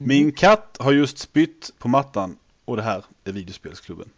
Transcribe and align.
Min 0.00 0.32
katt 0.32 0.76
har 0.80 0.92
just 0.92 1.18
spytt 1.18 1.72
på 1.78 1.88
mattan 1.88 2.36
och 2.64 2.76
det 2.76 2.82
här 2.82 3.04
är 3.24 3.32
videospelsklubben. 3.32 4.10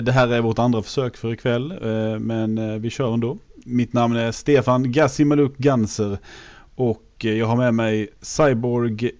Det 0.00 0.12
här 0.12 0.28
är 0.28 0.40
vårt 0.40 0.58
andra 0.58 0.82
försök 0.82 1.16
för 1.16 1.32
ikväll 1.32 1.70
eh, 1.70 2.18
men 2.18 2.58
eh, 2.58 2.78
vi 2.78 2.90
kör 2.90 3.14
ändå. 3.14 3.38
Mitt 3.64 3.92
namn 3.92 4.16
är 4.16 4.32
Stefan 4.32 4.92
Gassimaluk 4.92 5.56
Ganser 5.56 6.18
och 6.74 7.04
jag 7.18 7.46
har 7.46 7.56
med 7.56 7.74
mig 7.74 8.08
Cyborg 8.20 9.10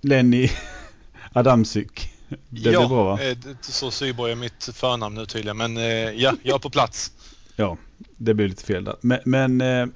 Lenny 0.00 0.50
Adamsyk. 1.32 2.08
Det 2.48 2.70
ja, 2.70 2.88
bra 2.88 3.04
va? 3.04 3.18
så 3.60 3.90
Cyborg 3.90 4.32
är 4.32 4.36
mitt 4.36 4.68
förnamn 4.72 5.14
nu 5.14 5.26
tydligen 5.26 5.56
men 5.56 5.76
ja, 6.16 6.32
jag 6.42 6.54
är 6.54 6.58
på 6.58 6.70
plats. 6.70 7.12
ja, 7.56 7.76
det 8.16 8.34
blir 8.34 8.48
lite 8.48 8.64
fel 8.64 8.84
där. 8.84 8.96
Men, 9.00 9.20
men 9.24 9.92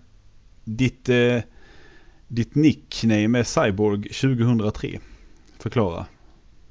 ditt, 0.64 1.09
ditt 2.28 2.54
nickname 2.54 3.38
är 3.38 3.45
Cyborg 3.45 4.02
2003. 4.02 4.98
Förklara. 5.59 6.06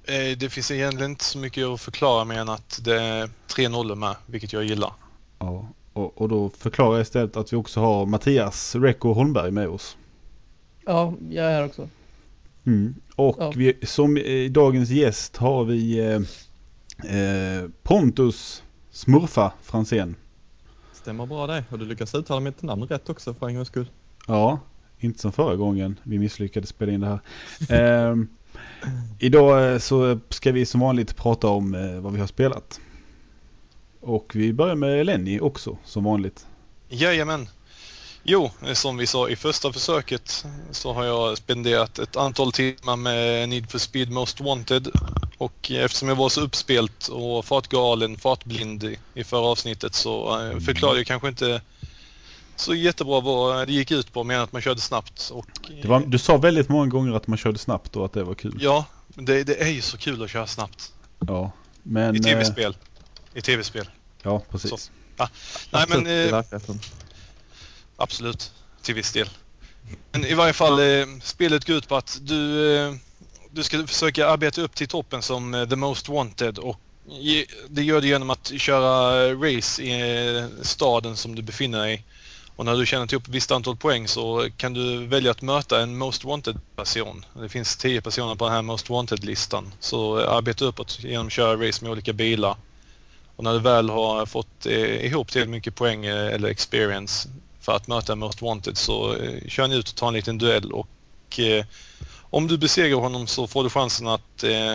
Eh, 0.07 0.37
det 0.37 0.49
finns 0.49 0.71
egentligen 0.71 1.11
inte 1.11 1.23
så 1.23 1.37
mycket 1.37 1.65
att 1.65 1.81
förklara 1.81 2.25
mer 2.25 2.39
än 2.39 2.49
att 2.49 2.79
det 2.83 3.01
är 3.01 3.29
tre 3.47 3.69
nollor 3.69 3.95
med, 3.95 4.15
vilket 4.25 4.53
jag 4.53 4.63
gillar. 4.63 4.93
Ja, 5.39 5.67
och, 5.93 6.21
och 6.21 6.29
då 6.29 6.49
förklarar 6.49 6.93
jag 6.93 7.01
istället 7.01 7.37
att 7.37 7.53
vi 7.53 7.57
också 7.57 7.79
har 7.79 8.05
Mattias 8.05 8.75
Rekko 8.75 9.13
Holmberg 9.13 9.51
med 9.51 9.67
oss. 9.67 9.97
Ja, 10.85 11.13
jag 11.29 11.45
är 11.45 11.51
här 11.51 11.65
också. 11.65 11.89
Mm. 12.65 12.95
Och 13.15 13.35
ja. 13.39 13.53
vi, 13.55 13.79
som 13.83 14.17
eh, 14.17 14.51
dagens 14.51 14.89
gäst 14.89 15.37
har 15.37 15.63
vi 15.63 15.99
eh, 15.99 17.19
eh, 17.19 17.69
Pontus 17.83 18.63
Smurfa 18.91 19.51
Fransén. 19.63 20.15
Stämmer 20.93 21.25
bra 21.25 21.47
det. 21.47 21.63
Och 21.69 21.79
du 21.79 21.85
lyckas 21.85 22.15
uttala 22.15 22.39
mitt 22.39 22.61
namn 22.61 22.83
rätt 22.83 23.09
också 23.09 23.33
för 23.33 23.47
en 23.47 23.55
gångs 23.55 23.67
skull. 23.67 23.89
Ja, 24.27 24.59
inte 24.99 25.19
som 25.19 25.31
förra 25.31 25.55
gången 25.55 25.99
vi 26.03 26.19
misslyckades 26.19 26.69
spela 26.69 26.91
in 26.91 26.99
det 26.99 27.07
här. 27.07 28.09
eh, 28.09 28.15
Idag 29.19 29.73
eh, 29.73 29.79
så 29.79 30.19
ska 30.29 30.51
vi 30.51 30.65
som 30.65 30.79
vanligt 30.79 31.15
prata 31.15 31.47
om 31.47 31.75
eh, 31.75 31.99
vad 31.99 32.13
vi 32.13 32.19
har 32.19 32.27
spelat. 32.27 32.79
Och 34.01 34.31
vi 34.35 34.53
börjar 34.53 34.75
med 34.75 35.05
Lenny 35.05 35.39
också 35.39 35.77
som 35.85 36.03
vanligt. 36.03 36.45
Jajamän. 36.89 37.47
Jo, 38.23 38.51
som 38.73 38.97
vi 38.97 39.07
sa 39.07 39.29
i 39.29 39.35
första 39.35 39.73
försöket 39.73 40.45
så 40.71 40.93
har 40.93 41.03
jag 41.03 41.37
spenderat 41.37 41.99
ett 41.99 42.15
antal 42.15 42.51
timmar 42.51 42.95
med 42.95 43.49
Need 43.49 43.71
for 43.71 43.79
Speed 43.79 44.11
Most 44.11 44.41
Wanted. 44.41 44.87
Och 45.37 45.71
eftersom 45.71 46.09
jag 46.09 46.15
var 46.15 46.29
så 46.29 46.41
uppspelt 46.41 47.07
och 47.07 47.45
fartgalen, 47.45 48.17
fartblind 48.17 48.95
i 49.13 49.23
förra 49.23 49.45
avsnittet 49.45 49.95
så 49.95 50.41
eh, 50.41 50.59
förklarade 50.59 50.99
jag 50.99 51.07
kanske 51.07 51.27
inte 51.27 51.61
så 52.55 52.75
jättebra 52.75 53.19
vad 53.19 53.67
det 53.67 53.73
gick 53.73 53.91
ut 53.91 54.13
på 54.13 54.23
mer 54.23 54.35
än 54.35 54.41
att 54.41 54.51
man 54.51 54.61
körde 54.61 54.81
snabbt. 54.81 55.29
Och, 55.33 55.47
var, 55.83 55.99
du 55.99 56.17
sa 56.17 56.37
väldigt 56.37 56.69
många 56.69 56.87
gånger 56.87 57.15
att 57.15 57.27
man 57.27 57.37
körde 57.37 57.57
snabbt 57.57 57.95
och 57.95 58.05
att 58.05 58.13
det 58.13 58.23
var 58.23 58.35
kul. 58.35 58.57
Ja, 58.61 58.85
det, 59.07 59.43
det 59.43 59.61
är 59.61 59.69
ju 59.69 59.81
så 59.81 59.97
kul 59.97 60.23
att 60.23 60.29
köra 60.29 60.47
snabbt. 60.47 60.93
Ja, 61.27 61.51
men... 61.83 62.15
I 62.15 62.19
tv-spel. 62.19 62.77
I 63.33 63.41
tv-spel. 63.41 63.89
Ja, 64.21 64.41
precis. 64.49 64.69
Så, 64.69 64.77
ja. 65.17 65.29
Nej, 65.71 65.85
men... 65.89 66.07
Eh, 66.07 66.41
absolut, 67.97 68.51
till 68.81 68.95
viss 68.95 69.11
del. 69.11 69.29
Men 70.11 70.25
i 70.25 70.33
varje 70.33 70.53
fall, 70.53 70.79
eh, 70.79 71.05
spelet 71.21 71.65
går 71.65 71.75
ut 71.75 71.87
på 71.87 71.95
att 71.95 72.19
du, 72.21 72.75
eh, 72.77 72.93
du 73.51 73.63
ska 73.63 73.87
försöka 73.87 74.27
arbeta 74.27 74.61
upp 74.61 74.75
till 74.75 74.87
toppen 74.87 75.21
som 75.21 75.53
eh, 75.53 75.69
the 75.69 75.75
most 75.75 76.09
wanted 76.09 76.57
och 76.57 76.79
det 77.67 77.83
gör 77.83 78.01
du 78.01 78.07
genom 78.07 78.29
att 78.29 78.51
köra 78.57 79.29
race 79.33 79.83
i 79.83 80.37
eh, 80.37 80.45
staden 80.61 81.15
som 81.15 81.35
du 81.35 81.41
befinner 81.41 81.79
dig 81.79 81.95
i. 81.95 82.03
Och 82.55 82.65
när 82.65 82.75
du 82.75 82.85
tjänat 82.85 83.11
ihop 83.11 83.23
ett 83.23 83.33
visst 83.33 83.51
antal 83.51 83.75
poäng 83.75 84.07
så 84.07 84.49
kan 84.57 84.73
du 84.73 85.05
välja 85.07 85.31
att 85.31 85.41
möta 85.41 85.81
en 85.81 85.97
Most 85.97 86.23
Wanted-person. 86.23 87.25
Det 87.33 87.49
finns 87.49 87.77
tio 87.77 88.01
personer 88.01 88.35
på 88.35 88.45
den 88.45 88.53
här 88.53 88.61
Most 88.61 88.89
Wanted-listan. 88.89 89.73
Så 89.79 90.19
arbeta 90.19 90.65
uppåt 90.65 90.99
genom 90.99 91.27
att 91.27 91.33
köra 91.33 91.67
race 91.67 91.83
med 91.83 91.91
olika 91.91 92.13
bilar. 92.13 92.55
Och 93.35 93.43
när 93.43 93.53
du 93.53 93.59
väl 93.59 93.89
har 93.89 94.25
fått 94.25 94.65
eh, 94.65 95.05
ihop 95.05 95.31
tillräckligt 95.31 95.51
mycket 95.51 95.75
poäng 95.75 96.05
eh, 96.05 96.33
eller 96.33 96.47
experience 96.47 97.29
för 97.61 97.75
att 97.75 97.87
möta 97.87 98.13
en 98.13 98.19
Most 98.19 98.41
Wanted 98.41 98.77
så 98.77 99.15
eh, 99.15 99.47
kör 99.47 99.67
ni 99.67 99.75
ut 99.75 99.89
och 99.89 99.95
tar 99.95 100.07
en 100.07 100.13
liten 100.13 100.37
duell 100.37 100.71
och 100.71 101.39
eh, 101.39 101.65
om 102.29 102.47
du 102.47 102.57
besegrar 102.57 102.99
honom 102.99 103.27
så 103.27 103.47
får 103.47 103.63
du 103.63 103.69
chansen 103.69 104.07
att 104.07 104.43
eh, 104.43 104.73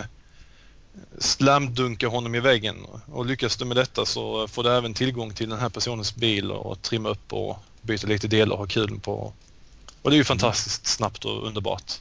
slamdunka 1.19 2.07
honom 2.07 2.35
i 2.35 2.39
väggen. 2.39 2.75
Och 3.11 3.25
lyckas 3.25 3.57
du 3.57 3.65
med 3.65 3.77
detta 3.77 4.05
så 4.05 4.47
får 4.47 4.63
du 4.63 4.69
även 4.69 4.93
tillgång 4.93 5.33
till 5.33 5.49
den 5.49 5.59
här 5.59 5.69
personens 5.69 6.15
bil 6.15 6.51
och 6.51 6.81
trimma 6.81 7.09
upp 7.09 7.33
och 7.33 7.57
byta 7.81 8.07
lite 8.07 8.27
delar 8.27 8.53
och 8.53 8.59
ha 8.59 8.65
kul 8.65 8.99
på. 8.99 9.33
Och 10.01 10.09
det 10.09 10.15
är 10.15 10.17
ju 10.17 10.23
fantastiskt 10.23 10.85
snabbt 10.85 11.25
och 11.25 11.47
underbart. 11.47 11.93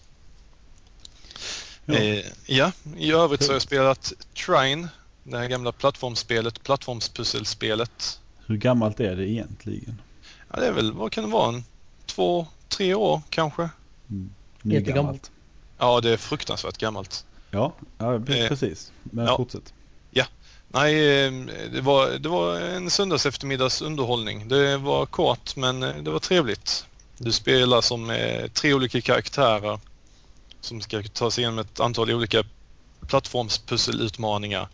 Ja, 1.85 1.95
eh, 1.95 2.25
ja 2.47 2.73
i 2.97 3.13
övrigt 3.13 3.43
så 3.43 3.49
har 3.49 3.55
jag 3.55 3.63
spelat 3.63 4.13
Trine, 4.47 4.89
det 5.23 5.39
här 5.39 5.49
gamla 5.49 5.73
plattformsspelet, 5.73 6.63
plattformspusselspelet. 6.63 8.21
Hur 8.47 8.57
gammalt 8.57 9.01
är 9.01 9.17
det 9.17 9.29
egentligen? 9.29 10.01
Ja, 10.51 10.61
det 10.61 10.67
är 10.67 10.73
väl, 10.73 10.93
vad 10.93 11.13
kan 11.13 11.25
det 11.25 11.31
vara, 11.31 11.55
en 11.55 11.65
två, 12.07 12.47
tre 12.69 12.95
år 12.95 13.23
kanske? 13.31 13.69
Mm. 14.11 14.31
Jättegammalt. 14.63 15.31
Ja, 15.79 16.01
det 16.01 16.11
är 16.11 16.17
fruktansvärt 16.17 16.79
gammalt. 16.79 17.25
Ja, 17.51 17.73
ja 17.99 18.21
precis. 18.27 18.93
Men 19.03 19.27
ja. 19.27 19.37
fortsätt. 19.37 19.73
Nej, 20.73 21.25
ehm, 21.27 21.51
det 21.73 21.81
var, 21.81 22.11
det 22.11 22.29
var 22.29 22.61
en 22.61 22.91
söndags 22.91 23.27
eftermiddags 23.27 23.83
underhållning. 23.83 24.49
Det 24.49 24.77
var 24.77 25.07
kort 25.07 25.57
men 25.57 25.83
eh, 25.83 25.97
det 25.97 26.11
var 26.11 26.19
trevligt. 26.19 26.87
Du 27.19 27.33
spelar 27.33 27.81
som 27.81 28.11
eh, 28.11 28.47
tre 28.47 28.75
olika 28.75 29.01
karaktärer 29.01 29.81
som 30.61 30.81
ska 30.81 31.03
ta 31.03 31.31
sig 31.31 31.43
igenom 31.43 31.59
ett 31.59 31.81
antal 31.81 32.11
olika 32.11 32.45
plattformspusselutmaningar. 33.07 34.69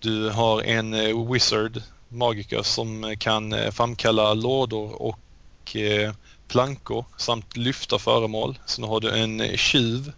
Du 0.00 0.30
har 0.30 0.62
en 0.62 0.94
eh, 0.94 1.32
wizard, 1.32 1.82
magiker, 2.08 2.62
som 2.62 3.16
kan 3.18 3.54
framkalla 3.72 4.34
lådor 4.34 5.02
och 5.02 5.18
plankor 6.48 7.04
samt 7.16 7.56
lyfta 7.56 7.98
föremål. 7.98 8.58
Sen 8.66 8.84
har 8.84 9.00
du 9.00 9.10
en 9.10 9.56
tjuv 9.56 10.12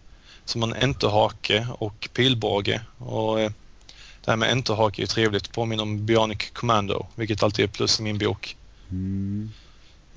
som 0.45 0.63
en 0.63 0.75
enterhake 0.75 1.67
och 1.79 2.09
pilbåge. 2.13 2.81
Och, 2.99 3.39
det 4.25 4.31
här 4.31 4.37
med 4.37 4.51
enterhake 4.51 5.03
är 5.03 5.07
trevligt. 5.07 5.53
Påminner 5.53 5.83
om 5.83 6.07
Bionic 6.07 6.51
Commando, 6.53 7.07
vilket 7.15 7.43
alltid 7.43 7.65
är 7.65 7.69
plus 7.69 8.01
i 8.01 8.03
min 8.03 8.19
bok. 8.19 8.57
Mm. 8.91 9.51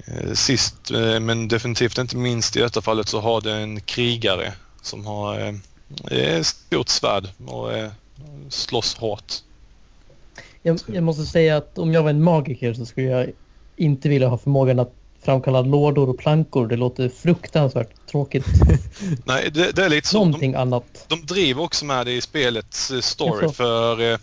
Eh, 0.06 0.34
sist, 0.34 0.92
eh, 0.92 1.20
men 1.20 1.48
definitivt 1.48 1.98
inte 1.98 2.18
minst 2.18 2.56
i 2.56 2.60
detta 2.60 2.82
fallet, 2.82 3.08
så 3.08 3.20
har 3.20 3.42
du 3.42 3.52
en 3.52 3.82
krigare 3.82 4.54
som 4.82 5.06
har 5.06 5.60
ett 6.12 6.46
stort 6.46 6.90
svärd 6.90 7.28
och 7.46 7.70
slåss 8.50 8.98
hårt. 8.98 9.34
Jag, 10.62 10.80
jag, 10.86 11.04
måste 11.04 11.26
säga 11.26 11.58
att 11.58 11.78
om 11.78 11.94
jag 11.94 12.04
var 12.04 12.10
en 12.10 12.24
magiker 12.24 12.74
så 12.74 12.86
skulle 12.86 13.08
jag 13.08 13.32
inte 13.76 14.10
vilja 14.10 14.28
ha 14.28 14.38
förmågan 14.38 14.80
att 14.80 14.94
framkalla 15.26 15.62
lådor 15.62 16.10
och 16.10 16.18
plankor. 16.18 16.68
Det 16.68 16.76
låter 16.76 17.10
fruktansvärt 17.10 18.08
tråkigt. 18.12 18.46
Nej, 19.26 19.52
det, 19.52 19.72
det, 19.72 19.86
är 19.86 19.90
lite 19.90 20.08
så. 20.08 20.26
Någonting 20.26 20.52
de, 20.52 20.58
annat. 20.58 21.06
De 21.08 21.26
driver 21.26 21.64
också 21.64 21.86
med 21.86 22.06
det 22.06 22.12
i 22.12 22.22
spelets 22.22 22.92
eh, 22.92 23.00
story 23.00 23.50
för 23.50 24.12
eh, 24.12 24.18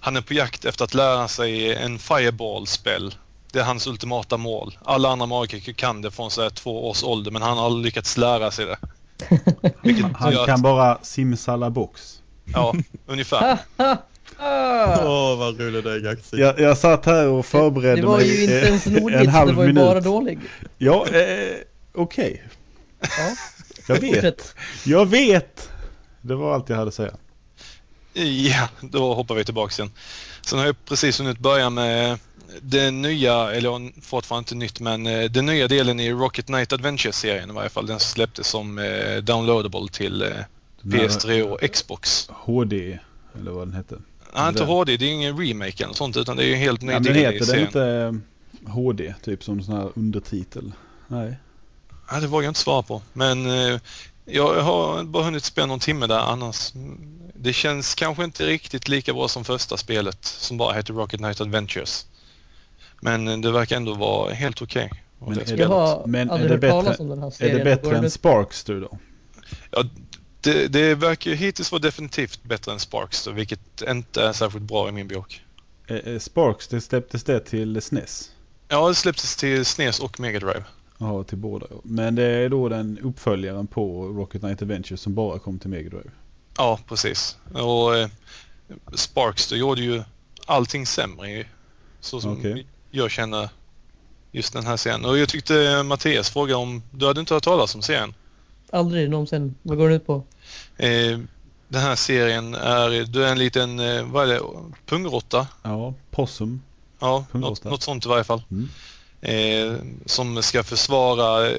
han 0.00 0.16
är 0.16 0.20
på 0.20 0.34
jakt 0.34 0.64
efter 0.64 0.84
att 0.84 0.94
lära 0.94 1.28
sig 1.28 1.74
en 1.74 1.98
fireball-spel. 1.98 3.14
Det 3.52 3.58
är 3.58 3.64
hans 3.64 3.86
ultimata 3.86 4.36
mål. 4.36 4.78
Alla 4.84 5.08
andra 5.08 5.26
magiker 5.26 5.72
kan 5.72 6.02
det 6.02 6.10
från 6.10 6.30
så 6.30 6.42
här 6.42 6.50
två 6.50 6.88
års 6.88 7.04
ålder 7.04 7.30
men 7.30 7.42
han 7.42 7.58
har 7.58 7.66
aldrig 7.66 7.84
lyckats 7.84 8.16
lära 8.16 8.50
sig 8.50 8.66
det. 8.66 8.78
han 10.14 10.32
kan 10.32 10.54
att... 10.54 10.60
bara 10.60 10.98
simsalabox. 11.02 12.22
Ja, 12.44 12.74
ungefär. 13.06 13.58
Åh, 14.38 15.06
oh, 15.06 15.38
vad 15.38 15.60
rolig 15.60 15.84
det 15.84 15.92
är 15.92 16.00
Gaxi. 16.00 16.36
Jag, 16.36 16.60
jag 16.60 16.78
satt 16.78 17.06
här 17.06 17.28
och 17.28 17.46
förberedde 17.46 17.94
mig 17.94 18.00
Det 18.02 18.06
var 18.06 18.20
ju 18.20 18.42
inte 18.42 18.54
ens 18.54 18.86
roligt, 18.86 19.20
en 19.20 19.28
halv 19.28 19.48
det 19.48 19.56
var 19.56 19.62
ju 19.62 19.68
minut. 19.68 19.84
bara 19.84 20.00
dålig. 20.00 20.38
Ja, 20.78 21.06
eh, 21.06 21.12
okej. 21.12 21.62
Okay. 21.94 22.38
Ja. 23.00 23.36
Jag 23.88 24.00
vet. 24.00 24.54
Jag 24.84 25.06
vet. 25.06 25.68
Det 26.20 26.34
var 26.34 26.54
allt 26.54 26.68
jag 26.68 26.76
hade 26.76 26.88
att 26.88 26.94
säga. 26.94 27.14
Ja, 28.24 28.68
då 28.80 29.14
hoppar 29.14 29.34
vi 29.34 29.44
tillbaka 29.44 29.72
sen. 29.72 29.90
Sen 30.42 30.58
har 30.58 30.66
jag 30.66 30.84
precis 30.84 31.20
hunnit 31.20 31.38
börja 31.38 31.70
med 31.70 32.18
det 32.62 32.90
nya, 32.90 33.52
eller 33.52 34.00
fortfarande 34.02 34.40
inte 34.40 34.54
nytt, 34.54 34.80
men 34.80 35.06
eh, 35.06 35.30
den 35.30 35.46
nya 35.46 35.68
delen 35.68 36.00
i 36.00 36.12
Rocket 36.12 36.46
Knight 36.46 36.72
Adventure-serien 36.72 37.50
i 37.50 37.52
varje 37.52 37.68
fall. 37.68 37.86
Den 37.86 38.00
släpptes 38.00 38.48
som 38.48 38.78
eh, 38.78 39.16
downloadable 39.16 39.88
till 39.92 40.22
eh, 40.22 40.28
PS3 40.82 41.42
och 41.42 41.72
Xbox. 41.72 42.28
HD, 42.32 42.98
eller 43.40 43.50
vad 43.50 43.66
den 43.66 43.74
hette. 43.74 43.96
Nej, 44.34 44.48
inte 44.48 44.64
HD. 44.64 44.96
Det 44.96 45.04
är 45.04 45.12
ingen 45.12 45.38
remake 45.38 45.84
eller 45.84 45.94
sånt 45.94 46.16
utan 46.16 46.36
det 46.36 46.44
är 46.44 46.48
ju 46.48 46.54
helt 46.54 46.82
ny 46.82 46.92
Ja, 46.92 46.98
del 46.98 47.14
heter 47.14 47.32
den 47.38 47.46
serien. 47.46 47.66
inte 47.66 47.82
eh, 48.66 48.70
HD, 48.72 49.14
typ 49.22 49.44
som 49.44 49.62
sån 49.62 49.74
här 49.76 49.88
undertitel? 49.96 50.72
Nej. 51.08 51.36
Ja, 52.10 52.20
det 52.20 52.26
vågar 52.26 52.44
jag 52.44 52.50
inte 52.50 52.60
svara 52.60 52.82
på. 52.82 53.02
Men 53.12 53.46
eh, 53.46 53.80
jag 54.24 54.62
har 54.62 55.02
bara 55.04 55.24
hunnit 55.24 55.44
spela 55.44 55.66
någon 55.66 55.80
timme 55.80 56.06
där 56.06 56.18
annars. 56.18 56.72
Det 57.34 57.52
känns 57.52 57.94
kanske 57.94 58.24
inte 58.24 58.46
riktigt 58.46 58.88
lika 58.88 59.12
bra 59.14 59.28
som 59.28 59.44
första 59.44 59.76
spelet 59.76 60.24
som 60.24 60.56
bara 60.56 60.72
heter 60.72 60.94
Rocket 60.94 61.20
Knight 61.20 61.40
Adventures. 61.40 62.06
Men 63.00 63.28
eh, 63.28 63.38
det 63.38 63.50
verkar 63.52 63.76
ändå 63.76 63.94
vara 63.94 64.32
helt 64.34 64.62
okej. 64.62 64.90
Och 65.18 65.28
Men 65.30 65.38
det 65.38 65.50
är 65.62 65.66
har 65.66 66.06
Men 66.06 66.28
är 66.28 66.32
aldrig 66.32 66.50
det 66.50 66.58
bättre- 66.58 66.70
talas 66.82 67.00
om 67.00 67.08
den 67.08 67.18
här 67.22 67.32
Är 67.42 67.58
det 67.58 67.64
bättre 67.64 67.96
än 67.96 68.04
ut- 68.04 68.12
Sparkster 68.12 68.74
då? 68.80 68.98
Ja, 69.70 69.84
det, 70.52 70.68
det 70.68 70.94
verkar 70.94 71.30
ju 71.30 71.36
hittills 71.36 71.72
vara 71.72 71.82
definitivt 71.82 72.42
bättre 72.42 72.72
än 72.72 72.80
Sparks 72.80 73.24
då, 73.24 73.30
vilket 73.30 73.82
inte 73.88 74.22
är 74.22 74.32
särskilt 74.32 74.64
bra 74.64 74.88
i 74.88 74.92
min 74.92 75.08
bok. 75.08 75.42
Eh, 75.86 75.96
eh, 75.96 76.18
Sparks, 76.18 76.68
det 76.68 76.80
släpptes 76.80 77.24
det 77.24 77.40
till 77.40 77.82
SNES? 77.82 78.30
Ja, 78.68 78.88
det 78.88 78.94
släpptes 78.94 79.36
till 79.36 79.64
SNES 79.64 80.00
och 80.00 80.20
Mega 80.20 80.40
Drive. 80.40 80.64
Ja, 80.98 81.24
till 81.24 81.38
båda. 81.38 81.66
Men 81.82 82.14
det 82.14 82.24
är 82.24 82.48
då 82.48 82.68
den 82.68 82.98
uppföljaren 82.98 83.66
på 83.66 84.04
Rocket 84.04 84.40
Knight 84.40 84.62
Adventure 84.62 84.96
som 84.96 85.14
bara 85.14 85.38
kom 85.38 85.58
till 85.58 85.70
Mega 85.70 85.90
Drive. 85.90 86.10
Ja, 86.56 86.78
precis. 86.88 87.36
Och 87.52 87.96
eh, 87.96 88.08
Sparks 88.94 89.48
då 89.48 89.56
gjorde 89.56 89.80
ju 89.80 90.02
allting 90.46 90.86
sämre 90.86 91.44
så 92.00 92.20
som 92.20 92.32
Okej. 92.32 92.66
jag 92.90 93.10
känner 93.10 93.48
just 94.32 94.52
den 94.52 94.66
här 94.66 94.76
serien. 94.76 95.04
Och 95.04 95.18
jag 95.18 95.28
tyckte 95.28 95.82
Mattias 95.82 96.30
frågade 96.30 96.56
om 96.56 96.82
du 96.90 97.06
hade 97.06 97.20
inte 97.20 97.34
hört 97.34 97.44
talas 97.44 97.74
om 97.74 97.82
serien. 97.82 98.14
Aldrig 98.70 99.10
någonsin. 99.10 99.54
Vad 99.62 99.78
går 99.78 99.88
den 99.88 99.96
ut 99.96 100.06
på? 100.06 100.22
Eh, 100.76 101.18
den 101.68 101.82
här 101.82 101.96
serien 101.96 102.54
är, 102.54 103.04
du 103.04 103.24
är 103.24 103.32
en 103.32 103.38
liten, 103.38 103.80
eh, 103.80 104.02
vad 104.02 104.30
är 104.30 104.34
det, 104.34 104.40
pungråtta? 104.86 105.46
Ja, 105.62 105.94
Possum. 106.10 106.62
Ja, 106.98 107.24
något, 107.32 107.64
något 107.64 107.82
sånt 107.82 108.06
i 108.06 108.08
varje 108.08 108.24
fall. 108.24 108.42
Mm. 108.50 108.68
Eh, 109.20 109.80
som 110.06 110.42
ska 110.42 110.64
försvara 110.64 111.50
eh, 111.50 111.58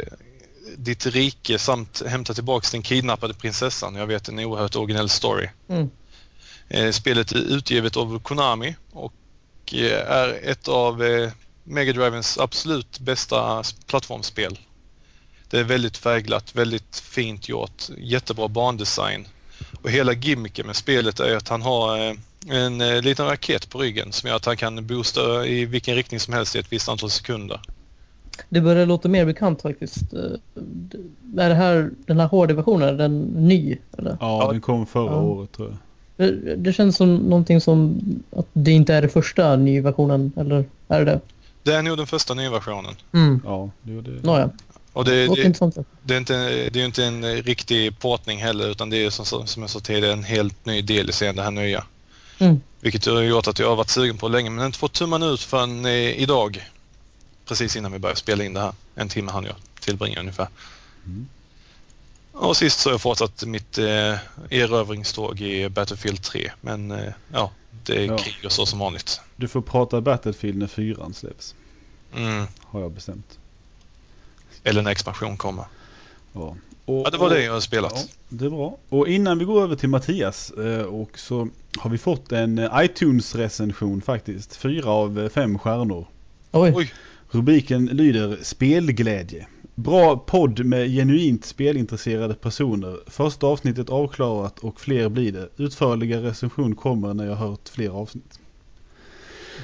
ditt 0.78 1.06
rike 1.06 1.60
samt 1.60 2.02
hämta 2.08 2.34
tillbaka 2.34 2.68
den 2.72 2.82
kidnappade 2.82 3.34
prinsessan. 3.34 3.96
Jag 3.96 4.08
vet 4.08 4.30
en 4.30 4.40
oerhört 4.40 4.76
originell 4.76 5.10
story. 5.10 5.50
Mm. 5.68 5.90
Eh, 6.68 6.92
spelet 6.92 7.32
är 7.32 7.38
utgivet 7.38 7.98
av 7.98 8.20
Konami 8.20 8.76
och 8.92 9.14
är 9.74 10.40
ett 10.44 10.68
av 10.68 11.04
eh, 11.04 11.32
Mega 11.64 11.94
Drivens 11.94 12.38
absolut 12.38 13.00
bästa 13.00 13.64
plattformsspel. 13.88 14.60
Det 15.50 15.60
är 15.60 15.64
väldigt 15.64 15.98
färgglatt, 15.98 16.56
väldigt 16.56 16.96
fint 17.00 17.50
gjort, 17.50 17.84
jättebra 17.98 18.48
bandesign. 18.48 19.28
Och 19.82 19.90
hela 19.90 20.14
gimmicken 20.14 20.66
med 20.68 20.76
spelet 20.76 21.20
är 21.20 21.36
att 21.36 21.48
han 21.50 21.62
har 21.62 21.98
eh, 22.10 22.14
en 22.48 22.82
eh, 22.82 23.02
liten 23.02 23.26
raket 23.26 23.70
på 23.70 23.80
ryggen 23.80 24.12
som 24.12 24.30
gör 24.30 24.36
att 24.36 24.46
han 24.46 24.58
kan 24.58 24.88
boosta 24.88 25.46
i 25.48 25.66
vilken 25.66 25.96
riktning 25.96 26.20
som 26.20 26.34
helst 26.34 26.56
i 26.56 26.60
ett 26.60 26.72
visst 26.74 26.90
antal 26.90 27.10
sekunder. 27.10 27.60
Det 28.50 28.62
börjar 28.62 28.86
låta 28.86 29.08
mer 29.10 29.26
bekant 29.26 29.62
faktiskt. 29.62 30.14
Eh, 30.14 30.20
Är 31.44 31.50
det 31.50 31.56
här, 31.56 31.90
den 32.06 32.20
här 32.20 32.28
HD-versionen, 32.28 32.90
är 32.90 32.94
den 32.94 33.22
ny? 33.22 33.78
Eller? 33.98 34.18
Ja, 34.20 34.50
den 34.52 34.62
kom 34.62 34.86
förra 34.86 35.12
Ja. 35.12 35.20
året 35.22 35.52
tror 35.52 35.68
jag. 35.70 35.78
Det, 36.16 36.56
det 36.56 36.74
känns 36.74 36.96
som 36.98 37.16
någonting 37.16 37.62
som 37.62 38.00
att 38.36 38.48
det 38.54 38.72
inte 38.72 38.94
är 38.94 39.02
den 39.02 39.10
första 39.10 39.56
nyversionen, 39.56 40.32
eller 40.38 40.66
är 40.88 41.00
det 41.00 41.06
det? 41.12 41.20
Det 41.64 41.74
är 41.74 41.82
nog 41.82 41.98
den 41.98 42.08
första 42.08 42.34
nya 42.34 42.52
versionen. 42.52 42.96
Mm. 43.14 43.42
Ja, 43.46 43.70
det 43.82 43.92
gjorde 43.94 44.12
det. 44.16 44.24
Nåja, 44.28 44.50
Och 44.94 45.06
det 45.06 45.12
det, 45.12 45.36
det, 45.36 46.14
är 46.14 46.18
inte, 46.18 46.34
det 46.70 46.76
är 46.76 46.80
ju 46.80 46.86
inte 46.86 47.06
en 47.06 47.24
eh, 47.24 47.44
riktig 47.44 48.00
portning 48.00 48.40
heller 48.40 48.68
utan 48.68 48.90
det 48.90 49.06
är 49.06 49.10
som, 49.10 49.48
som 49.48 49.64
jag 49.64 49.70
sa 49.70 49.80
tidigare 49.80 50.14
en 50.14 50.24
helt 50.24 50.66
ny 50.66 50.82
del 50.82 51.10
i 51.10 51.14
serien, 51.14 51.36
det 51.36 51.44
här 51.44 51.52
nya. 51.52 51.86
Mm. 52.40 52.62
Vilket 52.80 53.06
har 53.06 53.22
gjort 53.22 53.48
att 53.48 53.60
jag 53.60 53.70
har 53.70 53.76
varit 53.76 53.90
sugen 53.90 54.18
på 54.18 54.28
länge 54.28 54.50
men 54.50 54.66
inte 54.66 54.80
fått 54.80 54.94
tummen 54.94 55.24
ut 55.24 55.42
förrän 55.42 55.86
eh, 55.86 55.92
idag. 55.94 56.70
Precis 57.46 57.76
innan 57.76 57.92
vi 57.92 58.00
började 58.00 58.20
spela 58.20 58.44
in 58.44 58.54
det 58.54 58.60
här. 58.60 58.74
En 58.96 59.10
timme 59.10 59.32
hann 59.32 59.46
jag 59.46 59.56
tillbringa 59.80 60.20
ungefär. 60.20 60.48
Mm. 61.06 61.28
Och 62.32 62.58
sist 62.58 62.80
så 62.80 62.90
har 62.90 62.94
jag 62.94 63.02
fortsatt 63.02 63.44
mitt 63.46 63.78
eh, 63.78 64.16
erövringståg 64.50 65.42
i 65.42 65.70
Battlefield 65.70 66.24
3. 66.24 66.52
Men 66.62 66.92
eh, 66.92 67.14
ja, 67.34 67.52
det 67.86 67.96
är 67.96 68.06
Ja. 68.06 68.18
krig 68.18 68.36
och 68.46 68.52
så 68.52 68.66
som 68.66 68.80
vanligt. 68.80 69.22
Du 69.36 69.48
får 69.48 69.62
prata 69.62 70.02
Battlefield 70.02 70.58
när 70.58 70.68
fyran 70.68 71.14
släpps. 71.14 71.56
Mm. 72.16 72.46
Har 72.60 72.82
jag 72.82 72.92
bestämt. 72.92 73.39
Eller 74.64 74.82
när 74.82 74.92
expansion 74.92 75.38
kommer. 75.38 75.66
Ja, 76.34 76.56
och, 76.86 77.02
Ja, 77.06 77.10
det 77.10 77.18
var 77.18 77.30
det 77.30 77.44
jag 77.44 77.52
har 77.52 77.58
Ja, 77.58 77.62
spelat. 77.62 78.10
det 78.30 78.46
är 78.46 78.50
bra. 78.50 78.78
Och 78.90 79.08
innan 79.08 79.40
vi 79.40 79.46
går 79.46 79.64
över 79.64 79.76
till 79.76 79.90
Mattias 79.90 80.52
eh, 80.52 80.82
och 80.82 81.20
så 81.20 81.48
har 81.78 81.90
vi 81.90 81.98
fått 81.98 82.32
en 82.32 82.58
eh, 82.60 82.72
iTunes-recension 82.76 84.02
faktiskt. 84.02 84.56
Fyra 84.56 84.90
av 84.90 85.20
eh, 85.20 85.30
fem 85.30 85.60
stjärnor. 85.60 86.06
Oj, 86.52 86.74
Oj. 86.76 86.94
Rubriken 87.32 87.86
lyder 87.86 88.38
Spelglädje. 88.42 89.48
Bra 89.76 90.18
podd 90.18 90.66
med 90.66 90.88
genuint 90.90 91.46
spelintresserade 91.46 92.34
personer. 92.34 92.98
Första 93.08 93.48
avsnittet 93.48 93.90
avklarat 93.90 94.60
och 94.60 94.82
fler 94.82 95.10
blir 95.10 95.32
det. 95.32 95.50
Utförliga 95.58 96.22
recension 96.22 96.76
kommer 96.76 97.14
när 97.14 97.26
jag 97.26 97.36
hört 97.36 97.70
fler 97.70 97.90
avsnitt. 97.90 98.40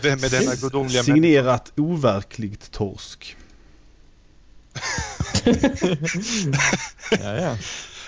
Vem 0.04 0.20
är 0.24 0.30
denna 0.30 0.56
gudomliga 0.56 0.94
människa? 0.98 1.04
Signerat 1.14 1.72
overkligt 1.78 2.72
torsk. 2.72 3.36
Ja, 7.19 7.36
ja. 7.36 7.57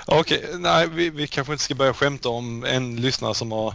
Okej, 0.05 0.45
nej 0.59 0.87
vi, 0.89 1.09
vi 1.09 1.27
kanske 1.27 1.53
inte 1.53 1.63
ska 1.63 1.75
börja 1.75 1.93
skämta 1.93 2.29
om 2.29 2.63
en 2.65 2.95
lyssnare 3.01 3.33
som 3.35 3.51
har 3.51 3.73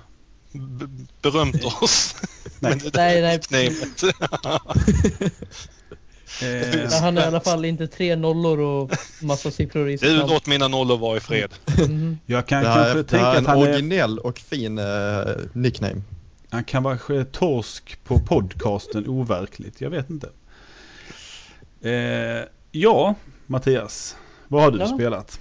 berömt 1.22 1.64
oss. 1.64 2.14
Nej. 2.60 2.80
Nej, 2.94 3.22
nej. 3.22 3.40
nicknamet. 3.70 4.02
Eh, 6.42 6.90
han 7.02 7.18
är 7.18 7.22
i 7.22 7.24
alla 7.24 7.40
fall 7.40 7.64
inte 7.64 7.86
tre 7.86 8.16
nollor 8.16 8.60
och 8.60 8.92
massa 9.22 9.50
siffror 9.50 9.88
i 9.90 9.98
sitt 9.98 10.08
Du 10.08 10.16
låt 10.16 10.46
mina 10.46 10.68
nollor 10.68 10.98
vara 10.98 11.16
i 11.16 11.20
fred. 11.20 11.50
Mhm. 11.78 12.18
jag 12.26 12.46
kan 12.46 12.62
Det 12.62 12.68
här, 12.68 12.74
kanske 12.84 12.98
det 12.98 13.04
tänka 13.04 13.26
att 13.26 13.36
en 13.38 13.46
han 13.46 13.58
är, 13.58 13.62
originell 13.62 14.18
och 14.18 14.38
fin 14.38 14.78
eh, 14.78 14.84
nickname. 15.52 16.02
han 16.50 16.64
kan 16.64 16.82
vara 16.82 16.96
sk- 16.96 17.24
torsk 17.24 17.98
på 18.04 18.18
podcasten 18.18 19.08
overkligt. 19.08 19.80
Jag 19.80 19.90
vet 19.90 20.10
inte. 20.10 20.26
Eh, 21.90 22.44
ja, 22.72 23.14
Mattias. 23.46 24.16
Vad 24.48 24.62
har 24.62 24.70
du 24.70 24.78
Ja. 24.78 24.86
spelat? 24.86 25.40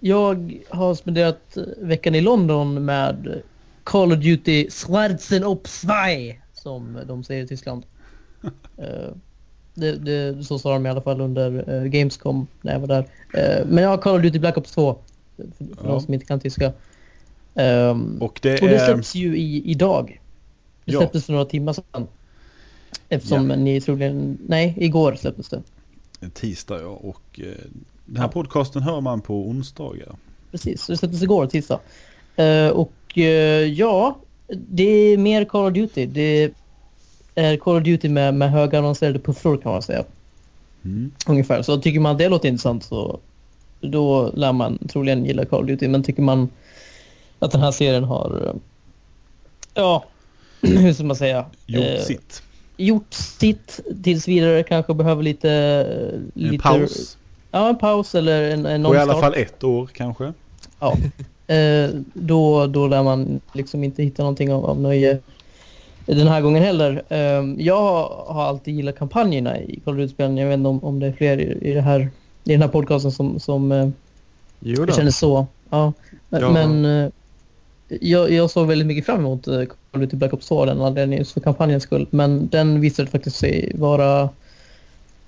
Jag 0.00 0.60
har 0.68 0.94
spenderat 0.94 1.56
veckan 1.78 2.14
i 2.14 2.20
London 2.20 2.84
med 2.84 3.42
Call 3.84 4.12
of 4.12 4.18
Duty 4.18 4.70
Schwarzen 4.70 5.44
op 5.44 5.68
Zwei 5.68 6.40
som 6.52 6.98
de 7.06 7.24
säger 7.24 7.44
i 7.44 7.46
Tyskland. 7.46 7.84
Eh, 8.78 9.12
det, 9.74 9.92
det, 9.92 10.44
så 10.44 10.58
sa 10.58 10.72
de 10.72 10.86
i 10.86 10.88
alla 10.88 11.00
fall 11.02 11.20
under 11.20 11.74
eh, 11.74 11.82
Gamescom 11.84 12.46
när 12.62 12.72
jag 12.72 12.80
var 12.80 12.86
där. 12.86 13.06
Eh, 13.34 13.66
men 13.66 13.84
jag 13.84 13.90
har 13.90 13.98
Call 13.98 14.16
of 14.16 14.22
Duty 14.22 14.38
Black 14.38 14.56
Ops 14.58 14.70
2 14.72 14.98
för, 15.36 15.42
för 15.58 15.66
Ja. 15.84 15.88
de 15.88 16.00
som 16.00 16.14
inte 16.14 16.26
kan 16.26 16.40
tyska. 16.40 16.72
Ehm, 17.54 18.18
Och 18.22 18.38
det 18.42 18.62
och 18.62 18.68
det 18.68 18.76
är... 18.76 18.86
släpps 18.86 19.14
ju 19.14 19.36
i, 19.36 19.70
idag. 19.70 20.20
Det 20.84 20.92
Ja. 20.92 20.98
släpptes 21.00 21.26
för 21.26 21.32
några 21.32 21.44
timmar 21.44 21.72
sedan. 21.72 22.06
Eftersom 23.08 23.48
ni 23.48 23.80
troligen... 23.80 24.38
Nej, 24.48 24.74
igår 24.76 25.14
släpptes 25.14 25.48
det. 25.48 25.62
Tisdag 26.30 26.80
ja. 26.80 26.88
Och 26.88 27.40
eh, 27.40 27.44
den 28.04 28.16
här 28.16 28.24
Ja. 28.24 28.28
podcasten 28.28 28.82
hör 28.82 29.00
man 29.00 29.20
på 29.20 29.48
onsdagar. 29.48 30.16
Precis, 30.50 30.86
det 30.86 30.96
släpptes 30.96 31.22
igår 31.22 31.46
tisdag. 31.46 31.80
Eh, 32.36 32.68
och 32.68 33.18
eh, 33.18 33.64
ja, 33.64 34.18
det 34.48 34.84
är 35.12 35.18
mer 35.18 35.44
Call 35.44 35.66
of 35.66 35.72
Duty. 35.72 36.06
Det 36.06 36.50
är 37.34 37.56
Call 37.56 37.76
of 37.76 37.82
Duty 37.82 38.08
med, 38.08 38.34
med 38.34 38.50
höga 38.50 38.78
annonserade 38.78 39.18
puffror 39.18 39.56
kan 39.56 39.72
man 39.72 39.82
säga. 39.82 40.04
Mm. 40.84 41.12
Ungefär. 41.26 41.62
Så 41.62 41.80
tycker 41.80 42.00
man 42.00 42.16
det 42.16 42.28
låter 42.28 42.48
intressant 42.48 42.84
så 42.84 43.20
då 43.80 44.30
lär 44.34 44.52
man 44.52 44.78
troligen 44.88 45.24
gilla 45.24 45.44
Call 45.44 45.60
of 45.60 45.66
Duty. 45.66 45.88
Men 45.88 46.02
tycker 46.02 46.22
man 46.22 46.48
att 47.38 47.50
den 47.52 47.60
här 47.60 47.70
serien 47.72 48.04
har, 48.04 48.46
eh, 48.46 48.54
ja, 49.74 50.04
hur 50.60 50.92
ska 50.92 51.04
man 51.04 51.16
säga? 51.16 51.46
Gjort 51.66 51.84
Eh, 51.84 52.00
sitt. 52.00 52.42
Gjort 52.76 53.14
sitt 53.14 53.80
tills 54.02 54.28
vidare. 54.28 54.62
Kanske 54.62 54.94
behöver 54.94 55.22
lite... 55.22 55.50
En 55.50 56.32
lite 56.34 56.62
paus. 56.62 57.16
Ja, 57.50 57.68
en 57.68 57.78
paus 57.78 58.14
eller 58.14 58.50
en, 58.50 58.66
en 58.66 58.84
På 58.84 58.94
i 58.94 58.98
alla 58.98 59.20
fall 59.20 59.34
ett 59.34 59.64
år 59.64 59.88
kanske. 59.92 60.32
Ja. 60.80 60.96
Eh, 61.54 61.90
då, 62.14 62.66
då 62.66 62.86
lär 62.86 63.02
man 63.02 63.40
liksom 63.52 63.84
inte 63.84 64.02
hitta 64.02 64.22
någonting 64.22 64.52
av, 64.52 64.66
av 64.66 64.80
nöje 64.80 65.18
den 66.06 66.28
här 66.28 66.40
gången 66.40 66.62
heller. 66.62 67.02
Eh, 67.08 67.44
jag 67.58 68.08
har 68.26 68.44
alltid 68.44 68.74
gillat 68.74 68.98
kampanjerna 68.98 69.60
i 69.60 69.80
Call 69.84 69.94
of 69.94 69.98
Duty-spelen. 69.98 70.36
Jag 70.36 70.46
vet 70.46 70.54
inte 70.58 70.68
om, 70.68 70.84
om 70.84 71.00
det 71.00 71.06
är 71.06 71.12
fler 71.12 71.38
i, 71.38 71.70
i, 71.70 71.72
det 71.72 71.80
här, 71.80 72.00
i 72.44 72.52
den 72.52 72.62
här 72.62 72.68
podcasten 72.68 73.12
som, 73.12 73.40
som 73.40 73.72
eh, 73.72 73.88
känner 74.94 75.10
så. 75.10 75.46
Ja. 75.70 75.92
Men, 76.28 76.40
Ja. 76.40 76.50
men 76.52 76.84
eh, 76.84 77.10
jag, 78.00 78.30
jag 78.30 78.50
såg 78.50 78.66
väldigt 78.66 78.86
mycket 78.86 79.06
fram 79.06 79.20
emot 79.20 79.46
eh, 79.46 79.54
Call 79.54 79.66
of 79.92 80.00
Duty 80.00 80.16
Black 80.16 80.32
Ops 80.32 80.48
2 80.48 80.64
den 80.64 80.80
anledningen 80.80 81.24
för 81.24 81.40
kampanjens 81.40 81.82
skull. 81.82 82.06
Men 82.10 82.48
den 82.48 82.80
visade 82.80 83.10
faktiskt 83.10 83.36
sig 83.36 83.72
vara 83.74 84.28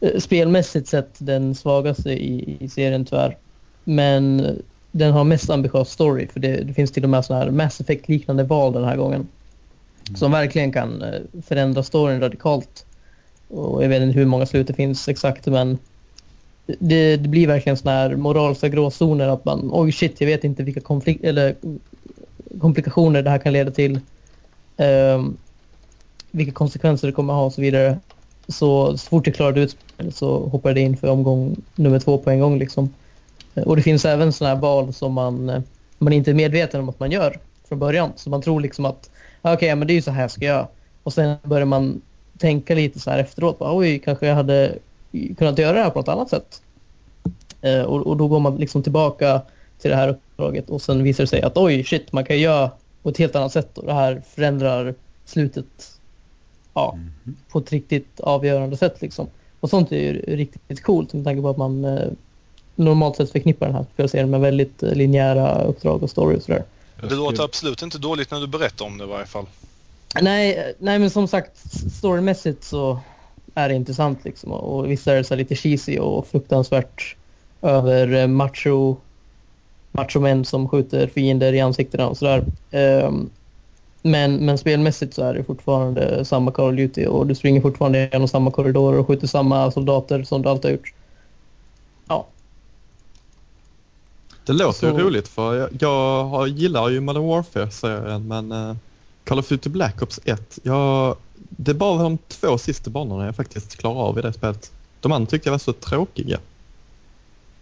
eh, 0.01 0.19
spelmässigt 0.19 0.89
sett 0.89 1.15
den 1.19 1.55
svagaste 1.55 2.11
i, 2.11 2.57
i 2.61 2.69
serien 2.69 3.05
tyvärr. 3.05 3.37
Men 3.85 4.57
den 4.93 5.13
har 5.13 5.25
mest 5.25 5.51
ambitiös 5.51 5.91
story 5.91 6.27
för 6.27 6.41
det, 6.41 6.57
det 6.57 6.75
finns 6.75 6.93
till 6.93 7.05
och 7.05 7.11
med 7.11 7.25
sådana 7.25 7.45
här 7.45 7.51
Mass 7.51 7.81
Effect-liknande 7.81 8.45
val 8.45 8.73
den 8.73 8.85
här 8.85 8.97
gången. 8.97 9.29
Som 10.17 10.33
verkligen 10.33 10.73
kan 10.73 11.03
eh, 11.03 11.21
förändra 11.47 11.83
storyn 11.83 12.21
radikalt. 12.21 12.87
Och 13.49 13.85
jag 13.85 13.89
vet 13.89 14.03
inte 14.03 14.19
hur 14.19 14.27
många 14.27 14.47
slut 14.47 14.67
det 14.67 14.75
finns 14.75 15.09
exakt 15.09 15.47
men 15.47 15.79
det, 16.67 17.17
det 17.17 17.29
blir 17.29 17.47
verkligen 17.47 17.77
sådana 17.77 17.99
här 17.99 18.17
moraliska 18.17 18.69
gråzoner 18.69 19.29
att 19.29 19.45
man 19.45 19.71
oj 19.73 19.93
shit 19.93 20.21
jag 20.21 20.29
vet 20.29 20.45
inte 20.45 20.63
vilka 20.63 20.81
konflikt 20.81 21.25
eller 21.25 21.55
komplikationer 22.61 23.23
det 23.23 23.31
här 23.31 23.39
kan 23.39 23.53
leda 23.53 23.71
till. 23.71 24.01
Ehm, 24.77 25.37
vilka 26.31 26.53
konsekvenser 26.53 27.07
det 27.09 27.13
kommer 27.13 27.33
att 27.33 27.39
ha 27.39 27.47
och 27.47 27.53
så 27.53 27.61
vidare. 27.61 27.99
Så, 28.49 28.99
så 28.99 29.09
fort 29.09 29.27
jag 29.27 29.37
klarade 29.37 29.61
ut 29.61 29.77
så 30.13 30.49
hoppade 30.49 30.81
jag 30.81 30.87
in 30.87 30.97
för 30.97 31.09
omgång 31.09 31.57
nummer 31.75 31.99
två 31.99 32.19
på 32.19 32.31
en 32.31 32.41
gång 32.41 32.59
liksom. 32.59 32.95
Eh, 33.55 33.63
och 33.63 33.77
det 33.77 33.83
finns 33.83 34.05
även 34.05 34.33
sådana 34.33 34.55
här 34.55 34.63
val 34.63 34.93
som 34.93 35.13
man, 35.13 35.49
eh, 35.49 35.63
man 35.99 36.13
inte 36.13 36.31
är 36.31 36.35
medveten 36.35 36.81
om 36.81 36.89
att 36.89 37.01
man 37.01 37.11
gör 37.11 37.39
från 37.69 37.79
början. 37.79 38.13
Så 38.17 38.31
man 38.31 38.43
tror 38.43 38.61
liksom 38.61 38.85
att 38.85 39.11
ah, 39.43 39.55
okej, 39.55 39.67
okay, 39.67 39.75
men 39.75 39.87
det 39.87 39.93
är 39.93 39.95
ju 39.95 40.03
så 40.03 40.11
här 40.11 40.21
jag 40.21 40.31
ska 40.31 40.45
göra. 40.45 40.69
Och 41.03 41.13
sen 41.13 41.37
börjar 41.43 41.67
man 41.67 42.01
tänka 42.39 42.75
lite 42.75 43.01
så 43.01 43.11
här 43.11 43.19
efteråt. 43.19 43.59
Bara, 43.59 43.77
Oj, 43.77 43.99
kanske 43.99 44.27
jag 44.27 44.35
hade 44.35 44.75
kunnat 45.39 45.59
göra 45.59 45.73
det 45.73 45.83
här 45.83 45.91
på 45.91 45.99
något 45.99 46.09
annat 46.09 46.31
sätt. 46.31 46.63
Eh, 47.61 47.83
och, 47.83 48.07
och, 48.07 48.17
då 48.17 48.29
går 48.29 48.41
man 48.41 48.57
liksom 48.57 48.83
tillbaka 48.83 49.43
till 49.79 49.91
det 49.91 49.97
här 49.97 50.09
uppdraget 50.09 50.71
och 50.71 50.83
sen 50.83 51.03
visar 51.03 51.25
det 51.25 51.29
sig 51.29 51.43
att 51.43 51.57
oj, 51.57 51.85
shit, 51.85 52.13
man 52.13 52.25
kan 52.25 52.39
göra 52.39 52.71
på 53.03 53.09
ett 53.09 53.19
helt 53.19 53.37
annat 53.37 53.53
sätt 53.53 53.79
och 53.79 53.87
det 53.87 53.93
här 53.93 54.23
förändrar 54.35 54.95
slutet 55.25 55.99
ja, 56.75 56.93
mm. 56.95 57.37
på 57.49 57.59
ett 57.59 57.73
riktigt 57.73 58.21
avgörande 58.21 58.77
sätt 58.77 58.97
liksom. 59.01 59.29
Och 59.61 59.71
sånt 59.71 59.93
är 59.93 59.97
ju 59.97 60.37
riktigt 60.37 60.83
coolt 60.83 61.13
med 61.13 61.25
tanke 61.25 61.43
på 61.43 61.51
att 61.51 61.57
man 61.57 61.85
eh, 61.85 62.09
normalt 62.75 63.17
sett 63.17 63.33
förknippar 63.33 63.67
den 63.67 63.75
här 63.75 63.87
spelserien 63.95 64.31
med 64.31 64.41
väldigt 64.41 64.83
eh, 64.83 64.93
linjära 64.93 65.63
uppdrag 65.63 66.03
och 66.03 66.11
story 66.11 66.37
och 66.37 66.43
sådär. 66.43 66.65
Det 67.01 67.15
låter 67.15 67.45
absolut 67.45 67.83
inte 67.83 67.99
dåligt 67.99 68.31
när 68.31 68.41
du 68.41 68.47
berättar 68.47 68.85
om 68.85 68.99
det 68.99 69.05
i 69.05 69.07
varje 69.07 69.27
fall. 69.27 69.47
Nej, 70.21 70.75
nej 70.79 70.99
men 70.99 71.11
som 71.11 71.29
sagt 71.29 71.53
storymässigt 71.93 72.65
så 72.65 73.01
är 73.55 73.69
det 73.69 73.75
intressant 73.75 74.25
liksom 74.25 74.53
och 74.53 74.91
vissa 74.91 75.13
är 75.13 75.17
det 75.17 75.25
så 75.25 75.35
lite 75.35 75.55
cheesy 75.55 75.99
och 75.99 76.27
fruktansvärt 76.27 77.17
över 77.63 78.27
macho 79.97 80.21
machomän 80.21 80.45
som 80.45 80.69
skjuter 80.69 81.07
fiender 81.07 81.53
i 81.53 81.61
ansiktena 81.61 82.09
och 82.09 82.17
sådär. 82.17 82.45
Um, 82.71 83.31
men, 84.03 84.37
men 84.37 84.59
spelmässigt 84.59 85.15
så 85.15 85.23
är 85.23 85.35
det 85.35 85.45
fortfarande 85.45 86.25
samma 86.25 86.51
Call 86.51 86.69
of 86.69 86.77
Duty 86.77 87.07
och 87.07 87.27
du 87.27 87.35
springer 87.35 87.61
fortfarande 87.61 88.09
genom 88.13 88.29
samma 88.29 88.51
korridorer 88.51 88.99
och 88.99 89.07
skjuter 89.07 89.27
samma 89.27 89.71
soldater 89.71 90.23
som 90.23 90.43
du 90.43 90.49
alltid 90.49 90.65
har 90.65 90.77
gjort. 90.77 90.93
Ja. 92.09 92.27
Det 94.45 94.53
låter 94.53 94.73
så... 94.73 94.87
ju 94.87 95.05
roligt 95.05 95.29
för 95.29 95.55
jag, 95.55 95.69
jag 95.81 96.25
har, 96.25 96.47
gillar 96.47 96.89
ju 96.89 97.01
Modern 97.01 97.27
Warfare-serien 97.27 98.29
men 98.29 98.53
uh, 98.53 98.77
Call 99.25 99.39
of 99.39 99.49
Duty 99.49 99.71
Black 99.71 100.03
Ops 100.03 100.21
1, 100.25 100.59
jag, 100.63 101.17
det 101.35 101.71
är 101.71 101.75
bara 101.75 102.03
de 102.03 102.19
två 102.29 102.59
sista 102.59 102.91
banorna 102.91 103.27
jag 103.27 103.37
faktiskt 103.37 103.77
klarar 103.77 104.01
av 104.01 104.19
i 104.19 104.23
det 104.23 104.33
spelet. 104.33 104.73
De 105.01 105.13
andra 105.13 105.31
tyckte 105.31 105.49
jag 105.49 105.53
var 105.53 105.59
så 105.59 105.73
tråkiga. 105.73 106.39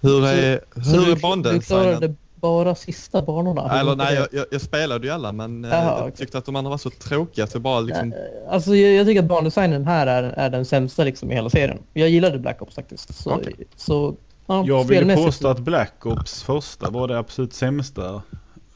Hur 0.01 0.25
är, 0.25 0.61
så, 0.75 0.81
hur 0.81 1.05
så 1.05 1.11
är 1.11 1.17
bandesignen? 1.17 1.61
Du 1.61 1.67
klarade 1.67 2.15
bara 2.45 2.75
sista 2.75 3.23
banorna? 3.23 3.81
Eller 3.81 3.97
nej, 3.97 4.15
jag, 4.15 4.29
jag, 4.33 4.47
jag, 4.51 4.61
spelade 4.61 5.07
ju 5.07 5.13
alla 5.13 5.33
men 5.33 5.65
Aha, 5.65 5.85
jag 5.85 5.99
okay. 5.99 6.11
tyckte 6.11 6.39
att 6.39 6.45
de 6.45 6.57
andra 6.57 6.71
var 6.71 6.79
så 6.79 6.91
tråkiga 6.91 7.47
så 7.47 7.61
bara 7.61 7.81
liksom... 7.81 8.15
Alltså 8.49 8.77
jag, 8.77 8.95
jag 8.95 9.07
tycker 9.07 9.23
att 9.23 9.29
bandesignen 9.29 9.87
här 9.87 10.07
är, 10.07 10.23
är 10.23 10.51
den 10.51 10.65
sämsta 10.65 11.05
liksom 11.05 11.31
i 11.31 11.35
hela 11.35 11.51
serien. 11.51 11.79
Jag 11.93 12.09
gillade 12.09 12.39
Black 12.39 12.63
Ops 12.63 12.75
faktiskt. 12.75 13.23
Så, 13.23 13.35
okay. 13.35 13.53
så 13.77 14.15
ja, 14.47 14.65
jag 14.67 14.85
vill 14.85 15.17
påstå 15.17 15.49
att 15.49 15.59
Black 15.59 16.07
Ops 16.07 16.43
första 16.43 16.91
var 16.91 17.09
det 17.09 17.19
absolut 17.19 17.55
sämsta 17.55 18.23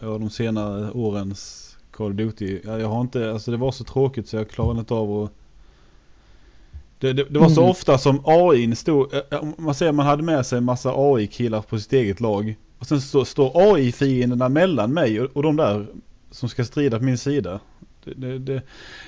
av 0.01 0.21
de 0.21 0.31
senare 0.31 0.91
årens 0.91 1.77
Call 1.91 2.11
of 2.11 2.17
Duty. 2.17 2.61
Jag 2.65 2.89
har 2.89 3.01
inte, 3.01 3.31
alltså 3.31 3.51
det 3.51 3.57
var 3.57 3.73
så 3.73 3.85
tråkigt 3.85 4.29
så 4.29 4.37
jag 4.37 4.51
klarade 4.51 4.81
inte 4.81 4.95
av 4.95 5.23
att 5.23 5.31
det, 6.99 7.13
det, 7.13 7.25
det, 7.25 7.39
var 7.39 7.49
så 7.49 7.61
mm. 7.61 7.71
ofta 7.71 7.99
som 7.99 8.23
AI 8.25 8.77
stod, 8.77 9.13
man 9.57 9.75
säger 9.75 9.93
man 9.93 10.07
hade 10.07 10.23
med 10.23 10.47
sig 10.47 10.59
en 10.59 10.65
massa 10.65 10.93
AI-killar 10.97 11.63
på 11.63 11.79
sitt 11.79 11.93
eget 11.93 12.21
lag. 12.21 12.57
Och 12.79 12.87
sen 12.87 13.01
så 13.01 13.25
står 13.25 13.53
AI-fienderna 13.55 14.49
mellan 14.49 14.93
mig 14.93 15.21
och, 15.21 15.37
och 15.37 15.43
de 15.43 15.57
där 15.57 15.87
som 16.31 16.49
ska 16.49 16.65
strida 16.65 16.99
på 16.99 17.05
min 17.05 17.19
sida. 17.19 17.61
Det, 18.05 18.15
det, 18.15 18.39
det, 18.39 18.63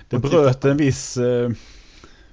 det 0.08 0.18
bröt 0.18 0.64
en 0.64 0.76
viss 0.76 1.16
eh, 1.16 1.50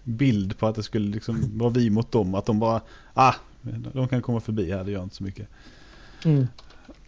bild 0.03 0.57
på 0.57 0.67
att 0.67 0.75
det 0.75 0.83
skulle 0.83 1.11
liksom 1.11 1.57
vara 1.57 1.69
vi 1.69 1.89
mot 1.89 2.11
dem. 2.11 2.35
Att 2.35 2.45
de 2.45 2.59
bara, 2.59 2.81
ah, 3.13 3.33
de 3.93 4.07
kan 4.07 4.21
komma 4.21 4.39
förbi 4.39 4.71
här, 4.71 4.83
det 4.83 4.91
gör 4.91 5.03
inte 5.03 5.15
så 5.15 5.23
mycket. 5.23 5.47
Mm. 6.25 6.47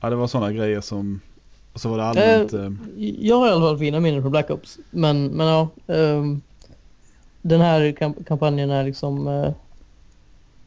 Ja, 0.02 0.10
det 0.10 0.16
var 0.16 0.28
sådana 0.28 0.52
grejer 0.52 0.82
som, 0.82 1.22
och 1.74 1.82
så 1.82 1.90
var 1.90 1.98
det 1.98 2.04
allmänt... 2.04 2.54
Eh, 2.54 2.72
jag 3.20 3.36
har 3.36 3.48
i 3.48 3.52
alla 3.52 3.62
fall 3.62 3.78
fina 3.78 4.00
minnen 4.00 4.22
från 4.22 4.32
Black 4.32 4.50
Ops. 4.50 4.80
Men, 4.90 5.28
men 5.28 5.48
ja, 5.48 5.70
um, 5.88 6.42
den 7.42 7.62
här 7.62 7.92
kamp 7.92 8.26
kampanjen 8.28 8.70
är 8.70 8.84
liksom... 8.84 9.28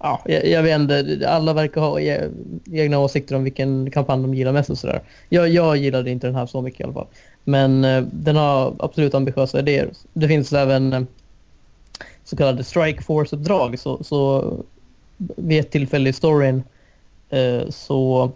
Ja, 0.03 0.21
jag, 0.25 0.47
jag, 0.47 0.63
vet 0.63 0.81
inte. 0.81 1.29
Alla 1.29 1.53
verkar 1.53 1.81
ha 1.81 2.01
e 2.01 2.29
egna 2.73 2.99
åsikter 2.99 3.37
om 3.37 3.45
vilken 3.45 3.91
kampanj 3.91 4.23
de 4.23 4.35
gillar 4.35 4.53
mest 4.53 4.71
och 4.71 4.79
sådär. 4.79 5.03
Jag, 5.29 5.49
jag 5.49 5.77
gillade 5.77 6.11
inte 6.11 6.27
den 6.27 6.37
här 6.37 6.47
så 6.47 6.63
mycket 6.63 6.81
i 6.81 6.85
alla 6.85 6.93
fall. 6.93 7.07
Men 7.45 7.85
eh, 7.85 8.03
den 8.13 8.37
har 8.37 8.75
absolut 8.79 9.15
ambitiösa 9.15 9.59
idéer. 9.59 9.91
Det 10.13 10.29
finns 10.29 10.53
även 10.53 10.93
eh, 10.93 11.03
så 12.25 12.37
kallade 12.37 12.65
Strike 12.65 13.03
Force-uppdrag. 13.03 13.79
Så, 13.79 14.05
så 14.05 14.53
vid 15.17 15.61
ett 15.61 15.71
tillfälle 15.71 16.11
i 16.11 16.13
storyn 16.13 16.63
eh, 17.31 17.69
så 17.69 18.31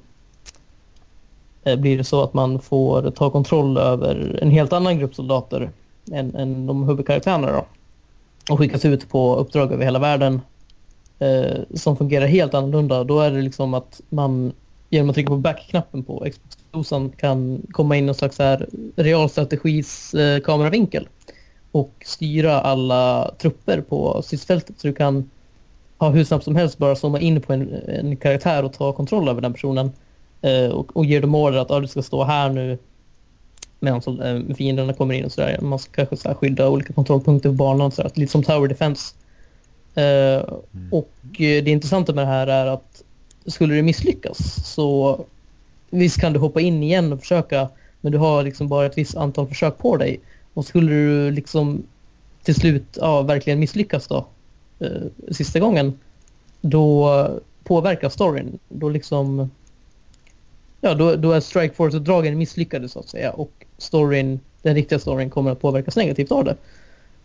eh, 1.65 1.77
blir 1.77 1.99
det 1.99 2.05
så 2.05 2.23
att 2.23 2.35
man 2.35 2.61
får 2.61 3.11
ta 3.11 3.31
kontroll 3.31 3.79
över 3.79 4.39
en 4.43 4.51
helt 4.51 4.73
annan 4.73 4.99
grupp 4.99 5.15
soldater 5.15 5.71
än, 6.13 6.37
än 6.37 6.67
de 6.67 6.89
huvudkaraktärerna 6.89 7.53
då 7.53 7.67
och 8.51 8.59
skickas 8.59 8.85
ut 8.85 9.09
på 9.09 9.37
uppdrag 9.37 9.73
över 9.73 9.85
hela 9.85 9.99
världen 9.99 10.41
eh, 11.19 11.61
som 11.75 11.97
fungerar 11.97 12.27
helt 12.27 12.55
annorlunda. 12.55 13.05
Då 13.05 13.21
är 13.21 13.31
det 13.31 13.43
liksom 13.43 13.75
att 13.75 14.01
man 14.09 14.53
genom 14.91 15.11
att 15.11 15.15
trycka 15.15 15.29
på 15.29 15.37
back-knappen 15.37 16.05
på 16.05 16.27
Xbox-dosan 16.31 17.11
kan 17.11 17.63
komma 17.71 17.97
in 17.97 18.07
någon 18.07 18.15
slags 18.15 18.39
här 18.39 18.67
realstrategis 18.97 20.15
eh, 20.15 20.41
kameravinkel 20.41 21.09
och 21.73 21.93
styra 22.05 22.61
alla 22.61 23.31
trupper 23.39 23.81
på 23.81 24.23
stridsfältet. 24.23 24.81
Så 24.81 24.87
du 24.87 24.95
kan 24.95 25.31
ha 25.99 26.11
hur 26.11 26.25
snabbt 26.25 26.45
som 26.45 26.57
helst 26.57 26.79
bara 26.79 26.97
zooma 26.97 27.21
in 27.21 27.41
på 27.41 27.53
en, 27.53 27.75
en 27.89 28.17
karaktär 28.17 28.65
och 28.65 28.73
ta 28.73 28.93
kontroll 28.93 29.29
över 29.29 29.41
den 29.41 29.53
personen 29.53 29.93
eh, 30.43 30.69
och, 30.69 30.97
och 30.97 31.05
ge 31.05 31.21
dem 31.21 31.35
order 31.35 31.59
att 31.59 31.71
ah, 31.71 31.81
du 31.81 31.87
ska 31.87 32.03
stå 32.03 32.25
här 32.25 32.51
nu 32.51 32.79
medan 33.81 34.21
eh, 34.21 34.57
fienderna 34.57 34.93
kommer 34.93 35.15
in 35.15 35.25
och 35.25 35.33
sådär. 35.33 35.59
Man 35.61 35.79
ska 35.79 35.93
kanske 35.93 36.17
så 36.17 36.35
skydda 36.35 36.69
olika 36.69 36.93
kontrollpunkter 36.93 37.49
på 37.49 37.55
banan, 37.55 37.91
så 37.91 38.03
där, 38.03 38.11
lite 38.15 38.33
som 38.33 38.43
Tower 38.43 38.69
Defense. 38.69 39.15
Uh, 39.99 40.03
mm. 40.75 40.93
Och 40.93 41.13
uh, 41.25 41.65
det 41.65 41.69
intressanta 41.69 42.13
med 42.13 42.27
det 42.27 42.31
här 42.31 42.47
är 42.47 42.67
att 42.67 43.03
skulle 43.47 43.75
det 43.75 43.83
misslyckas 43.83 44.39
så 44.75 45.21
visst 45.91 46.21
kan 46.21 46.33
du 46.33 46.39
hoppa 46.39 46.61
in 46.61 46.83
igen 46.83 47.13
och 47.13 47.21
försöka 47.21 47.69
men 48.01 48.13
du 48.13 48.19
har 48.19 48.43
liksom 48.43 48.69
bara 48.69 48.87
ett 48.87 48.99
visst 48.99 49.17
antal 49.17 49.47
försök 49.47 49.79
på 49.79 49.97
dig. 49.97 50.21
Och 50.55 50.67
skulle 50.67 50.93
du 50.93 51.31
liksom 51.31 51.83
till 52.43 52.55
slut 52.55 52.99
ja, 53.01 53.23
verkligen 53.23 53.59
misslyckas 53.59 54.07
då 54.07 54.27
uh, 54.83 55.33
sista 55.33 55.61
gången 55.61 55.99
då 56.61 57.31
påverkar 57.65 58.09
storyn. 58.09 58.59
Då 58.69 58.89
liksom 58.89 59.51
ja, 60.81 60.95
då, 60.95 61.17
då 61.17 61.33
är 61.33 61.41
Strike 61.41 61.75
Force-uppdragen 61.75 62.39
misslyckade 62.39 62.89
så 62.89 62.99
att 62.99 63.09
säga 63.09 63.31
och 63.31 63.51
storyn, 63.79 64.41
den 64.63 64.75
riktiga 64.75 64.99
storyn 64.99 65.31
kommer 65.31 65.51
att 65.51 65.61
påverkas 65.61 65.97
negativt 65.97 66.33
av 66.33 66.45
det. 66.45 66.57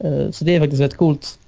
Uh, 0.03 0.31
så 0.31 0.45
det 0.45 0.55
är 0.55 0.59
faktiskt 0.59 0.81
rätt 0.81 0.97
coolt. 0.97 1.39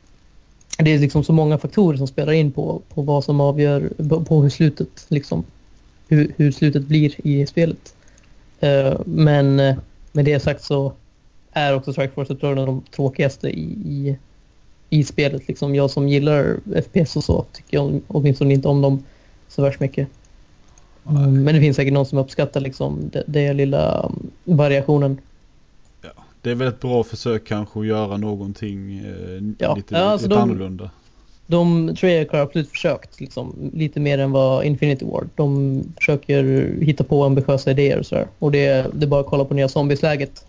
Det 0.78 0.92
är 0.92 1.00
liksom 1.00 1.24
så 1.24 1.34
många 1.34 1.58
faktorer 1.58 1.98
som 1.98 2.08
spelar 2.08 2.34
in 2.34 2.52
på, 2.52 2.82
på 2.94 3.02
vad 3.02 3.24
som 3.24 3.42
avgör, 3.42 3.90
på, 4.28 4.42
hur 4.42 4.50
slutet 4.50 5.06
liksom, 5.08 5.44
hur, 6.08 6.34
hur 6.38 6.52
slutet 6.52 6.84
blir 6.84 7.28
i 7.28 7.46
spelet. 7.46 7.96
Uh, 8.64 9.02
men 9.06 9.60
uh, 9.60 9.76
med 10.12 10.26
det 10.26 10.40
sagt 10.40 10.64
så 10.64 10.94
är 11.52 11.76
också 11.76 11.94
Strike 11.94 12.14
Force-uppdragen 12.14 12.66
de 12.66 12.82
tråkigaste 12.96 13.50
i, 13.50 13.64
i, 13.86 14.18
i 14.90 15.04
spelet. 15.04 15.48
Liksom 15.48 15.76
jag 15.76 15.90
som 15.90 16.10
gillar 16.10 16.60
FPS 16.84 17.16
och 17.16 17.24
så 17.24 17.46
tycker 17.52 17.78
jag 17.78 18.02
åtminstone 18.08 18.54
inte 18.54 18.68
om 18.68 18.82
dem 18.82 19.04
så 19.48 19.62
värst 19.62 19.80
mycket. 19.80 20.08
Mm, 21.10 21.44
men 21.44 21.56
det 21.56 21.62
finns 21.62 21.76
säkert 21.76 21.94
någon 21.94 22.06
som 22.06 22.18
uppskattar 22.18 22.62
liksom 22.62 23.12
det 23.28 23.54
lilla 23.54 24.06
um, 24.06 24.32
variationen. 24.44 25.18
Det 26.44 26.52
är 26.52 26.56
väl 26.56 26.68
ett 26.68 26.80
bra 26.80 27.04
försök 27.04 27.46
kanske 27.46 27.80
att 27.80 27.86
göra 27.86 28.18
någonting 28.18 28.98
eh, 28.98 29.54
ja. 29.58 29.76
lite, 29.76 29.96
ja, 29.96 30.00
alltså 30.00 30.28
lite 30.28 30.36
de, 30.36 30.42
annorlunda. 30.42 30.90
de 31.48 31.96
Treyarch 31.96 32.32
har 32.32 32.40
absolut 32.40 32.70
försökt 32.70 33.20
liksom, 33.20 33.72
lite 33.74 34.00
mer 34.00 34.18
än 34.18 34.32
vad 34.32 34.66
Infinity 34.66 35.06
Ward. 35.06 35.30
De 35.36 35.84
försöker 35.98 36.44
hitta 36.82 37.04
på 37.04 37.24
ambitiösa 37.24 37.72
idéer 37.72 38.00
och 38.00 38.06
sådär. 38.06 38.28
Och 38.40 38.52
det, 38.52 38.86
det 38.94 39.06
är 39.06 39.08
bara 39.08 39.22
att 39.22 39.28
kolla 39.28 39.46
på 39.46 39.54
nya 39.54 39.68
zombiesläget 39.70 40.46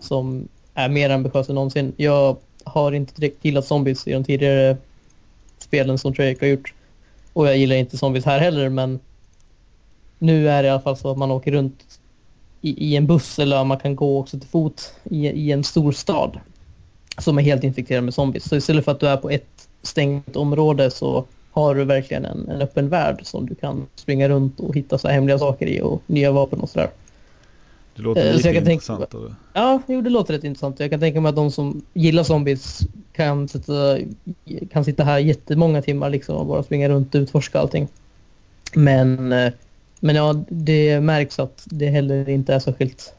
som 0.00 0.48
är 0.74 0.88
mer 0.88 1.10
ambitiöst 1.10 1.48
än 1.48 1.54
någonsin. 1.54 1.92
Jag 1.96 2.36
har 2.64 2.92
inte 2.92 3.20
direkt 3.20 3.44
gillat 3.44 3.66
zombies 3.66 4.06
i 4.06 4.12
de 4.12 4.24
tidigare 4.24 4.76
spelen 5.58 5.98
som 5.98 6.14
Treyarch 6.14 6.40
har 6.40 6.48
gjort. 6.48 6.74
Och 7.32 7.46
jag 7.48 7.56
gillar 7.56 7.76
inte 7.76 7.98
zombies 7.98 8.24
här 8.24 8.38
heller 8.38 8.68
men 8.68 9.00
nu 10.18 10.48
är 10.48 10.62
det 10.62 10.66
i 10.66 10.70
alla 10.70 10.80
fall 10.80 10.96
så 10.96 11.10
att 11.10 11.18
man 11.18 11.30
åker 11.30 11.52
runt 11.52 11.95
i, 12.60 12.84
i 12.92 12.96
en 12.96 13.06
buss 13.06 13.38
eller 13.38 13.64
man 13.64 13.78
kan 13.78 13.96
gå 13.96 14.18
också 14.20 14.38
till 14.38 14.48
fot 14.48 14.92
i, 15.04 15.26
i 15.26 15.52
en 15.52 15.64
stor 15.64 15.92
stad 15.92 16.38
som 17.18 17.38
är 17.38 17.42
helt 17.42 17.64
infekterad 17.64 18.04
med 18.04 18.14
zombies. 18.14 18.44
Så 18.48 18.56
istället 18.56 18.84
för 18.84 18.92
att 18.92 19.00
du 19.00 19.08
är 19.08 19.16
på 19.16 19.30
ett 19.30 19.68
stängt 19.82 20.36
område 20.36 20.90
så 20.90 21.24
har 21.50 21.74
du 21.74 21.84
verkligen 21.84 22.24
en, 22.24 22.48
en 22.48 22.60
öppen 22.62 22.88
värld 22.88 23.20
som 23.22 23.46
du 23.46 23.54
kan 23.54 23.86
springa 23.94 24.28
runt 24.28 24.60
och 24.60 24.76
hitta 24.76 24.98
så 24.98 25.08
hemliga 25.08 25.38
saker 25.38 25.66
i 25.66 25.80
och 25.80 26.02
nya 26.06 26.32
vapen 26.32 26.60
och 26.60 26.70
sådär. 26.70 26.88
Det 27.96 28.02
låter 28.02 28.26
Eh, 28.26 28.32
lite 28.36 28.42
tänka- 28.52 28.70
intressantare. 28.72 29.34
Ja, 29.52 29.82
jo, 29.86 30.00
det 30.00 30.10
låter 30.10 30.34
rätt 30.34 30.44
intressant. 30.44 30.80
Jag 30.80 30.90
kan 30.90 31.00
tänka 31.00 31.20
mig 31.20 31.28
att 31.30 31.36
de 31.36 31.50
som 31.50 31.82
gillar 31.94 32.22
zombies 32.22 32.80
kan 33.12 33.48
sitta, 33.48 33.98
kan 34.72 34.84
sitta 34.84 35.04
här 35.04 35.18
jättemånga 35.18 35.82
timmar 35.82 36.10
liksom 36.10 36.36
och 36.36 36.46
bara 36.46 36.62
springa 36.62 36.88
runt 36.88 37.14
och 37.14 37.18
utforska 37.18 37.58
allting. 37.60 37.88
Men, 38.74 39.32
eh, 39.32 39.52
men 40.00 40.16
ja, 40.16 40.44
det 40.48 41.00
märks 41.00 41.38
att 41.38 41.62
det 41.66 41.88
heller 41.88 42.28
inte 42.28 42.54
är 42.54 42.58
särskilt... 42.58 43.14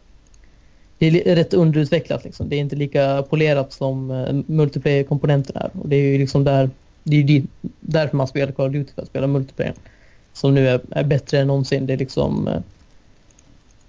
Det 0.99 1.31
är 1.31 1.35
rätt 1.35 1.53
underutvecklat 1.53 2.23
liksom. 2.23 2.49
Det 2.49 2.55
är 2.55 2.59
inte 2.59 2.75
lika 2.75 3.23
polerat 3.29 3.73
som 3.73 4.11
eh, 4.11 4.33
multiplayer-komponenten 4.47 5.55
är. 5.55 5.69
Och 5.81 5.89
det 5.89 5.95
är 5.95 6.11
ju 6.11 6.17
liksom 6.17 6.43
där, 6.43 6.69
det 7.03 7.15
är 7.17 7.21
ju 7.21 7.43
därför 7.79 8.17
man 8.17 8.27
spelar 8.27 8.51
Call 8.51 8.67
of 8.67 8.73
Duty, 8.73 8.91
för 8.95 9.01
att 9.01 9.07
spela 9.07 9.27
multiplayer. 9.27 9.73
Som 10.33 10.53
nu 10.53 10.67
är, 10.67 10.81
är 10.91 11.03
bättre 11.03 11.39
än 11.39 11.47
någonsin. 11.47 11.85
Det 11.85 11.93
är 11.93 11.97
liksom... 11.97 12.47
eh, 12.47 12.61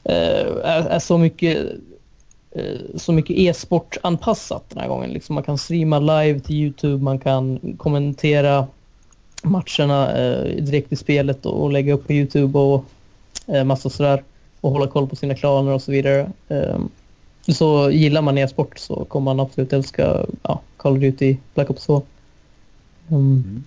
eh 0.04 0.46
är, 0.64 0.88
är 0.88 0.98
så 0.98 1.18
mycket 1.18 1.58
eh, 2.50 2.78
så 2.96 3.12
mycket 3.12 3.36
e-sport 3.36 3.96
anpassat 4.02 4.64
den 4.68 4.78
här 4.80 4.88
gången. 4.88 5.10
Liksom 5.10 5.34
man 5.34 5.44
kan 5.44 5.58
streama 5.58 5.98
live 5.98 6.40
till 6.40 6.56
Youtube, 6.56 7.04
man 7.04 7.18
kan 7.18 7.74
kommentera 7.78 8.66
matcherna 9.42 10.18
eh, 10.18 10.64
direkt 10.64 10.92
i 10.92 10.96
spelet 10.96 11.46
och, 11.46 11.72
lägga 11.72 11.94
upp 11.94 12.06
på 12.06 12.12
Youtube 12.12 12.58
och 12.58 12.84
eh, 13.46 13.64
massa 13.64 13.90
sådär 13.90 14.22
och 14.60 14.70
hålla 14.70 14.86
koll 14.86 15.08
på 15.08 15.16
sina 15.16 15.34
klaner 15.34 15.72
och 15.72 15.82
så 15.82 15.92
vidare. 15.92 16.30
Eh, 16.48 16.78
så 17.48 17.90
gillar 17.90 18.22
man 18.22 18.38
e-sport 18.38 18.78
så 18.78 19.04
kommer 19.04 19.34
man 19.34 19.40
absolut 19.40 19.72
älska 19.72 20.26
ja, 20.42 20.60
Call 20.76 20.92
of 20.92 20.98
Duty 20.98 21.36
Black 21.54 21.70
Ops 21.70 21.86
2. 21.86 22.02
Mm. 23.08 23.20
Mm. 23.20 23.64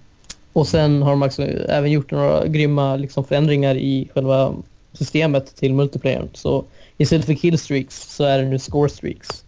Och 0.54 0.68
sen 0.68 1.02
har 1.02 1.12
de 1.12 1.24
också 1.24 1.44
även 1.44 1.92
gjort 1.92 2.12
några 2.12 2.48
grymma 2.48 2.96
liksom, 2.96 3.24
förändringar 3.24 3.76
i 3.76 4.10
själva 4.14 4.54
systemet 4.94 5.56
till 5.56 5.74
multiplayer. 5.74 6.28
Så 6.34 6.64
istället 6.98 7.26
för 7.26 7.34
killstreaks 7.34 8.16
så 8.16 8.24
är 8.24 8.38
det 8.38 8.46
nu 8.46 8.60
scorestreaks. 8.60 9.44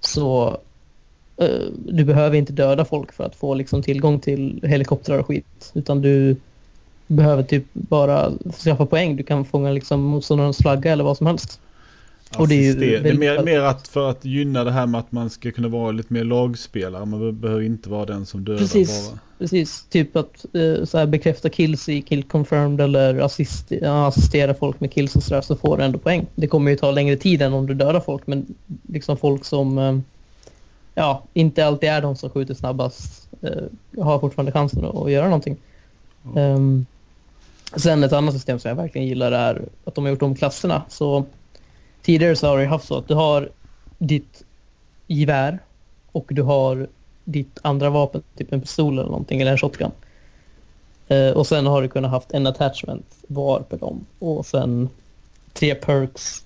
Så 0.00 0.58
du 1.86 2.04
behöver 2.04 2.36
inte 2.36 2.52
döda 2.52 2.84
folk 2.84 3.12
för 3.12 3.24
att 3.24 3.36
få 3.36 3.54
liksom, 3.54 3.82
tillgång 3.82 4.20
till 4.20 4.60
helikoptrar 4.62 5.18
och 5.18 5.26
skit. 5.26 5.72
Utan 5.74 6.02
du 6.02 6.36
behöver 7.06 7.42
typ 7.42 7.64
bara 7.72 8.32
skaffa 8.64 8.86
poäng. 8.86 9.16
Du 9.16 9.22
kan 9.22 9.44
fånga 9.44 9.70
liksom, 9.70 10.00
motståndarens 10.02 10.58
flagga 10.58 10.92
eller 10.92 11.04
vad 11.04 11.16
som 11.16 11.26
helst. 11.26 11.60
Och 12.38 12.48
det 12.48 12.54
är 12.54 12.72
Assiste- 12.74 13.02
det 13.02 13.08
är 13.08 13.14
mer, 13.18 13.42
mer 13.42 13.60
att 13.60 13.88
för 13.88 14.10
att 14.10 14.24
gynna 14.24 14.64
det 14.64 14.70
här 14.72 14.86
med 14.86 14.98
att 14.98 15.12
man 15.12 15.30
ska 15.30 15.50
kunna 15.50 15.68
vara 15.68 15.90
lite 15.90 16.12
mer 16.12 16.24
lagspelare. 16.24 17.04
Man 17.04 17.20
be- 17.20 17.32
behöver 17.32 17.62
inte 17.62 17.90
vara 17.90 18.06
den 18.06 18.26
som 18.26 18.44
dödar 18.44 18.58
Precis. 18.58 19.10
bara. 19.10 19.18
Precis, 19.38 19.84
typ 19.90 20.16
att 20.16 20.44
eh, 20.54 20.84
så 20.84 20.98
här 20.98 21.06
bekräfta 21.06 21.48
kills 21.48 21.88
i 21.88 22.02
kill 22.02 22.22
confirmed 22.22 22.80
eller 22.80 23.18
assist, 23.18 23.72
assistera 23.82 24.54
folk 24.54 24.80
med 24.80 24.92
kills 24.92 25.16
och 25.16 25.22
sådär 25.22 25.40
så 25.40 25.56
får 25.56 25.76
du 25.76 25.84
ändå 25.84 25.98
poäng. 25.98 26.26
Det 26.34 26.46
kommer 26.46 26.70
ju 26.70 26.76
ta 26.76 26.90
längre 26.90 27.16
tid 27.16 27.42
än 27.42 27.52
om 27.52 27.66
du 27.66 27.74
dödar 27.74 28.00
folk 28.00 28.26
men 28.26 28.46
liksom 28.88 29.16
folk 29.16 29.44
som 29.44 29.78
eh, 29.78 29.98
ja, 30.94 31.22
inte 31.32 31.66
alltid 31.66 31.88
är 31.88 32.02
de 32.02 32.16
som 32.16 32.30
skjuter 32.30 32.54
snabbast 32.54 33.28
eh, 33.42 34.02
har 34.04 34.18
fortfarande 34.18 34.52
chansen 34.52 34.84
att, 34.84 34.96
att 34.96 35.10
göra 35.10 35.24
någonting. 35.24 35.56
Ja. 36.34 36.40
Ehm, 36.40 36.86
sen 37.76 38.04
ett 38.04 38.12
annat 38.12 38.34
system 38.34 38.58
som 38.58 38.68
jag 38.68 38.76
verkligen 38.76 39.06
gillar 39.06 39.32
är 39.32 39.62
att 39.84 39.94
de 39.94 40.04
har 40.04 40.10
gjort 40.10 40.22
om 40.22 40.34
klasserna. 40.34 40.82
Så 40.88 41.24
tidigare 42.02 42.36
så 42.36 42.46
har 42.46 42.58
det 42.58 42.66
haft 42.66 42.86
så 42.86 42.98
att 42.98 43.08
du 43.08 43.14
har 43.14 43.50
ditt 43.98 44.42
gevär 45.06 45.58
och 46.12 46.26
du 46.28 46.42
har 46.42 46.86
ditt 47.24 47.58
andra 47.62 47.90
vapen, 47.90 48.22
typ 48.36 48.52
en 48.52 48.60
pistol 48.60 48.98
eller 48.98 49.10
någonting 49.10 49.40
eller 49.40 49.52
en 49.52 49.58
shotgun. 49.58 49.90
Eh, 51.08 51.30
och 51.30 51.46
sen 51.46 51.66
har 51.66 51.82
du 51.82 51.88
kunnat 51.88 52.10
haft 52.10 52.32
en 52.32 52.46
attachment 52.46 53.06
var 53.26 53.60
på 53.60 53.76
dem 53.76 54.06
och 54.18 54.46
sen 54.46 54.88
tre 55.52 55.74
perks, 55.74 56.44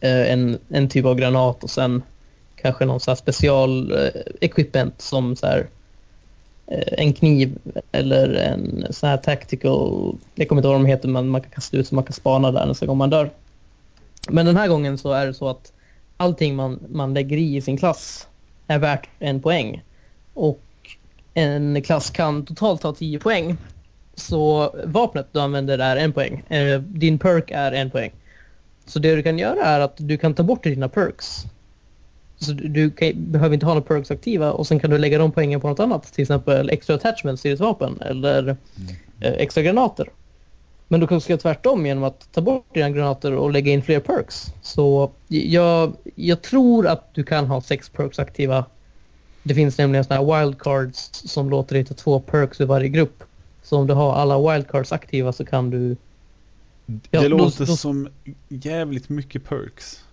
eh, 0.00 0.32
en, 0.32 0.58
en 0.68 0.88
typ 0.88 1.04
av 1.04 1.14
granat 1.14 1.64
och 1.64 1.70
sen 1.70 2.02
kanske 2.62 2.84
någon 2.84 3.00
så 3.00 3.10
här 3.10 3.16
special 3.16 3.92
eh, 3.92 4.22
equipment 4.40 5.00
som 5.00 5.36
så 5.36 5.46
här 5.46 5.66
eh, 6.66 7.04
en 7.04 7.12
kniv 7.12 7.58
eller 7.92 8.34
en 8.34 8.86
så 8.90 9.06
här 9.06 9.16
tactical, 9.16 10.16
jag 10.34 10.48
kommer 10.48 10.60
inte 10.60 10.68
ihåg 10.68 10.74
vad 10.74 10.84
de 10.84 10.86
heter 10.86 11.08
men 11.08 11.28
man 11.28 11.40
kan 11.40 11.50
kasta 11.50 11.76
ut 11.76 11.88
så 11.88 11.94
man 11.94 12.04
kan 12.04 12.12
spana 12.12 12.52
där 12.52 12.66
nästa 12.66 12.86
gång 12.86 12.98
man 12.98 13.10
dör. 13.10 13.30
Men 14.28 14.46
den 14.46 14.56
här 14.56 14.68
gången 14.68 14.98
så 14.98 15.12
är 15.12 15.26
det 15.26 15.34
så 15.34 15.48
att 15.48 15.72
allting 16.16 16.56
man, 16.56 16.80
man 16.88 17.14
lägger 17.14 17.36
i 17.36 17.56
i 17.56 17.60
sin 17.60 17.76
klass 17.76 18.28
är 18.66 18.78
värt 18.78 19.08
en 19.18 19.42
poäng. 19.42 19.82
Och 20.34 20.60
en 21.34 21.82
klass 21.82 22.10
kan 22.10 22.44
totalt 22.44 22.80
ta 22.80 22.92
10 22.92 23.18
poäng. 23.18 23.56
Så 24.14 24.74
vapnet 24.84 25.26
du 25.32 25.40
använder 25.40 25.78
är 25.78 25.96
en 25.96 26.12
poäng. 26.12 26.42
Eh, 26.48 26.80
din 26.80 27.18
perk 27.18 27.50
är 27.50 27.72
en 27.72 27.90
poäng. 27.90 28.12
Så 28.86 28.98
det 28.98 29.16
du 29.16 29.22
kan 29.22 29.38
göra 29.38 29.64
är 29.64 29.80
att 29.80 29.94
du 29.96 30.18
kan 30.18 30.34
ta 30.34 30.42
bort 30.42 30.62
dina 30.62 30.88
perks. 30.88 31.44
Så 32.38 32.52
du, 32.52 32.68
du 32.68 32.90
kan, 32.90 33.12
behöver 33.16 33.54
inte 33.54 33.66
ha 33.66 33.74
några 33.74 33.86
perks 33.86 34.10
aktiva 34.10 34.52
och 34.52 34.66
sen 34.66 34.80
kan 34.80 34.90
du 34.90 34.98
lägga 34.98 35.18
de 35.18 35.32
poängen 35.32 35.60
på 35.60 35.68
något 35.68 35.80
annat. 35.80 36.12
Till 36.12 36.22
exempel 36.22 36.70
extra 36.70 36.94
attachments 36.96 37.46
i 37.46 37.48
ditt 37.50 37.60
vapen 37.60 38.00
eller 38.00 38.48
eh, 39.20 39.32
extra 39.32 39.62
granater. 39.62 40.08
Men 40.88 41.00
du 41.00 41.06
kan 41.06 41.16
också 41.16 41.30
göra 41.30 41.40
tvärtom 41.40 41.86
genom 41.86 42.04
att 42.04 42.32
ta 42.32 42.40
bort 42.40 42.74
dina 42.74 42.90
granater 42.90 43.32
och 43.32 43.52
lägga 43.52 43.72
in 43.72 43.82
fler 43.82 44.00
perks. 44.00 44.46
Så 44.62 45.10
jag, 45.28 45.92
jag 46.14 46.42
tror 46.42 46.86
att 46.86 47.14
du 47.14 47.24
kan 47.24 47.46
ha 47.46 47.60
sex 47.60 47.88
perks 47.88 48.18
aktiva. 48.18 48.64
Det 49.42 49.54
finns 49.54 49.78
nämligen 49.78 50.04
sådana 50.04 50.34
här 50.34 50.40
wildcards 50.44 51.10
som 51.14 51.50
låter 51.50 51.74
dig 51.74 51.84
ta 51.84 51.94
två 51.94 52.20
perks 52.20 52.60
i 52.60 52.64
varje 52.64 52.88
grupp. 52.88 53.24
Så 53.62 53.76
om 53.76 53.86
du 53.86 53.94
har 53.94 54.14
alla 54.14 54.52
wildcards 54.52 54.92
aktiva 54.92 55.32
så 55.32 55.44
kan 55.44 55.70
du... 55.70 55.96
Ja, 57.10 57.20
det 57.20 57.28
då- 57.28 57.36
låter 57.36 57.66
då- 57.66 57.76
som 57.76 58.08
jävligt 58.48 59.08
mycket 59.08 59.44
perks 59.44 60.04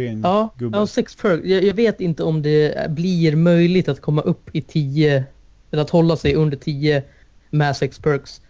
en 0.00 0.20
Ja, 0.22 0.48
gubbe. 0.58 0.78
ja 0.78 0.86
sex 0.86 1.16
perks. 1.16 1.44
Jag, 1.44 1.64
jag 1.64 1.74
vet 1.74 2.00
inte 2.00 2.22
om 2.22 2.42
det 2.42 2.90
blir 2.90 3.36
möjligt 3.36 3.88
att 3.88 4.00
komma 4.00 4.22
upp 4.22 4.50
i 4.52 4.60
10 4.60 5.24
eller 5.70 5.82
att 5.82 5.90
hålla 5.90 6.16
sig 6.16 6.34
under 6.34 6.56
10 6.56 7.02
med 7.50 7.76
sex 7.76 7.98
perks. 7.98 8.40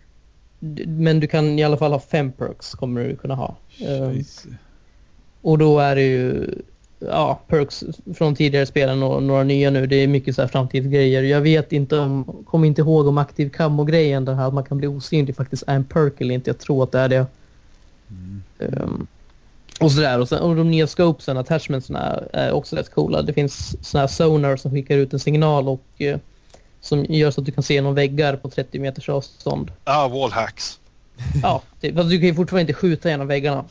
Men 0.86 1.20
du 1.20 1.26
kan 1.26 1.58
i 1.58 1.64
alla 1.64 1.76
fall 1.76 1.92
ha 1.92 2.00
fem 2.00 2.32
perks 2.32 2.70
kommer 2.74 3.04
du 3.04 3.16
kunna 3.16 3.34
ha. 3.34 3.56
Scheisse. 3.78 4.48
Och 5.40 5.58
då 5.58 5.78
är 5.78 5.94
det 5.96 6.02
ju 6.02 6.54
ja, 6.98 7.40
perks 7.48 7.84
från 8.14 8.34
tidigare 8.34 8.66
spelen 8.66 9.02
och 9.02 9.22
några 9.22 9.42
nya 9.42 9.70
nu. 9.70 9.86
Det 9.86 9.96
är 9.96 10.08
mycket 10.08 10.34
så 10.34 10.42
här 10.42 10.48
framtidsgrejer. 10.48 11.22
Jag 11.22 11.40
vet 11.40 11.72
inte 11.72 11.98
om, 11.98 12.44
kommer 12.46 12.66
inte 12.66 12.80
ihåg 12.80 13.06
om 13.06 13.18
aktiv 13.18 13.50
camo-grejen, 13.50 14.24
den 14.24 14.36
här 14.36 14.48
att 14.48 14.54
man 14.54 14.64
kan 14.64 14.78
bli 14.78 14.86
osynlig 14.86 15.36
faktiskt 15.36 15.62
är 15.66 15.74
en 15.74 15.84
perk 15.84 16.20
eller 16.20 16.34
inte. 16.34 16.50
Jag 16.50 16.58
tror 16.58 16.82
att 16.84 16.92
det 16.92 16.98
är 16.98 17.08
det. 17.08 17.26
Mm. 18.10 18.42
Ehm, 18.58 19.06
och 19.80 19.92
sådär. 19.92 20.20
Och, 20.20 20.28
sen, 20.28 20.38
och 20.38 20.56
de 20.56 20.70
nya 20.70 20.86
scopesen, 20.86 21.36
attachmentsen 21.36 21.96
är, 21.96 22.28
är 22.32 22.52
också 22.52 22.76
rätt 22.76 22.94
coola. 22.94 23.22
Det 23.22 23.32
finns 23.32 23.76
sådana 23.88 24.02
här 24.02 24.08
sonar 24.14 24.56
som 24.56 24.70
skickar 24.70 24.96
ut 24.96 25.12
en 25.12 25.18
signal 25.20 25.68
och 25.68 25.84
eh, 25.98 26.18
som 26.80 27.04
gör 27.04 27.30
så 27.30 27.40
att 27.40 27.46
du 27.46 27.52
kan 27.52 27.62
se 27.62 27.74
genom 27.74 27.94
väggar 27.94 28.36
på 28.36 28.50
30 28.50 28.78
meters 28.78 29.08
avstånd. 29.08 29.70
Ah, 29.84 30.08
wallhacks. 30.08 30.78
Ja, 31.42 31.62
det, 31.80 31.92
fast 31.92 32.10
du 32.10 32.18
kan 32.18 32.26
ju 32.28 32.34
fortfarande 32.34 32.60
inte 32.60 32.74
skjuta 32.74 33.08
genom 33.10 33.26
väggarna. 33.26 33.64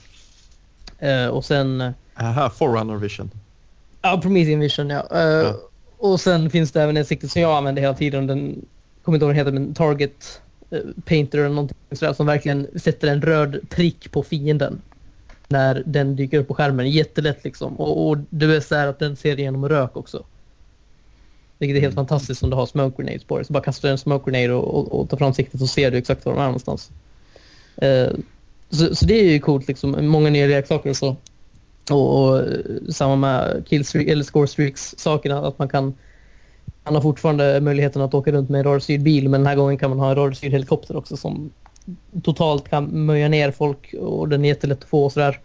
Eh, 0.99 1.27
och 1.27 1.45
sen 1.45 1.81
eh, 1.81 1.91
Aha, 2.15 2.49
Forerunner 2.49 2.95
Vision. 2.95 3.31
Ja, 4.01 4.19
Promethean 4.21 4.59
Vision 4.59 4.89
ja. 4.89 5.07
Eh, 5.11 5.19
Ja. 5.21 5.53
Och 5.97 6.21
sen 6.21 6.49
finns 6.49 6.71
det 6.71 6.81
även 6.81 6.97
en 6.97 7.05
sikte 7.05 7.27
som 7.29 7.41
jag 7.41 7.57
använder 7.57 7.81
hela 7.81 7.93
tiden. 7.93 8.27
Den 8.27 8.65
kommer 9.03 9.15
inte 9.15 9.25
ihåg 9.25 9.29
vad 9.29 9.35
den 9.35 9.35
heter 9.35 9.51
men 9.51 9.73
Target 9.73 10.41
eh, 10.71 10.79
Painter 11.05 11.37
eller 11.37 11.49
någonting 11.49 11.77
sådär 11.91 12.13
som 12.13 12.25
verkligen 12.25 12.67
sätter 12.79 13.07
en 13.07 13.21
röd 13.21 13.59
prick 13.69 14.11
på 14.11 14.23
fienden. 14.23 14.81
När 15.53 15.83
den 15.85 16.15
dyker 16.15 16.39
upp 16.39 16.47
på 16.47 16.53
skärmen. 16.53 16.89
Jättelätt 16.89 17.43
liksom. 17.43 17.75
Och, 17.79 18.07
och 18.07 18.17
det 18.29 18.47
bästa 18.47 18.79
är 18.79 18.87
att 18.87 18.99
den 18.99 19.15
ser 19.15 19.39
igenom 19.39 19.69
rök 19.69 19.97
också. 19.97 20.23
Vilket 21.57 21.77
är 21.77 21.81
helt 21.81 21.95
fantastiskt 21.95 22.43
om 22.43 22.49
du 22.49 22.55
har 22.55 22.65
smoke 22.65 23.03
grenades 23.03 23.23
på 23.23 23.37
dig. 23.37 23.45
Så 23.45 23.53
bara 23.53 23.63
kastar 23.63 23.87
du 23.87 23.91
en 23.91 23.97
smoke 23.97 24.31
grenade 24.31 24.53
och, 24.53 24.75
och, 24.75 24.99
och 24.99 25.09
tar 25.09 25.17
fram 25.17 25.33
siktet 25.33 25.59
så 25.59 25.67
ser 25.67 25.91
du 25.91 25.97
exakt 25.97 26.25
var 26.25 26.33
de 26.33 26.41
är 26.41 26.45
någonstans. 26.45 26.91
Eh, 27.77 28.07
så, 28.69 28.95
så 28.95 29.05
det 29.05 29.19
är 29.19 29.31
ju 29.31 29.39
coolt 29.39 29.67
liksom. 29.67 30.07
Många 30.07 30.29
nya 30.29 30.47
leksaker 30.47 30.89
och 30.89 30.97
så. 30.97 31.15
Och, 31.91 32.23
och 32.23 32.39
eh, 32.39 32.45
samma 32.89 33.15
med 33.15 33.63
killstreak 33.67 34.07
eller 34.07 34.23
score 34.23 34.47
streaks 34.47 34.95
sakerna 34.97 35.47
att 35.47 35.59
man 35.59 35.69
kan 35.69 35.93
man 36.83 36.95
har 36.95 37.01
fortfarande 37.01 37.61
möjligheten 37.61 38.01
att 38.01 38.13
åka 38.13 38.31
runt 38.31 38.49
med 38.49 38.59
en 38.59 38.63
rörstyrd 38.63 39.01
bil 39.01 39.29
men 39.29 39.41
den 39.41 39.47
här 39.47 39.55
gången 39.55 39.77
kan 39.77 39.89
man 39.89 39.99
ha 39.99 40.09
en 40.09 40.15
rörstyrd 40.15 40.51
helikopter 40.51 40.95
också 40.95 41.17
som 41.17 41.51
totalt 42.23 42.69
kan 42.69 43.05
möja 43.05 43.29
ner 43.29 43.51
folk 43.51 43.93
och 43.99 44.29
den 44.29 44.45
är 44.45 44.49
jättelätt 44.49 44.83
att 44.83 44.89
få 44.89 45.05
och 45.05 45.11
sådär. 45.11 45.39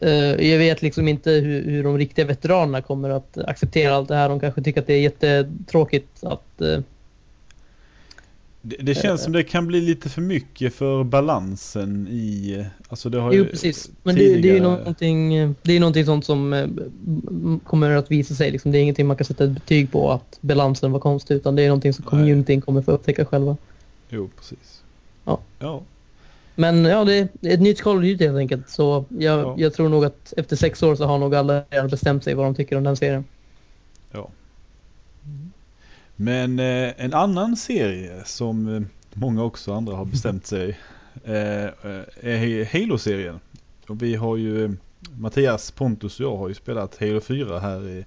Eh, 0.00 0.48
jag 0.50 0.58
vet 0.58 0.82
liksom 0.82 1.08
inte 1.08 1.30
hur, 1.30 1.64
hur 1.64 1.84
de 1.84 1.98
riktiga 1.98 2.24
veteranerna 2.24 2.82
kommer 2.82 3.10
att 3.10 3.38
acceptera 3.38 3.94
allt 3.94 4.08
det 4.08 4.14
här. 4.14 4.28
De 4.28 4.40
kanske 4.40 4.62
tycker 4.62 4.80
att 4.80 4.86
det 4.86 4.94
är 4.94 5.00
jättetråkigt 5.00 6.24
att 6.24 6.60
eh, 6.60 6.78
Det, 8.62 8.76
det 8.80 8.94
känns 8.94 9.22
som 9.22 9.32
det 9.32 9.42
kan 9.42 9.66
bli 9.66 9.80
lite 9.80 10.08
för 10.08 10.20
mycket 10.20 10.74
för 10.74 11.04
balansen 11.04 12.08
i... 12.08 12.64
Alltså 12.88 13.08
det 13.08 13.20
har 13.20 13.32
Jo 13.32 13.42
ju 13.44 13.48
precis. 13.50 13.90
Men 14.02 14.14
det, 14.14 14.20
det 14.20 14.26
är 14.26 14.28
ju 14.28 14.42
tidigare- 14.42 14.60
någonting, 14.62 15.54
det 15.62 15.72
är 15.72 15.80
någonting 15.80 16.04
sånt 16.06 16.24
som 16.24 16.70
kommer 17.64 17.90
att 17.90 18.10
visa 18.10 18.34
sig. 18.34 18.50
Liksom. 18.50 18.72
Det 18.72 18.78
är 18.78 18.82
ingenting 18.82 19.06
man 19.06 19.16
kan 19.16 19.24
sätta 19.24 19.44
ett 19.44 19.50
betyg 19.50 19.92
på 19.92 20.10
att 20.12 20.38
balansen 20.40 20.92
var 20.92 21.00
konstig 21.00 21.34
utan 21.34 21.56
det 21.56 21.62
är 21.62 21.68
någonting 21.68 21.92
som 21.92 22.04
communityn 22.04 22.60
kommer 22.60 22.82
få 22.82 22.90
upptäcka 22.92 23.24
själva. 23.24 23.56
Jo, 24.08 24.30
precis. 24.38 24.81
Ja. 25.24 25.40
Ja. 25.58 25.82
Men 26.54 26.84
ja, 26.84 27.04
det 27.04 27.14
är 27.14 27.28
ett 27.42 27.60
nytt 27.60 27.82
Call 27.82 27.96
of 27.96 28.02
Duty 28.02 28.24
helt 28.26 28.38
enkelt. 28.38 28.68
Så 28.70 29.04
jag, 29.08 29.40
Ja. 29.40 29.54
jag 29.58 29.74
tror 29.74 29.88
nog 29.88 30.04
att 30.04 30.32
efter 30.36 30.56
sex 30.56 30.82
år 30.82 30.94
så 30.94 31.04
har 31.04 31.18
nog 31.18 31.34
alla 31.34 31.64
redan 31.70 31.88
bestämt 31.88 32.24
sig 32.24 32.34
vad 32.34 32.46
de 32.46 32.54
tycker 32.54 32.76
om 32.76 32.84
den 32.84 32.96
serien. 32.96 33.24
Men 36.16 36.58
eh, 36.58 36.92
en 36.96 37.14
annan 37.14 37.56
serie 37.56 38.22
som 38.24 38.76
eh, 38.76 38.82
många 39.14 39.44
också 39.44 39.72
andra 39.74 39.96
har 39.96 40.04
bestämt 40.04 40.46
sig 40.46 40.78
eh, 41.24 41.64
eh, 41.64 42.02
är 42.20 42.64
Halo-serien. 42.72 43.40
Och 43.86 44.02
vi 44.02 44.14
har 44.14 44.36
ju, 44.36 44.76
Mattias, 45.18 45.70
Pontus 45.70 46.20
och 46.20 46.26
jag 46.26 46.36
har 46.36 46.48
ju 46.48 46.54
spelat 46.54 47.00
Halo 47.00 47.20
4 47.20 47.58
här 47.58 47.88
i 47.88 48.04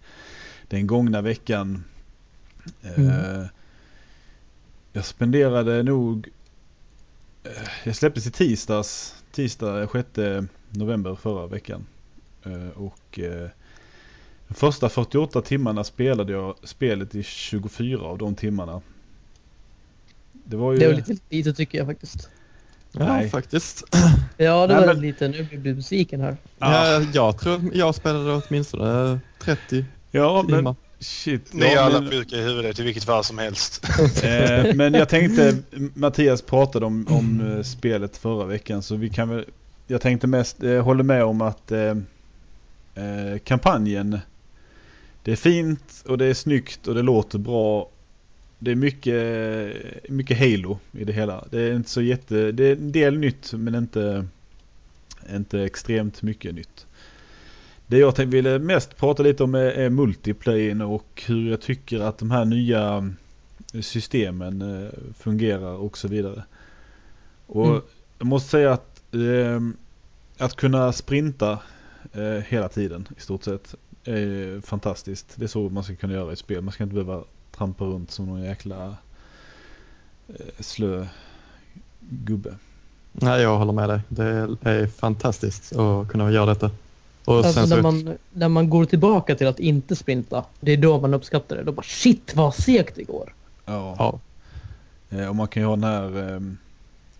den 0.67 0.88
gångna 0.88 1.21
veckan. 1.21 1.84
Eh, 2.84 2.99
Mm. 2.99 3.45
Jag 4.93 5.06
spenderade 5.06 5.84
nog, 5.84 6.28
jag 7.84 7.95
släpptes 7.95 8.27
i 8.27 8.31
tisdags, 8.31 9.15
tisdag 9.31 9.88
6 9.91 10.08
november 10.69 11.15
förra 11.15 11.47
veckan. 11.47 11.86
Eh, 12.43 12.69
och 12.69 13.19
eh, 13.19 13.49
de 14.47 14.53
första 14.53 14.89
48 14.89 15.41
timmarna 15.41 15.84
spelade 15.84 16.34
jag 16.34 16.55
spelet 16.63 17.15
i 17.15 17.23
24 17.23 17.99
av 17.99 18.17
de 18.17 18.36
timmarna. 18.36 18.81
Det 20.31 20.58
var 20.58 20.73
ju... 20.73 20.79
Det 20.79 20.88
var 20.88 20.93
lite 20.93 21.15
lite 21.29 21.53
tycker 21.53 21.77
jag 21.77 21.88
faktiskt. 21.88 22.29
Ja, 22.91 23.05
Nej. 23.08 23.29
faktiskt. 23.29 23.84
Ja, 24.38 24.67
det 24.67 24.73
Nej, 24.75 24.88
var 24.88 24.93
men- 24.93 25.01
lite. 25.01 25.27
Nu 25.27 25.43
blir 25.43 25.65
jag 25.67 25.75
besviken 25.75 26.21
här. 26.21 26.38
Ja. 26.58 26.99
Ja, 26.99 27.05
jag 27.13 27.39
tror 27.39 27.62
jag 27.73 27.95
spelade 27.95 28.41
åtminstone 28.47 29.19
30 29.39 29.86
Ja, 30.12 30.43
men 30.47 30.58
timmar. 30.58 30.75
Shit. 30.99 31.53
Ni 31.53 31.65
är 31.65 31.75
Ja, 31.75 31.81
alla 31.81 32.01
men, 32.01 32.12
sjuka 32.12 32.36
i 32.36 32.41
huvudet 32.41 32.79
i 32.79 32.84
vilket 32.84 33.03
fall 33.03 33.23
som 33.23 33.38
helst. 33.38 33.86
eh, 34.23 34.73
men 34.75 34.93
jag 34.93 35.10
tänkte, 35.10 35.58
Mattias 35.93 36.41
pratade 36.41 36.86
om, 36.86 37.08
om 37.10 37.51
eh, 37.58 37.63
spelet 37.63 38.17
förra 38.17 38.45
veckan 38.45 38.84
så 38.84 38.95
vi 38.95 39.10
kan 39.10 39.29
väl, 39.29 39.45
jag 39.88 40.01
tänkte 40.01 40.27
mest, 40.27 40.63
eh, 40.63 40.84
håller 40.84 41.03
med 41.03 41.23
om 41.23 41.41
att 41.41 41.71
eh, 41.71 41.89
eh, 42.95 43.38
kampanjen, 43.43 44.19
det 45.23 45.31
är 45.31 45.36
fint 45.36 46.03
och 46.08 46.17
det 46.17 46.25
är 46.25 46.34
snyggt 46.34 46.88
och 46.88 46.95
det 46.95 47.01
låter 47.01 47.38
bra. 47.39 47.89
Det 48.60 48.71
är 48.71 48.75
mycket, 48.75 50.10
mycket 50.10 50.39
Halo 50.39 50.79
i 50.91 51.03
det 51.03 51.13
hela. 51.13 51.43
Det 51.49 51.62
är 51.62 51.73
inte 51.73 51.89
så 51.89 52.01
jätte, 52.01 52.51
det 52.51 52.63
är 52.63 52.71
en 52.71 52.91
del 52.91 53.17
nytt 53.17 53.53
men 53.53 53.75
inte, 53.75 54.25
inte 55.36 55.62
extremt 55.62 56.21
mycket 56.21 56.55
nytt. 56.55 56.86
Det 57.88 57.98
jag 57.98 58.15
tänkte, 58.15 58.36
ville 58.36 58.60
mest 58.60 58.98
prata 58.98 59.24
lite 59.24 59.43
om 59.43 59.56
är, 59.56 59.60
är 59.60 59.89
multiplayen 59.89 60.82
och 60.82 61.24
hur 61.28 61.50
jag 61.50 61.62
tycker 61.62 62.00
att 62.00 62.17
de 62.17 62.32
här 62.32 62.45
nya 62.45 63.13
systemen 63.82 64.62
eh, 64.84 64.89
fungerar 65.19 65.74
och 65.76 65.98
så 65.98 66.08
vidare. 66.08 66.43
Och 67.48 67.65
Mm. 67.67 67.82
jag 68.19 68.28
måste 68.28 68.50
säga 68.50 68.74
att 68.74 69.02
eh, 69.13 69.60
att 70.38 70.56
kunna 70.56 70.91
sprinta 70.91 71.60
eh, 72.13 72.43
hela 72.48 72.69
tiden 72.69 73.08
i 73.17 73.21
stort 73.21 73.43
sett 73.43 73.76
är 74.04 74.62
fantastiskt. 74.62 75.34
Det 75.36 75.43
är 75.45 75.48
så 75.48 75.69
man 75.69 75.84
ska 75.84 75.95
kunna 75.95 76.13
göra 76.13 76.34
i 76.34 76.36
spel. 76.36 76.62
Man 76.62 76.71
ska 76.71 76.84
inte 76.84 76.93
behöva 76.95 77.24
trampa 77.58 77.86
runt 77.86 78.12
som 78.12 78.26
någon 78.26 78.43
jäkla 78.43 78.95
eh, 80.28 80.36
slö 80.60 81.08
gubbe. 82.00 82.56
Nej, 83.12 83.41
jag 83.41 83.58
håller 83.58 83.74
med 83.74 83.89
dig. 83.89 84.02
Det 84.10 84.24
är 84.62 84.88
fantastiskt 84.88 85.76
att 85.76 86.08
kunna 86.08 86.32
göra 86.32 86.45
detta. 86.45 86.71
Och 87.26 87.36
Alltså 87.36 87.54
sen 87.54 87.70
när 87.70 87.76
så, 87.76 87.82
man, 87.82 88.18
när 88.34 88.50
man 88.50 88.70
går 88.70 88.86
tillbaka 88.86 89.36
till 89.36 89.48
att 89.48 89.60
inte 89.60 89.96
sprinta. 89.96 90.46
Det 90.60 90.72
är 90.72 90.78
då 90.78 91.02
man 91.02 91.14
uppskattar 91.14 91.56
det. 91.56 91.64
Då 91.64 91.72
bara 91.72 91.84
shit 91.84 92.36
vad 92.36 92.56
segt 92.56 92.96
det 92.96 93.04
går. 93.04 93.34
Ja. 93.66 93.96
ja, 94.00 94.20
Eh, 95.10 95.28
och 95.28 95.36
man 95.36 95.48
kan 95.48 95.64
ju 95.64 95.68
ha 95.68 95.76
den 95.76 95.84
här 95.84 96.34
eh, 96.34 96.40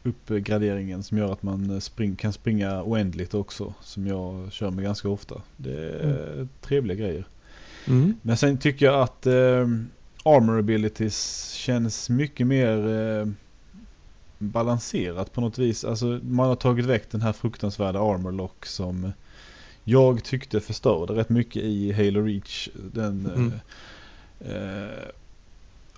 uppgraderingen 0.04 1.04
som 1.04 1.18
gör 1.18 1.32
att 1.34 1.44
man 1.44 1.70
eh, 1.72 1.80
spring, 1.80 2.15
kan 2.15 2.34
springa 2.34 2.84
oändligt 2.84 3.34
också. 3.34 3.74
Som 3.82 4.08
jag 4.08 4.52
kör 4.52 4.70
med 4.70 4.84
ganska 4.84 5.10
ofta. 5.10 5.41
Det 5.58 5.89
är 5.89 6.48
trevliga 6.62 6.98
grejer. 6.98 7.26
mm, 7.88 8.15
Men 8.22 8.38
sen 8.38 8.58
tycker 8.58 8.86
jag 8.86 9.02
att 9.02 9.26
eh, 9.26 9.68
armor 10.24 10.60
abilities 10.60 11.52
känns 11.52 12.10
mycket 12.10 12.48
mer 12.48 12.88
eh, 12.88 13.28
balanserat 14.38 15.34
på 15.34 15.41
något 15.41 15.58
vis. 15.58 15.86
Alltså 15.86 16.20
man 16.24 16.48
har 16.48 16.56
tagit 16.56 16.86
väck 16.86 17.12
den 17.12 17.22
här 17.22 17.34
fruktansvärda 17.34 18.00
armor 18.00 18.32
lock 18.32 18.65
som 18.65 19.12
jag 19.88 20.24
tyckte 20.24 20.60
förstörde 20.60 21.13
rätt 21.13 21.30
mycket 21.30 21.63
i 21.63 21.91
Halo 21.91 22.21
Reach. 22.21 22.69
Den, 22.93 23.26
Mm. 23.36 23.54
eh, 24.39 24.56
eh, 24.56 25.10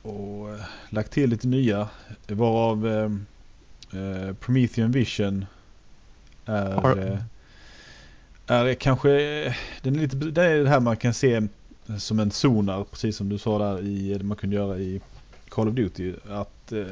och 0.01 0.49
eh, 0.53 0.59
lagt 0.89 1.11
till 1.11 1.29
lite 1.29 1.47
nya 1.47 1.89
varav 2.27 2.87
eh, 2.87 3.11
eh, 4.01 4.33
Promethean 4.33 4.91
Vision 4.91 5.45
är, 6.45 6.99
eh, 7.11 7.19
är 8.47 8.73
kanske, 8.73 9.09
den 9.81 9.95
är 9.95 9.99
lite, 9.99 10.15
det 10.15 10.43
är 10.43 10.63
det 10.63 10.69
här 10.69 10.79
man 10.79 10.97
kan 10.97 11.13
se 11.13 11.47
som 11.97 12.19
en 12.19 12.31
sonar, 12.31 12.83
precis 12.83 13.17
som 13.17 13.29
du 13.29 13.37
sa 13.37 13.57
där 13.59 13.81
i, 13.85 14.19
man 14.23 14.37
kunde 14.37 14.55
göra 14.55 14.77
i 14.79 15.01
Call 15.49 15.67
of 15.67 15.75
Duty. 15.75 16.13
Att 16.29 16.71
eh, 16.71 16.85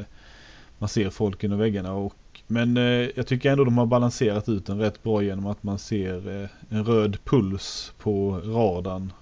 man 0.78 0.90
ser 0.90 1.10
folk 1.10 1.44
inom 1.44 1.60
väggarna. 1.60 1.94
Och, 1.94 2.14
men 2.48 2.78
eh, 2.78 2.84
jag 3.16 3.28
tycker 3.28 3.52
ändå 3.52 3.64
de 3.64 3.78
har 3.78 3.86
balanserat 3.86 4.50
ut 4.50 4.66
den 4.66 4.80
rätt 4.80 5.04
bra 5.04 5.24
genom 5.24 5.46
att 5.48 5.64
man 5.64 5.80
ser 5.80 6.42
eh, 6.44 6.50
en 6.70 6.86
röd 6.86 7.18
puls 7.24 7.94
på 7.98 8.40
radarn. 8.46 9.14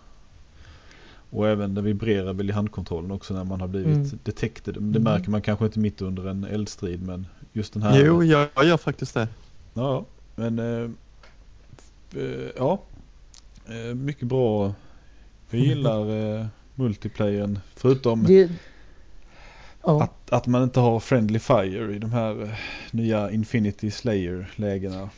Och 1.29 1.47
även 1.47 1.73
det 1.75 1.81
vibrerar 1.81 2.33
väl 2.33 2.49
i 2.49 2.53
handkontrollen 2.53 3.11
också 3.11 3.33
när 3.33 3.43
man 3.43 3.61
har 3.61 3.67
blivit 3.67 3.95
Mm. 3.95 4.19
detected. 4.23 4.73
Det 4.73 4.79
Mm. 4.79 5.03
märker 5.03 5.29
man 5.29 5.41
kanske 5.41 5.65
inte 5.65 5.79
mitt 5.79 6.01
under 6.01 6.27
en 6.27 6.43
eldstrid 6.43 7.01
men 7.07 7.27
just 7.53 7.73
den 7.73 7.83
här. 7.83 8.05
jo, 8.05 8.23
jag, 8.23 8.47
jag 8.55 8.65
gör 8.65 8.77
faktiskt 8.77 9.13
det. 9.13 9.27
Ja, 9.73 10.05
men 10.35 10.59
eh, 10.59 10.89
eh, 12.21 12.49
ja. 12.57 12.81
Eh, 13.67 13.95
mycket 13.95 14.27
bra. 14.27 14.73
Jag 15.49 15.61
gillar 15.61 16.09
eh, 16.39 16.45
multiplayern. 16.75 17.59
Förutom 17.75 18.23
Det, 18.23 18.51
ja. 19.83 20.03
att, 20.03 20.33
att 20.33 20.47
man 20.47 20.63
inte 20.63 20.79
har 20.79 20.99
friendly 20.99 21.39
fire 21.39 21.95
i 21.95 21.99
de 21.99 22.11
här 22.13 22.41
eh, 22.43 22.49
nya 22.91 23.31
Infinity 23.31 23.91
Slayer-lägena. 23.91 25.09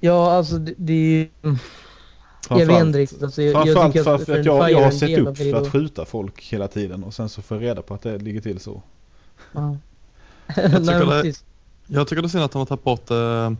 ja, 0.00 0.32
alltså 0.32 0.58
det, 0.58 0.74
det 0.76 0.92
är 0.92 0.96
ju... 0.96 1.28
Jag 1.42 2.56
vet 2.56 2.66
Framförallt- 2.66 2.86
inte 2.86 2.98
riktigt. 2.98 3.22
Alltså, 3.22 3.42
jag, 3.42 3.66
jag 3.66 3.76
Framförallt 3.76 3.92
tycker 3.92 4.04
för 4.04 4.32
att 4.32 4.38
att, 4.40 4.46
jag, 4.46 4.70
jag 4.72 4.82
har 4.82 4.90
sett 4.90 5.18
upp 5.18 5.36
för 5.36 5.54
att 5.54 5.72
skjuta 5.72 6.04
folk 6.04 6.42
hela 6.52 6.68
tiden 6.68 7.04
och 7.04 7.14
sen 7.14 7.28
så 7.28 7.42
får 7.42 7.56
jag 7.56 7.64
reda 7.64 7.82
på 7.82 7.94
att 7.94 8.02
det 8.02 8.18
ligger 8.18 8.40
till 8.40 8.60
så. 8.60 8.82
Ja. 9.52 9.76
tycker 10.54 10.68
Nej, 10.68 10.80
men 10.80 11.08
det- 11.08 11.22
precis. 11.22 11.44
Jag 11.86 12.08
tycker 12.08 12.22
det 12.22 12.26
är 12.26 12.28
synd 12.28 12.44
att 12.44 12.52
de 12.52 12.58
har 12.58 12.66
tagit 12.66 12.84
bort 12.84 13.10
äh, 13.10 13.52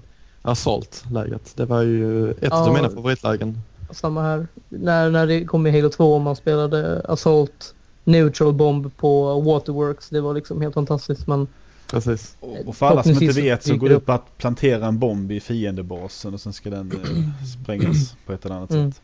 Assault-läget. 0.43 1.53
Det 1.57 1.65
var 1.67 1.83
ju 1.83 2.31
ett 2.31 2.37
Ja. 2.41 2.67
av 2.69 2.75
mina 2.75 2.91
favoritlägen. 2.91 3.61
Samma 3.91 4.23
här. 4.23 4.47
När, 4.69 5.11
när 5.11 5.27
det 5.27 5.45
kom 5.45 5.67
i 5.67 5.71
Halo 5.71 5.89
2 5.91 6.15
och 6.15 6.21
man 6.21 6.37
spelade 6.37 7.01
Assault 7.09 7.75
Neutral 8.11 8.53
Bomb 8.53 8.97
på 8.97 9.41
Waterworks. 9.41 10.09
Det 10.09 10.21
var 10.21 10.35
liksom 10.35 10.61
helt 10.61 10.75
fantastiskt. 10.75 11.27
Men 11.27 11.47
Precis. 11.91 12.37
Och, 12.67 12.77
för 12.77 12.87
alla 12.87 13.03
som 13.03 13.13
inte 13.13 13.41
vet 13.41 13.65
så 13.65 13.77
går 13.77 13.89
det 13.89 14.01
på 14.01 14.13
att 14.13 14.39
plantera 14.39 14.87
en 14.87 14.99
bomb 14.99 15.33
i 15.33 15.41
fiendebasen 15.41 16.35
och 16.35 16.41
sen 16.41 16.53
ska 16.53 16.71
den 16.71 16.93
eh, 16.93 17.45
sprängas 17.63 18.15
på 18.27 18.33
ett 18.33 18.45
eller 18.45 18.55
annat 18.55 18.71
Mm. 18.71 18.93
sätt. 18.93 19.03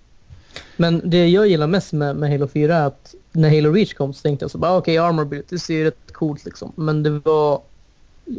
Men 0.77 1.11
det 1.11 1.29
jag 1.29 1.49
gillar 1.49 1.67
mest 1.67 1.93
med, 1.93 2.17
med 2.17 2.31
Halo 2.31 2.49
4 2.49 2.77
är 2.77 2.87
att 2.87 3.15
när 3.33 3.49
Halo 3.57 3.73
Reach 3.73 3.95
kom 3.95 4.13
så 4.15 4.23
tänkte 4.23 4.45
jag 4.45 4.51
så 4.51 4.59
bara 4.59 4.77
okej, 4.77 4.99
armor 4.99 5.25
build, 5.25 5.45
det 5.49 5.59
ser 5.59 5.75
ju 5.75 5.85
rätt 5.85 6.13
coolt 6.13 6.45
liksom. 6.45 6.73
Men 6.77 7.03
det 7.03 7.11
var 7.11 7.61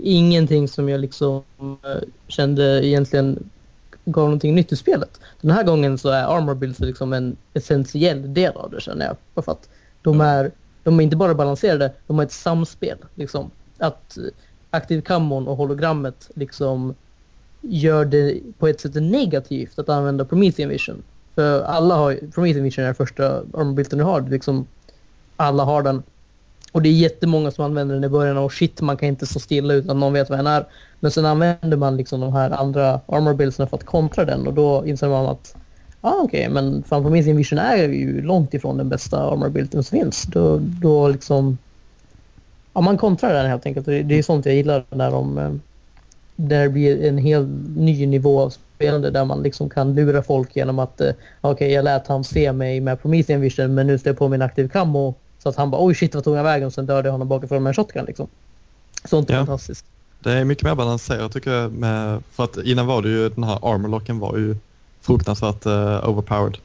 ingenting 0.03 0.67
som 0.67 0.89
jag 0.89 0.99
liksom 0.99 1.43
eh, 1.59 2.07
kände 2.27 2.85
egentligen 2.87 3.49
gav 4.05 4.23
någonting 4.23 4.55
nytt 4.55 4.71
i 4.71 4.75
spelet. 4.75 5.19
Den 5.41 5.51
här 5.51 5.63
gången 5.63 5.97
så 5.97 6.09
är 6.09 6.23
armor 6.23 6.55
builds 6.55 6.79
liksom 6.79 7.13
en 7.13 7.35
essentiell 7.53 8.33
del 8.33 8.51
av 8.57 8.71
det 8.71 8.81
känner 8.81 9.05
jag. 9.05 9.43
För 9.43 9.51
att 9.51 9.69
de 10.07 10.19
Ja. 10.19 10.25
är, 10.25 10.51
de 10.83 10.99
är 10.99 11.03
inte 11.03 11.15
bara 11.15 11.33
balanserade, 11.33 11.91
de 12.07 12.17
har 12.17 12.25
ett 12.25 12.31
samspel. 12.31 12.97
Liksom. 13.15 13.51
Att 13.77 14.17
eh, 14.17 14.23
aktivkammon 14.69 15.47
och 15.47 15.57
hologrammet 15.57 16.29
liksom 16.35 16.95
gör 17.61 18.05
det 18.05 18.39
på 18.59 18.67
ett 18.67 18.81
sätt 18.81 18.95
negativt 18.95 19.79
att 19.79 19.89
använda 19.89 20.25
Promethean 20.25 20.69
Vision. 20.69 21.03
För 21.35 21.61
alla 21.61 21.95
har 21.95 22.31
Promethean 22.33 22.63
Vision 22.63 22.81
är 22.83 22.85
den 22.85 22.95
första 22.95 23.43
armorbilden 23.53 23.99
du 23.99 24.05
har. 24.05 24.21
Liksom, 24.21 24.67
alla 25.35 25.63
har 25.63 25.83
den. 25.83 26.03
Och 26.71 26.81
det 26.81 26.89
är 26.89 26.93
jättemånga 26.93 27.51
som 27.51 27.65
använder 27.65 27.95
den 27.95 28.03
i 28.03 28.09
början 28.09 28.37
och 28.37 28.53
shit 28.53 28.81
man 28.81 28.97
kan 28.97 29.07
inte 29.07 29.25
stå 29.25 29.39
stilla 29.39 29.73
utan 29.73 29.99
någon 29.99 30.13
vet 30.13 30.29
vad 30.29 30.39
den 30.39 30.47
är. 30.47 30.65
Men 30.99 31.11
sen 31.11 31.25
använder 31.25 31.77
man 31.77 31.97
liksom 31.97 32.19
de 32.19 32.33
här 32.33 32.49
andra 32.49 33.01
armor 33.07 33.33
buildsarna 33.33 33.69
för 33.69 33.77
att 33.77 33.85
kontra 33.85 34.25
den 34.25 34.47
och 34.47 34.53
då 34.53 34.85
inser 34.85 35.09
man 35.09 35.25
att 35.25 35.55
ah, 36.01 36.13
okej 36.13 36.39
okay, 36.39 36.49
men 36.49 36.83
fan 36.83 37.03
Promethean 37.03 37.37
Vision 37.37 37.59
är 37.59 37.77
ju 37.77 38.21
långt 38.21 38.53
ifrån 38.53 38.77
den 38.77 38.89
bästa 38.89 39.31
armor 39.31 39.49
builden 39.49 39.83
som 39.83 39.99
finns. 39.99 40.23
Då, 40.23 40.59
då 40.61 41.07
liksom 41.07 41.57
ja, 42.73 42.81
man 42.81 42.97
kontrar 42.97 43.33
den 43.33 43.49
helt 43.49 43.65
enkelt. 43.65 43.85
Det 43.85 44.17
är 44.17 44.23
sånt 44.23 44.45
jag 44.45 44.55
gillar 44.55 44.83
när 44.89 45.11
de 45.11 45.37
eh, 45.37 45.51
där 46.35 46.63
det 46.63 46.69
blir 46.69 47.05
en 47.05 47.17
helt 47.17 47.47
ny 47.75 48.05
nivå 48.05 48.41
av 48.41 48.49
spelande 48.49 49.11
där 49.11 49.25
man 49.25 49.43
liksom 49.43 49.69
kan 49.69 49.95
lura 49.95 50.23
folk 50.23 50.55
genom 50.55 50.79
att 50.79 51.01
eh, 51.01 51.09
okej 51.41 51.51
okay, 51.51 51.71
jag 51.71 51.83
lät 51.83 52.07
han 52.07 52.23
se 52.23 52.53
mig 52.53 52.79
med 52.79 53.01
Promethean 53.01 53.41
Vision 53.41 53.73
men 53.73 53.87
nu 53.87 53.97
står 53.97 54.09
jag 54.09 54.17
på 54.17 54.27
min 54.27 54.41
aktiv 54.41 54.67
camo 54.67 55.15
så 55.39 55.49
att 55.49 55.55
han 55.55 55.71
bara 55.71 55.85
oj 55.85 55.95
shit 55.95 56.15
vad 56.15 56.23
tog 56.23 56.37
jag 56.37 56.43
vägen 56.43 56.67
och 56.67 56.73
sen 56.73 56.85
dödade 56.85 57.07
jag 57.07 57.11
honom 57.11 57.27
bakifrån 57.27 57.63
med 57.63 57.69
en 57.69 57.73
shotgun 57.73 58.05
liksom. 58.05 58.27
Sånt 59.05 59.29
är 59.29 59.33
ja. 59.33 59.39
fantastiskt. 59.39 59.85
Det 60.19 60.31
är 60.31 60.45
mycket 60.45 60.63
mer 60.63 60.75
balanserat 60.75 61.31
tycker 61.31 61.51
jag 61.51 61.71
med, 61.71 62.23
för 62.31 62.43
att 62.43 62.57
innan 62.57 62.87
var 62.87 63.01
det 63.01 63.09
ju 63.09 63.29
den 63.29 63.43
här 63.43 63.73
armorlocken 63.73 64.19
var 64.19 64.37
ju 64.37 64.55
fruktansvärt 65.01 65.65
uh, 65.65 66.09
overpowered. 66.09 66.57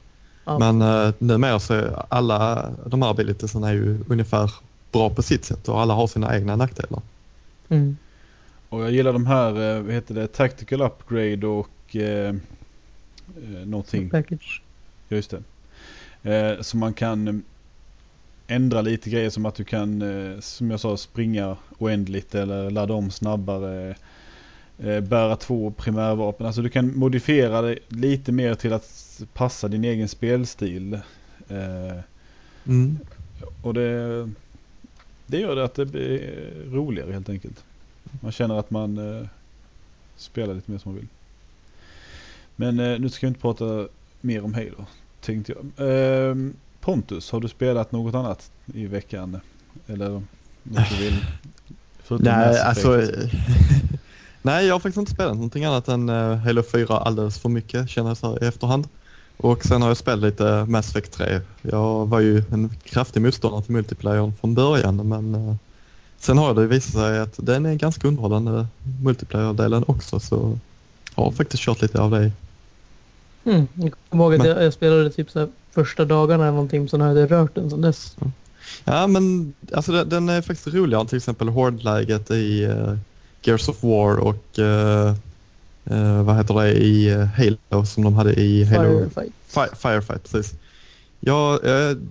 Ja. 0.45 0.59
Men 0.59 0.83
uh, 0.83 1.14
numera 1.18 1.61
så 1.61 1.75
är 1.75 2.05
alla 2.09 2.71
de 2.87 3.03
här 3.03 3.11
abilitiesarna 3.11 3.68
är 3.68 3.73
ju 3.73 3.99
ungefär 4.09 4.51
bra 4.92 5.11
på 5.11 5.23
sitt 5.23 5.45
sätt 5.45 5.68
och 5.68 5.81
alla 5.81 5.95
har 5.95 6.07
sina 6.07 6.37
egna 6.37 6.57
nackdelar. 6.57 7.03
Mm. 7.68 7.97
Och 8.68 8.83
jag 8.83 8.90
gillar 8.90 9.12
de 9.12 9.27
här, 9.27 9.81
vad 9.81 9.95
heter 9.95 10.14
det, 10.14 10.27
Tactical 10.27 10.83
Upgrade 10.83 11.47
och 11.47 11.97
eh, 11.97 12.35
någonting. 13.64 14.11
Package. 14.11 14.62
Just 15.09 15.31
det. 15.31 15.42
Eh, 16.23 16.61
så 16.61 16.77
man 16.77 16.95
kan 16.95 17.42
ändra 18.47 18.81
lite 18.81 19.11
grejer 19.11 19.31
som 19.31 19.47
att 19.47 19.55
du 19.55 19.64
kan, 19.64 20.03
eh, 20.03 20.40
som 20.40 20.71
jag 20.71 20.81
sa, 20.81 20.97
springa 20.97 21.57
oändligt 21.79 22.35
eller 22.35 22.71
ladda 22.71 22.95
om 22.95 23.11
snabbare. 23.11 23.97
Eh, 24.79 25.01
bära 25.01 25.37
två 25.37 25.71
primärvapen. 25.71 26.47
Alltså 26.47 26.63
du 26.63 26.69
kan 26.69 26.99
modifiera 26.99 27.63
det 27.63 27.79
lite 27.89 28.33
mer 28.33 28.55
till 28.55 28.73
att 28.73 29.23
passa 29.33 29.69
din 29.69 29.85
egen 29.85 30.09
spelstil. 30.09 30.95
Eh, 31.49 31.99
mm. 32.67 32.99
Och 33.63 33.75
det, 33.75 34.31
det 35.27 35.39
gör 35.39 35.57
det 35.57 35.65
att 35.65 35.75
det 35.75 35.87
blir 35.87 36.21
roligare 36.71 37.13
helt 37.13 37.29
enkelt. 37.29 37.65
Man 38.21 38.33
känner 38.33 38.59
att 38.59 38.71
man 38.71 39.29
spelar 40.17 40.55
lite 40.55 40.71
mer 40.71 40.79
som 40.79 40.93
man 40.93 41.01
vill. 41.01 41.09
Men 42.57 42.77
nu 42.77 43.09
ska 43.09 43.27
vi 43.27 43.29
inte 43.29 43.41
prata 43.41 43.89
mer 44.21 44.45
om 44.45 44.55
Halo, 44.55 44.87
tänkte 45.21 45.53
jag. 45.53 45.89
Ehm, 45.89 46.55
Pontus, 46.81 47.31
har 47.31 47.41
du 47.41 47.49
spelat 47.49 47.93
något 47.93 48.15
annat 48.15 48.51
i 48.75 48.87
veckan? 48.87 49.41
Eller 49.87 50.11
något 50.63 50.91
du 50.91 51.05
vill? 51.05 51.25
Nej, 52.21 52.61
alltså... 52.61 53.03
Nej, 54.42 54.66
jag 54.66 54.74
har 54.74 54.81
faktiskt 54.81 54.98
inte 54.98 55.12
spelat 55.12 55.35
någonting 55.35 55.64
annat 55.64 55.88
än 55.88 56.09
uh, 56.09 56.37
Halo 56.37 56.62
4 56.62 56.98
alldeles 56.98 57.38
för 57.38 57.48
mycket 57.48 57.90
känner 57.90 58.11
jag 58.11 58.16
så 58.16 58.33
här 58.33 58.44
i 58.44 58.46
efterhand. 58.46 58.88
Och 59.37 59.64
sen 59.64 59.83
har 59.83 59.88
jag 59.88 59.96
spelat 59.96 60.20
lite 60.20 60.64
Mass 60.68 60.90
Effect 60.90 61.12
3. 61.12 61.40
Jag 61.62 62.07
var 62.09 62.20
ju 62.20 62.42
en 62.50 62.70
kraftig 62.85 63.22
motståndare 63.22 63.62
till 63.62 63.72
multiplayer 63.72 64.33
från 64.40 64.55
början 64.55 65.09
men 65.09 65.35
uh, 65.35 65.55
sen 66.18 66.38
har 66.38 66.55
det 66.55 66.66
visat 66.66 66.92
sig 66.92 67.18
att 67.18 67.35
den 67.37 67.66
är 67.66 67.74
ganska 67.74 68.09
underhållande 68.09 68.66
multiplayer-delen 69.02 69.85
också 69.87 70.20
så 70.20 70.59
jag 71.16 71.24
har 71.24 71.31
faktiskt 71.31 71.62
kört 71.62 71.83
lite 71.83 72.00
av 72.00 72.11
det. 72.11 72.33
Mm, 73.44 73.68
jag 73.74 73.92
kommer 74.09 74.24
ihåg 74.24 74.35
att 74.35 74.46
jag, 74.46 74.64
jag 74.64 74.72
spelade 74.72 75.11
typ 75.11 75.31
så 75.31 75.48
första 75.70 76.05
dagarna 76.05 76.42
eller 76.42 76.52
någonting 76.52 76.88
så 76.88 76.98
har 76.98 77.16
jag 77.16 77.31
rört 77.31 77.55
den 77.55 77.70
sedan 77.70 77.81
dess. 77.81 78.16
Ja 78.85 79.07
men 79.07 79.55
alltså 79.72 80.05
den 80.05 80.28
är 80.28 80.42
faktiskt 80.42 80.74
roligare 80.74 81.07
till 81.07 81.16
exempel 81.16 81.48
Horde-läget 81.48 82.31
i 82.31 82.68
Gears 83.42 83.68
of 83.68 83.83
War 83.83 84.16
och 84.16 84.59
uh, 84.59 85.14
uh, 85.90 86.22
vad 86.22 86.37
heter 86.37 86.55
det 86.55 86.72
i 86.72 87.14
Halo 87.37 87.87
som 87.87 88.05
de 88.05 88.14
hade 88.14 88.35
i 88.40 88.64
Halo 88.64 88.98
Firefight. 88.98 89.33
Fi 89.46 89.76
Firefight 89.76 90.22
precis. 90.22 90.55
Ja, 91.24 91.59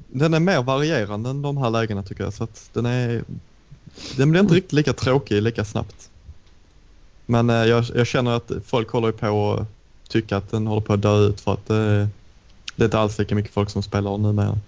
den 0.07 0.33
är 0.33 0.39
mer 0.39 0.61
varierande 0.61 1.29
än 1.29 1.41
de 1.41 1.57
här 1.57 1.69
lägena 1.69 2.03
tycker 2.03 2.23
jag 2.23 2.33
så 2.33 2.43
att 2.43 2.69
den 2.73 2.85
är 2.85 3.23
den 4.17 4.31
blir 4.31 4.41
inte 4.41 4.53
riktigt 4.53 4.73
lika 4.73 4.93
tråkig 4.93 5.41
lika 5.41 5.65
snabbt. 5.65 6.09
Men 7.25 7.49
jag, 7.49 7.85
jag 7.95 8.07
känner 8.07 8.31
att 8.31 8.51
folk 8.65 8.89
håller 8.89 9.11
på 9.11 9.53
att 9.53 9.67
tycka 10.09 10.37
att 10.37 10.51
den 10.51 10.67
håller 10.67 10.81
på 10.81 10.93
att 10.93 11.01
dö 11.01 11.17
ut 11.17 11.41
för 11.41 11.53
att 11.53 11.65
det 11.65 12.83
är 12.83 12.85
inte 12.85 12.99
alls 12.99 13.19
lika 13.19 13.35
mycket 13.35 13.53
folk 13.53 13.69
som 13.69 13.83
spelar 13.83 14.17
numera. 14.17 14.59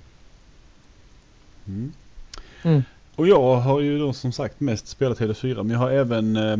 Mm. 1.67 1.93
Mm. 2.63 2.83
Och 3.15 3.27
jag 3.27 3.55
har 3.55 3.79
ju 3.79 3.99
då 3.99 4.13
som 4.13 4.31
sagt 4.31 4.59
mest 4.59 4.87
spelat 4.87 5.19
Halo 5.19 5.33
4 5.33 5.63
men 5.63 5.71
jag 5.71 5.79
har 5.79 5.91
även 5.91 6.35
eh, 6.35 6.57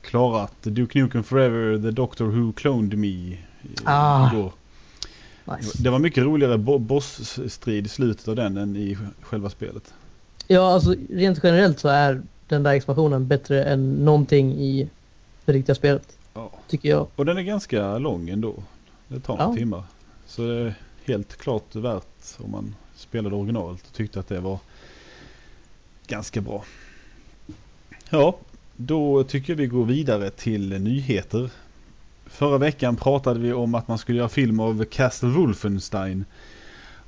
klarat 0.00 0.62
Duke 0.62 1.02
Nukem 1.02 1.24
Forever, 1.24 1.82
The 1.82 1.90
Doctor 1.90 2.24
Who 2.24 2.52
Cloned 2.52 2.98
Me 2.98 3.38
ah. 3.84 4.32
igår. 4.32 4.52
Nice. 5.56 5.82
Det 5.82 5.90
var 5.90 5.98
mycket 5.98 6.24
roligare 6.24 6.58
bo 6.58 6.78
bossstrid 6.78 7.86
i 7.86 7.88
slutet 7.88 8.28
av 8.28 8.36
den 8.36 8.56
än 8.56 8.76
i 8.76 8.98
själva 9.20 9.50
spelet. 9.50 9.94
Ja, 10.46 10.72
alltså 10.72 10.94
rent 11.10 11.40
generellt 11.42 11.78
så 11.78 11.88
är 11.88 12.22
den 12.48 12.62
där 12.62 12.72
expansionen 12.72 13.26
bättre 13.26 13.64
än 13.64 13.94
någonting 13.94 14.52
i 14.52 14.88
det 15.44 15.52
riktiga 15.52 15.74
spelet. 15.74 16.18
Ja. 16.34 16.50
Tycker 16.68 16.88
jag. 16.88 17.06
Och 17.16 17.26
den 17.26 17.38
är 17.38 17.42
ganska 17.42 17.98
lång 17.98 18.28
ändå. 18.28 18.54
Det 19.08 19.20
tar 19.20 19.36
ja. 19.38 19.54
timmar. 19.54 19.82
Så 20.26 20.42
det 20.42 20.54
är 20.54 20.74
helt 21.04 21.36
klart 21.36 21.74
värt 21.74 22.04
om 22.38 22.50
man 22.50 22.74
spelade 22.96 23.36
originalet 23.36 23.86
och 23.86 23.92
tyckte 23.92 24.20
att 24.20 24.28
det 24.28 24.40
var 24.40 24.58
ganska 26.06 26.40
bra. 26.40 26.64
Ja, 28.10 28.38
då 28.76 29.24
tycker 29.24 29.54
vi 29.54 29.66
går 29.66 29.84
vidare 29.84 30.30
till 30.30 30.80
nyheter. 30.80 31.50
Förra 32.26 32.58
veckan 32.58 32.96
pratade 32.96 33.40
vi 33.40 33.52
om 33.52 33.74
att 33.74 33.88
man 33.88 33.98
skulle 33.98 34.18
göra 34.18 34.28
film 34.28 34.60
av 34.60 34.84
Castle 34.84 35.28
Wolfenstein. 35.28 36.24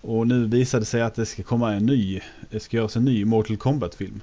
Och 0.01 0.27
nu 0.27 0.47
visade 0.47 0.81
det 0.81 0.87
sig 0.87 1.03
att 1.03 1.15
det 1.15 1.27
ska 1.27 1.43
komma 1.43 1.73
en 1.75 1.87
ny, 1.87 2.21
det 2.51 2.61
ska 2.61 2.77
göras 2.77 2.97
en 2.97 3.05
ny 3.05 3.25
Mortal 3.25 3.57
Kombat-film. 3.57 4.21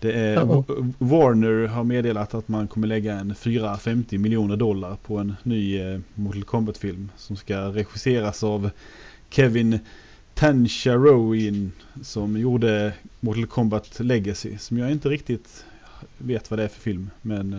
Det 0.00 0.12
är, 0.12 0.36
uh 0.36 0.44
-oh. 0.44 0.92
Warner 0.98 1.66
har 1.66 1.84
meddelat 1.84 2.34
att 2.34 2.48
man 2.48 2.68
kommer 2.68 2.86
lägga 2.86 3.14
en 3.14 3.34
450 3.34 4.18
miljoner 4.18 4.56
dollar 4.56 4.96
på 5.06 5.18
en 5.18 5.34
ny 5.42 5.80
eh, 5.80 6.00
Mortal 6.14 6.44
Kombat-film 6.44 7.10
som 7.16 7.36
ska 7.36 7.58
regisseras 7.58 8.44
av 8.44 8.70
Kevin 9.30 9.78
Tancharoen 10.34 11.72
som 12.02 12.36
gjorde 12.36 12.92
Mortal 13.20 13.46
Kombat 13.46 14.00
Legacy 14.00 14.58
som 14.58 14.78
jag 14.78 14.90
inte 14.90 15.08
riktigt 15.08 15.64
vet 16.18 16.50
vad 16.50 16.58
det 16.58 16.64
är 16.64 16.68
för 16.68 16.80
film 16.80 17.10
men 17.22 17.54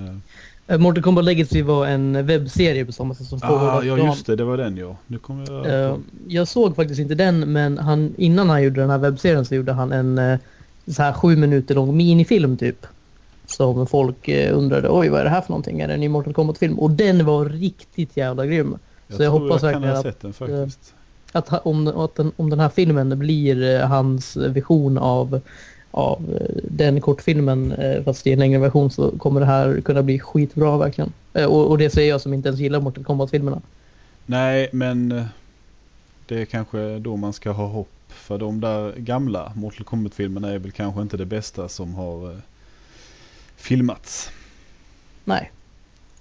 uh... 0.67 0.77
Mortal 0.77 1.03
Kombat 1.03 1.25
Legacy 1.25 1.61
var 1.61 1.87
en 1.87 2.25
webbserie 2.25 2.85
på 2.85 2.91
samma 2.91 3.15
sätt 3.15 3.27
som 3.27 3.39
ah, 3.43 3.83
Ja 3.83 3.97
just 3.97 4.25
det, 4.25 4.35
det 4.35 4.43
var 4.43 4.57
den 4.57 4.77
ja. 4.77 4.97
Nu 5.07 5.17
kommer 5.17 5.51
jag... 5.51 5.91
Uh, 5.91 5.99
jag 6.27 6.47
såg 6.47 6.75
faktiskt 6.75 6.99
inte 6.99 7.15
den 7.15 7.51
men 7.51 7.77
han, 7.77 8.13
innan 8.17 8.49
han 8.49 8.63
gjorde 8.63 8.81
den 8.81 8.89
här 8.89 8.97
webbserien 8.97 9.45
så 9.45 9.55
gjorde 9.55 9.71
han 9.71 9.91
en 9.91 10.39
så 10.87 11.03
här 11.03 11.13
sju 11.13 11.35
minuter 11.35 11.75
lång 11.75 11.97
minifilm 11.97 12.57
typ. 12.57 12.85
Som 13.47 13.87
folk 13.87 14.27
eh, 14.27 14.57
undrade, 14.57 14.89
oj 14.89 15.09
vad 15.09 15.19
är 15.19 15.23
det 15.23 15.29
här 15.29 15.41
för 15.41 15.49
någonting? 15.49 15.79
Är 15.79 15.87
det 15.87 15.93
en 15.93 15.99
ny 15.99 16.09
Mortal 16.09 16.33
Kombat-film? 16.33 16.79
Och 16.79 16.91
den 16.91 17.25
var 17.25 17.45
riktigt 17.45 18.17
jävla 18.17 18.45
grym. 18.45 18.77
Jag 19.07 19.17
så 19.17 19.23
jag 19.23 19.31
hoppas 19.31 19.63
jag 19.63 19.71
verkligen 19.71 19.95
att, 19.95 20.21
den, 20.21 20.33
faktiskt. 20.33 20.93
Eh, 21.35 21.39
att, 21.39 21.65
om, 21.65 21.87
att 21.87 22.15
den, 22.15 22.31
om 22.35 22.49
den 22.49 22.59
här 22.59 22.69
filmen 22.69 23.19
blir 23.19 23.63
eh, 23.63 23.87
hans 23.87 24.37
vision 24.37 24.97
av, 24.97 25.41
av 25.91 26.39
den 26.63 27.01
kortfilmen 27.01 27.73
fast 28.05 28.27
i 28.27 28.33
en 28.33 28.39
längre 28.39 28.59
version 28.59 28.91
så 28.91 29.11
kommer 29.11 29.39
det 29.39 29.45
här 29.45 29.81
kunna 29.81 30.03
bli 30.03 30.19
skitbra 30.19 30.77
verkligen. 30.77 31.13
Och, 31.33 31.69
och 31.69 31.77
det 31.77 31.89
säger 31.89 32.09
jag 32.09 32.21
som 32.21 32.33
inte 32.33 32.49
ens 32.49 32.59
gillar 32.59 32.81
Mortal 32.81 33.03
Kombat-filmerna. 33.03 33.61
Nej, 34.25 34.69
men 34.71 35.25
det 36.27 36.41
är 36.41 36.45
kanske 36.45 36.99
då 36.99 37.17
man 37.17 37.33
ska 37.33 37.51
ha 37.51 37.67
hopp 37.67 37.89
för 38.07 38.37
de 38.37 38.61
där 38.61 38.93
gamla 38.97 39.51
Mortal 39.55 39.85
Kombat-filmerna 39.85 40.51
är 40.51 40.59
väl 40.59 40.71
kanske 40.71 41.01
inte 41.01 41.17
det 41.17 41.25
bästa 41.25 41.69
som 41.69 41.95
har 41.95 42.31
eh, 42.31 42.37
filmats. 43.55 44.31
Nej. 45.23 45.51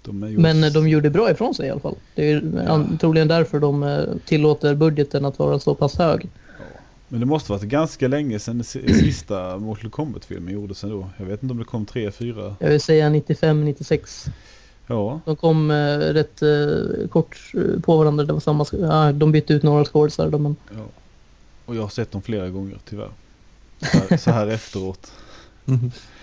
De 0.05 0.29
just... 0.29 0.41
Men 0.41 0.73
de 0.73 0.89
gjorde 0.89 1.09
bra 1.09 1.31
ifrån 1.31 1.55
sig 1.55 1.67
i 1.67 1.69
alla 1.69 1.79
fall. 1.79 1.95
Det 2.15 2.31
är 2.31 2.63
ja. 2.67 2.85
troligen 2.99 3.27
därför 3.27 3.59
de 3.59 3.83
eh, 3.83 4.03
tillåter 4.25 4.75
budgeten 4.75 5.25
att 5.25 5.39
vara 5.39 5.59
så 5.59 5.75
pass 5.75 5.97
hög. 5.97 6.29
Ja. 6.59 6.65
Men 7.07 7.19
det 7.19 7.25
måste 7.25 7.51
varit 7.51 7.63
ganska 7.63 8.07
länge 8.07 8.39
sedan 8.39 8.63
sista 8.63 9.57
Mortal 9.57 9.89
Kombat-filmen 9.89 10.53
gjordes 10.53 10.83
ändå. 10.83 11.09
Jag 11.17 11.25
vet 11.25 11.43
inte 11.43 11.51
om 11.51 11.59
det 11.59 11.65
kom 11.65 11.85
tre, 11.85 12.11
fyra. 12.11 12.55
Jag 12.59 12.69
vill 12.69 12.81
säga 12.81 13.09
95, 13.09 13.65
96. 13.65 14.25
Ja. 14.87 15.19
De 15.25 15.35
kom 15.35 15.71
eh, 15.71 15.97
rätt 15.97 16.41
eh, 16.41 17.07
kort 17.09 17.51
eh, 17.53 17.81
på 17.81 17.97
varandra. 17.97 18.23
Det 18.23 18.33
var 18.33 18.39
samma, 18.39 18.65
ja, 18.71 19.11
de 19.11 19.31
bytte 19.31 19.53
ut 19.53 19.63
några 19.63 19.85
skådisar. 19.85 20.29
Men... 20.29 20.55
Ja. 20.75 20.85
Och 21.65 21.75
jag 21.75 21.81
har 21.81 21.89
sett 21.89 22.11
dem 22.11 22.21
flera 22.21 22.49
gånger 22.49 22.77
tyvärr. 22.85 23.09
Så 23.79 23.97
här, 23.97 24.17
så 24.17 24.31
här 24.31 24.47
efteråt. 24.51 25.11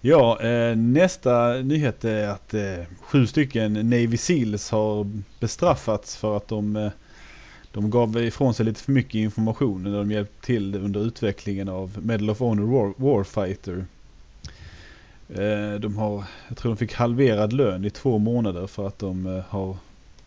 Ja, 0.00 0.40
eh, 0.40 0.76
nästa 0.76 1.52
nyhet 1.52 2.04
är 2.04 2.28
att 2.28 2.54
eh, 2.54 2.84
sju 3.00 3.26
stycken 3.26 3.72
Navy 3.72 4.16
Seals 4.16 4.70
har 4.70 5.10
bestraffats 5.40 6.16
för 6.16 6.36
att 6.36 6.48
de, 6.48 6.76
eh, 6.76 6.90
De 7.72 7.90
gav 7.90 8.18
ifrån 8.18 8.54
sig 8.54 8.66
lite 8.66 8.80
för 8.82 8.92
mycket 8.92 9.14
information 9.14 9.82
när 9.82 9.98
de 9.98 10.10
hjälpte 10.10 10.46
till 10.46 10.74
under 10.74 11.00
utvecklingen 11.00 11.68
av 11.68 11.98
Medal 12.02 12.30
of 12.30 12.38
Honor 12.38 12.66
War, 12.66 12.94
Warfighter. 12.96 13.86
Eh, 15.28 15.80
de 15.80 15.96
har, 15.96 16.24
jag 16.48 16.56
tror 16.56 16.72
de 16.72 16.76
fick 16.76 16.94
halverad 16.94 17.52
lön 17.52 17.84
i 17.84 17.90
två 17.90 18.18
månader 18.18 18.66
för 18.66 18.86
att 18.86 18.98
de 18.98 19.26
eh, 19.26 19.44
har 19.48 19.76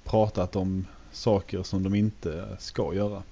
pratat 0.04 0.56
om 0.56 0.86
saker 1.12 1.64
som 1.64 1.84
de 1.84 1.96
inte 1.96 2.46
ska 2.60 2.94
göra. 2.94 3.24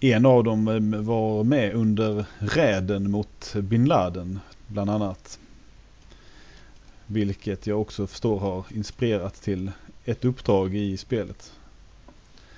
En 0.00 0.26
av 0.26 0.44
dem 0.44 0.68
eh, 0.68 1.00
var 1.00 1.44
med 1.44 1.74
under 1.74 2.24
räden 2.38 3.10
mot 3.10 3.54
bin 3.54 3.84
Laden 3.84 4.40
bland 4.68 4.90
annat. 4.90 5.38
Vilket 7.06 7.66
jag 7.66 7.80
också 7.80 8.06
förstår 8.06 8.38
har 8.40 8.64
inspirerat 8.70 9.34
till 9.42 9.70
ett 10.04 10.24
uppdrag 10.24 10.74
i 10.74 10.96
spelet. 10.96 11.52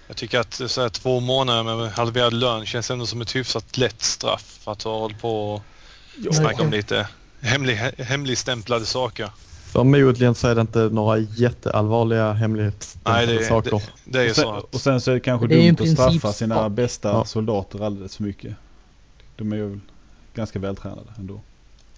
Jag 0.07 0.17
tycker 0.17 0.39
att 0.41 0.55
så 0.55 0.81
här, 0.81 0.89
två 0.89 1.21
månader 1.21 1.77
med 1.77 1.93
halverad 1.93 2.33
lön 2.33 2.67
känns 2.67 2.91
ändå 2.91 3.07
som 3.07 3.21
ett 3.21 3.37
hyfsat 3.37 3.77
lätt 3.77 4.03
straff 4.03 4.59
för 4.63 4.73
att 4.73 4.83
ha 4.83 4.99
hållit 4.99 5.21
på 5.21 5.53
och 5.55 5.63
Ja, 6.19 6.33
snacka 6.33 6.63
om 6.63 6.71
lite 6.71 7.09
hemlig, 7.41 7.75
hemligstämplade 7.99 8.87
saker. 8.87 9.31
Förmodligen 9.73 10.35
så 10.35 10.49
är 10.49 10.55
det 10.55 10.61
inte 10.61 10.79
några 10.79 11.19
jätteallvarliga 11.19 12.33
det, 12.33 13.45
saker. 13.49 13.71
det, 13.71 13.83
det 14.05 14.19
är 14.19 14.25
ju 14.25 14.31
och, 14.31 14.37
så 14.37 14.67
och 14.73 14.81
sen 14.81 15.01
så 15.01 15.11
är 15.11 15.15
det 15.15 15.21
kanske 15.21 15.47
Det 15.47 15.71
dumt 15.71 15.77
att 15.81 15.93
straffa 15.93 16.33
sina 16.33 16.69
bästa 16.69 17.09
Ja. 17.09 17.25
soldater 17.25 17.85
alldeles 17.85 18.17
för 18.17 18.23
mycket. 18.23 18.55
De 19.37 19.53
är 19.53 19.57
ju 19.57 19.81
ganska 20.35 20.59
vältränade 20.59 21.13
ändå. 21.19 21.41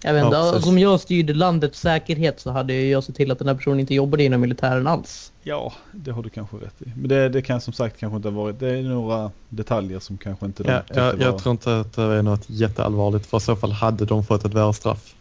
Jag 0.05 0.15
vet 0.15 0.25
inte, 0.25 0.37
Ja, 0.37 0.53
alltså, 0.55 0.69
om 0.71 0.79
jag 0.79 1.01
styrde 1.01 1.35
landets 1.35 1.81
säkerhet 1.81 2.41
så 2.41 2.51
hade 2.51 2.75
jag 2.75 3.05
sett 3.05 3.17
till 3.17 3.31
att 3.31 3.39
den 3.39 3.49
här 3.49 3.55
personen 3.55 3.81
inte 3.81 3.95
jobbade 3.95 4.23
inom 4.25 4.41
militären 4.41 4.87
alls. 4.87 5.33
Ja, 5.43 5.73
det 5.93 6.11
har 6.11 6.23
du 6.23 6.29
kanske 6.31 6.57
rätt 6.57 6.83
i. 6.83 6.93
Men 6.97 7.09
det, 7.09 7.29
det 7.29 7.43
kan 7.43 7.61
som 7.61 7.73
sagt 7.73 7.99
kanske 8.01 8.17
inte 8.17 8.29
ha 8.29 8.37
varit. 8.43 8.61
Det 8.61 8.71
är 8.71 8.83
några 8.83 9.31
detaljer 9.49 10.01
som 10.01 10.19
kanske 10.19 10.47
inte 10.47 10.63
de 10.63 10.71
Ja, 10.73 10.81
tyckte 10.81 11.01
jag, 11.01 11.13
var... 11.17 11.25
jag 11.25 11.39
tror 11.39 11.51
inte 11.53 11.81
att 11.81 11.93
det 11.93 12.03
är 12.03 12.23
något 12.23 12.45
jätteallvarligt 12.51 13.27
för 13.27 13.37
i 13.37 13.41
så 13.41 13.57
fall 13.57 13.73
hade 13.73 14.05
de 14.05 14.25
fått 14.25 14.45
ett 14.45 14.55
värre 14.55 14.75
straff. 14.75 15.15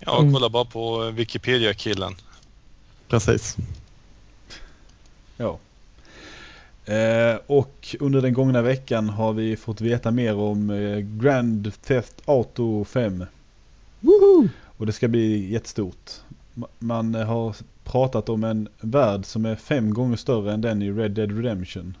Ja, 0.00 0.18
Mm. 0.20 0.32
kolla 0.32 0.48
bara 0.48 0.64
på 0.64 1.10
Wikipedia-killen. 1.10 2.14
Precis. 3.08 3.56
Ja. 5.36 5.58
Eh, 6.84 7.38
och 7.46 7.96
under 8.00 8.22
den 8.22 8.32
gångna 8.34 8.62
veckan 8.62 9.08
har 9.08 9.32
vi 9.32 9.56
fått 9.56 9.80
veta 9.80 10.10
mer 10.10 10.34
om 10.36 10.70
eh, 10.70 10.98
Grand 10.98 11.72
Theft 11.86 12.14
Auto 12.24 12.84
5. 12.84 13.24
Woho! 14.04 14.48
Och 14.76 14.86
det 14.86 14.92
ska 14.92 15.08
bli 15.08 15.52
jättestort. 15.52 16.10
Ma- 16.54 16.66
Man 16.78 17.14
har 17.14 17.56
pratat 17.84 18.28
om 18.28 18.44
en 18.44 18.68
värld 18.80 19.24
som 19.24 19.44
är 19.46 19.56
fem 19.56 19.94
gånger 19.94 20.16
större 20.16 20.52
än 20.52 20.60
den 20.60 20.82
i 20.82 20.90
Red 20.92 21.10
Dead 21.10 21.36
Redemption. 21.36 21.96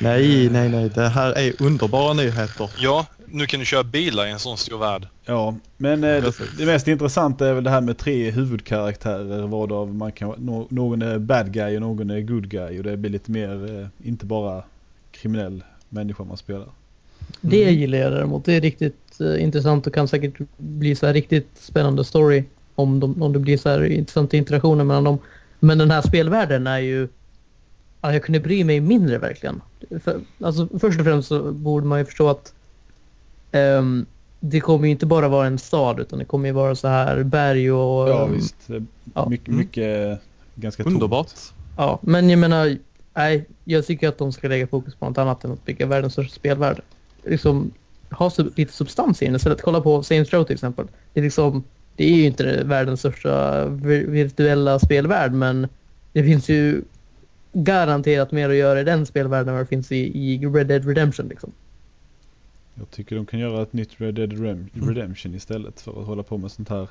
Nej, 0.00 0.50
nej, 0.50 0.68
nej. 0.68 0.88
Det 0.94 1.08
här 1.08 1.32
är 1.38 1.62
underbara 1.62 2.12
nyheter. 2.12 2.70
Ja, 2.78 3.06
nu 3.26 3.46
kan 3.46 3.60
du 3.60 3.66
köra 3.66 3.84
bilar 3.84 4.26
i 4.26 4.30
en 4.30 4.38
sån 4.38 4.56
stor 4.56 4.78
värld. 4.78 5.08
Ja, 5.24 5.54
men 5.76 6.04
eh, 6.04 6.22
det, 6.22 6.32
det 6.58 6.66
mest 6.66 6.88
intressanta 6.88 7.48
är 7.48 7.54
väl 7.54 7.64
det 7.64 7.70
här 7.70 7.80
med 7.80 7.98
tre 7.98 8.30
huvudkaraktärer. 8.30 9.46
Varav 9.46 9.94
man 9.94 10.12
kan, 10.12 10.34
nå- 10.38 10.66
någon 10.70 11.02
är 11.02 11.18
bad 11.18 11.52
guy 11.52 11.76
och 11.76 11.80
någon 11.82 12.10
är 12.10 12.20
good 12.20 12.48
guy. 12.48 12.78
Och 12.78 12.84
det 12.84 12.96
blir 12.96 13.10
lite 13.10 13.30
mer, 13.30 13.80
eh, 13.80 13.86
inte 14.08 14.26
bara 14.26 14.62
kriminell 15.12 15.64
människa 15.88 16.24
man 16.24 16.36
spelar. 16.36 16.68
Det 17.40 17.62
Mm. 17.62 17.74
gillar 17.74 17.98
jag 17.98 18.12
däremot. 18.12 18.44
Det 18.44 18.52
är 18.56 18.60
riktigt 18.60 19.20
eh, 19.20 19.42
intressant 19.42 19.86
och 19.86 19.94
kan 19.94 20.08
säkert 20.08 20.34
bli 20.56 20.94
så 20.94 21.06
här 21.06 21.12
riktigt 21.12 21.48
spännande 21.60 22.04
story 22.04 22.44
om, 22.74 23.00
de, 23.00 23.22
om 23.22 23.32
det 23.32 23.38
blir 23.38 23.56
så 23.56 23.68
här 23.68 23.84
intressanta 23.84 24.36
interaktioner 24.36 24.84
mellan 24.84 25.04
dem. 25.04 25.18
Men 25.60 25.78
den 25.78 25.90
här 25.90 26.02
spelvärlden 26.02 26.66
är 26.66 26.78
ju... 26.78 27.08
Ja, 28.00 28.12
jag 28.12 28.22
kunde 28.22 28.40
bry 28.40 28.64
mig 28.64 28.80
mindre 28.80 29.18
verkligen. 29.18 29.60
För, 30.04 30.20
alltså, 30.40 30.68
först 30.78 30.98
och 31.00 31.04
främst 31.06 31.28
så 31.28 31.52
borde 31.52 31.86
man 31.86 31.98
ju 31.98 32.04
förstå 32.04 32.28
att 32.28 32.52
ehm, 33.52 34.06
det 34.40 34.60
kommer 34.60 34.84
ju 34.84 34.90
inte 34.90 35.06
bara 35.06 35.28
vara 35.28 35.46
en 35.46 35.58
stad 35.58 36.00
utan 36.00 36.18
det 36.18 36.24
kommer 36.24 36.48
ju 36.48 36.52
vara 36.52 36.74
så 36.74 36.88
här 36.88 37.22
berg 37.22 37.72
och... 37.72 38.08
Ja 38.08 38.24
ehm, 38.24 38.32
visst. 38.32 38.70
Eh, 38.70 38.82
ja. 39.14 39.28
Mycket, 39.28 39.48
Mm. 39.48 39.58
mycket 39.60 40.08
eh, 40.10 40.16
ganska 40.54 40.82
tomt. 40.82 40.94
Underbart. 40.94 41.30
Ja, 41.76 41.98
men 42.02 42.30
jag 42.30 42.38
menar, 42.38 42.76
nej, 43.14 43.44
jag 43.64 43.86
tycker 43.86 44.08
att 44.08 44.18
de 44.18 44.32
ska 44.32 44.48
lägga 44.48 44.66
fokus 44.66 44.94
på 44.94 45.04
något 45.08 45.18
annat 45.18 45.44
än 45.44 45.52
att 45.52 45.64
bygga 45.64 45.86
världens 45.86 46.12
största 46.12 46.34
spelvärld. 46.34 46.80
Liksom, 47.24 47.70
ha 48.10 48.30
sub- 48.30 48.52
lite 48.56 48.72
substans 48.72 49.22
i 49.22 49.24
den 49.26 49.34
istället. 49.36 49.62
Kolla 49.62 49.80
på 49.80 50.02
Saints 50.02 50.32
Row 50.32 50.44
till 50.44 50.54
exempel. 50.54 50.86
Det 51.12 51.20
är 51.20 51.24
liksom, 51.24 51.64
det 51.96 52.04
är 52.04 52.16
ju 52.16 52.24
inte 52.24 52.62
världens 52.64 53.00
största 53.00 53.64
vir- 53.66 54.10
virtuella 54.10 54.78
spelvärld, 54.78 55.32
men 55.32 55.68
det 56.12 56.24
finns 56.24 56.48
ju 56.48 56.82
garanterat 57.52 58.32
mer 58.32 58.48
att 58.50 58.56
göra 58.56 58.80
i 58.80 58.84
den 58.84 59.06
spelvärlden 59.06 59.48
än 59.48 59.54
vad 59.54 59.64
det 59.64 59.68
finns 59.68 59.92
i, 59.92 59.96
i 59.98 60.38
Red 60.46 60.66
Dead 60.66 60.86
Redemption 60.86 61.28
liksom. 61.28 61.52
Jag 62.74 62.90
tycker 62.90 63.16
de 63.16 63.26
kan 63.26 63.40
göra 63.40 63.62
ett 63.62 63.72
nytt 63.72 63.90
Red 64.00 64.14
Dead 64.14 64.32
Mm. 64.32 64.68
Redemption 64.74 65.34
istället 65.34 65.80
för 65.80 66.00
att 66.00 66.06
hålla 66.06 66.22
på 66.22 66.38
med 66.38 66.50
sånt 66.50 66.68
här 66.68 66.88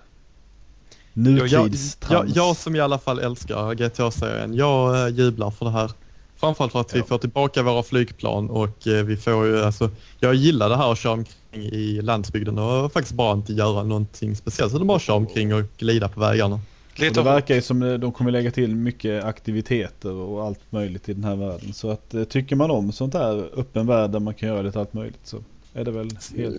Jag, 1.13 1.47
jag, 1.47 1.63
nutidstrams. 1.63 2.35
jag 2.35 2.55
som 2.55 2.75
i 2.75 2.79
alla 2.79 2.99
fall 2.99 3.19
älskar 3.19 3.73
GTA-serien, 3.75 4.53
jag 4.53 5.07
eh, 5.07 5.13
jublar 5.15 5.51
för 5.51 5.65
det 5.65 5.71
här. 5.71 5.91
Framförallt 6.37 6.71
för 6.71 6.81
att 6.81 6.95
vi 6.95 7.03
får 7.03 7.17
tillbaka 7.17 7.63
våra 7.63 7.83
flygplan 7.83 8.49
och 8.49 8.87
eh, 8.87 9.03
vi 9.03 9.17
får 9.17 9.45
ju 9.45 9.63
alltså, 9.63 9.89
jag 10.19 10.35
gillar 10.35 10.69
det 10.69 10.77
här 10.77 10.91
att 10.91 10.97
köra 10.97 11.13
omkring 11.13 11.63
i 11.63 12.01
landsbygden 12.01 12.57
och 12.57 12.93
faktiskt 12.93 13.15
bara 13.15 13.33
inte 13.33 13.53
göra 13.53 13.83
någonting 13.83 14.35
speciellt 14.35 14.73
utan 14.73 14.87
bara 14.87 14.99
köra 14.99 15.15
omkring 15.15 15.53
och 15.53 15.63
glida 15.77 16.09
på 16.09 16.19
vägarna. 16.19 16.59
Och 16.97 17.13
det 17.13 17.21
verkar 17.21 17.55
ju 17.55 17.61
som 17.61 17.83
eh, 17.83 17.93
de 17.93 18.11
kommer 18.11 18.31
lägga 18.31 18.51
till 18.51 18.75
mycket 18.75 19.23
aktiviteter 19.23 20.11
och 20.11 20.45
allt 20.45 20.71
möjligt 20.71 21.09
i 21.09 21.13
den 21.13 21.23
här 21.23 21.35
världen. 21.35 21.73
Så 21.73 21.89
att 21.89 22.13
eh, 22.13 22.23
tycker 22.23 22.55
man 22.55 22.71
om 22.71 22.91
sånt 22.91 23.13
här 23.13 23.59
öppen 23.59 23.87
värld 23.87 24.11
där 24.11 24.19
man 24.19 24.33
kan 24.33 24.49
göra 24.49 24.61
lite 24.61 24.79
allt 24.79 24.93
möjligt 24.93 25.19
så 25.23 25.43
är 25.73 25.83
det 25.83 25.91
väl 25.91 26.09
helt... 26.35 26.55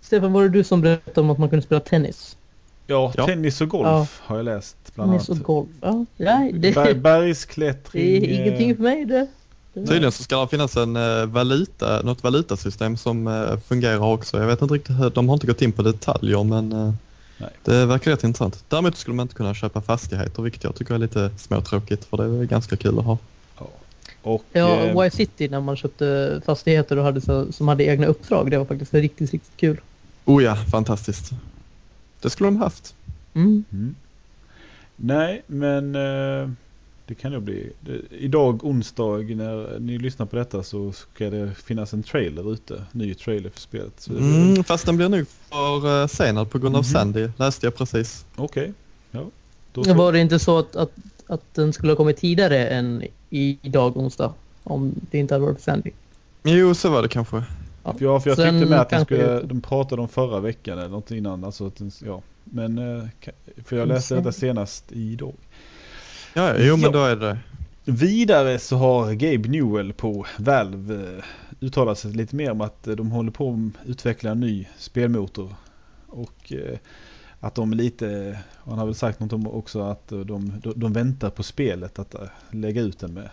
Stefan, 0.00 0.32
var 0.32 0.42
det 0.42 0.48
du 0.48 0.64
som 0.64 0.80
berättade 0.80 1.20
om 1.20 1.30
att 1.30 1.38
man 1.38 1.48
kunde 1.48 1.62
spela 1.62 1.80
tennis? 1.80 2.36
Ja, 2.86 3.12
Ja. 3.16 3.26
tennis 3.26 3.60
och 3.60 3.68
golf 3.68 3.86
Ja. 3.86 4.06
har 4.20 4.36
jag 4.36 4.44
läst 4.44 4.76
bland 4.94 5.10
Tennis 5.10 5.28
och 5.28 5.34
annat. 5.34 5.46
golf? 5.46 5.68
Ja, 5.80 6.04
nej, 6.16 6.52
det, 6.52 6.72
Ber- 6.72 6.84
det 6.84 6.94
bergsklättring. 6.94 8.02
är 8.02 8.28
eh, 8.28 8.40
ingenting 8.40 8.76
för 8.76 8.82
mig 8.82 9.04
det. 9.04 9.26
det 9.74 9.86
Tydligen 9.86 10.12
så 10.12 10.22
ska 10.22 10.40
det 10.40 10.48
finnas 10.48 10.76
en 10.76 10.96
eh, 10.96 11.24
valuta, 11.26 12.02
något 12.02 12.22
valutasystem 12.22 12.96
som 12.96 13.26
eh, 13.26 13.58
fungerar 13.58 13.98
också. 14.12 14.38
Jag 14.38 14.46
vet 14.46 14.62
inte 14.62 14.74
riktigt 14.74 14.96
hur, 15.00 15.10
de 15.10 15.28
har 15.28 15.34
inte 15.34 15.46
gått 15.46 15.62
in 15.62 15.72
på 15.72 15.82
detaljer 15.82 16.44
men 16.44 16.72
eh, 16.72 16.92
Nej. 17.38 17.50
det 17.64 17.86
verkar 17.86 18.10
rätt 18.10 18.24
intressant. 18.24 18.64
Däremot 18.68 18.96
skulle 18.96 19.14
man 19.16 19.24
inte 19.24 19.34
kunna 19.34 19.54
köpa 19.54 19.80
fastigheter 19.80 20.42
vilket 20.42 20.64
jag 20.64 20.74
tycker 20.74 20.94
är 20.94 20.98
lite 20.98 21.30
småtråkigt 21.38 22.04
för 22.04 22.16
det 22.16 22.24
är 22.24 22.44
ganska 22.44 22.76
kul 22.76 22.98
att 22.98 23.04
ha. 23.04 23.18
Och, 24.22 24.44
Ja, 24.52 24.80
eh, 24.80 25.06
Y-City 25.06 25.48
när 25.48 25.60
man 25.60 25.76
köpte 25.76 26.40
fastigheter 26.46 26.98
och 26.98 27.04
hade 27.04 27.20
så, 27.20 27.52
som 27.52 27.68
hade 27.68 27.84
egna 27.84 28.06
uppdrag. 28.06 28.50
Det 28.50 28.58
var 28.58 28.64
faktiskt 28.64 28.94
riktigt, 28.94 29.32
riktigt 29.32 29.56
kul. 29.56 29.80
Oh 30.24 30.44
ja, 30.44 30.56
fantastiskt. 30.56 31.30
Det 32.22 32.30
skulle 32.30 32.46
de 32.50 32.56
haft. 32.56 32.94
Mm. 33.34 33.64
Mm. 33.72 33.94
Nej, 34.96 35.42
men 35.46 35.94
eh, 35.94 36.50
det 37.06 37.14
kan 37.14 37.32
nog 37.32 37.42
bli. 37.42 37.72
Idag 38.10 38.64
onsdag 38.64 39.04
när 39.36 39.78
ni 39.80 39.98
lyssnar 39.98 40.26
på 40.26 40.36
detta 40.36 40.62
så 40.62 40.92
ska 40.92 41.30
det 41.30 41.54
finnas 41.54 41.92
en 41.92 42.02
trailer 42.02 42.52
ute. 42.52 42.84
Ny 42.92 43.14
trailer 43.14 43.50
för 43.50 43.60
spelet. 43.60 43.92
Så 43.98 44.12
det 44.12 44.18
blir- 44.18 44.50
Mm, 44.52 44.64
fast 44.64 44.86
den 44.86 44.96
blir 44.96 45.08
nog 45.08 45.26
för 45.50 46.00
uh, 46.02 46.06
senad 46.06 46.50
på 46.50 46.58
grund 46.58 46.76
av 46.76 46.82
Mhm. 46.82 46.92
Sandy, 46.92 47.28
läste 47.36 47.66
jag 47.66 47.74
precis. 47.76 48.24
Okej. 48.36 48.72
Ja. 49.10 49.24
Då 49.72 49.94
var 49.94 50.12
det 50.12 50.18
inte 50.20 50.38
så 50.38 50.58
att, 50.58 50.76
att, 50.76 50.92
att 51.26 51.54
den 51.54 51.72
skulle 51.72 51.92
ha 51.92 51.96
kommit 51.96 52.16
tidigare 52.16 52.68
än 52.68 53.02
idag 53.30 53.96
onsdag? 53.96 54.34
Om 54.64 54.94
det 55.10 55.18
inte 55.18 55.34
hade 55.34 55.44
varit 55.46 55.56
för 55.56 55.62
Sandy. 55.64 55.90
Jo, 56.44 56.74
så 56.74 56.90
var 56.90 57.02
det 57.02 57.08
kanske. 57.08 57.42
Ja. 57.84 57.92
För 57.92 58.04
jag, 58.04 58.22
för 58.22 58.30
jag 58.30 58.36
Sen 58.36 58.54
tyckte 58.54 58.70
med 58.70 58.80
att 58.80 58.90
den 58.90 59.04
skulle, 59.04 59.40
de 59.40 59.60
pratade 59.60 60.02
om 60.02 60.08
förra 60.08 60.40
veckan 60.40 60.78
eller 60.78 60.88
något 60.88 61.10
innan. 61.10 61.44
Alltså 61.44 61.66
att 61.66 61.76
den, 61.76 61.90
ja. 62.04 62.22
Men, 62.44 62.78
eh, 62.78 63.04
för 63.64 63.76
jag 63.76 63.88
läste 63.88 64.14
detta 64.14 64.32
senast 64.32 64.92
idag. 64.92 65.34
Ja, 66.34 66.48
ja, 66.48 66.54
jo 66.58 66.76
men 66.76 66.84
Ja. 66.84 66.90
då 66.90 67.04
är 67.04 67.16
det 67.16 67.38
Vidare 67.84 68.58
så 68.58 68.76
har 68.76 69.12
Gabe 69.12 69.48
Newell 69.48 69.92
på 69.92 70.26
Valve 70.38 70.94
eh, 70.94 71.24
uttalat 71.60 71.98
sig 71.98 72.12
lite 72.12 72.36
mer 72.36 72.50
om 72.50 72.60
att 72.60 72.86
eh, 72.88 72.94
de 72.94 73.10
håller 73.10 73.30
på 73.30 73.50
att 73.50 73.88
utveckla 73.88 74.30
en 74.30 74.40
ny 74.40 74.66
spelmotor. 74.78 75.54
Och 76.06 76.52
att 77.40 77.54
de 77.54 77.72
är 77.72 77.76
lite, 77.76 78.38
han 78.64 78.78
har 78.78 78.86
väl 78.86 78.94
sagt 78.94 79.20
något 79.20 79.32
om 79.32 79.46
också 79.46 79.80
att 79.80 80.08
de, 80.08 80.24
de, 80.24 80.72
de 80.76 80.92
väntar 80.92 81.30
på 81.30 81.42
spelet 81.42 81.98
att 81.98 82.14
lägga 82.50 82.80
ut 82.82 82.98
den 82.98 83.14
med. 83.14 83.30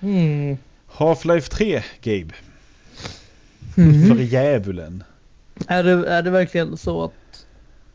Mm. 0.00 0.56
Half-Life 0.92 1.50
3 1.50 1.82
Gabe, 2.02 2.34
Mhm. 3.74 4.16
för 4.16 4.22
djävulen. 4.22 5.04
Är, 5.66 5.84
det, 5.84 6.08
är 6.08 6.22
det 6.22 6.30
verkligen 6.30 6.76
så 6.76 7.04
att 7.04 7.46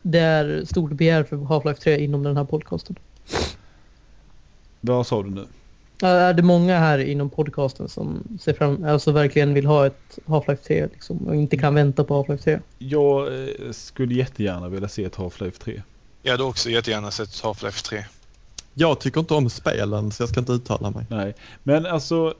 det 0.02 0.18
är 0.18 0.64
stort 0.64 0.92
begär 0.92 1.24
för 1.24 1.36
Half-Life 1.36 1.80
3 1.80 2.04
inom 2.04 2.22
den 2.22 2.36
här 2.36 2.44
podcasten? 2.44 2.96
Vad 4.80 5.06
sa 5.06 5.22
du 5.22 5.30
nu? 5.30 5.46
Är 6.02 6.34
det 6.34 6.42
många 6.42 6.78
här 6.78 6.98
inom 6.98 7.30
podcasten 7.30 7.88
som 7.88 8.38
ser 8.40 8.52
fram, 8.52 8.84
alltså 8.84 9.12
verkligen 9.12 9.54
vill 9.54 9.66
ha 9.66 9.86
ett 9.86 10.18
Half-Life 10.26 10.66
3 10.66 10.86
liksom, 10.92 11.16
och 11.16 11.36
inte 11.36 11.56
kan 11.56 11.74
vänta 11.74 12.04
på 12.04 12.22
Half-Life 12.22 12.42
3? 12.42 12.60
Jag 12.78 13.26
eh, 13.26 13.70
skulle 13.70 14.14
jättegärna 14.14 14.68
vilja 14.68 14.88
se 14.88 15.04
ett 15.04 15.16
Half-Life 15.16 15.58
3. 15.62 15.82
jag 16.22 16.32
hade 16.32 16.44
också 16.44 16.70
jättegärna 16.70 17.10
sett 17.10 17.28
Half-Life 17.28 17.84
3. 17.88 18.04
Jag 18.74 19.00
tycker 19.00 19.20
inte 19.20 19.34
om 19.34 19.50
spelen 19.50 20.12
så 20.12 20.22
jag 20.22 20.30
ska 20.30 20.40
inte 20.40 20.52
uttala 20.52 20.90
mig. 20.90 21.06
Nej, 21.08 21.34
men 21.62 21.86
alltså 21.86 22.34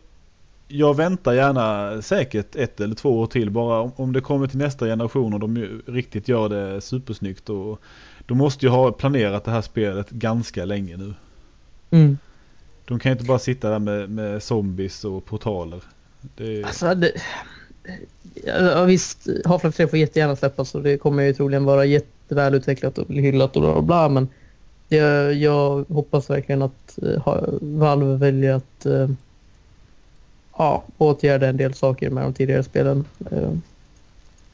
jag 0.69 0.97
väntar 0.97 1.33
gärna 1.33 2.03
säkert 2.03 2.57
ett 2.57 2.81
eller 2.81 2.95
två 2.95 3.21
år 3.21 3.27
till 3.27 3.51
bara 3.51 3.81
om, 3.81 3.93
om 3.97 4.13
det 4.13 4.21
kommer 4.21 4.47
till 4.47 4.59
nästa 4.59 4.87
generation 4.87 5.35
och 5.35 5.41
de 5.41 5.57
ju 5.57 5.83
riktigt 5.87 6.29
gör 6.29 6.49
det 6.49 6.81
supersnyggt 6.81 7.49
och 7.49 7.81
då 8.27 8.35
måste 8.35 8.67
jag 8.67 8.73
ha 8.73 8.93
planerat 8.93 9.45
det 9.45 9.51
här 9.51 9.63
spelet 9.63 10.11
ganska 10.11 10.65
länge 10.65 10.97
nu. 10.97 11.15
Mm. 11.91 12.19
De 12.85 12.99
kan 12.99 13.11
ju 13.11 13.13
inte 13.13 13.25
bara 13.25 13.39
sitta 13.39 13.71
där 13.71 13.79
med, 13.79 14.11
med 14.11 14.43
zombies 14.43 15.05
och 15.05 15.25
portaler. 15.25 15.81
Det, 16.37 16.65
Alltså, 16.65 16.95
det, 16.95 17.13
ja, 18.45 18.85
visst, 18.85 19.27
Half-Life 19.45 19.77
3 19.77 19.89
får 19.89 19.99
jättegärna 19.99 20.37
släppas 20.37 20.75
och 20.75 20.83
det 20.83 20.99
kommer 20.99 21.23
ju 21.23 21.35
troligen 21.35 21.65
vara 21.65 21.85
jättevälutvecklat 21.85 22.99
och 22.99 23.09
hyllat 23.09 23.57
och 23.57 23.63
bla 23.63 23.83
bla 23.83 24.09
men 24.09 24.29
jag, 24.89 25.35
jag 25.35 25.85
hoppas 25.89 26.31
verkligen 26.31 26.63
att 26.63 26.99
uh, 27.03 27.45
Valve 27.61 28.17
väljer 28.17 28.55
att 28.55 28.87
uh, 28.87 29.11
ja, 30.59 30.85
åtgärda 30.99 31.47
en 31.49 31.57
del 31.57 31.75
saker 31.75 32.11
med 32.11 32.25
de 32.25 32.33
tidigare 32.33 32.63
spelen. 32.63 33.05
Uh, 33.33 33.53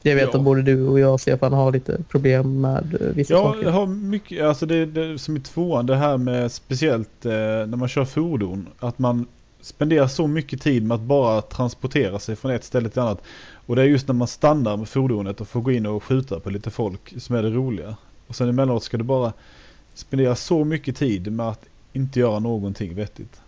jag 0.01 0.15
vet 0.15 0.29
Ja. 0.33 0.39
att 0.39 0.45
både 0.45 0.61
du 0.61 0.87
och 0.87 0.99
jag, 0.99 1.19
Stefan, 1.19 1.53
har 1.53 1.71
lite 1.71 2.03
problem 2.09 2.61
med 2.61 2.97
uh, 3.01 3.07
vissa 3.07 3.33
Ja, 3.33 3.43
saker. 3.43 3.63
jag 3.63 3.71
har 3.71 3.87
mycket, 3.87 4.45
alltså 4.45 4.65
det, 4.65 4.85
det 4.85 5.19
som 5.19 5.37
i 5.37 5.39
tvåan 5.39 5.85
det 5.85 5.95
här 5.95 6.17
med 6.17 6.51
speciellt 6.51 7.25
eh, 7.25 7.31
när 7.31 7.75
man 7.77 7.87
kör 7.87 8.05
fordon. 8.05 8.67
Att 8.79 8.99
man 8.99 9.25
spenderar 9.61 10.07
så 10.07 10.27
mycket 10.27 10.61
tid 10.61 10.83
med 10.83 10.95
att 10.95 11.01
bara 11.01 11.41
transportera 11.41 12.19
sig 12.19 12.35
från 12.35 12.51
ett 12.51 12.63
ställe 12.63 12.89
till 12.89 13.01
annat. 13.01 13.21
Och 13.65 13.75
det 13.75 13.81
är 13.81 13.85
just 13.85 14.07
när 14.07 14.15
man 14.15 14.27
stannar 14.27 14.77
med 14.77 14.89
fordonet 14.89 15.41
och 15.41 15.47
får 15.47 15.61
gå 15.61 15.71
in 15.71 15.85
och 15.85 16.03
skjuta 16.03 16.39
på 16.39 16.49
lite 16.49 16.69
folk 16.69 17.13
som 17.21 17.35
är 17.35 17.43
det 17.43 17.49
roliga. 17.49 17.95
Och 18.27 18.35
sen 18.35 18.49
emellanåt 18.49 18.83
ska 18.83 18.97
du 18.97 19.03
bara 19.03 19.33
spendera 19.93 20.35
så 20.35 20.63
mycket 20.63 20.95
tid 20.97 21.31
med 21.31 21.49
att 21.49 21.65
inte 21.93 22.19
göra 22.19 22.39
någonting 22.39 22.95
vettigt. 22.95 23.41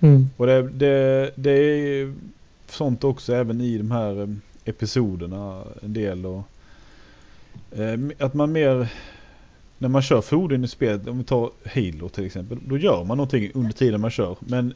Mm. 0.00 0.30
Och 0.36 0.46
det, 0.46 0.62
det, 0.62 1.30
det 1.34 1.50
är 1.50 2.14
sånt 2.66 3.04
också 3.04 3.34
även 3.34 3.60
i 3.60 3.78
de 3.78 3.90
här 3.90 4.22
eh, 4.22 4.28
episoderna 4.64 5.62
en 5.82 5.92
del. 5.92 6.26
Och, 6.26 6.42
eh, 7.72 7.98
att 8.18 8.34
man 8.34 8.52
mer, 8.52 8.92
när 9.78 9.88
man 9.88 10.02
kör 10.02 10.20
fordon 10.20 10.64
i 10.64 10.68
spelet, 10.68 11.08
om 11.08 11.18
vi 11.18 11.24
tar 11.24 11.50
Halo 11.74 12.08
till 12.08 12.26
exempel, 12.26 12.58
då 12.66 12.78
gör 12.78 13.04
man 13.04 13.16
någonting 13.16 13.50
under 13.54 13.72
tiden 13.72 14.00
man 14.00 14.10
kör. 14.10 14.36
Men 14.40 14.74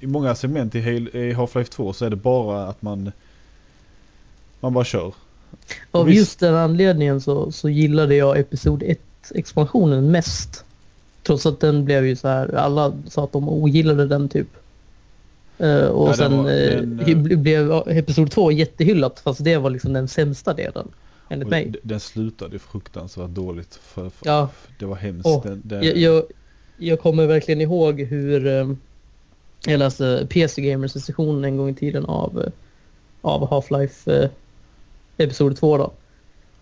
i 0.00 0.06
många 0.06 0.34
segment 0.34 0.74
i, 0.74 0.78
i 0.78 1.32
Half-Life 1.32 1.70
2 1.70 1.92
så 1.92 2.04
är 2.04 2.10
det 2.10 2.16
bara 2.16 2.66
att 2.66 2.82
man, 2.82 3.12
man 4.60 4.72
bara 4.72 4.84
kör. 4.84 5.14
Av 5.90 6.12
just 6.12 6.40
den 6.40 6.54
anledningen 6.54 7.20
så, 7.20 7.52
så 7.52 7.68
gillade 7.68 8.14
jag 8.14 8.38
Episod 8.38 8.82
1-expansionen 8.82 10.10
mest. 10.10 10.64
Trots 11.22 11.46
att 11.46 11.60
den 11.60 11.84
blev 11.84 12.06
ju 12.06 12.16
så 12.16 12.28
här, 12.28 12.54
alla 12.54 12.92
sa 13.08 13.24
att 13.24 13.32
de 13.32 13.48
ogillade 13.48 14.06
den 14.06 14.28
typ. 14.28 14.48
Eh, 15.58 15.84
och 15.84 16.08
Ja, 16.08 16.14
sen 16.14 16.36
var- 16.36 16.50
eh, 16.50 16.80
den, 16.80 17.00
eh, 17.00 17.06
hy- 17.06 17.36
blev 17.36 17.72
Episod 17.86 18.30
2 18.30 18.52
jättehyllat 18.52 19.20
fast 19.20 19.44
det 19.44 19.56
var 19.56 19.70
liksom 19.70 19.92
den 19.92 20.08
sämsta 20.08 20.54
delen. 20.54 20.88
Enligt 21.30 21.48
mig. 21.48 21.72
den 21.82 22.00
slutade 22.00 22.58
fruktansvärt 22.58 23.30
dåligt. 23.30 23.74
För, 23.74 24.10
för, 24.10 24.26
Ja. 24.28 24.48
Det 24.78 24.86
var 24.86 24.96
hemskt. 24.96 25.26
Åh, 25.26 25.42
den, 25.42 25.62
den, 25.64 25.82
Jag, 25.82 25.96
jag, 25.96 26.22
jag 26.76 27.00
kommer 27.00 27.26
verkligen 27.26 27.60
ihåg 27.60 28.00
hur 28.00 28.46
eh, 28.46 28.70
jag 29.66 29.78
läste 29.78 30.26
PC 30.30 30.62
Gamers 30.62 30.92
sessionen 30.92 31.44
en 31.44 31.56
gång 31.56 31.68
i 31.68 31.74
tiden 31.74 32.04
av, 32.04 32.42
eh, 32.44 32.50
av 33.20 33.48
Half-Life 33.50 34.22
eh, 34.22 34.28
Episod 35.16 35.56
2 35.56 35.76
då. 35.78 35.92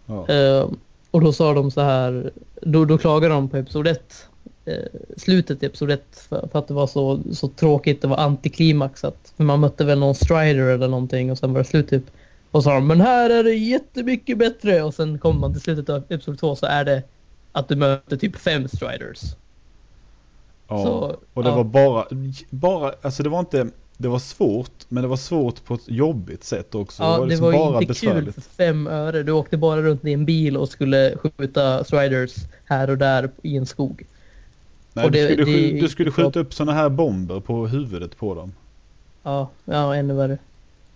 ja. 0.07 0.29
Eh, 0.29 0.69
och 1.11 1.21
då 1.21 1.33
sa 1.33 1.55
de 1.55 1.71
så 1.71 1.81
här, 1.81 2.31
då, 2.63 2.85
då 2.85 2.99
klagade 2.99 3.35
de 3.35 3.49
på 3.49 3.57
episod 3.57 3.87
1, 3.87 3.99
eh, 3.99 4.36
slutet 5.17 5.63
i 5.63 5.67
episod 5.67 5.91
1 5.91 6.03
för, 6.29 6.49
för 6.53 6.59
att 6.59 6.69
det 6.69 6.75
var 6.75 6.87
så, 6.87 7.21
så 7.33 7.49
tråkigt, 7.49 8.03
det 8.03 8.09
var 8.09 8.17
antiklimaxat. 8.17 9.33
För 9.37 9.45
man 9.45 9.61
mötte 9.61 9.85
väl 9.85 9.99
någon 9.99 10.15
strider 10.15 10.69
eller 10.69 10.89
någonting 10.89 11.31
och 11.31 11.39
sen 11.39 11.53
var 11.53 11.59
det 11.59 11.65
slut 11.65 11.89
typ. 11.89 12.05
Och 12.51 12.63
sa 12.63 12.75
de, 12.75 12.87
men 12.87 13.01
här 13.01 13.31
är 13.31 13.45
det 13.45 13.55
jättemycket 13.55 14.39
bättre 14.39 14.83
och 14.83 14.95
sen 14.95 15.19
kommer 15.19 15.41
man 15.41 15.53
till 15.53 15.63
slutet 15.63 15.89
av 15.89 16.03
episod 16.09 16.39
2 16.39 16.57
så 16.57 16.67
är 16.67 16.85
det 16.85 17.03
att 17.53 17.69
du 17.69 17.77
möter 17.77 18.17
typ 18.17 18.37
fem 18.37 18.69
striders. 18.69 19.23
Ja, 20.69 20.83
Så, 20.85 21.17
och 21.35 21.43
det 21.43 21.49
ja. 21.49 21.57
var 21.57 21.65
bara, 21.65 22.07
bara, 22.51 22.93
alltså 23.03 23.23
det 23.23 23.29
var 23.29 23.41
inte, 23.41 23.67
det 23.97 24.09
var 24.09 24.19
svårt, 24.19 24.73
men 24.89 25.03
det 25.03 25.09
var 25.09 25.17
svårt 25.17 25.65
på 25.65 25.75
ett 25.75 25.89
jobbigt 25.89 26.45
sätt 26.45 26.75
också. 26.75 27.03
Ja, 27.03 27.19
det 27.19 27.27
liksom 27.27 27.45
var 27.45 27.53
ju 27.53 27.59
bara 27.59 27.81
inte 27.83 27.95
kul 27.95 28.09
besvärligt. 28.09 28.35
för 28.35 28.41
fem 28.41 28.87
öre. 28.87 29.23
Du 29.23 29.33
åkte 29.33 29.57
bara 29.57 29.83
runt 29.83 30.05
i 30.05 30.13
en 30.13 30.25
bil 30.25 30.57
och 30.57 30.69
skulle 30.69 31.17
skjuta 31.17 31.85
striders 31.85 32.35
här 32.65 32.91
och 32.91 32.99
där 32.99 33.31
i 33.43 33.57
en 33.57 33.67
skog. 33.67 34.07
Nej, 34.97 35.05
och 35.05 35.11
du, 35.13 35.19
det- 35.29 35.33
skulle, 35.43 35.57
det- 35.73 35.81
du 35.81 35.89
skulle 35.89 36.11
skjuta 36.11 36.41
upp 36.41 36.55
sådana 36.55 36.73
här 36.73 36.89
bomber 36.89 37.41
på 37.41 37.67
huvudet 37.67 38.17
på 38.17 38.35
dem. 38.35 38.53
Ja, 39.23 39.51
ja 39.65 39.97
ännu 39.97 40.15
värre. 40.15 40.39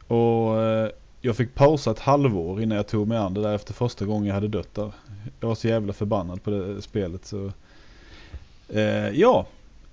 Och 0.07 0.63
eh, 0.63 0.89
jag 1.21 1.37
fick 1.37 1.55
pausa 1.55 1.91
ett 1.91 1.99
halvår 1.99 2.63
innan 2.63 2.77
jag 2.77 2.87
tog 2.89 3.09
mig 3.09 3.19
an 3.19 3.35
det 3.35 3.43
där 3.43 3.55
efter 3.55 3.73
första 3.75 4.05
gången 4.05 4.27
jag 4.27 4.35
hade 4.35 4.49
dött 4.49 4.75
där. 4.75 4.93
Jag 5.41 5.49
var 5.49 5.55
så 5.55 5.69
jävla 5.69 5.93
förbannad 5.93 6.43
på 6.43 6.51
det 6.51 6.83
spelet 6.83 7.27
så. 7.27 7.53
Eh, 8.69 9.09
ja, 9.11 9.47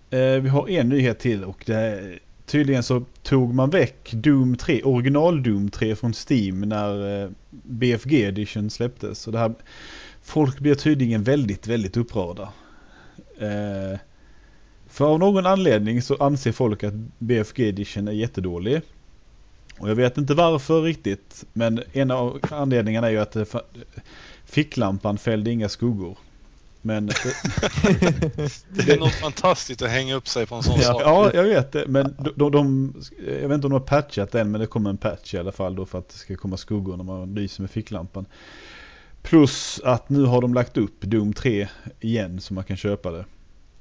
eh, 0.10 0.20
vi 0.41 0.49
har 0.49 0.70
en 0.70 0.89
nyhet 0.89 1.20
till 1.20 1.43
och 1.43 1.64
det 1.66 1.76
är, 1.76 2.20
tydligen 2.45 2.84
så 2.84 3.03
tog 3.24 3.53
man 3.53 3.70
väck 3.70 4.12
Doom 4.14 4.58
3, 4.58 4.84
original 4.84 5.43
Doom 5.43 5.70
3 5.70 5.95
från 5.95 6.14
Steam 6.30 6.62
när 6.62 7.24
eh, 7.24 7.30
BFG 7.51 8.14
edition 8.24 8.70
släpptes. 8.70 9.28
Och 9.28 9.34
det 9.34 9.39
här, 9.39 9.53
folk 10.24 10.60
blir 10.60 10.76
tydligen 10.76 11.24
väldigt, 11.24 11.68
väldigt 11.68 11.97
upprörda. 11.97 12.49
Eh, 13.40 14.00
för 14.88 15.06
av 15.06 15.20
någon 15.20 15.46
anledning 15.46 16.02
så 16.02 16.16
anser 16.16 16.52
folk 16.52 16.84
att 16.84 16.94
BFG 17.20 17.60
edition 17.60 18.08
är 18.08 18.12
jättedålig. 18.12 18.82
Och 19.80 19.90
jag 19.90 19.96
vet 19.96 20.18
inte 20.18 20.34
varför 20.34 20.82
riktigt. 20.82 21.46
Men 21.54 21.84
en 21.94 22.12
av 22.12 22.40
anledningarna 22.52 23.08
är 23.08 23.12
ju 23.12 23.18
att 23.18 23.38
ficklampan 24.46 25.18
fällde 25.18 25.52
inga 25.52 25.70
skuggor. 25.70 26.18
Men 26.82 27.06
det, 27.08 28.86
Det 28.86 28.92
är 28.92 29.00
något 29.00 29.14
fantastiskt 29.14 29.82
att 29.82 29.90
hänga 29.90 30.16
upp 30.16 30.28
sig 30.28 30.46
på 30.46 30.56
en 30.56 30.64
sån 30.64 30.80
sak. 30.80 31.02
ja, 31.02 31.32
jag 31.34 31.44
vet 31.44 31.72
det. 31.72 31.88
Men 31.88 32.16
de, 32.20 32.32
de, 32.36 32.52
de, 32.52 32.94
jag 33.28 33.48
vet 33.48 33.56
inte 33.56 33.68
om 33.68 33.72
de 33.72 33.72
har 33.72 33.80
patchat 33.80 34.32
den 34.32 34.52
men 34.52 34.62
det 34.62 34.68
kommer 34.68 34.90
en 34.90 34.98
patch 34.98 35.34
i 35.34 35.38
alla 35.38 35.52
fall 35.52 35.76
då 35.76 35.86
för 35.86 36.00
att 36.00 36.10
det 36.10 36.18
ska 36.18 36.36
komma 36.36 36.58
skuggor 36.58 36.98
när 36.98 37.04
man 37.04 37.36
lyser 37.36 37.62
med 37.62 37.72
ficklampan. 37.72 38.26
Plus 39.30 39.82
att 39.84 40.09
nu 40.09 40.23
har 40.23 40.41
de 40.41 40.53
lagt 40.53 40.78
upp 40.78 41.01
Doom 41.01 41.34
3 41.34 41.67
igen 41.99 42.41
så 42.41 42.53
man 42.53 42.63
kan 42.63 42.78
köpa 42.78 43.11
det. 43.11 43.25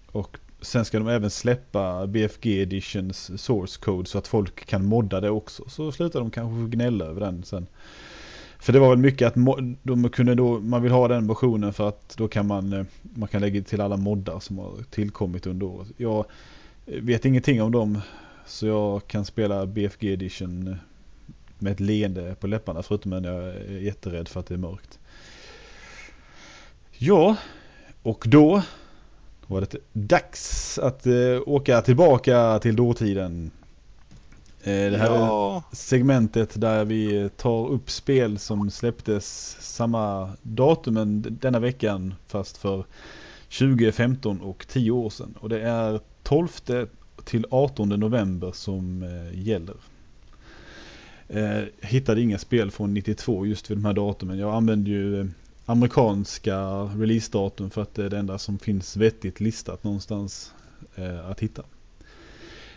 Och 0.07 0.39
sen 0.61 0.85
ska 0.85 0.99
de 0.99 1.09
även 1.09 1.31
släppa 1.31 2.07
BFG 2.07 2.63
Editions 2.63 3.43
source 3.43 3.81
code 3.81 4.09
så 4.09 4.19
att 4.19 4.27
folk 4.27 4.67
kan 4.67 4.85
modda 4.85 5.21
det 5.21 5.31
också. 5.31 5.65
Så 5.69 5.93
slutar 5.93 6.21
de 6.21 6.31
kanske 6.31 6.77
gnälla 6.77 7.05
över 7.05 7.21
den 7.21 7.43
sen. 7.45 7.67
För 8.59 8.73
det 8.73 8.79
var 8.79 8.89
väl 8.89 8.99
mycket 8.99 9.29
att 9.29 9.35
de 9.83 10.11
kunde 10.11 10.35
då, 10.35 10.61
man 10.61 10.83
vill 10.83 10.93
ha 10.93 11.09
den 11.09 11.27
versionen 11.27 11.73
för 11.73 11.89
att 11.89 12.15
då 12.17 12.29
kan 12.29 12.47
man, 12.47 12.73
eh, 12.73 12.85
man 13.03 13.29
kan 13.29 13.41
lägga 13.41 13.63
till 13.63 13.81
alla 13.81 13.97
moddar 13.97 14.41
som 14.41 14.59
har 14.59 14.73
tillkommit 14.91 15.47
under 15.47 15.67
året. 15.67 15.89
Jag 15.97 16.25
eh, 16.87 17.03
vet 17.03 17.25
ingenting 17.25 17.63
om 17.63 17.73
dem 17.73 18.01
så 18.47 18.67
jag 18.67 19.07
kan 19.07 19.25
spela 19.25 19.67
BFG 19.67 20.13
Edition 20.13 20.69
eh, 20.69 20.77
med 21.59 21.73
ett 21.73 21.81
leende 21.81 22.35
på 22.41 22.47
läpparna 22.47 22.83
förutom 22.83 23.13
att 23.13 23.25
jag 23.25 23.45
är 23.45 23.81
jätterädd 23.81 24.29
för 24.29 24.41
att 24.41 24.47
det 24.47 24.55
är 24.55 24.59
mörkt. 24.59 24.99
Ja, 26.99 27.37
och 28.03 28.25
då 28.29 28.63
var 29.47 29.61
det 29.61 29.77
dags 29.93 30.79
att 30.79 31.07
eh, 31.07 31.41
åka 31.47 31.83
tillbaka 31.83 32.59
till 32.59 32.77
dåtiden. 32.77 33.51
Eh, 34.63 34.73
det 34.73 34.99
här 34.99 35.11
är 35.11 35.19
ja, 35.19 35.63
segmentet 35.73 36.61
där 36.61 36.85
vi 36.85 37.31
tar 37.37 37.69
upp 37.69 37.91
spel 37.91 38.39
som 38.39 38.71
släpptes 38.71 39.57
samma 39.61 40.33
datum 40.43 40.97
än 40.97 41.39
denna 41.41 41.59
veckan 41.59 42.15
fast 42.27 42.57
för 42.57 42.85
2015 43.59 44.41
och 44.41 44.67
10 44.69 44.91
år 44.91 45.11
sedan. 45.11 45.35
Och 45.41 45.49
det 45.49 45.61
är 45.61 46.01
12 46.23 46.49
till 47.25 47.47
18 47.51 47.89
november 47.89 48.53
som 48.53 49.03
eh, 49.03 49.41
gäller. 49.41 49.77
Eh, 51.29 51.63
hittade 51.81 52.21
inga 52.21 52.39
spel 52.39 52.71
från 52.71 52.95
92 52.95 53.47
just 53.47 53.71
vid 53.71 53.79
de 53.79 53.85
här 53.85 53.95
datumen. 53.95 54.39
Jag 54.39 54.55
använder 54.55 54.91
ju 54.91 55.21
eh, 55.21 55.27
amerikanska 55.67 56.59
releasedatum 56.99 57.71
för 57.71 57.83
att 57.83 57.95
det 57.95 58.05
är 58.05 58.11
det 58.11 58.19
enda 58.19 58.39
som 58.39 58.59
finns 58.59 58.97
vettigt 58.97 59.41
listat 59.41 59.85
någonstans 59.85 60.53
eh, 60.95 61.31
att 61.31 61.41
hitta. 61.41 61.63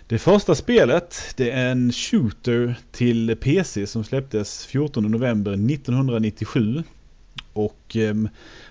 Det 0.07 0.19
första 0.19 0.55
spelet 0.55 1.33
det 1.35 1.51
är 1.51 1.71
en 1.71 1.91
shooter 1.91 2.75
till 2.91 3.35
PC 3.35 3.87
som 3.87 4.03
släpptes 4.03 4.65
14 4.65 5.11
november 5.11 5.51
1997. 5.51 6.83
Och 7.53 7.95
eh, 7.95 8.15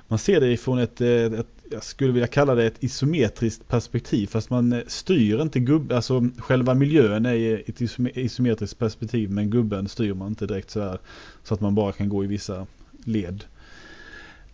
man 0.08 0.18
ser 0.18 0.40
det 0.40 0.52
ifrån 0.52 0.78
ett, 0.78 1.00
eh, 1.00 1.08
ett, 1.10 1.46
jag 1.70 1.84
skulle 1.84 2.12
vilja 2.12 2.26
kalla 2.26 2.54
det 2.54 2.66
ett 2.66 2.84
isometriskt 2.84 3.68
perspektiv. 3.68 4.26
Fast 4.26 4.50
man 4.50 4.72
eh, 4.72 4.82
styr 4.86 5.42
inte 5.42 5.60
gubben, 5.60 5.96
alltså 5.96 6.28
själva 6.38 6.74
miljön 6.74 7.26
är 7.26 7.34
i 7.34 7.64
ett 7.66 7.80
isometriskt 8.16 8.78
perspektiv. 8.78 9.30
Men 9.30 9.50
gubben 9.50 9.88
styr 9.88 10.14
man 10.14 10.28
inte 10.28 10.46
direkt 10.46 10.70
så 10.70 10.80
här. 10.80 10.98
Så 11.42 11.54
att 11.54 11.60
man 11.60 11.74
bara 11.74 11.92
kan 11.92 12.08
gå 12.08 12.24
i 12.24 12.26
vissa 12.26 12.66
led. 13.04 13.44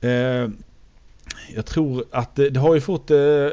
Eh, 0.05 0.49
Jag 1.55 1.67
tror 1.67 2.05
att 2.11 2.35
det, 2.35 2.51
det 2.51 2.61
har 2.61 2.75
ju 2.75 2.81
fått 2.81 3.11
eh, 3.11 3.47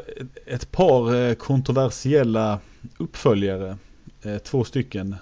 ett 0.46 0.72
par 0.72 1.14
eh, 1.14 1.34
kontroversiella 1.34 2.58
uppföljare. 2.98 3.76
Eh, 4.22 4.38
två 4.38 4.64
stycken. 4.64 5.16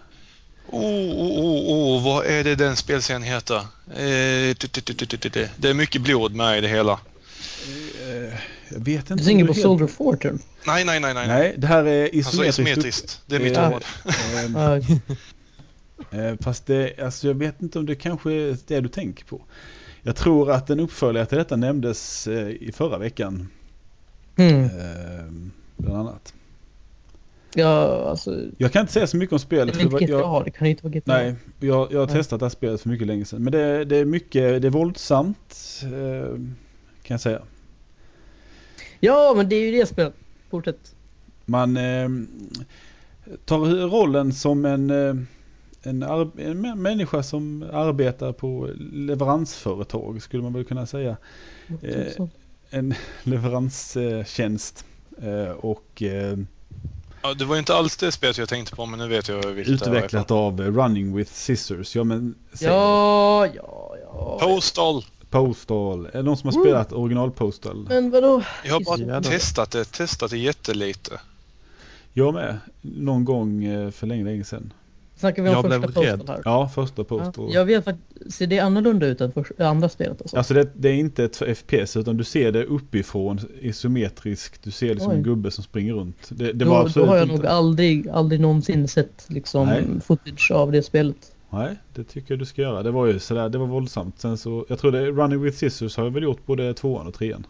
Oh, 0.66 0.83
oh, 0.83 1.41
oh, 1.41 1.97
oh, 1.99 2.05
vad 2.05 2.26
är 2.26 2.45
det 2.45 2.55
den 2.55 2.76
spelserien 2.76 3.22
heter? 3.22 3.57
Eh, 3.57 4.55
det, 5.57 5.68
är 5.68 5.74
mycket 5.74 6.03
blod 6.03 6.35
med 6.35 6.59
i 6.59 6.61
det 6.61 6.68
hela. 6.68 6.93
Eh, 6.93 8.35
jag 8.68 8.85
vet 8.85 9.11
inte. 9.11 9.14
Du 9.14 9.24
tänker 9.24 9.47
på 9.47 9.55
Soldier 9.55 9.89
Fortune? 9.89 10.39
Nej, 10.66 10.85
nej, 10.85 11.01
nej, 11.01 11.14
nej. 11.14 11.28
Nej, 11.28 11.55
det 11.57 11.66
här 11.66 11.85
är 11.85 12.03
Alltså 12.05 12.18
isometriskt. 12.18 12.59
isometriskt. 12.59 13.22
Det 13.26 13.37
är 13.37 13.41
mitt 13.41 13.59
ord. 13.59 13.85
Ehm, 14.45 14.55
Ja, 14.91 14.97
Eh, 16.11 16.35
Fast 16.41 16.66
det, 16.66 16.99
alltså 17.03 17.26
jag 17.26 17.35
vet 17.35 17.62
inte 17.62 17.78
om 17.78 17.87
det 17.87 17.95
kanske 17.95 18.33
är 18.33 18.57
det 18.66 18.81
du 18.81 18.89
tänker 18.89 19.24
på. 19.24 19.41
Jag 20.03 20.16
tror 20.16 20.51
att 20.51 20.70
en 20.70 20.80
uppföljare 20.80 21.26
till 21.26 21.38
detta 21.38 21.57
nämndes 21.57 22.26
eh, 22.28 22.48
i 22.48 22.72
förra 22.74 22.98
veckan. 22.98 23.48
mm. 24.36 24.64
Eh, 24.64 24.70
bland 25.76 25.98
annat. 25.98 26.34
ja 27.55 28.05
alltså... 28.11 28.40
Jag 28.59 28.72
kan 28.72 28.80
inte 28.80 28.92
säga 28.92 29.07
så 29.07 29.16
mycket 29.16 29.32
om 29.32 29.36
Det 29.38 29.42
spelet. 29.42 29.76
är 29.76 29.80
för 29.80 29.88
väl 29.88 30.03
inte 30.03 30.12
jag? 30.12 30.44
Det 30.44 30.51
kan 30.51 30.66
inte 30.66 30.82
vara 30.84 30.92
GTA. 30.92 31.12
nej, 31.12 31.34
jag, 31.61 31.92
jag 31.92 32.01
har 32.01 32.07
testat 32.07 32.40
det 32.40 32.46
här 32.46 32.51
spelet 32.51 32.80
för 32.80 32.88
mycket 32.88 33.07
länge 33.07 33.24
sedan. 33.24 33.42
Men 33.44 33.53
det, 33.53 33.84
det 33.84 33.96
är 33.96 34.05
mycket, 34.05 34.62
det 34.62 34.68
är 34.68 34.70
våldsamt. 34.70 35.82
Eh, 35.84 36.28
kan 37.03 37.14
jag 37.14 37.20
säga. 37.20 37.42
Ja, 39.01 39.32
men 39.36 39.48
det 39.48 39.57
är 39.57 39.70
ju 39.70 39.78
det 39.78 39.86
spelet. 39.86 40.14
Fortsätt. 40.51 40.94
Man 41.46 41.76
eh, 41.76 42.09
tar 43.44 43.88
rollen 43.88 44.32
som 44.32 44.64
en, 44.64 44.90
eh, 44.90 45.14
en, 45.83 46.03
en 46.03 46.66
mä- 46.66 46.74
människa 46.74 47.22
som 47.22 47.62
arbetar 47.72 48.33
på 48.33 48.68
leveransföretag 48.81 50.22
skulle 50.22 50.43
man 50.43 50.53
väl 50.53 50.64
kunna 50.64 50.87
säga. 50.87 51.16
Eh, 51.83 52.26
en 52.70 52.95
leveranstjänst. 53.22 54.85
Eh, 55.22 55.51
och 55.51 56.03
eh, 56.03 56.39
Ja, 57.22 57.35
det 57.35 57.45
var 57.45 57.57
inte 57.59 57.74
alls 57.74 57.97
det 57.97 58.12
spelet 58.12 58.39
jag 58.39 58.49
tänkte 58.49 58.76
på, 58.76 58.87
men 58.87 58.99
nu 58.99 59.09
vet 59.09 59.28
jag 59.28 59.47
vilket 59.47 59.78
det 59.85 59.91
utvecklat 59.91 60.31
av 60.31 60.61
eh, 60.61 60.66
Running 60.72 61.16
with 61.16 61.33
Scissors. 61.33 61.97
Ja 61.97 62.05
men 62.05 62.35
det. 62.53 62.64
Ja, 62.64 63.47
ja, 63.47 63.97
ja. 64.05 64.39
Postal! 64.41 65.05
Postal. 65.31 66.07
Är 66.07 66.11
det 66.12 66.22
någon 66.22 66.37
som 66.37 66.47
har 66.49 66.55
Woo! 66.57 66.62
spelat 66.64 66.93
original 66.93 67.31
Postal? 67.31 67.87
Men 67.89 68.11
vadå? 68.11 68.43
Jag 68.64 68.74
har 68.74 68.81
bara 68.81 69.20
då. 69.20 69.28
testat 69.31 69.70
det, 69.70 69.85
testat 69.85 70.31
det 70.31 70.39
jättelite. 70.39 71.20
Jag 72.12 72.35
med. 72.35 72.59
Någon 72.81 73.24
gång 73.24 73.64
eh, 73.64 73.91
för 73.91 74.07
länge, 74.07 74.24
länge 74.24 74.45
sedan. 74.45 74.72
Snackar 75.20 75.42
vi 75.42 75.48
om 75.48 75.70
Jag 75.70 75.82
första 75.82 76.00
rädd. 76.02 76.22
här? 76.28 76.42
Ja, 76.44 76.68
första 76.74 76.94
Ja. 77.02 77.04
Postal. 77.04 77.50
Jag 77.54 77.64
vet 77.64 77.84
faktiskt, 77.84 78.32
ser 78.36 78.46
det 78.46 78.58
annorlunda 78.58 79.06
ut 79.06 79.20
än 79.20 79.32
för, 79.32 79.62
andra 79.62 79.88
spelet 79.88 80.20
alltså? 80.20 80.36
Alltså 80.36 80.54
det, 80.54 80.70
det 80.74 80.88
är 80.88 80.94
inte 80.94 81.24
ett 81.24 81.36
FPS 81.58 81.96
utan 81.96 82.16
du 82.16 82.24
ser 82.24 82.52
det 82.52 82.64
uppifrån 82.64 83.40
isometriskt. 83.60 84.62
Du 84.62 84.70
ser 84.70 84.88
liksom 84.94 85.10
Oj. 85.10 85.16
en 85.16 85.22
gubbe 85.22 85.50
som 85.50 85.64
springer 85.64 85.94
runt. 85.94 86.16
Det, 86.28 86.44
det 86.52 86.64
då, 86.64 86.70
var 86.70 86.80
då 86.80 86.86
absolut 86.86 87.08
har 87.08 87.16
jag 87.16 87.24
inte... 87.24 87.36
nog 87.36 87.46
aldrig, 87.46 88.08
aldrig 88.08 88.40
någonsin 88.40 88.88
sett 88.88 89.24
liksom 89.28 89.66
Nej. 89.66 89.84
footage 90.06 90.50
av 90.50 90.72
det 90.72 90.82
spelet. 90.82 91.32
Nej, 91.50 91.76
det 91.94 92.04
tycker 92.04 92.32
jag 92.34 92.38
du 92.38 92.44
ska 92.46 92.62
göra. 92.62 92.82
Det 92.82 92.90
var 92.90 93.06
ju 93.06 93.18
sådär, 93.18 93.48
det 93.48 93.58
var 93.58 93.66
våldsamt. 93.66 94.20
Sen 94.20 94.38
så, 94.38 94.66
jag 94.68 94.78
tror 94.78 94.92
det 94.92 95.06
Running 95.10 95.42
with 95.42 95.56
Scissors 95.56 95.96
har 95.96 96.04
jag 96.04 96.10
väl 96.10 96.22
gjort 96.22 96.46
både 96.46 96.74
tvåan 96.74 97.06
och 97.06 97.14
trean. 97.14 97.46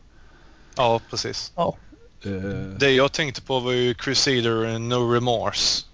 Ja, 0.76 1.00
precis. 1.10 1.52
Ja. 1.56 1.76
Eh, 2.24 2.30
Det 2.78 2.90
jag 2.90 3.12
tänkte 3.12 3.42
på 3.42 3.60
var 3.60 3.72
ju 3.72 3.94
Crusader 3.94 4.78
No 4.78 4.94
Remorse. 5.12 5.84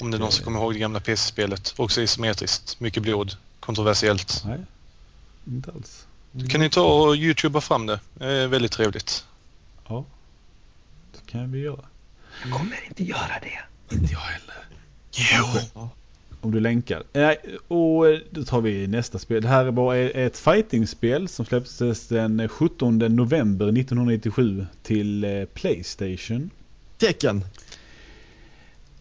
Om 0.00 0.10
det 0.10 0.16
är 0.16 0.18
någon 0.18 0.32
som 0.32 0.44
kommer 0.44 0.60
ihåg 0.60 0.72
det 0.72 0.78
gamla 0.78 1.00
PC-spelet. 1.00 1.74
Också 1.76 2.02
isometriskt. 2.02 2.80
Mycket 2.80 3.02
blod. 3.02 3.36
Kontroversiellt. 3.60 4.42
Nej, 4.46 4.58
inte 5.46 5.70
alls. 5.72 6.06
Kan 6.48 6.60
ni 6.60 6.70
ta 6.70 6.82
och 6.82 7.16
youtuba 7.16 7.60
fram 7.60 7.86
det? 7.86 8.00
Det 8.14 8.26
är 8.26 8.46
väldigt 8.46 8.72
trevligt. 8.72 9.24
Ja, 9.88 10.04
det 11.12 11.30
kan 11.32 11.52
vi 11.52 11.58
göra. 11.58 11.84
Jag 12.42 12.52
kommer 12.52 12.76
inte 12.88 13.04
göra 13.04 13.40
det. 13.42 13.94
Inte 13.94 14.12
jag 14.12 14.20
heller. 14.20 14.66
Jo! 15.10 15.80
Om 16.40 16.50
du 16.50 16.60
länkar. 16.60 17.02
Nej, 17.12 17.36
och 17.68 18.08
eh, 18.08 18.18
då 18.30 18.44
tar 18.44 18.60
vi 18.60 18.86
nästa 18.86 19.18
spel. 19.18 19.42
Det 19.42 19.48
här 19.48 19.64
var 19.64 19.96
ett 19.96 20.38
fightingspel 20.38 21.28
som 21.28 21.46
släpptes 21.46 22.08
den 22.08 22.48
17 22.48 22.98
november 22.98 23.66
1997 23.66 24.66
till 24.82 25.24
eh, 25.24 25.44
Playstation. 25.44 26.50
Tecken! 26.98 27.44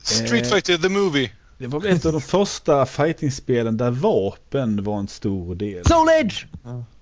Street 0.05 0.45
Eh. 0.45 0.49
Fighter 0.49 0.77
the 0.77 0.89
Movie. 0.89 1.31
Det 1.57 1.67
var 1.67 1.79
väl 1.79 1.91
ett 1.95 2.05
av 2.05 2.11
de 2.11 2.21
första 2.21 2.85
fightingspelen 2.85 3.77
där 3.77 3.91
vapen 3.91 4.83
var 4.83 4.99
en 4.99 5.07
stor 5.07 5.55
del. 5.55 5.85
Soul 5.85 6.07
Edge! 6.21 6.45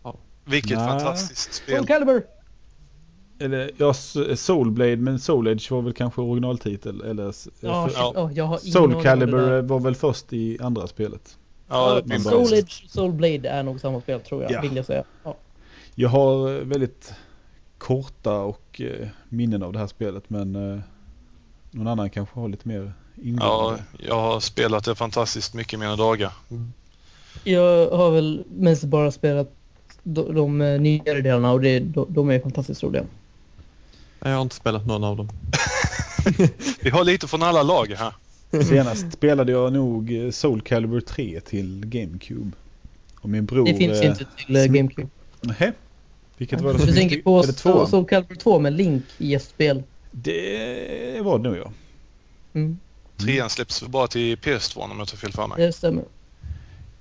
Ja. 0.04 0.16
Vilket 0.46 0.78
Nej. 0.78 0.88
fantastiskt 0.88 1.54
Soul 1.54 1.64
spel. 1.78 1.86
Calibur! 1.88 2.24
Eller 3.40 3.72
ja, 3.78 3.92
S- 3.92 4.42
Soulblade 4.42 4.98
men 4.98 5.20
Soul 5.20 5.48
Edge 5.48 5.72
var 5.72 5.82
väl 5.82 5.94
kanske 5.94 6.22
originaltitel. 6.22 7.02
Eller 7.02 7.24
Ja, 7.60 7.88
för- 7.88 8.00
Ja. 8.00 8.12
ja, 8.16 8.32
jag 8.34 8.44
har 8.46 8.60
ingen 8.64 8.74
Soul 8.74 9.04
Calibur 9.04 9.62
var 9.62 9.80
väl 9.80 9.96
först 9.96 10.34
i 10.34 10.58
andra 10.62 10.88
spelet. 10.88 11.38
Ja, 11.70 12.02
Ja, 12.10 12.20
Soul 12.20 12.44
bara- 12.50 12.58
Edge 12.58 12.90
Soul 12.90 13.12
Blade 13.12 13.50
är 13.50 13.64
nog 13.64 13.80
samma 13.80 14.02
spel 14.02 14.20
tror 14.22 14.44
jag, 14.44 14.52
Ja. 14.52 14.62
vill 14.62 14.76
jag 14.76 14.86
säga. 14.86 15.04
Ja. 15.24 15.36
Jag 15.96 16.10
har 16.10 16.50
väldigt 16.66 17.14
korta 17.78 18.40
och 18.40 18.82
eh, 18.82 19.08
minnen 19.30 19.64
av 19.64 19.74
det 19.74 19.80
här 19.80 19.88
spelet 19.88 20.30
men 20.30 20.56
eh, 20.56 20.80
någon 21.74 21.88
annan 21.88 22.10
kanske 22.10 22.40
har 22.40 22.50
lite 22.50 22.68
mer 22.68 22.94
Ja, 23.16 23.24
ingående. 23.24 23.84
jag 24.00 24.22
har 24.22 24.40
spelat 24.40 24.84
det 24.84 24.96
fantastiskt 24.96 25.54
mycket 25.54 25.74
i 25.74 25.78
mina 25.78 25.96
dagar. 25.96 26.32
Jag 27.44 27.90
har 27.92 28.12
väl 28.12 28.44
mest 28.56 28.84
bara 28.84 29.12
spelat 29.12 29.52
de, 30.04 30.36
de 30.36 30.62
eh, 30.62 30.80
nyare 30.82 31.22
delarna 31.22 31.52
och 31.52 31.62
det, 31.62 31.80
de, 31.80 32.06
de 32.10 32.30
är 32.30 32.40
fantastiskt 32.40 32.84
roliga. 32.84 33.06
Jag 34.20 34.30
har 34.36 34.42
inte 34.42 34.56
spelat 34.56 34.88
någon 34.88 35.04
av 35.04 35.18
dem. 35.18 35.30
Vi 36.82 36.90
har 36.90 37.04
lite 37.04 37.28
från 37.28 37.44
alla 37.44 37.64
lager 37.64 37.96
här. 37.96 38.14
Senast 38.64 39.14
spelade 39.14 39.52
jag 39.52 39.74
nog 39.74 40.16
eh, 40.26 40.32
Soul 40.32 40.62
Calibur 40.62 41.02
3 41.02 41.40
till 41.42 41.86
GameCube. 41.86 42.52
Och 43.20 43.30
min 43.30 43.46
bror... 43.46 43.66
Det 43.66 43.74
finns 43.74 44.02
eh, 44.02 44.10
inte 44.10 44.26
till 44.46 44.64
som- 44.66 44.74
GameCube. 44.74 45.08
Nähä? 45.42 45.74
Vilket 46.38 46.62
var 46.62 46.74
det 46.74 46.80
som 46.80 46.88
Du 46.88 46.94
tänker 46.94 47.22
på? 47.22 47.44
Soul 47.88 48.06
Calibur 48.06 48.36
2 48.36 48.60
med 48.60 48.74
Link 48.74 49.04
i 49.18 49.28
gästspel. 49.28 49.84
Det 50.16 51.22
var 51.24 51.38
det 51.40 51.44
nog 51.50 51.58
ja. 51.58 51.72
Mm, 52.54 52.80
Trean 53.18 53.50
släpps 53.50 53.84
bara 53.88 54.08
till 54.08 54.38
PS2 54.38 54.78
om 54.78 54.90
jag 54.92 54.98
har 54.98 55.06
fel 55.06 55.32
för 55.32 55.48
mig. 55.48 55.66
det 55.66 55.74
stämmer. 55.74 56.04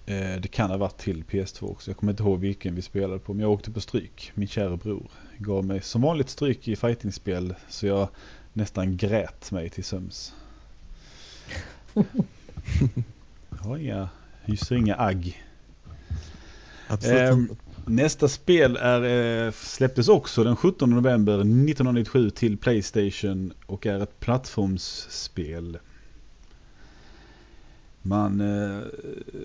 Eh, 0.06 0.40
Det 0.40 0.48
kan 0.50 0.70
ha 0.70 0.76
varit 0.76 0.98
till 0.98 1.24
PS2 1.24 1.70
också. 1.70 1.90
Jag 1.90 1.96
kommer 1.98 2.12
inte 2.12 2.22
ihåg 2.22 2.40
vilken 2.40 2.74
vi 2.74 2.82
spelade 2.82 3.18
på. 3.18 3.34
Men 3.34 3.40
jag 3.42 3.50
åkte 3.50 3.70
på 3.70 3.80
stryk. 3.80 4.32
Min 4.34 4.48
kära 4.48 4.76
bror 4.76 5.10
gav 5.38 5.64
mig 5.64 5.82
som 5.82 6.02
vanligt 6.02 6.28
stryk 6.28 6.68
i 6.68 6.76
fightingspel. 6.76 7.54
Så 7.68 7.86
jag 7.86 8.08
nästan 8.52 8.96
grät 8.96 9.50
mig 9.50 9.70
till 9.70 9.84
söms. 9.84 10.34
Jag 13.50 13.58
har 13.58 13.76
inga, 13.78 14.08
hyser 14.44 14.76
inga 14.76 14.96
agg. 14.96 15.42
Absolut 16.88 17.32
inte. 17.32 17.54
Nästa 17.86 18.28
spel 18.28 18.76
är, 18.76 19.02
eh, 19.46 19.52
släpptes 19.52 20.08
också 20.08 20.44
den 20.44 20.56
17 20.56 20.90
november 20.90 21.32
1997 21.32 22.30
till 22.30 22.58
Playstation 22.58 23.52
och 23.66 23.86
är 23.86 24.00
ett 24.02 24.20
plattformsspel. 24.20 25.78
Man 28.02 28.40
eh, 28.40 28.82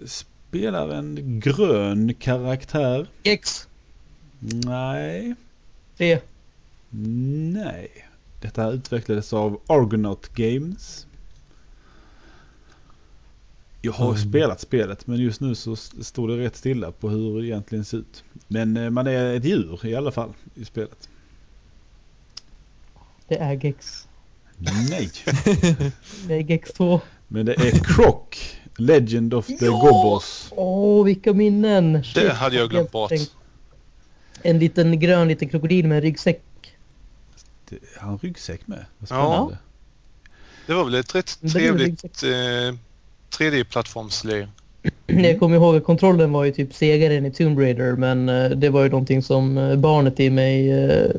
spelar 0.05 0.89
en 0.89 1.39
grön 1.39 2.13
karaktär. 2.13 3.07
Gex! 3.23 3.67
Nej, 4.39 5.35
3. 5.97 6.19
nej. 6.89 7.89
Detta 8.41 8.71
utvecklades 8.71 9.33
av 9.33 9.61
Argonaut 9.67 10.29
Games. 10.35 11.06
Jag 13.87 13.93
har 13.93 14.09
Mm. 14.09 14.29
spelat 14.29 14.61
spelet 14.61 15.07
men 15.07 15.17
just 15.17 15.41
nu 15.41 15.55
så 15.55 15.73
st- 15.73 16.03
står 16.03 16.27
det 16.27 16.37
rätt 16.37 16.55
stilla 16.55 16.91
på 16.91 17.09
hur 17.09 17.41
det 17.41 17.47
egentligen 17.47 17.85
ser 17.85 17.97
ut. 17.97 18.23
Men 18.47 18.77
eh, 18.77 18.89
man 18.89 19.07
är 19.07 19.33
ett 19.35 19.45
djur 19.45 19.85
i 19.85 19.95
alla 19.95 20.11
fall 20.11 20.29
i 20.55 20.65
spelet. 20.65 21.09
Det 23.27 23.37
är 23.37 23.53
Gex. 23.53 24.07
Nej, 24.57 25.09
Det 26.27 26.33
är 26.33 26.39
Gex 26.39 26.71
2. 26.71 27.01
men 27.27 27.45
det 27.45 27.53
är 27.53 27.71
Croc, 27.71 28.55
Legend 28.77 29.33
of 29.33 29.47
the 29.47 29.65
Ja! 29.65 29.71
Gobos. 29.71 30.47
Åh, 30.55 31.05
vilka 31.05 31.33
minnen! 31.33 32.03
Shit, 32.03 32.31
hade 32.31 32.55
jag 32.55 32.69
glömt 32.69 32.91
bort. 32.91 33.11
En 34.41 34.59
liten 34.59 34.99
grön 34.99 35.27
liten 35.27 35.49
krokodil 35.49 35.87
med 35.87 35.95
en 35.95 36.01
ryggsäck. 36.01 36.41
Det- 37.69 37.79
Har 37.97 38.07
han 38.09 38.17
ryggsäck 38.17 38.67
med? 38.67 38.85
Vad 38.97 39.09
Ja. 39.19 39.31
spännande. 39.33 39.57
Det 40.67 40.73
var 40.73 40.83
väl 40.85 40.95
ett 40.95 41.15
rätt 41.15 41.37
Det 41.41 41.49
trevligt 41.49 42.23
eh, 42.23 42.75
3D-plattformslir. 43.31 44.47
Jag 45.07 45.39
kommer 45.39 45.55
ihåg 45.55 45.75
att 45.75 45.83
kontrollen 45.83 46.31
var 46.31 46.43
ju 46.45 46.51
typ 46.51 46.73
segare 46.73 47.15
än 47.15 47.25
i 47.25 47.31
Tomb 47.31 47.59
Raider 47.59 47.93
men 47.95 48.29
eh, 48.29 48.49
det 48.49 48.69
var 48.69 48.83
ju 48.83 48.89
någonting 48.89 49.21
som 49.23 49.57
eh, 49.57 49.75
barnet 49.75 50.19
i 50.19 50.29
mig 50.29 50.71
eh, 50.71 51.11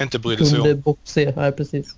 Inte 0.00 0.18
brydde 0.18 0.46
sig 0.46 0.54
kunde 0.56 0.74
om. 0.74 0.80
bortse. 0.80 1.32
Ja, 1.36 1.50
precis. 1.50 1.96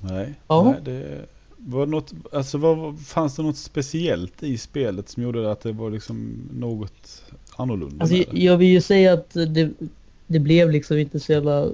Nej, 0.00 0.34
Ja. 0.48 0.62
nej 0.84 0.94
det 0.94 1.24
var 1.56 1.86
något, 1.86 2.12
alltså 2.32 2.58
vad, 2.58 3.00
fanns 3.00 3.36
det 3.36 3.42
något 3.42 3.56
speciellt 3.56 4.42
i 4.42 4.58
spelet 4.58 5.08
som 5.08 5.22
gjorde 5.22 5.50
att 5.52 5.60
det 5.60 5.72
var 5.72 5.90
liksom 5.90 6.34
något 6.52 7.22
annorlunda? 7.56 7.96
Alltså, 8.04 8.16
jag, 8.32 8.56
vill 8.56 8.68
ju 8.68 8.80
säga 8.80 9.12
att 9.12 9.30
det, 9.30 9.70
det 10.26 10.38
blev 10.38 10.70
liksom 10.70 10.98
inte 10.98 11.20
så 11.20 11.32
jävla 11.32 11.68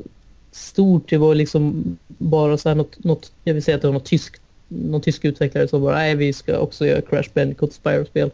stort. 0.53 1.11
Det 1.11 1.19
var 1.19 1.35
liksom 1.35 1.85
bara 2.09 2.59
så 2.59 2.69
här 2.69 2.77
något, 2.77 3.05
något 3.05 3.33
jag 3.45 3.55
vill 3.55 3.63
säga 3.63 3.75
att 3.75 3.81
det 3.83 3.89
var 3.89 3.95
något 3.95 4.05
tysk, 4.05 4.37
någon 4.75 5.01
tysk 5.01 5.25
utvecklare 5.25 5.69
som 5.69 5.83
bara 5.83 5.95
nej 5.95 6.15
vi 6.17 6.33
ska 6.33 6.59
också 6.59 6.87
göra 6.87 7.01
Crash 7.01 7.29
Bandicoot 7.35 7.73
Spyro-spel. 7.73 8.31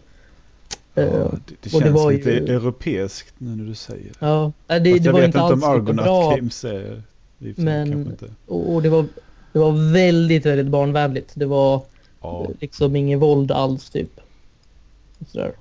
Ja, 0.94 1.02
Eh, 1.02 1.08
det, 1.10 1.54
det 1.62 1.66
och 1.66 1.70
känns 1.70 1.84
det 1.84 1.90
var 1.90 2.12
lite 2.12 2.30
ju- 2.30 2.36
europeiskt 2.54 3.34
nu 3.38 3.56
när 3.56 3.64
du 3.64 3.74
säger 3.74 4.04
det. 4.04 4.14
Ja, 4.18 4.52
det, 4.66 4.78
det 4.78 4.90
jag 4.90 5.12
var 5.12 5.20
vet 5.20 5.26
inte 5.26 5.40
alls 5.40 5.52
om 5.64 5.70
Argonaut 5.70 6.04
bra. 6.06 6.36
Games 6.36 6.64
är 6.64 7.02
Men-. 7.38 8.16
Och, 8.46 8.74
och 8.74 8.82
det 8.82 8.88
var, 8.88 9.04
det 9.52 9.58
var 9.58 9.92
väldigt, 9.92 10.46
väldigt 10.46 10.66
barnvänligt. 10.66 11.30
Det 11.34 11.46
var 11.46 11.82
Ja, 12.22 12.50
liksom 12.60 12.96
ingen 12.96 13.18
våld 13.18 13.50
alls 13.52 13.90
typ. 13.90 14.20
Sådär. 15.32 15.52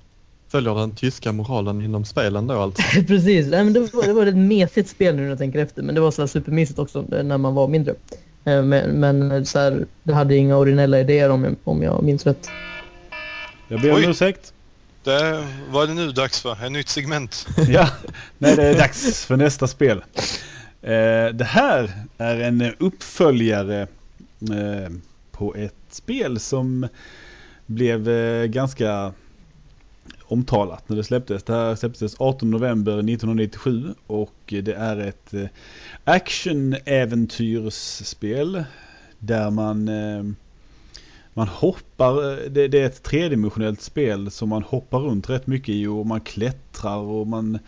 Följer 0.47 0.75
den 0.75 0.91
tyska 0.95 1.31
moralen 1.31 1.81
inom 1.81 2.05
spelen 2.05 2.47
då 2.47 2.53
alltså? 2.53 2.81
Precis, 3.07 3.47
Nej, 3.47 3.63
men 3.63 3.73
det, 3.73 3.79
var, 3.79 4.03
det 4.07 4.13
var 4.13 4.25
ett 4.25 4.37
mesigt 4.37 4.89
spel 4.89 5.15
nu 5.15 5.21
när 5.21 5.29
jag 5.29 5.37
tänker 5.37 5.59
efter. 5.59 5.83
Men 5.83 5.95
det 5.95 6.01
var 6.01 6.11
så 6.11 6.27
supermysigt 6.27 6.79
också 6.79 7.05
när 7.23 7.37
man 7.37 7.55
var 7.55 7.67
mindre. 7.67 7.93
Eh, 8.47 8.63
Men, 8.63 8.99
men 8.99 9.45
så 9.45 9.59
här, 9.59 9.85
det 10.03 10.13
hade 10.13 10.35
inga 10.35 10.57
originella 10.57 10.99
idéer 10.99 11.29
om 11.29 11.43
jag, 11.43 11.55
om 11.63 11.83
jag 11.83 12.03
minns 12.03 12.25
rätt. 12.25 12.49
jag 13.67 13.81
ber 13.81 13.91
om 13.91 13.97
Oj. 13.97 14.05
ursäkt. 14.09 14.53
Det, 15.03 15.47
vad 15.69 15.83
är 15.83 15.87
det 15.87 15.93
nu 15.93 16.11
dags 16.11 16.41
för? 16.41 16.65
Ett 16.65 16.71
nytt 16.71 16.89
segment? 16.89 17.47
Ja, 17.69 17.89
nej 18.37 18.55
det 18.55 18.63
är 18.63 18.77
dags 18.77 19.25
för 19.25 19.35
nästa 19.37 19.67
spel. 19.67 20.03
Eh, 20.81 21.25
det 21.33 21.47
här 21.47 21.91
är 22.17 22.39
en 22.39 22.73
uppföljare 22.79 23.81
eh, 24.41 24.91
på 25.31 25.55
ett 25.55 25.73
spel 25.89 26.39
som 26.39 26.87
blev 27.65 28.09
eh, 28.09 28.45
ganska 28.45 29.13
omtalat 30.27 30.89
när 30.89 30.97
det 30.97 31.03
släpptes. 31.03 31.43
Det 31.43 31.53
här 31.53 31.75
släpptes 31.75 32.15
18 32.19 32.51
november 32.51 32.91
1997 32.91 33.93
och 34.07 34.33
det 34.47 34.73
är 34.73 34.97
ett 34.97 35.33
eh, 35.33 35.45
action-äventyrsspel 36.03 38.63
där 39.19 39.51
man 39.51 39.87
eh, 39.87 40.23
man 41.33 41.47
hoppar, 41.47 42.31
eh, 42.31 42.37
det, 42.49 42.67
det 42.67 42.79
är 42.79 42.85
ett 42.85 43.03
tredimensionellt 43.03 43.81
spel 43.81 44.31
som 44.31 44.49
man 44.49 44.63
hoppar 44.63 44.99
runt 44.99 45.29
rätt 45.29 45.47
mycket 45.47 45.69
i 45.69 45.87
och 45.87 46.05
man 46.05 46.21
klättrar 46.21 46.97
och 46.97 47.27
man 47.27 47.59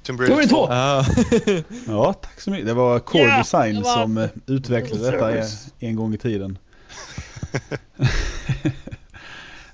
Tomb 0.02 0.20
Raider 0.20 0.36
Tomb 0.36 0.48
2. 0.50 0.66
Raider 0.66 1.64
Ja. 1.88 2.12
Tack 2.12 2.40
så 2.40 2.50
mycket. 2.50 2.66
Det 2.66 2.74
var 2.74 2.98
Core 2.98 3.22
Ja, 3.22 3.38
Design 3.38 3.74
det 3.74 3.80
var- 3.82 4.02
som 4.02 4.18
eh, 4.18 4.28
utvecklade 4.46 5.10
detta 5.10 5.44
en, 5.78 5.96
gång 5.96 6.14
i 6.14 6.18
tiden. 6.18 6.58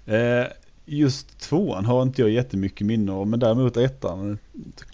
Eh, 0.06 0.46
Just 0.88 1.38
tvåan 1.38 1.84
har 1.84 2.02
inte 2.02 2.22
jag 2.22 2.30
jättemycket 2.30 2.86
minne 2.86 3.12
av, 3.12 3.26
men 3.26 3.40
däremot 3.40 3.76
ettan 3.76 4.38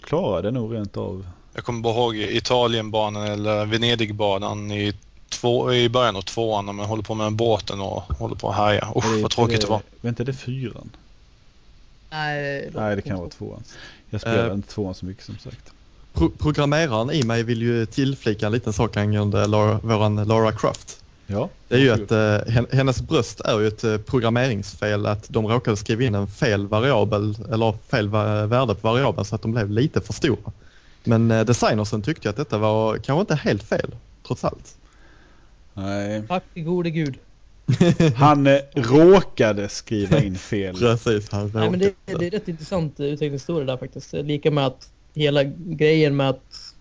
klarade 0.03 0.47
jag 0.47 0.53
nog 0.53 0.75
rent 0.75 0.97
av. 0.97 1.27
Jag 1.53 1.63
kommer 1.63 1.81
bara 1.81 1.93
ihåg 1.93 2.15
Italienbanan 2.15 3.23
eller 3.27 3.65
Venedigbanan 3.65 4.71
i, 4.71 4.93
två, 5.29 5.73
i 5.73 5.89
början 5.89 6.15
av 6.15 6.21
tvåan 6.21 6.65
när 6.65 6.73
man 6.73 6.85
håller 6.85 7.03
på 7.03 7.15
med 7.15 7.33
båten 7.33 7.81
och 7.81 8.01
håller 8.01 8.35
på 8.35 8.49
att 8.49 8.55
härja. 8.55 8.87
Usch 8.95 9.21
vad 9.21 9.31
tråkigt 9.31 9.61
det 9.61 9.67
var. 9.67 9.81
Vänta, 10.01 10.23
det 10.23 10.31
är 10.31 10.33
fyran? 10.33 10.89
Nej, 12.13 12.69
Nej, 12.75 12.95
det 12.95 13.01
kan 13.01 13.17
vara 13.17 13.29
tvåan. 13.29 13.63
Jag 14.09 14.21
spelar 14.21 14.47
Eh. 14.47 14.53
inte 14.53 14.67
tvåan 14.73 14.93
så 14.93 15.05
mycket 15.05 15.23
som 15.23 15.37
sagt. 15.37 15.71
Pro 16.13 16.29
programmeraren 16.29 17.11
i 17.11 17.23
mig 17.23 17.43
vill 17.43 17.61
ju 17.61 17.85
tillflika 17.85 18.45
en 18.45 18.51
liten 18.51 18.73
sak 18.73 18.97
angående 18.97 19.47
Lara, 19.47 19.79
våran 19.83 20.15
Lara 20.15 20.51
Croft. 20.51 21.03
Ja, 21.27 21.49
Det 21.67 21.75
är 21.75 21.79
ju 21.79 21.89
att 21.89 22.11
eh, 22.11 22.53
hen- 22.53 22.67
hennes 22.71 23.01
bröst 23.01 23.39
är 23.41 23.59
ju 23.59 23.67
ett 23.67 23.83
eh, 23.83 23.97
programmeringsfel 23.97 25.05
att 25.05 25.25
de 25.29 25.47
råkade 25.47 25.77
skriva 25.77 26.03
in 26.03 26.15
en 26.15 26.27
fel 26.27 26.67
variabel 26.67 27.37
eller 27.51 27.73
fel 27.91 28.09
värde 28.09 28.75
på 28.75 28.87
variabeln 28.87 29.25
så 29.25 29.35
att 29.35 29.41
de 29.41 29.51
blev 29.51 29.69
lite 29.71 30.01
för 30.01 30.13
stora. 30.13 30.51
Men 31.03 31.31
eh, 31.31 31.45
designersen 31.45 32.01
tyckte 32.01 32.29
att 32.29 32.35
detta 32.37 32.57
var 32.57 32.97
kanske 32.97 33.21
inte 33.21 33.35
helt 33.35 33.63
fel 33.63 33.95
trots 34.27 34.43
allt. 34.43 34.75
Nej, 35.73 36.23
Tack 36.27 36.43
gode 36.55 36.89
gud. 36.89 37.15
han 38.15 38.47
eh, 38.47 38.59
råkade 38.75 39.69
skriva 39.69 40.23
in 40.23 40.35
fel. 40.35 40.75
Precis, 40.79 41.31
han 41.31 41.51
Nej, 41.53 41.69
men 41.69 41.79
det, 41.79 41.93
det 42.05 42.27
är 42.27 42.31
rätt 42.31 42.47
intressant 42.47 42.99
eh, 42.99 43.05
utvecklingshistoria 43.05 43.65
där 43.65 43.77
faktiskt. 43.77 44.13
Lika 44.13 44.51
med 44.51 44.65
att 44.65 44.89
hela 45.13 45.43
grejen 45.57 46.15
med 46.15 46.29
att 46.29 46.73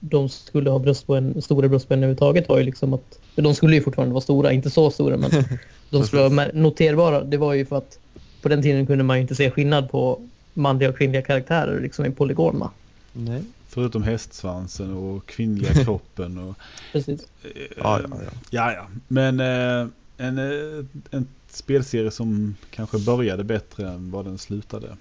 de 0.00 0.28
skulle 0.28 0.70
ha 0.70 0.78
bröst 0.78 1.06
på 1.06 1.14
en, 1.14 1.42
stora 1.42 1.68
bröst 1.68 1.88
på 1.88 1.94
en 1.94 2.00
överhuvudtaget 2.00 2.48
var 2.48 2.58
ju 2.58 2.64
liksom 2.64 2.94
att 2.94 3.18
de 3.34 3.54
skulle 3.54 3.76
ju 3.76 3.82
fortfarande 3.82 4.12
vara 4.12 4.22
stora, 4.22 4.52
inte 4.52 4.70
så 4.70 4.90
stora 4.90 5.16
men 5.16 5.30
de 5.90 6.06
skulle 6.06 6.28
vara 6.28 6.48
noterbara. 6.52 7.24
Det 7.24 7.36
var 7.36 7.54
ju 7.54 7.66
för 7.66 7.76
att 7.76 7.98
på 8.42 8.48
den 8.48 8.62
tiden 8.62 8.86
kunde 8.86 9.04
man 9.04 9.16
ju 9.16 9.22
inte 9.22 9.34
se 9.34 9.50
skillnad 9.50 9.90
på 9.90 10.20
manliga 10.54 10.88
och 10.88 10.96
kvinnliga 10.96 11.22
karaktärer 11.22 11.80
liksom 11.80 12.06
i 12.06 12.10
polygonerna. 12.10 12.70
Nej. 13.12 13.42
Förutom 13.74 14.02
hästsvansen 14.02 14.92
och 14.92 15.26
kvinnliga 15.26 15.74
kroppen 15.84 16.38
och... 16.38 16.54
Precis. 16.92 17.20
eh, 17.42 17.50
Ja, 17.76 18.00
ja, 18.00 18.08
ja. 18.10 18.30
ja, 18.50 18.72
ja. 18.72 18.86
Men 19.08 19.40
eh, 19.40 19.88
en, 20.16 20.38
eh, 20.38 20.84
en 21.10 21.26
spelserie 21.48 22.10
som 22.10 22.54
kanske 22.70 22.98
började 22.98 23.44
bättre 23.44 23.88
än 23.88 24.10
vad 24.10 24.24
den 24.24 24.38
slutade. 24.38 24.96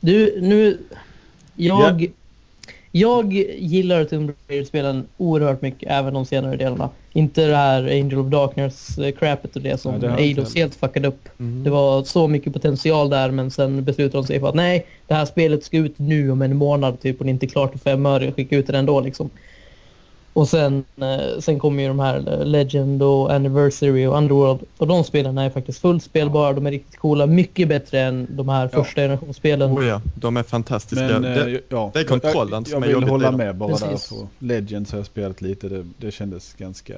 Du, 0.00 0.40
nu... 0.40 0.78
Jag, 1.54 2.12
jag 2.96 3.32
gillar 3.58 4.04
Tomb 4.04 4.30
Raider-spelen 4.48 5.06
oerhört 5.16 5.62
mycket, 5.62 5.90
även 5.90 6.14
de 6.14 6.24
senare 6.24 6.56
delarna. 6.56 6.90
Inte 7.12 7.46
det 7.46 7.56
här 7.56 7.82
Angel 7.82 8.18
of 8.18 8.26
Darkness-crapet 8.26 9.56
och 9.56 9.62
det 9.62 9.80
som 9.80 9.94
inte 9.94 10.08
Eidos 10.08 10.54
helt 10.54 10.74
fuckade 10.74 11.08
upp. 11.08 11.28
Mm. 11.40 11.64
Det 11.64 11.70
var 11.70 12.02
så 12.02 12.28
mycket 12.28 12.52
potential 12.52 13.10
där 13.10 13.30
men 13.30 13.50
sen 13.50 13.84
beslutade 13.84 14.22
de 14.22 14.26
sig 14.26 14.40
för 14.40 14.48
att 14.48 14.54
nej, 14.54 14.86
det 15.06 15.14
här 15.14 15.24
spelet 15.24 15.64
ska 15.64 15.76
ut 15.76 15.98
nu 15.98 16.30
om 16.30 16.42
en 16.42 16.56
månad 16.56 17.00
typ 17.00 17.18
och 17.18 17.24
det 17.24 17.30
är 17.30 17.32
inte 17.32 17.46
klart 17.46 17.72
för 17.72 17.78
fem 17.78 18.06
öre, 18.06 18.32
skicka 18.32 18.56
ut 18.56 18.66
det 18.66 18.78
ändå 18.78 19.00
liksom. 19.00 19.30
Och 20.36 20.48
sen, 20.48 20.84
eh, 20.96 21.38
sen 21.40 21.58
kommer 21.58 21.82
ju 21.82 21.88
de 21.88 21.98
här 21.98 22.32
eh, 22.40 22.46
Legend 22.46 23.02
och 23.02 23.32
Anniversary 23.32 24.06
och 24.06 24.16
Underworld 24.16 24.60
och 24.78 24.86
de 24.86 25.04
spelen 25.04 25.38
är 25.38 25.50
faktiskt 25.50 25.80
fullt 25.80 26.02
spelbara, 26.02 26.52
de 26.52 26.66
är 26.66 26.70
riktigt 26.70 26.96
coola, 26.98 27.26
mycket 27.26 27.68
bättre 27.68 28.00
än 28.00 28.26
de 28.30 28.48
här 28.48 28.70
Ja. 28.72 28.84
första 28.84 29.00
generationsspelen. 29.00 29.78
Oh 29.78 29.86
ja, 29.86 30.00
de 30.14 30.36
är 30.36 30.42
fantastiska. 30.42 31.04
Men 31.04 31.22
det, 31.22 31.50
eh, 31.54 31.58
ja, 31.68 31.90
det 31.94 32.00
är 32.00 32.04
kontrollen 32.04 32.52
jag, 32.52 32.68
som 32.68 32.72
jag 32.72 32.82
är 32.82 32.86
vill 32.86 32.92
jobbigt 32.94 33.10
hålla 33.10 33.26
dem. 33.30 33.36
med 33.36 33.56
bara 33.56 33.68
Precis. 33.70 34.08
där 34.08 34.16
på 34.16 34.26
Legends 34.38 34.90
har 34.92 34.98
jag 34.98 35.06
spelat 35.06 35.40
lite. 35.42 35.68
Det, 35.68 35.84
det 35.98 36.10
kändes 36.10 36.54
ganska 36.54 36.94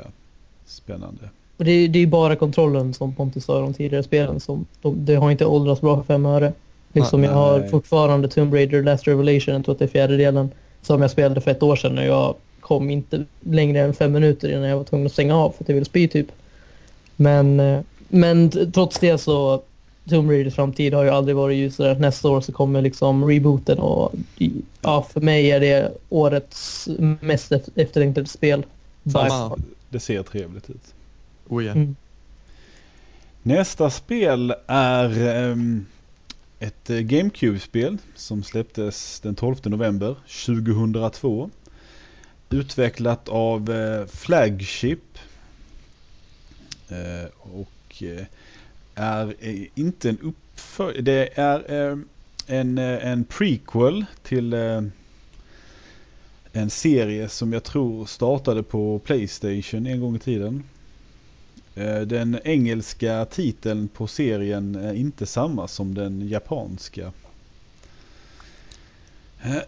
spännande. 0.67 1.21
Och 1.57 1.65
det, 1.65 1.71
är- 1.71 1.89
det 1.89 1.99
är 1.99 2.01
ju 2.01 2.07
bara 2.07 2.37
kontrollen 2.37 2.95
som 2.95 3.15
Pontus 3.15 3.45
sa 3.45 3.59
i 3.59 3.63
de 3.63 3.75
tidigare 3.75 4.03
spelen 4.03 4.41
som 4.41 4.67
de, 4.83 5.05
det 5.05 5.15
har 5.15 5.31
inte 5.31 5.47
åldrats 5.47 5.81
bra 5.81 5.97
för 5.97 6.03
fem 6.05 6.27
öre. 6.27 6.53
Liksom 6.93 7.25
jag 7.25 7.33
har 7.33 7.63
fortfarande 7.63 8.29
Tomb 8.29 8.55
Raider 8.55 8.83
Last 8.83 9.07
Revelation, 9.07 9.55
jag 9.55 9.65
tror 9.65 9.73
att 9.73 9.79
det 9.79 9.85
är 9.85 9.89
fjärde 9.89 10.17
delen, 10.17 10.51
som 10.83 11.03
jag 11.03 11.11
spelade 11.11 11.41
för 11.41 11.51
ett 11.51 11.63
år 11.63 11.77
sedan 11.77 11.99
och 11.99 12.05
jag 12.05 12.35
kom 12.67 12.91
inte 12.91 13.25
längre 13.41 13.81
än 13.81 13.95
fem 13.95 14.13
minuter 14.13 14.49
innan 14.49 14.69
jag 14.69 14.77
var 14.77 14.85
tvungen 14.85 15.07
att 15.07 15.13
stänga 15.13 15.37
av 15.37 15.51
för 15.51 15.65
att 15.65 15.69
jag 15.69 15.75
ville 15.75 15.85
spy 15.85 16.09
typ. 16.09 16.27
Men, 17.17 17.61
eh, 17.61 17.81
men 18.09 18.51
trots 18.73 18.99
det 18.99 19.19
så 19.19 19.63
Tomb 20.09 20.31
Raiders 20.31 20.55
framtid 20.55 20.95
har 20.95 21.03
ju 21.05 21.11
aldrig 21.11 21.37
varit 21.37 21.57
ljusare. 21.57 21.99
Nästa 21.99 22.29
år 22.29 22.41
så 22.41 22.53
kommer 22.53 22.83
liksom 22.83 23.25
rebooten 23.25 23.79
och 23.79 24.15
ja, 24.81 25.07
för 25.13 25.21
mig 25.21 25.51
är 25.51 25.61
det 25.61 25.93
årets 26.09 26.89
mest 27.21 27.53
eft- 27.53 27.71
efterlängtade 27.75 28.27
spel. 28.27 28.67
Samma. 29.13 29.59
Det 29.89 30.01
ser 30.01 30.23
trevligt 30.23 30.71
ut. 30.71 30.95
Oh 31.49 31.65
ja. 31.65 31.73
Mm. 31.73 31.97
Nästa 33.43 33.91
spel 33.91 34.55
är 34.67 35.29
ehm, 35.29 35.87
ett 36.59 36.91
eh, 36.91 36.97
GameCube-spel 36.99 37.99
som 38.15 38.43
släpptes 38.43 39.21
den 39.21 39.35
12 39.35 39.57
november 39.65 40.17
2002. 40.47 41.51
Utvecklat 42.51 43.29
av 43.29 43.71
eh, 43.71 44.07
Flagship. 44.07 45.19
Eh, 46.89 47.29
och 47.39 48.03
eh, 48.03 48.25
är 48.95 49.35
eh, 49.41 49.67
inte 49.75 50.09
en 50.09 50.19
uppföljare. 50.19 51.03
Det 51.03 51.39
är 51.39 51.91
eh, 51.91 51.99
en, 52.47 52.79
eh, 52.79 53.07
en 53.07 53.25
prequel 53.25 54.05
till 54.23 54.53
eh, 54.53 54.83
en 56.53 56.71
serie 56.71 57.29
som 57.29 57.53
jag 57.53 57.65
tror 57.65 58.07
startade 58.07 58.63
på 58.63 58.99
Playstation 58.99 59.87
en 59.87 60.01
gång 60.01 60.17
i 60.17 60.19
tiden. 60.19 60.63
Eh, 61.75 62.01
Den 62.01 62.39
engelska 62.45 63.25
titeln 63.25 63.89
på 63.89 64.07
serien 64.07 64.75
är 64.75 64.95
inte 64.95 65.27
samma 65.27 65.69
som 65.69 65.95
den 65.95 66.29
japanska. 66.29 67.13
Eh, 69.43 69.63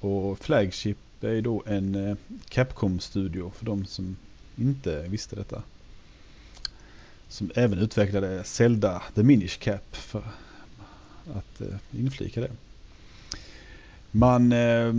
och 0.00 0.38
Flagship 0.38 0.98
är 1.20 1.32
ju 1.32 1.40
då 1.40 1.62
en 1.66 1.94
eh, 1.94 2.16
Capcom-studio 2.48 3.52
för 3.58 3.66
de 3.66 3.86
som 3.86 4.16
inte 4.56 5.02
visste 5.08 5.36
detta. 5.36 5.62
Som 7.28 7.50
även 7.54 7.78
utvecklade 7.78 8.44
Zelda 8.44 9.02
The 9.14 9.22
Minish 9.22 9.58
Cap 9.58 9.96
för 9.96 10.22
att 11.34 11.60
eh, 11.60 11.76
inflika 11.90 12.40
det. 12.40 12.50
Man 14.10 14.52
eh, 14.52 14.94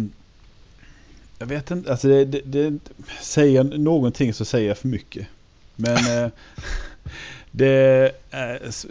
Jag 1.40 1.48
vet 1.48 1.72
inte, 1.72 1.92
alltså 1.92 2.08
det, 2.08 2.26
det, 2.26 2.42
det 2.46 2.80
säger 3.22 3.64
någonting 3.64 4.34
så 4.34 4.46
säger 4.46 4.68
jag 4.68 4.78
för 4.78 4.88
mycket. 4.88 5.28
Men 5.76 6.32
det 7.52 8.12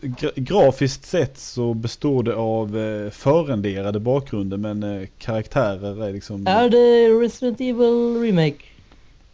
gra- 0.03 0.33
grafiskt 0.37 1.05
sett 1.07 1.39
så 1.39 1.75
består 1.75 2.23
det 2.23 2.35
av 2.35 2.79
eh, 2.79 3.11
förrenderade 3.11 4.01
bakgrunder 4.01 4.57
men 4.57 4.83
eh, 4.83 5.09
karaktärer 5.19 6.05
är 6.09 6.13
liksom 6.13 6.47
Är 6.47 6.69
det 6.71 7.09
Resident 7.25 7.61
Evil 7.61 8.21
Remake? 8.23 8.65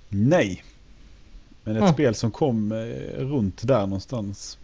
nej. 0.08 0.64
Men 1.64 1.76
ett 1.76 1.82
Ah. 1.82 1.92
spel 1.92 2.14
som 2.14 2.30
kom 2.30 2.72
eh, 2.72 2.78
runt 3.24 3.66
där 3.66 3.80
någonstans. 3.80 4.58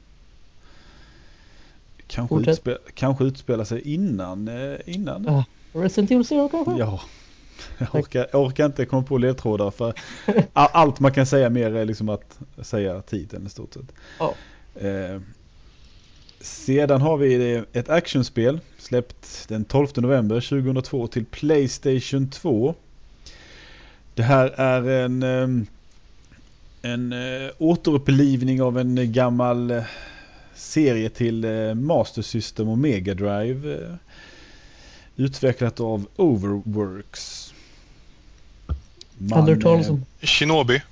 Kanske, 2.07 2.37
utspel, 2.51 2.79
kanske 2.95 3.25
utspelar 3.25 3.65
sig 3.65 3.95
innan. 3.95 4.49
Eh, 4.49 4.77
innan. 4.87 5.29
Ah. 5.29 5.45
Resident 5.73 6.11
Evil 6.11 6.25
Zero 6.25 6.49
kanske? 6.49 6.73
Ja. 6.79 7.01
Jag 7.79 7.95
orkar, 7.95 8.27
jag 8.33 8.43
orkar 8.43 8.67
inte 8.67 8.85
komma 8.87 9.03
på 9.03 9.19
ledtrådar 9.19 9.71
för 9.71 9.95
allt 10.53 11.01
man 11.01 11.13
kan 11.13 11.27
säga 11.27 11.51
mer 11.51 11.75
är 11.75 11.85
liksom 11.85 12.09
att 12.09 12.39
säga 12.63 13.03
titeln 13.03 13.47
i 13.47 13.51
stort 13.51 13.75
sett. 13.75 13.93
Ja. 14.19 14.35
Eh, 14.75 15.21
sedan 16.41 17.01
har 17.01 17.17
vi 17.17 17.63
ett 17.73 17.89
actionspel 17.89 18.61
släppt 18.79 19.49
den 19.49 19.65
12 19.65 19.89
november 19.95 20.41
2002 20.41 21.07
till 21.07 21.25
Playstation 21.25 22.31
2. 22.31 22.75
Det 24.15 24.23
här 24.23 24.47
är 24.47 25.05
en, 25.05 25.23
eh, 25.23 25.67
en 26.83 27.13
eh, 27.13 27.51
återupplivning 27.59 28.63
av 28.63 28.79
en 28.79 29.13
gammal 29.13 29.83
serie 30.55 31.09
till 31.09 31.47
Master 31.75 32.23
System 32.23 32.69
och 32.69 32.79
Mega 32.79 33.15
Drive. 33.15 33.99
Utvecklat 35.17 35.81
av 35.81 36.07
Overworks. 36.17 37.55
Man, 39.19 39.67
om? 39.67 40.05
Shinobi. 40.21 40.83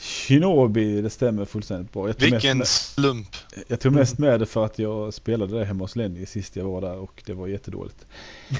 Shinobi, 0.00 1.00
det 1.00 1.10
stämmer 1.10 1.44
fullständigt 1.44 1.92
bra. 1.92 2.12
Vilken 2.18 2.58
med, 2.58 2.68
slump. 2.68 3.36
jag 3.68 3.80
tog 3.80 3.92
mest 3.92 4.18
med 4.18 4.40
det 4.40 4.46
för 4.46 4.64
att 4.64 4.78
jag 4.78 5.14
spelade 5.14 5.58
det 5.58 5.64
hemma 5.64 5.84
hos 5.84 5.96
Lenny 5.96 6.26
sist 6.26 6.56
jag 6.56 6.64
var 6.64 6.80
där 6.80 6.96
och 6.96 7.22
det 7.26 7.34
var 7.34 7.46
jättedåligt. 7.46 8.06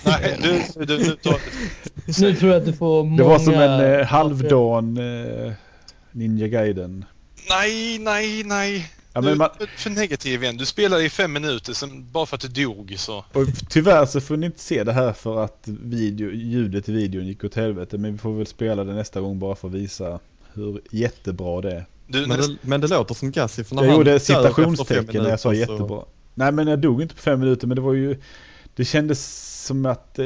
Nej, 0.05 0.39
du, 0.43 0.85
du, 0.85 0.99
du 0.99 1.17
tar 1.17 1.41
Nu 2.21 2.35
tror 2.35 2.53
jag 2.53 2.61
att 2.61 2.67
du 2.67 2.73
får 2.73 3.05
många... 3.05 3.17
Det 3.17 3.29
var 3.29 3.39
som 3.39 3.55
en 3.55 4.01
eh, 4.01 4.07
halvdan 4.07 4.97
eh, 4.97 5.53
Ninja 6.13 6.49
Gaiden. 6.49 7.05
Nej, 7.49 7.99
nej, 7.99 8.45
nej. 8.45 8.91
Ja, 9.13 9.21
du 9.21 9.29
men 9.29 9.39
man, 9.39 9.49
är 9.61 9.67
för 9.67 9.91
negativ 9.91 10.43
igen. 10.43 10.57
Du 10.57 10.67
spelade 10.67 11.05
i 11.05 11.11
fem 11.11 11.33
minuter 11.33 11.73
sen 11.73 12.11
bara 12.13 12.27
för 12.27 12.37
att 12.37 12.55
du 12.55 12.65
dog 12.65 12.95
så. 12.99 13.25
och 13.33 13.47
tyvärr 13.69 14.07
så 14.07 14.21
får 14.21 14.37
ni 14.37 14.47
inte 14.47 14.61
se 14.61 14.85
det 14.85 14.93
här 14.93 15.13
för 15.13 15.45
att 15.45 15.63
video, 15.67 16.31
ljudet 16.31 16.89
i 16.89 16.93
videon 16.93 17.27
gick 17.27 17.45
åt 17.45 17.55
helvete. 17.55 17.99
Men 17.99 18.13
vi 18.13 18.19
får 18.19 18.33
väl 18.33 18.47
spela 18.47 18.85
det 18.85 18.93
nästa 18.93 19.21
gång 19.21 19.39
bara 19.39 19.55
för 19.55 19.69
att 19.69 19.75
visa 19.75 20.21
hur 20.55 20.81
jättebra 20.91 21.61
det 21.61 21.71
är. 21.73 21.87
Du, 22.07 22.27
Men 22.27 22.41
det, 22.41 22.57
men 22.63 22.81
det 22.81 22.89
låter 22.89 23.15
som 23.15 23.31
Gassi 23.31 23.65
för 23.65 23.75
när 23.75 23.83
Jag 23.83 23.91
han 23.91 23.99
gjorde 23.99 24.21
citationstecken 24.21 25.23
när 25.23 25.31
jag 25.31 25.41
sa 25.41 25.49
så- 25.49 25.55
jättebra. 25.55 26.03
Nej 26.35 26.53
men 26.53 26.67
jag 26.67 26.79
dog 26.79 27.03
inte 27.03 27.15
på 27.15 27.21
fem 27.21 27.41
minuter 27.41 27.67
men 27.67 27.75
det 27.75 27.81
var 27.81 27.93
ju 27.95 28.21
Det 28.75 28.85
kändes 28.85 29.47
som 29.67 29.87
att 29.87 30.19
eh, 30.19 30.25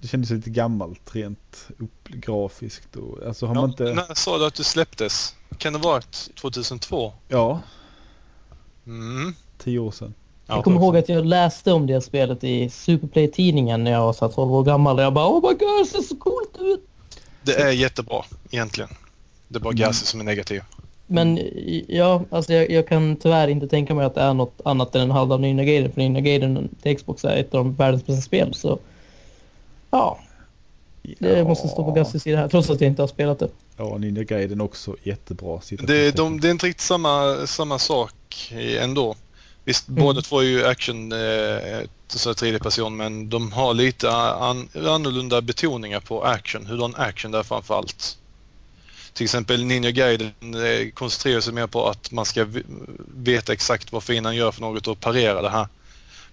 det 0.00 0.08
kändes 0.08 0.30
lite 0.30 0.50
gammalt 0.50 1.14
rent 1.14 1.68
upp, 1.78 2.08
grafiskt 2.08 2.96
och 2.96 3.26
alltså 3.26 3.46
har 3.46 3.54
man 3.54 3.62
ja, 3.64 3.68
inte 3.70 3.84
När 4.08 4.14
sa 4.14 4.38
du 4.38 4.46
att 4.46 4.54
du 4.54 4.64
släpptes? 4.64 5.34
Kan 5.58 5.72
det 5.72 5.78
vara 5.78 6.00
2002? 6.40 7.12
Ja, 7.28 7.60
Mm. 8.86 9.34
tio 9.58 9.78
år 9.78 9.90
sedan. 9.90 10.14
Jag 10.46 10.64
kommer 10.64 10.80
ihåg 10.80 10.96
att 10.96 11.08
jag 11.08 11.26
läste 11.26 11.72
om 11.72 11.86
det 11.86 12.00
spelet 12.00 12.44
i 12.44 12.70
Superplay-tidningen 12.70 13.84
när 13.84 13.90
jag 13.90 14.00
var 14.00 14.12
så 14.12 14.26
här 14.26 14.32
12 14.32 14.52
år 14.52 14.64
gammal. 14.64 14.96
Och 14.96 15.02
jag 15.02 15.12
bara 15.12 15.28
oh 15.28 15.34
my 15.50 15.54
god, 15.54 15.78
det 15.80 15.86
ser 15.86 16.02
så 16.02 16.16
coolt 16.16 16.56
ut! 16.60 16.80
Det 17.42 17.54
är 17.54 17.70
jättebra 17.70 18.24
egentligen. 18.50 18.90
Det 19.48 19.58
är 19.58 19.60
bara. 19.60 19.72
Gassi 19.74 20.06
som 20.06 20.20
är 20.20 20.24
negativ. 20.24 20.62
Men 21.06 21.40
ja, 21.88 22.22
alltså 22.30 22.52
jag, 22.52 22.70
jag 22.70 22.88
kan 22.88 23.16
tyvärr 23.16 23.48
inte 23.48 23.68
tänka 23.68 23.94
mig 23.94 24.06
att 24.06 24.14
det 24.14 24.20
är 24.20 24.34
något 24.34 24.60
annat 24.64 24.94
än 24.94 25.00
en 25.02 25.10
halvdan 25.10 25.40
Ninja 25.42 25.64
Gaiden. 25.64 25.92
För 25.92 26.00
Ninja 26.00 26.20
Gaiden 26.20 26.68
till 26.82 26.96
Xbox 26.96 27.24
är 27.24 27.36
ett 27.36 27.54
av 27.54 27.64
de 27.64 27.74
världens 27.74 28.06
bästa 28.06 28.22
spel. 28.22 28.54
Så 28.54 28.78
ja, 29.90 30.18
det 31.18 31.44
måste 31.44 31.68
stå 31.68 31.84
på 31.84 31.92
Gassis 31.92 32.22
sida 32.22 32.38
här. 32.38 32.48
Trots 32.48 32.70
att 32.70 32.80
jag 32.80 32.90
inte 32.90 33.02
har 33.02 33.06
spelat 33.08 33.38
det. 33.38 33.48
Ja, 33.76 33.98
Ninja 33.98 34.22
Gaiden 34.22 34.60
också 34.60 34.96
jättebra. 35.02 35.60
Det, 35.70 36.16
de, 36.16 36.40
det 36.40 36.48
är 36.48 36.50
inte 36.50 36.66
riktigt 36.66 36.80
samma, 36.86 37.46
samma 37.46 37.78
sak 37.78 38.52
ändå. 38.80 39.16
Visst, 39.64 39.88
Mm. 39.88 40.02
båda 40.04 40.20
två 40.20 40.38
är 40.40 40.44
ju 40.44 40.66
action, 40.66 41.12
eh, 41.12 41.80
så 42.08 42.34
tredje 42.34 42.58
person, 42.58 42.96
men 42.96 43.28
de 43.28 43.52
har 43.52 43.74
lite 43.74 44.10
an, 44.12 44.68
annorlunda 44.74 45.40
betoningar 45.40 46.00
på 46.00 46.22
action. 46.24 46.66
Hurdan 46.66 46.94
action 46.96 47.30
det 47.30 47.38
är 47.38 47.42
framför 47.42 47.74
allt. 47.74 48.17
Till 49.18 49.24
exempel 49.24 49.64
Ninja 49.64 49.90
Gaiden 49.90 50.32
eh, 50.42 50.90
koncentrerar 50.90 51.40
sig 51.40 51.52
mer 51.52 51.66
på 51.66 51.88
att 51.88 52.10
man 52.10 52.24
ska 52.24 52.46
veta 53.14 53.52
exakt 53.52 53.92
vad 53.92 54.02
fienden 54.02 54.36
gör 54.36 54.52
för 54.52 54.60
något 54.60 54.88
och 54.88 55.00
parera 55.00 55.42
det 55.42 55.50
här. 55.50 55.68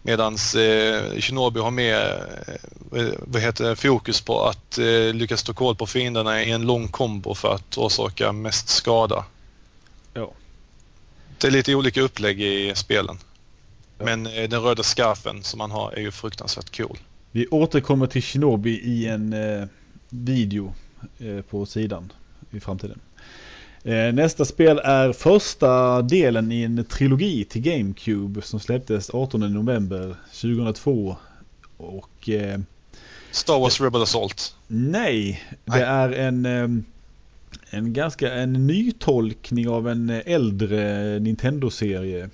Medan 0.02 0.34
eh, 0.34 1.20
Shinobi 1.20 1.60
har 1.60 1.72
mer 1.72 2.28
eh, 2.96 3.12
vad 3.20 3.42
heter 3.42 3.76
fokus 3.76 4.22
på 4.22 4.44
att 4.44 4.78
eh, 4.78 5.14
lyckas 5.14 5.44
ta 5.44 5.54
koll 5.54 5.76
på 5.76 5.88
fienderna 5.88 6.44
i 6.44 6.52
en 6.52 6.62
lång 6.62 6.88
kombo 6.88 7.36
för 7.36 7.56
att 7.56 7.78
orsaka 7.78 8.32
mest 8.32 8.70
skada. 8.70 9.26
Ja. 10.14 10.32
Det 11.38 11.48
är 11.48 11.52
lite 11.52 11.76
olika 11.76 12.02
upplägg 12.02 12.42
i 12.42 12.76
spelen. 12.76 13.18
Ja. 13.98 14.06
Men 14.06 14.28
eh, 14.28 14.50
den 14.50 14.62
röda 14.62 14.84
scarfen 14.84 15.44
som 15.44 15.58
man 15.58 15.72
har 15.72 15.92
är 15.92 16.02
ju 16.02 16.12
fruktansvärt 16.12 16.78
cool. 16.78 16.98
Vi 17.32 17.48
återkommer 17.48 18.08
till 18.08 18.24
Shinobi 18.24 18.80
i 18.84 19.08
en 19.08 19.36
video 20.10 20.74
på 21.50 21.66
sidan 21.66 22.12
i 22.56 22.60
framtiden. 22.60 23.00
Eh, 23.84 24.14
nästa 24.14 24.46
spel 24.46 24.80
är 24.84 25.14
första 25.14 26.02
delen 26.02 26.52
i 26.52 26.62
en 26.64 26.86
trilogi 26.86 27.46
till 27.46 27.62
GameCube 27.62 28.42
som 28.42 28.60
släpptes 28.60 29.10
18 29.10 29.54
november 29.54 30.16
2002. 30.32 31.18
Och 31.78 32.30
eh, 32.30 32.60
Star 33.32 33.60
Wars 33.60 33.82
Rebel 33.82 34.02
Assault. 34.02 34.56
nej, 34.68 35.44
Nej. 35.66 35.80
det 35.80 35.86
är 35.86 36.10
en, 36.12 36.46
eh, 36.46 36.70
en 37.70 37.94
ganska 37.94 38.34
en 38.34 38.68
nytolkning 38.68 39.70
av 39.70 39.90
en 39.90 40.10
äldre 40.10 41.20
Nintendo-serie. 41.20 42.30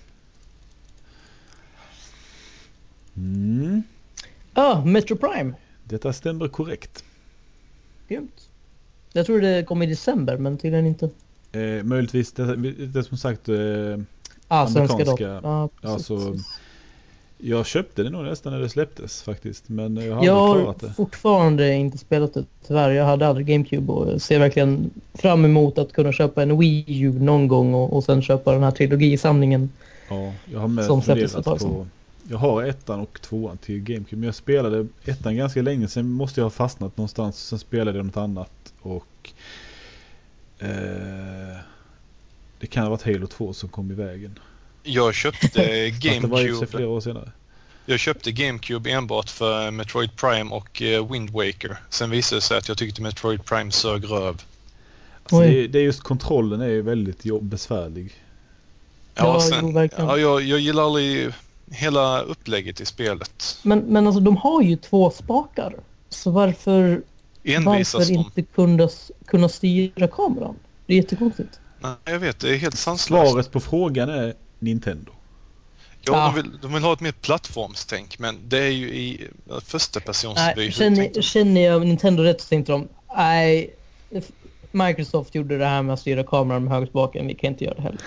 Mm, 3.17 3.83
Ja, 4.53 4.83
Metro 4.85 5.15
Prime. 5.15 5.53
detta 5.83 6.13
stämmer 6.13 6.47
korrekt. 6.47 7.03
Grymt. 8.07 8.49
Jag 9.13 9.25
tror 9.25 9.41
det 9.41 9.63
kom 9.67 9.81
i 9.81 9.85
december, 9.85 10.37
men 10.37 10.57
tydligen 10.57 10.85
inte. 10.85 11.09
Eh, 11.51 11.83
möjligtvis, 11.83 12.31
det, 12.31 12.55
det 12.71 13.03
som 13.03 13.17
sagt, 13.17 13.49
eh, 13.49 13.55
Ah, 14.47 14.65
Amerikanska. 14.67 15.39
Ja, 15.43 15.69
precis, 15.81 15.93
Alltså, 15.93 16.31
precis. 16.31 16.47
jag 17.37 17.65
köpte 17.65 18.03
det 18.03 18.09
nog 18.09 18.23
nästan 18.25 18.53
när 18.53 18.59
det 18.59 18.69
släpptes 18.69 19.21
faktiskt. 19.23 19.69
Men 19.69 19.97
jag 19.97 20.15
har 20.15 20.25
Jag 20.25 20.37
aldrig 20.37 20.55
har 20.57 20.63
klarat 20.63 20.79
det. 20.81 20.93
fortfarande 20.93 21.73
inte 21.73 21.97
spelat 21.97 22.33
det 22.33 22.45
tyvärr. 22.67 22.89
Jag 22.91 23.05
hade 23.05 23.27
aldrig 23.27 23.47
GameCube 23.47 23.93
och 23.93 24.11
jag 24.11 24.21
ser 24.21 24.39
verkligen 24.39 24.89
fram 25.13 25.45
emot 25.45 25.77
att 25.77 25.93
kunna 25.93 26.11
köpa 26.11 26.43
en 26.43 26.57
Wii 26.59 27.01
U 27.01 27.13
någon 27.19 27.47
gång 27.47 27.73
och, 27.73 27.93
och 27.93 28.03
sen 28.03 28.21
köpa 28.21 28.51
den 28.53 28.63
här 28.63 28.71
trilogisamlingen. 28.71 29.69
Ja, 30.09 30.33
jag 30.53 30.59
har 30.59 30.67
med 30.67 30.85
Som 30.85 31.01
funderat 31.01 31.45
på... 31.45 31.87
Jag 32.29 32.37
har 32.37 32.63
ettan 32.63 32.99
och 32.99 33.21
tvåan 33.21 33.57
till 33.57 33.79
GameCube. 33.79 34.15
Men 34.19 34.23
jag 34.25 34.35
spelade 34.35 34.87
ettan 35.05 35.35
ganska 35.35 35.61
länge. 35.61 35.87
Sen 35.87 36.11
måste 36.11 36.39
jag 36.39 36.45
ha 36.45 36.49
fastnat 36.51 36.97
någonstans. 36.97 37.39
Sen 37.47 37.59
spelade 37.59 37.97
jag 37.97 38.05
något 38.05 38.17
annat. 38.17 38.73
Och... 38.81 39.29
Eh, 40.59 41.57
det 42.59 42.67
kan 42.67 42.83
ha 42.83 42.89
varit 42.89 43.03
Halo 43.03 43.27
2 43.27 43.53
som 43.53 43.69
kom 43.69 43.91
i 43.91 43.93
vägen. 43.93 44.39
Jag 44.83 45.13
köpte 45.13 45.47
Fast 45.47 46.01
det 46.21 46.27
var 46.27 46.39
ju 46.41 46.47
flera 46.47 46.57
GameCube. 46.65 46.85
år 46.85 47.01
senare. 47.01 47.31
Jag 47.85 47.99
köpte 47.99 48.31
GameCube 48.31 48.91
enbart 48.91 49.29
för 49.29 49.71
Metroid 49.71 50.15
Prime 50.15 50.51
och 50.55 50.81
eh, 50.81 51.11
Wind 51.11 51.29
Waker. 51.29 51.77
Sen 51.89 52.09
visade 52.09 52.37
det 52.37 52.41
sig 52.41 52.57
att 52.57 52.67
jag 52.67 52.77
tyckte 52.77 53.01
Metroid 53.01 53.45
Prime 53.45 53.71
sög 53.71 54.11
röv. 54.11 54.41
Alltså 55.23 55.39
det, 55.39 55.63
är- 55.63 55.67
det 55.67 55.79
är 55.79 55.83
just 55.83 56.01
kontrollen 56.03 56.61
är 56.61 56.67
ju 56.67 56.81
väldigt 56.81 57.25
jobb, 57.25 57.43
besvärlig. 57.43 58.13
Ja, 59.15 59.39
sen, 59.41 59.89
ja, 59.97 60.17
jag, 60.17 60.41
jag 60.41 60.59
gillar 60.59 60.83
aldrig 60.83 61.31
hela 61.71 62.21
upplägget 62.21 62.81
i 62.81 62.85
spelet. 62.85 63.57
Men, 63.63 63.79
men 63.79 64.07
alltså 64.07 64.21
de 64.21 64.37
har 64.37 64.61
ju 64.61 64.75
två 64.75 65.09
spakar. 65.11 65.75
Så 66.09 66.31
varför, 66.31 67.01
Envisas 67.43 67.93
varför 67.93 68.13
de. 68.13 68.19
inte 68.19 68.41
kunna, 68.41 68.89
kunna 69.25 69.49
styra 69.49 70.07
kameran? 70.07 70.55
Det 70.85 70.93
är 70.93 70.97
jättekonstigt. 70.97 71.59
Nej, 71.79 71.95
jag 72.05 72.19
vet, 72.19 72.39
det 72.39 72.49
är 72.49 72.57
helt 72.57 72.77
sanslöst. 72.77 73.31
Svaret 73.31 73.51
på 73.51 73.59
frågan 73.59 74.09
är 74.09 74.33
Nintendo. 74.59 75.11
Ja, 76.01 76.13
Ah. 76.13 76.25
de, 76.25 76.35
vill, 76.35 76.51
de 76.61 76.73
vill 76.73 76.83
ha 76.83 76.93
ett 76.93 76.99
mer 76.99 77.11
plattformstänk, 77.11 78.19
men 78.19 78.37
det 78.47 78.57
är 78.57 78.69
ju 78.69 78.87
i 78.93 79.27
första 79.65 79.99
persons 79.99 80.39
Nej, 80.55 80.71
känner, 80.71 81.21
känner 81.21 81.61
jag 81.61 81.87
Nintendo 81.87 82.23
rätt 82.23 82.41
så 82.41 82.47
tänkte 82.47 82.71
de 82.71 82.87
nej, 83.15 83.75
Microsoft 84.71 85.35
gjorde 85.35 85.57
det 85.57 85.65
här 85.65 85.81
med 85.81 85.93
att 85.93 85.99
styra 85.99 86.23
kameran 86.23 86.63
med 86.63 86.73
högerspaken, 86.73 87.27
vi 87.27 87.33
kan 87.35 87.47
inte 87.49 87.63
göra 87.63 87.75
det 87.75 87.81
heller. 87.81 88.01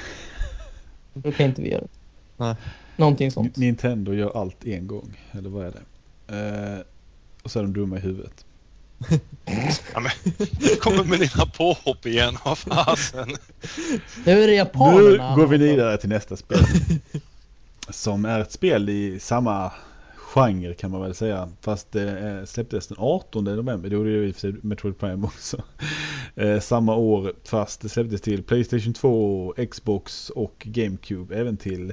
Då 1.15 1.33
kan 1.33 1.47
inte 1.47 1.62
vi 1.62 1.71
göra 1.71 1.81
det. 1.81 1.89
Nej. 2.37 2.55
Någonting 2.97 3.30
sånt. 3.30 3.57
Nintendo 3.57 4.12
gör 4.14 4.40
allt 4.40 4.64
en 4.64 4.86
gång. 4.86 5.20
Eller 5.32 5.49
vad 5.51 5.66
är 5.66 5.72
det? 5.72 5.82
Eh, 6.36 6.80
och 7.42 7.51
så 7.51 7.59
är 7.59 7.62
de 7.62 7.72
dumma 7.72 7.97
i 7.97 8.01
huvudet. 8.01 8.45
Ja, 9.95 10.01
men, 10.01 10.11
kommer 10.80 11.05
med 11.05 11.18
dina 11.20 11.47
påhopp 11.47 12.07
igen, 12.07 12.36
vad 12.45 12.59
fasen. 12.59 13.28
Nu 14.24 14.32
är 14.32 14.36
det 14.36 14.47
Nu 14.47 14.55
japanerna. 14.55 15.36
går 15.36 15.47
vi 15.47 15.57
vidare 15.57 15.97
till 15.97 16.09
nästa 16.09 16.36
spel. 16.36 16.59
Som 17.88 18.24
är 18.24 18.40
ett 18.40 18.53
spel 18.53 18.88
i 18.88 19.20
samma 19.20 19.72
genre 20.16 20.74
kan 20.74 20.90
man 20.90 21.01
väl 21.01 21.14
säga. 21.14 21.49
Fast 21.61 21.92
det 21.92 22.18
eh, 22.18 22.45
släpptes 22.45 22.86
den 22.86 22.97
18 23.01 23.45
november. 23.45 23.88
Det 23.88 23.95
gjorde 23.95 24.11
ju 24.11 24.28
i 24.28 24.30
och 24.30 24.34
för 24.34 24.40
sig 24.40 24.55
Metroid 24.62 24.99
Prime 24.99 25.26
också. 25.26 25.62
Eh, 26.36 26.61
samma 26.61 26.95
år 26.97 27.32
fast 27.45 27.80
det 27.80 27.88
släpptes 27.88 28.20
till 28.20 28.42
Playstation 28.42 28.92
2, 28.92 29.55
Xbox 29.70 30.30
och 30.30 30.55
GameCube. 30.64 31.36
Även 31.36 31.57
till 31.57 31.92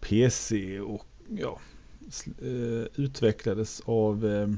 PC 0.00 0.80
och 0.80 1.04
ja, 1.28 1.58
eh, 2.42 2.86
utvecklades 2.94 3.80
av 3.84 4.26
eh, 4.26 4.48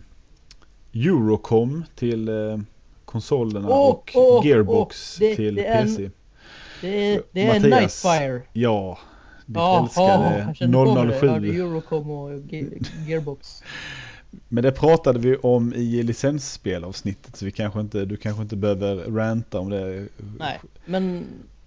Eurocom 1.07 1.84
till 1.95 2.28
eh, 2.28 2.59
konsolerna 3.05 3.68
Åh, 3.68 3.88
och 3.91 4.11
åh, 4.14 4.47
Gearbox 4.47 5.18
åh, 5.20 5.28
det- 5.28 5.36
till 5.36 5.55
det 5.55 5.66
är 5.66 5.82
PC. 5.84 6.11
Det 6.80 7.14
är, 7.14 7.22
det 7.32 7.43
är 7.43 7.47
Mattias. 7.61 8.05
Nightfire. 8.05 8.43
Ja, 8.53 8.99
ditt 9.47 9.57
Ja, 9.57 9.82
älskade 9.84 10.88
hörde 10.88 11.18
007. 11.20 11.26
Eurocom 11.61 12.11
och 12.11 12.30
Ge- 12.41 12.78
Gearbox. 13.07 13.62
Men 14.49 14.64
det 14.64 14.72
pratade 14.72 15.18
vi 15.18 15.36
om 15.36 15.72
i 15.74 16.03
licensspelavsnittet 16.03 17.36
så 17.36 17.45
vi 17.45 17.51
kanske 17.53 17.80
inte, 17.80 18.05
du 18.05 18.16
kanske 18.16 18.43
inte 18.43 18.57
behöver 18.57 18.97
ranta 19.11 19.59
om 19.61 19.70
det. 19.70 20.09
Nej, 20.38 20.61
men 20.84 21.24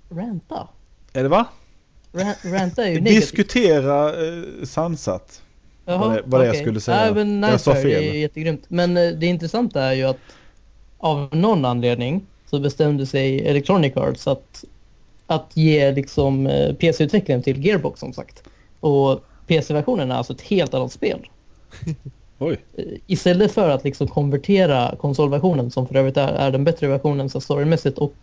ranta? 0.10 0.68
Är 1.14 1.24
det 1.24 1.30
va? 1.30 1.48
Ra- 2.14 2.52
Ranta 2.54 2.84
är 2.86 2.90
ju 2.92 3.02
negativt. 3.02 3.22
Diskutera 3.22 4.10
eh, 4.28 4.44
sansat. 4.66 5.42
vad 5.86 6.12
det- 6.16 6.22
vad 6.26 6.42
det 6.42 6.48
jag 6.48 6.56
skulle 6.58 6.80
säga. 6.80 7.14
Nej, 7.14 7.26
men 7.26 7.44
Jag 7.52 7.60
sa 7.62 7.74
Nightfire, 7.74 7.94
det 7.94 8.00
fel. 8.06 8.16
är 8.16 8.20
jättegrymt. 8.20 8.64
Men 8.68 8.98
eh, 8.98 9.10
det 9.12 9.26
intressanta 9.26 9.82
är 9.82 9.94
ju 9.94 10.04
att 10.04 10.18
av 10.98 11.30
någon 11.32 11.66
anledning 11.66 12.26
så 12.50 12.60
bestämde 12.60 13.06
sig 13.06 13.48
Electronic 13.48 13.98
Arts 13.98 14.28
att, 14.28 14.64
att 15.28 15.52
ge 15.54 15.92
liksom 15.92 16.48
eh, 16.48 16.74
PC-utvecklingen 16.76 17.44
till 17.44 17.66
Gearbox 17.66 18.00
som 18.00 18.14
sagt. 18.14 18.44
Och 18.80 19.24
PC-versionen 19.48 20.12
är 20.12 20.16
alltså 20.16 20.34
ett 20.34 20.42
helt 20.42 20.74
annat 20.74 20.92
spel. 20.92 21.20
Oj. 22.40 22.58
Eh, 22.78 22.84
Istället 23.08 23.52
för 23.52 23.70
att 23.70 23.84
liksom 23.84 24.08
konvertera 24.08 24.96
konsolversionen 25.00 25.72
som 25.72 25.88
för 25.88 25.96
övrigt 25.96 26.18
är, 26.18 26.28
är 26.34 26.52
den 26.52 26.64
bättre 26.64 26.88
versionen 26.88 27.30
så 27.30 27.42
storymässigt 27.42 27.98
och 27.98 28.14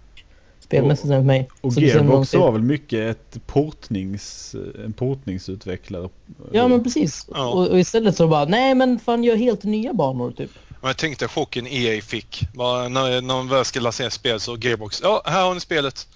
spelmässigt 0.70 1.10
än 1.10 1.26
mig. 1.26 1.48
Och 1.60 1.72
så 1.72 1.80
Gearbox 1.80 2.34
var 2.34 2.52
väl 2.52 2.62
mycket 2.62 3.00
ett 3.00 3.46
portnings, 3.46 4.54
en 4.84 4.92
portningsutvecklare. 4.92 6.08
Ja 6.52 6.68
men 6.68 6.84
precis. 6.84 7.26
Ja. 7.34 7.48
Och, 7.48 7.68
och 7.68 7.80
istället 7.80 8.16
så 8.16 8.28
bara, 8.28 8.44
nej 8.44 8.74
men 8.74 8.98
fan 8.98 9.24
gör 9.24 9.36
helt 9.36 9.64
nya 9.64 9.92
banor 9.92 10.30
typ. 10.30 10.50
Men 10.80 10.88
jag 10.88 10.96
tänkte 10.96 11.28
chocken 11.28 11.66
EA 11.66 12.02
fick. 12.02 12.42
Bara 12.54 12.88
när, 12.88 13.20
när 13.20 13.34
de 13.34 13.48
väl 13.48 13.64
ska 13.64 13.80
lansera 13.80 14.10
spel 14.10 14.40
så 14.40 14.56
Gearbox. 14.56 15.00
Ja, 15.02 15.22
här 15.24 15.44
har 15.44 15.54
ni 15.54 15.60
spelet. 15.60 16.08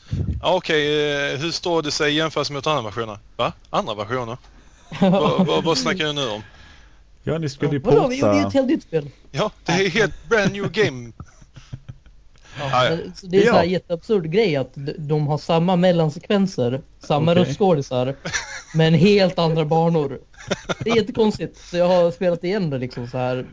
Ja, 0.42 0.55
Okej, 0.55 1.12
eh, 1.32 1.38
hur 1.38 1.50
står 1.50 1.82
det 1.82 1.90
sig 1.90 2.14
jämfört 2.14 2.50
med 2.50 2.66
andra 2.66 2.82
versioner? 2.82 3.18
Va? 3.36 3.52
Andra 3.70 3.94
versioner? 3.94 4.36
vad, 5.00 5.46
vad, 5.46 5.64
vad 5.64 5.78
snackar 5.78 6.05
du 6.05 6.12
nu 6.12 6.28
om? 6.28 6.42
Ja, 7.22 7.38
ni 7.38 7.48
skulle 7.48 7.72
ju 7.72 7.78
Vadå, 7.78 8.09
vi 8.09 8.16
gjorde 8.16 8.32
porta. 8.32 8.48
ett 8.48 8.55
helt 8.55 8.66
nytt 8.66 8.82
spel. 8.82 9.11
Ja, 9.30 9.50
det 9.64 9.72
är 9.72 9.90
helt 9.90 10.28
brand 10.28 10.52
new 10.52 10.72
game. 10.72 11.12
Ja, 12.59 12.96
Så 13.14 13.26
det 13.26 13.36
är 13.36 13.40
en 13.40 13.46
Ja. 13.46 13.52
här 13.55 13.64
jätteabsurd 13.64 14.30
grej 14.30 14.57
att 14.57 14.72
de- 14.98 15.26
har 15.26 15.38
samma 15.38 15.76
mellansekvenser, 15.76 16.80
samma 17.00 17.32
Okej. 17.32 17.44
röstskådisar, 17.44 18.14
men 18.74 18.94
helt 18.94 19.38
andra 19.38 19.64
banor. 19.64 20.18
Det 20.84 20.90
är 20.90 20.96
jättekonstigt. 20.96 21.57
Så 21.59 21.76
jag 21.76 21.88
har 21.88 22.11
spelat 22.11 22.44
igen 22.44 22.70
det 22.70 22.78
liksom 22.78 23.07
så 23.09 23.18
här. 23.18 23.46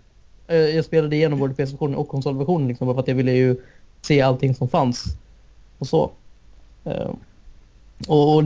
Eh, 0.47 0.57
Jag 0.57 0.85
spelade 0.85 1.15
igenom 1.15 1.39
både 1.39 1.53
PC-versionen 1.53 1.95
och 1.95 2.07
konsolversionen 2.07 2.67
liksom 2.67 2.87
bara 2.87 2.93
för 2.95 3.01
att 3.01 3.07
jag 3.07 3.15
ville 3.15 3.31
ju 3.31 3.55
se 4.01 4.21
allting 4.21 4.55
som 4.55 4.69
fanns. 4.69 5.03
Och 5.77 5.87
så. 5.87 6.11
Eh, 6.85 7.09
Och 8.07 8.43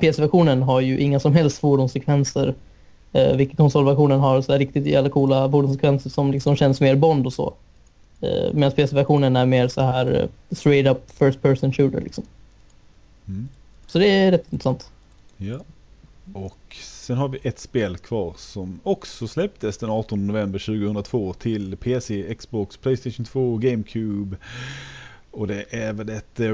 PC-versionen 0.00 0.62
har 0.62 0.80
ju 0.80 0.98
inga 1.00 1.20
som 1.20 1.32
helst 1.34 1.58
fordonssekvenser. 1.58 2.54
Eh, 3.12 3.36
vilket 3.36 3.56
konsolversionen 3.56 4.20
har 4.20 4.40
så 4.40 4.52
här 4.52 4.58
riktigt 4.58 4.86
jävla 4.86 5.10
coola 5.10 5.50
fordonssekvenser 5.50 6.10
som 6.10 6.30
liksom 6.32 6.56
känns 6.56 6.80
mer 6.80 6.96
Bond 6.96 7.26
och 7.26 7.32
så. 7.32 7.54
Eh, 8.20 8.52
Medan 8.54 8.72
PC-versionen 8.72 9.36
är 9.36 9.46
mer 9.46 9.68
så 9.68 9.80
här 9.80 10.20
eh, 10.22 10.54
straight 10.56 10.86
up 10.86 11.10
first 11.18 11.42
person 11.42 11.72
shooter 11.72 12.00
liksom. 12.00 12.24
Mm. 13.28 13.48
Så 13.86 13.98
det 13.98 14.06
är 14.10 14.30
rätt 14.30 14.44
intressant. 14.52 14.90
Ja. 15.36 15.60
Och 16.34 16.76
sen 16.82 17.16
har 17.16 17.28
vi 17.28 17.38
ett 17.42 17.58
spel 17.58 17.96
kvar 17.96 18.34
som 18.36 18.80
också 18.82 19.28
släpptes 19.28 19.78
den 19.78 19.90
18 19.90 20.26
november 20.26 20.58
2002 20.58 21.32
till 21.32 21.76
PC, 21.76 22.34
Xbox, 22.34 22.76
Playstation 22.76 23.24
2, 23.24 23.56
GameCube. 23.56 24.36
Och 25.30 25.46
det 25.46 25.64
är 25.70 25.92
väl 25.92 26.08
ett 26.08 26.40
eh, 26.40 26.50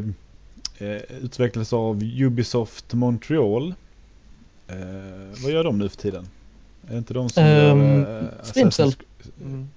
eh, 0.79 1.03
utvecklades 1.23 1.73
av 1.73 2.03
Ubisoft 2.03 2.93
Montreal. 2.95 3.75
Eh, 4.69 4.77
vad 5.43 5.53
gör 5.53 5.65
de 5.65 5.79
nu 5.79 5.89
för 5.89 5.97
tiden? 5.97 6.29
Är 6.89 6.93
det 6.93 6.99
inte 6.99 7.15
de 7.15 7.29
som 7.31 7.43
Ehm, 7.45 7.81
gör 7.83 8.23
eh. 8.23 8.45
Assassin's- 8.45 8.97
Mm. 9.45 9.69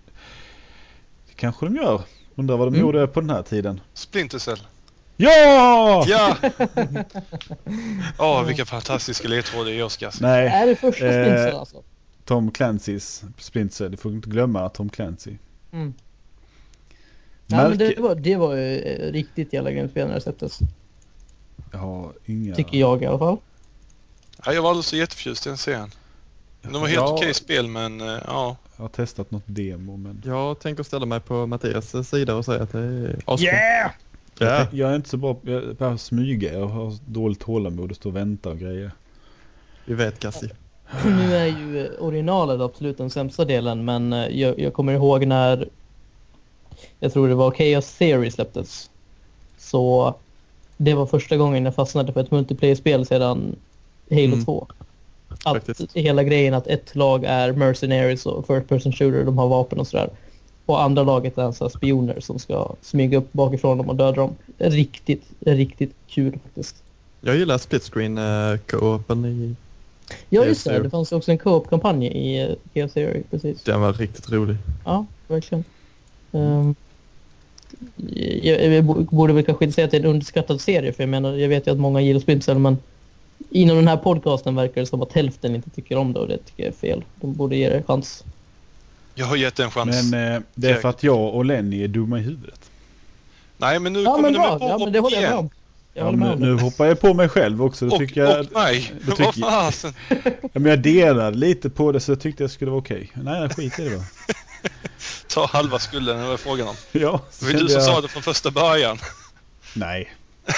Det 1.37 1.41
kanske 1.41 1.65
de 1.65 1.75
gör. 1.75 2.01
Undrar 2.35 2.57
vad 2.57 2.67
de 2.67 2.73
Mm. 2.73 2.81
gjorde 2.81 3.07
på 3.07 3.21
den 3.21 3.29
här 3.29 3.41
tiden. 3.43 3.81
Splinter 3.93 4.39
Cell. 4.39 4.59
Ja! 5.17 6.05
Ja! 6.07 6.37
Åh, 8.19 8.43
vilka 8.43 8.65
fantastiska 8.65 9.27
ledtrådar 9.27 9.71
i 9.71 9.81
Oscars. 9.83 10.21
Nej, 10.21 10.47
Är 10.47 10.67
det 10.67 10.75
första 10.75 11.05
Eh, 11.05 11.11
Splinter 11.11 11.59
alltså? 11.59 11.83
Tom 12.25 12.51
Clancy's 12.51 13.25
Splinter 13.37 13.75
Cell. 13.75 13.91
Du 13.91 13.97
får 13.97 14.11
inte 14.11 14.29
glömma 14.29 14.69
Tom 14.69 14.89
Clancy. 14.89 15.31
Mm. 15.71 15.93
Ja, 17.47 17.69
men 17.69 17.77
det, 17.77 17.99
var, 17.99 18.15
det 18.15 18.35
var 18.35 18.55
ju 18.55 18.79
eh, 18.79 19.11
riktigt 19.11 19.53
jävla 19.53 19.71
grymt 19.71 19.91
spel 19.91 20.07
när 20.07 20.13
det 20.15 20.21
släpptes. 20.21 20.59
Jag 21.71 21.79
har 21.79 22.13
inga... 22.25 22.55
Tycker 22.55 22.77
jag 22.77 23.03
i 23.03 23.05
alla 23.05 23.19
fall. 23.19 23.37
Ja, 24.45 24.53
jag 24.53 24.61
var 24.61 24.69
aldrig 24.69 24.85
så 24.85 24.95
jätteförtjust 24.95 25.45
i 25.45 25.49
den 25.49 25.57
serien. 25.57 25.91
De 26.61 26.73
var 26.73 26.79
helt 26.87 26.93
Ja, 26.95 27.13
okej 27.13 27.33
spel 27.33 27.67
men 27.67 28.01
eh, 28.01 28.19
ja. 28.27 28.55
Jag 28.77 28.83
har 28.83 28.89
testat 28.89 29.31
något 29.31 29.43
demo 29.45 29.97
men... 29.97 30.21
Jag 30.25 30.59
tänker 30.59 30.83
ställa 30.83 31.05
mig 31.05 31.19
på 31.19 31.45
Mattias 31.45 32.09
sida 32.09 32.35
och 32.35 32.45
säga 32.45 32.63
att 32.63 32.71
det 32.71 32.79
är 32.79 33.19
asbra. 33.25 33.47
Yeah! 33.47 33.91
Ja. 34.39 34.45
Jag, 34.45 34.67
jag 34.73 34.91
är 34.91 34.95
inte 34.95 35.09
så 35.09 35.17
bra 35.17 35.33
på 35.33 35.51
jag 35.51 35.75
bara 35.75 35.97
smyga. 35.97 36.53
Jag 36.53 36.67
har 36.67 36.93
dåligt 37.05 37.39
tålamod 37.39 37.89
och 37.91 37.95
stå 37.95 38.09
och 38.09 38.15
vänta 38.15 38.49
och 38.49 38.59
grejer. 38.59 38.91
Vi 39.85 39.93
vet 39.93 40.19
Cassie. 40.19 40.49
Nu 41.05 41.35
är 41.35 41.45
ju 41.45 41.85
eh, 41.85 41.91
originalet 41.99 42.61
absolut 42.61 42.97
den 42.97 43.09
sämsta 43.09 43.45
delen 43.45 43.85
men 43.85 44.13
eh, 44.13 44.27
jag, 44.27 44.59
jag 44.59 44.73
kommer 44.73 44.93
ihåg 44.93 45.25
när 45.25 45.67
jag 46.99 47.13
tror 47.13 47.27
det 47.27 47.35
var 47.35 47.51
Chaos 47.51 47.93
Theory 47.97 48.31
släpptes. 48.31 48.89
Så 49.57 50.15
det 50.77 50.93
var 50.93 51.05
första 51.05 51.37
gången 51.37 51.65
jag 51.65 51.75
fastnade 51.75 52.13
för 52.13 52.21
ett 52.21 52.31
multiplayer-spel 52.31 53.05
sedan 53.05 53.55
Halo 54.09 54.23
Mm. 54.25 54.45
2. 54.45 54.67
Att 55.43 55.65
Faktiskt. 55.65 55.93
hela 55.93 56.23
grejen 56.23 56.53
att 56.53 56.67
ett 56.67 56.95
lag 56.95 57.23
är 57.23 57.51
mercenaries 57.51 58.25
och 58.25 58.47
first 58.47 58.67
person 58.67 58.91
shooter, 58.91 59.23
de 59.23 59.37
har 59.37 59.47
vapen 59.47 59.79
och 59.79 59.87
sådär. 59.87 60.09
Och 60.65 60.81
andra 60.81 61.03
laget 61.03 61.37
är 61.37 61.51
så 61.51 61.63
här 61.63 61.69
spioner 61.69 62.19
som 62.19 62.39
ska 62.39 62.75
smyga 62.81 63.17
upp 63.17 63.33
bakifrån 63.33 63.77
dem 63.77 63.89
och 63.89 63.95
döda 63.95 64.11
dem. 64.11 64.35
Riktigt, 64.57 65.23
riktigt 65.39 65.93
kul 66.07 66.39
faktiskt. 66.43 66.75
Jag 67.21 67.35
gillar 67.35 67.57
split 67.57 67.83
screen 67.83 68.17
uh, 68.17 68.57
co-open 68.57 69.25
i... 69.25 69.55
Ja 70.29 70.45
just 70.45 70.65
det, 70.65 70.79
det 70.79 70.89
fanns 70.89 71.11
också 71.11 71.31
en 71.31 71.37
co-op-kampanj 71.37 72.07
i 72.07 72.55
Chaos 72.73 72.93
Theory, 72.93 73.23
precis. 73.31 73.63
Den 73.63 73.81
var 73.81 73.93
riktigt 73.93 74.31
rolig. 74.31 74.57
Ja, 74.85 75.05
verkligen. 75.27 75.63
Um, 76.31 76.75
jag, 78.43 78.73
jag 78.73 78.83
bo- 78.83 79.01
borde 79.03 79.33
väl 79.33 79.43
kanske 79.43 79.65
inte 79.65 79.75
säga 79.75 79.85
att 79.85 79.91
det 79.91 79.97
är 79.97 80.01
en 80.01 80.09
underskattad 80.09 80.61
serie 80.61 80.93
för 80.93 81.03
jag 81.03 81.09
menar, 81.09 81.33
jag 81.33 81.49
vet 81.49 81.67
ju 81.67 81.71
att 81.71 81.77
många 81.79 82.01
gillar 82.01 82.19
Splinter 82.19 82.55
men 82.55 82.77
inom 83.49 83.75
den 83.77 83.87
här 83.87 83.97
podcasten 83.97 84.55
verkar 84.55 84.81
det 84.81 84.87
som 84.87 85.01
att 85.01 85.13
hälften 85.13 85.55
inte 85.55 85.69
tycker 85.69 85.97
om 85.97 86.13
det 86.13 86.19
och 86.19 86.27
det 86.27 86.37
tycker 86.37 86.63
jag 86.63 86.73
är 86.73 86.77
fel. 86.77 87.03
De 87.15 87.33
borde 87.35 87.55
ge 87.55 87.69
det 87.69 87.75
en 87.77 87.83
chans. 87.83 88.23
Jag 89.15 89.25
har 89.25 89.35
gett 89.35 89.59
en 89.59 89.71
chans. 89.71 90.11
Men 90.11 90.33
eh, 90.35 90.41
det 90.55 90.69
är 90.69 90.75
för 90.75 90.89
att 90.89 91.03
jag 91.03 91.33
och 91.35 91.45
Lenny 91.45 91.83
är 91.83 91.87
dumma 91.87 92.19
i 92.19 92.21
huvudet. 92.21 92.59
Nej 93.57 93.79
men 93.79 93.93
nu 93.93 94.03
Ja 94.03 94.11
kommer 94.15 94.21
men 94.21 94.33
du 94.33 94.39
med 94.39 94.59
bra, 94.59 94.69
ja, 94.69 94.77
men 94.77 94.91
det 94.93 94.99
håller 94.99 95.21
jag 95.21 95.29
med 95.29 95.39
om. 95.39 95.49
Ja, 95.93 96.11
nu, 96.11 96.35
nu 96.39 96.55
det. 96.55 96.61
hoppar 96.61 96.85
jag 96.85 96.99
på 96.99 97.13
mig 97.13 97.29
själv 97.29 97.63
också. 97.63 97.85
Då 97.85 97.91
Och, 97.95 97.99
tycker 97.99 98.21
jag, 98.21 98.45
och 98.45 98.51
mig. 98.51 98.93
då 99.01 99.15
Vad 99.17 99.35
fasen. 99.35 99.93
ja, 100.41 100.49
men 100.53 100.65
jag 100.65 100.79
delade 100.81 101.37
lite 101.37 101.69
på 101.69 101.91
det 101.91 101.99
så 101.99 102.11
jag 102.11 102.19
tyckte 102.21 102.43
jag 102.43 102.51
skulle 102.51 102.71
vara 102.71 102.79
okej. 102.81 103.11
Nej, 103.13 103.49
skit 103.49 103.79
i 103.79 103.83
det 103.83 103.95
då. 103.95 104.01
Ta 105.27 105.45
halva 105.45 105.79
skulden, 105.79 106.17
det 106.17 106.27
var 106.27 106.37
frågan 106.37 106.67
om. 106.67 106.75
Ja, 106.91 107.21
Det 107.39 107.45
var 107.45 107.53
du 107.53 107.59
som 107.59 107.67
jag- 107.69 107.83
sa 107.83 108.01
det 108.01 108.07
från 108.07 108.23
första 108.23 108.51
början. 108.51 108.97
Nej. 109.75 110.11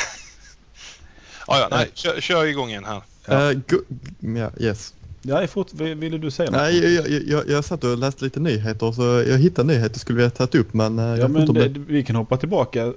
Ja, 1.49 1.59
ja, 1.59 1.67
nej. 1.71 1.89
Kör, 1.93 2.21
kör 2.21 2.45
igång 2.45 2.69
igen 2.69 2.85
här. 2.85 3.01
Ja. 3.25 3.51
Eh, 3.51 3.57
ja, 4.19 4.51
yes. 4.59 4.93
Ja, 5.21 5.47
fort, 5.47 5.73
ville 5.73 6.17
du 6.17 6.31
säga 6.31 6.51
något? 6.51 6.59
Nej, 6.59 6.95
jag, 6.95 7.09
jag, 7.09 7.23
jag, 7.23 7.49
jag 7.49 7.65
satt 7.65 7.83
och 7.83 7.97
läste 7.97 8.23
lite 8.23 8.39
nyheter 8.39 8.91
så 8.91 9.01
jag 9.01 9.37
hittade 9.37 9.67
nyheter 9.73 9.99
skulle 9.99 10.17
vi 10.17 10.23
ha 10.23 10.29
tagit 10.29 10.55
upp 10.55 10.73
men 10.73 10.99
eh, 10.99 11.05
jag 11.05 11.19
Ja, 11.19 11.27
men 11.27 11.53
det, 11.53 11.67
det... 11.67 11.79
vi 11.79 12.03
kan 12.03 12.15
hoppa 12.15 12.37
tillbaka. 12.37 12.93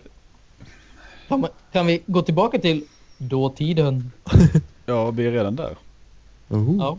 Kan, 1.29 1.41
man, 1.41 1.51
kan 1.73 1.87
vi 1.87 2.03
gå 2.07 2.23
tillbaka 2.23 2.59
till 2.59 2.85
dåtiden? 3.19 4.13
Ja, 4.87 5.11
vi 5.11 5.27
är 5.27 5.31
redan 5.31 5.57
där. 5.57 5.77
Oh. 6.49 6.77
Ja. 6.79 6.99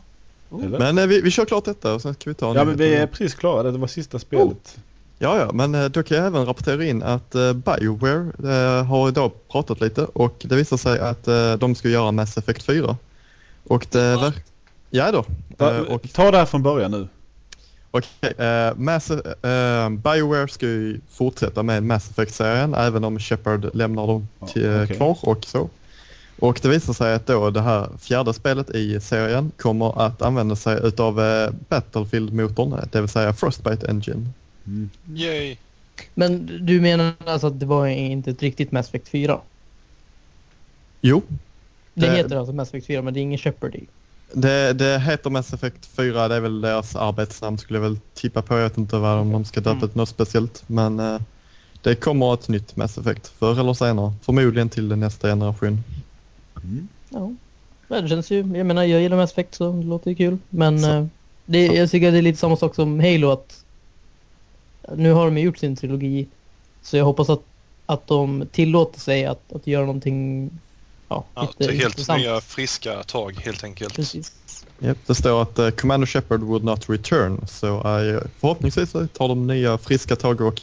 Eller? 0.63 0.79
Men 0.79 0.97
eh, 0.97 1.07
vi, 1.07 1.21
vi 1.21 1.31
kör 1.31 1.45
klart 1.45 1.65
detta 1.65 1.93
och 1.93 2.01
sen 2.01 2.13
ska 2.13 2.29
vi 2.29 2.33
ta 2.33 2.55
Ja, 2.55 2.63
men 2.63 2.77
vi 2.77 2.95
är 2.95 3.07
precis 3.07 3.35
klara. 3.35 3.71
Det 3.71 3.77
var 3.77 3.87
sista 3.87 4.19
spelet. 4.19 4.77
Ja, 5.19 5.37
ja, 5.39 5.51
men 5.53 5.75
eh, 5.75 5.85
då 5.85 6.03
kan 6.03 6.17
jag 6.17 6.27
även 6.27 6.45
rapportera 6.45 6.85
in 6.85 7.03
att 7.03 7.35
eh, 7.35 7.53
Bioware 7.53 8.31
eh, 8.53 8.85
har 8.85 9.09
idag 9.09 9.31
pratat 9.51 9.81
lite 9.81 10.03
och 10.03 10.35
det 10.41 10.55
visar 10.55 10.77
sig 10.77 10.99
att 10.99 11.23
de 11.59 11.75
ska 11.75 11.89
göra 11.89 12.11
Mass 12.11 12.37
Effect 12.37 12.63
4. 12.63 12.97
Och 13.63 13.87
det 13.91 13.99
verkar... 13.99 14.41
Ja 14.89 15.11
då. 15.11 15.25
Och 15.87 16.13
Ta 16.13 16.31
det 16.31 16.37
här 16.37 16.45
från 16.45 16.63
början 16.63 16.91
nu. 16.91 17.07
Okej, 17.95 18.33
eh, 18.37 18.75
Mass, 18.75 19.11
eh, 19.11 19.89
Bioware 19.89 20.47
ska 20.47 20.65
ju 20.65 20.99
fortsätta 21.09 21.63
med 21.63 21.83
Mass 21.83 22.09
Effect-serien 22.09 22.73
även 22.73 23.03
om 23.03 23.19
Shepard 23.19 23.69
lämnar 23.73 24.07
dem 24.07 24.27
till, 24.47 24.65
eh, 24.65 24.83
okej. 24.83 24.95
kvar 24.95 25.17
och 25.21 25.45
så. 25.45 25.69
Och 26.39 26.59
det 26.61 26.67
visar 26.67 26.93
sig 26.93 27.13
att 27.13 27.27
då 27.27 27.49
det 27.49 27.61
här 27.61 27.89
fjärde 27.99 28.33
spelet 28.33 28.69
i 28.69 28.99
serien 28.99 29.51
kommer 29.57 30.05
att 30.05 30.21
använda 30.21 30.55
sig 30.55 30.79
utav 30.83 31.15
Battlefield-motorn, 31.69 32.87
det 32.91 33.01
vill 33.01 33.09
säga 33.09 33.33
Frostbite 33.33 33.87
Engine. 33.87 34.29
Mm. 34.67 34.89
Yay! 35.15 35.57
Men 36.13 36.59
du 36.65 36.81
menar 36.81 37.13
alltså 37.25 37.47
att 37.47 37.59
det 37.59 37.65
var 37.65 37.87
inte 37.87 38.31
ett 38.31 38.41
riktigt 38.41 38.71
Mass 38.71 38.87
Effect 38.87 39.07
4? 39.09 39.39
Jo, 41.01 41.21
Det 41.93 42.07
Det- 42.07 42.15
heter 42.15 42.35
alltså 42.35 42.53
Mass 42.53 42.69
Effect 42.69 42.87
4 42.87 43.01
men 43.01 43.13
det 43.13 43.19
är 43.19 43.21
ingen 43.21 43.37
Shepard 43.37 43.75
i. 43.75 43.83
det, 44.33 44.73
det 44.73 44.99
heter 44.99 45.29
Mass 45.29 45.53
Effect 45.53 45.85
4, 45.85 46.27
det 46.27 46.35
är 46.35 46.39
väl 46.39 46.61
deras 46.61 46.95
arbetsnamn 46.95 47.57
skulle 47.57 47.79
jag 47.79 47.83
väl 47.83 47.97
tippa 48.13 48.41
på. 48.41 48.53
Jag 48.53 48.63
vet 48.63 48.77
inte 48.77 48.97
vad 48.97 49.19
om 49.19 49.31
de 49.31 49.45
ska 49.45 49.59
döpa 49.59 49.71
Mm. 49.77 49.89
till 49.89 49.97
något 49.97 50.09
speciellt. 50.09 50.63
Men 50.67 50.99
eh, 50.99 51.19
det 51.81 51.95
kommer 51.95 52.33
ett 52.33 52.47
nytt 52.47 52.75
Mass 52.75 52.97
Effect 52.97 53.27
förr 53.27 53.59
eller 53.59 53.73
senare. 53.73 54.13
Förmodligen 54.21 54.69
till 54.69 54.95
nästa 54.97 55.27
generation. 55.27 55.83
Mm. 56.63 56.87
Ja. 57.09 57.31
det 58.01 58.07
känns 58.07 58.31
ju, 58.31 58.37
jag 58.57 58.65
menar 58.65 58.83
jag 58.83 59.01
gillar 59.01 59.17
Mass 59.17 59.31
Effect 59.31 59.55
så 59.55 59.71
det 59.71 59.83
låter 59.83 60.09
ju 60.09 60.15
kul. 60.15 60.37
Men 60.49 60.83
eh, 60.83 61.05
det, 61.45 61.65
jag 61.65 61.91
tycker 61.91 62.11
det 62.11 62.17
är 62.17 62.21
lite 62.21 62.39
samma 62.39 62.57
sak 62.57 62.75
som 62.75 62.99
Halo 62.99 63.29
att 63.31 63.62
nu 64.95 65.11
har 65.11 65.25
de 65.25 65.37
gjort 65.37 65.57
sin 65.57 65.75
trilogi 65.75 66.27
så 66.81 66.97
jag 66.97 67.05
hoppas 67.05 67.29
att, 67.29 67.41
att 67.85 68.07
de 68.07 68.47
tillåter 68.51 68.99
sig 68.99 69.25
att, 69.25 69.53
att 69.53 69.67
göra 69.67 69.85
någonting 69.85 70.49
ja, 71.07 71.25
Ja, 71.35 71.49
lite 71.57 71.73
helt 71.73 71.85
intressant. 71.85 72.19
nya 72.21 72.41
friska 72.41 73.03
tag 73.03 73.39
helt 73.41 73.63
enkelt. 73.63 73.95
Precis. 73.95 74.31
Japp, 74.79 74.97
det 75.05 75.15
står 75.15 75.41
att 75.41 75.59
uh, 75.59 75.69
Commander 75.69 76.07
Shepard 76.07 76.41
would 76.41 76.63
not 76.63 76.89
return. 76.89 77.47
Så 77.47 77.77
eh, 77.77 78.21
förhoppningsvis 78.39 78.91
så 78.91 79.07
tar 79.07 79.27
de 79.27 79.47
nya 79.47 79.77
friska 79.77 80.15
tag 80.15 80.41
och 80.41 80.61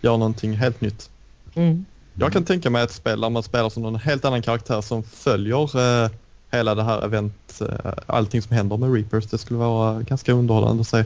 gör 0.00 0.16
någonting 0.16 0.52
helt 0.52 0.80
nytt. 0.80 1.10
Mm. 1.54 1.84
Jag 2.14 2.32
kan 2.32 2.44
tänka 2.44 2.70
mig 2.70 2.84
ett 2.84 2.92
spel 2.92 3.20
där 3.20 3.30
man 3.30 3.42
spelar 3.42 3.70
som 3.70 3.82
någon 3.82 3.96
helt 3.96 4.24
annan 4.24 4.42
karaktär 4.42 4.80
som 4.80 5.02
följer 5.02 5.78
eh, 6.04 6.10
hela 6.50 6.74
det 6.74 6.82
här 6.82 7.04
event, 7.04 7.60
eh, 7.60 7.92
allting 8.06 8.42
som 8.42 8.56
händer 8.56 8.76
med 8.76 8.94
Reapers. 8.94 9.26
Det 9.26 9.38
skulle 9.38 9.58
vara 9.58 10.02
ganska 10.02 10.32
underhållande 10.32 10.80
att 10.80 10.88
se. 10.88 11.04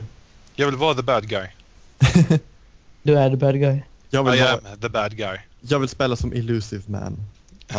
Jag 0.55 0.65
vill 0.65 0.75
vara 0.75 0.95
the 0.95 1.01
bad 1.01 1.27
guy. 1.29 1.47
Du 3.03 3.17
är 3.17 3.29
the 3.29 3.35
bad 3.35 3.59
guy. 3.59 3.81
Jag 4.09 4.23
vill, 4.23 4.33
I 4.33 4.41
vara, 4.41 4.53
am 4.53 4.79
the 4.81 4.89
bad 4.89 5.17
guy. 5.17 5.37
jag 5.61 5.79
vill 5.79 5.89
spela 5.89 6.15
som 6.15 6.33
Illusive 6.33 6.83
Man. 6.85 7.17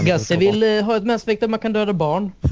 Gasse 0.03 0.37
vill 0.37 0.63
eh, 0.63 0.85
ha 0.85 0.97
ett 0.97 1.11
Effect 1.11 1.41
där 1.41 1.49
man 1.49 1.59
kan 1.59 1.73
döda 1.73 1.93
barn. 1.93 2.33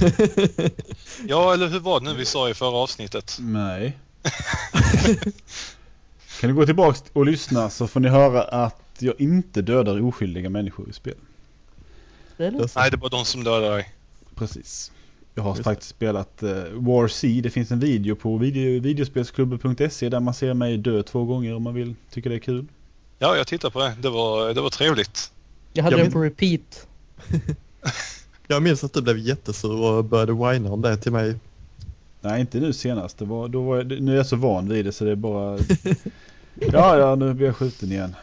Ja, 1.29 1.55
eller 1.55 1.69
hur 1.69 1.81
var 1.81 2.01
det 2.01 2.07
nu 2.07 2.15
vi 2.15 2.25
sa 2.25 2.49
i 2.49 2.55
förra 2.55 2.77
avsnittet? 2.77 3.37
Nej. 3.41 3.99
kan 6.41 6.51
du 6.51 6.55
gå 6.55 6.67
tillbaks 6.67 7.05
och 7.13 7.27
lyssna 7.27 7.71
så 7.71 7.87
får 7.87 8.01
ni 8.01 8.09
höra 8.09 8.43
att 8.43 8.83
jag 8.99 9.21
inte 9.21 9.63
dödar 9.63 10.03
oskyldiga 10.03 10.51
människor 10.51 10.91
i 10.91 10.93
spel. 10.93 11.15
Eller? 12.39 12.61
Just- 12.61 12.77
Nej, 12.77 12.91
det 12.91 12.97
var 12.97 13.11
de 13.11 13.25
som 13.25 13.45
dödade 13.45 13.75
dig. 13.75 13.93
Precis. 14.35 14.93
Jag 15.35 15.43
har 15.43 15.51
Just 15.51 15.59
det. 15.59 15.65
faktiskt 15.65 15.91
spelat 15.91 16.43
uh, 16.43 16.51
War 16.73 17.09
C. 17.09 17.41
Det 17.43 17.51
finns 17.51 17.71
en 17.71 17.81
video 17.81 18.15
på 18.15 18.37
video, 18.37 18.81
videospelsklubben.se 18.81 20.09
där 20.09 20.21
man 20.21 20.35
ser 20.35 20.55
mig 20.55 20.77
dö 20.77 21.03
två 21.03 21.25
gånger 21.25 21.55
om 21.55 21.63
man 21.63 21.75
vill. 21.75 21.95
Tycker 22.11 22.31
det 22.31 22.37
är 22.37 22.41
kul. 22.41 22.67
Ja, 23.19 23.37
jag 23.37 23.47
tittar 23.47 23.71
på 23.71 23.79
det. 23.79 23.97
Det 24.01 24.11
var, 24.11 24.55
det 24.55 24.61
var 24.61 24.71
trevligt. 24.71 25.33
Jag 25.73 25.85
hade 25.85 25.97
Jag 25.97 26.07
den 26.07 26.13
på 26.13 26.23
repeat. 26.23 26.87
Jag 28.47 28.63
minns 28.63 28.85
att 28.85 28.93
du 28.93 29.03
blev 29.03 29.19
jättesur 29.19 29.81
och 29.81 30.05
började 30.05 30.33
whina 30.33 30.73
om 30.73 30.81
det 30.83 30.97
till 30.97 31.13
mig. 31.13 31.37
Nej, 32.21 32.41
inte 32.41 32.61
nu 32.61 32.73
senast. 32.73 33.19
Det 33.19 33.25
var, 33.25 33.49
då 33.49 33.63
var 33.63 33.77
jag, 33.77 34.03
nu 34.03 34.13
är 34.13 34.17
jag 34.17 34.27
så 34.27 34.37
van 34.37 34.69
vid 34.69 34.85
det 34.85 34.93
så 34.93 35.05
det 35.05 35.11
är 35.11 35.17
bara... 35.17 35.59
ja, 36.55 36.99
ja, 36.99 37.15
nu 37.15 37.35
blir 37.35 37.47
jag 37.47 37.57
skjuten 37.57 37.93
igen. 37.93 38.15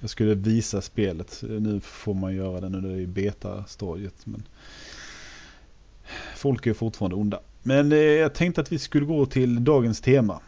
Jag 0.00 0.10
skulle 0.10 0.34
visa 0.34 0.80
spelet. 0.80 1.42
Nu 1.42 1.80
får 1.80 2.14
man 2.14 2.34
göra 2.34 2.60
det 2.60 2.68
nu 2.68 2.80
när 2.80 2.88
det 2.88 2.94
är 2.94 3.00
i 3.00 3.06
beta-stadiet. 3.06 4.14
Men... 4.24 4.42
Folk 6.36 6.66
är 6.66 6.74
fortfarande 6.74 7.16
onda. 7.16 7.40
Men 7.62 7.92
eh, 7.92 7.98
jag 7.98 8.34
tänkte 8.34 8.60
att 8.60 8.72
vi 8.72 8.78
skulle 8.78 9.06
gå 9.06 9.26
till 9.26 9.64
dagens 9.64 10.00
tema. 10.00 10.40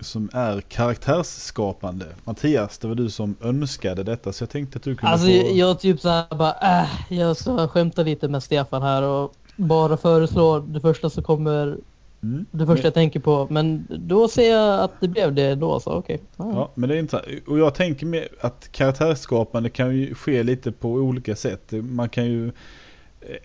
Som 0.00 0.30
är 0.32 0.60
karaktärsskapande. 0.60 2.06
Mattias, 2.24 2.78
det 2.78 2.88
var 2.88 2.94
du 2.94 3.10
som 3.10 3.36
önskade 3.40 4.02
detta 4.02 4.32
så 4.32 4.42
jag 4.42 4.50
tänkte 4.50 4.76
att 4.76 4.82
du 4.82 4.96
kunde 4.96 5.12
Alltså 5.12 5.26
få... 5.26 5.56
jag, 5.56 5.80
typ 5.80 6.00
såhär 6.00 6.36
bara 6.36 6.80
äh, 6.82 6.88
jag 7.08 7.36
ska 7.36 7.68
skämta 7.68 8.02
lite 8.02 8.28
med 8.28 8.42
Stefan 8.42 8.82
här 8.82 9.02
och 9.02 9.34
bara 9.56 9.96
föreslå 9.96 10.58
det 10.58 10.80
första 10.80 11.10
som 11.10 11.22
kommer, 11.22 11.78
Mm. 12.22 12.46
det 12.50 12.66
första 12.66 12.86
jag 12.86 12.94
tänker 12.94 13.20
på. 13.20 13.46
Men 13.50 13.86
då 13.90 14.28
ser 14.28 14.50
jag 14.50 14.80
att 14.80 15.00
det 15.00 15.08
blev 15.08 15.34
det 15.34 15.54
då 15.54 15.80
så 15.80 15.90
okej. 15.92 16.20
Ja. 16.36 16.50
Ja, 16.54 16.70
men 16.74 16.88
det 16.88 16.94
är 16.94 16.98
intressant. 16.98 17.48
Och 17.48 17.58
jag 17.58 17.74
tänker 17.74 18.06
med 18.06 18.28
att 18.40 18.68
karaktärsskapande 18.72 19.70
kan 19.70 19.96
ju 19.96 20.14
ske 20.14 20.42
lite 20.42 20.72
på 20.72 20.88
olika 20.90 21.36
sätt. 21.36 21.72
Man 21.72 22.08
kan 22.08 22.24
ju 22.26 22.52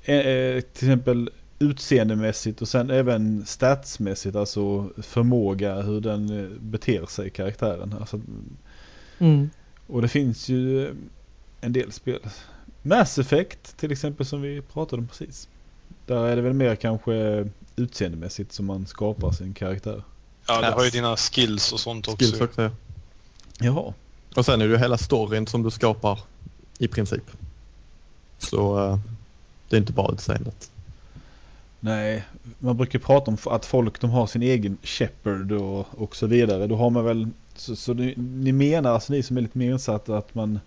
eh, 0.06 0.16
eh, 0.16 0.62
till 0.62 0.88
exempel 0.88 1.30
utseendemässigt 1.62 2.62
och 2.62 2.68
sen 2.68 2.90
även 2.90 3.46
statsmässigt, 3.46 4.36
alltså 4.36 4.90
förmåga, 4.98 5.82
hur 5.82 6.02
den 6.02 6.40
eh, 6.40 6.50
beter 6.60 7.06
sig, 7.06 7.30
karaktären. 7.30 7.96
Alltså, 8.00 8.20
Mm. 9.20 9.50
och 9.88 10.02
det 10.02 10.08
finns 10.08 10.50
ju 10.50 10.88
eh, 10.88 10.94
en 11.62 11.74
del 11.74 11.92
spel. 11.92 12.20
Mass 12.82 13.18
Effect 13.18 13.78
till 13.78 13.92
exempel 13.92 14.26
som 14.26 14.42
vi 14.42 14.62
pratade 14.62 15.02
om 15.02 15.08
precis. 15.08 15.48
Där 16.06 16.24
är 16.26 16.36
det 16.36 16.42
väl 16.42 16.54
mer 16.54 16.76
kanske 16.76 17.48
utseendemässigt 17.76 18.54
som 18.54 18.66
man 18.66 18.86
skapar 18.86 19.32
sin 19.32 19.54
karaktär. 19.54 20.04
Ja, 20.48 20.62
du 20.62 20.72
har 20.72 20.84
ju 20.84 20.90
dina 20.90 21.18
skills 21.18 21.74
och 21.74 21.80
sånt 21.80 22.08
också. 22.08 22.18
Skills 22.26 22.42
också. 22.42 22.62
ja. 22.62 22.72
Jaha. 23.60 23.94
Och 24.36 24.46
sen 24.46 24.62
är 24.62 24.66
det 24.68 24.72
ju 24.72 24.78
hela 24.78 24.98
storyn 24.98 25.48
som 25.48 25.64
du 25.64 25.72
skapar 25.72 26.20
i 26.78 26.88
princip. 26.88 27.24
Så 28.38 28.86
eh, 28.86 29.00
det 29.70 29.76
är 29.76 29.80
inte 29.80 29.94
bara 29.94 30.14
utseendet. 30.14 30.72
Nej, 31.84 32.24
man 32.60 32.78
brukar 32.78 33.00
prata 33.00 33.32
om 33.32 33.38
att 33.46 33.66
folk 33.66 34.02
de 34.02 34.10
har 34.10 34.28
sin 34.28 34.44
egen 34.44 34.78
Shepard 34.84 35.52
och, 35.52 35.88
och 35.92 36.16
så 36.16 36.28
vidare. 36.28 36.68
Då 36.68 36.76
har 36.76 36.90
man 36.90 37.06
väl, 37.06 37.28
så, 37.56 37.76
så 37.76 37.94
ni, 37.94 38.14
ni 38.18 38.52
menar 38.52 38.92
alltså 38.92 39.14
ni 39.14 39.24
som 39.24 39.38
är 39.38 39.42
lite 39.42 39.58
mer 39.58 39.72
insatta 39.72 40.18
att 40.18 40.36
man 40.36 40.60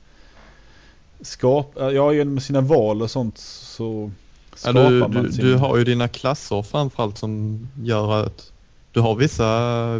skapar, 1.21 1.91
ja 1.91 2.13
genom 2.13 2.41
sina 2.41 2.61
val 2.61 3.03
och 3.03 3.11
sånt 3.11 3.39
så 3.39 4.11
Ja, 4.51 4.57
skapar 4.57 4.91
du, 4.91 4.99
man 4.99 5.11
du, 5.11 5.33
sin... 5.33 5.45
du 5.45 5.55
har 5.55 5.77
ju 5.77 5.85
dina 5.85 6.09
klasser 6.09 6.63
framförallt 6.63 7.19
som 7.19 7.61
gör 7.83 8.25
att 8.25 8.53
du 8.93 9.01
har 9.01 9.15
vissa 9.15 9.47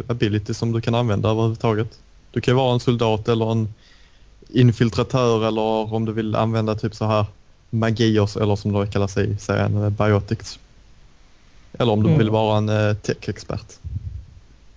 abilities 0.07 0.57
som 0.57 0.71
du 0.71 0.81
kan 0.81 0.95
använda 0.95 1.29
överhuvudtaget. 1.29 1.99
Du 2.31 2.41
kan 2.41 2.55
vara 2.55 2.73
en 2.73 2.79
soldat 2.79 3.27
eller 3.27 3.51
en 3.51 3.73
infiltratör 4.49 5.47
eller 5.47 5.93
om 5.93 6.05
du 6.05 6.11
vill 6.11 6.35
använda 6.35 6.75
typ 6.75 6.95
så 6.95 7.05
här 7.05 7.25
magier 7.69 8.41
eller 8.41 8.55
som 8.55 8.73
det 8.73 8.87
kallas 8.87 9.17
i 9.17 9.37
serien, 9.37 9.83
eh, 9.83 9.89
biotics. 9.89 10.59
Eller 11.79 11.91
om 11.93 12.03
du 12.03 12.07
Mm. 12.09 12.17
vill 12.19 12.29
vara 12.29 12.57
en 12.57 12.69
eh, 12.69 12.93
tech-expert. 12.95 13.79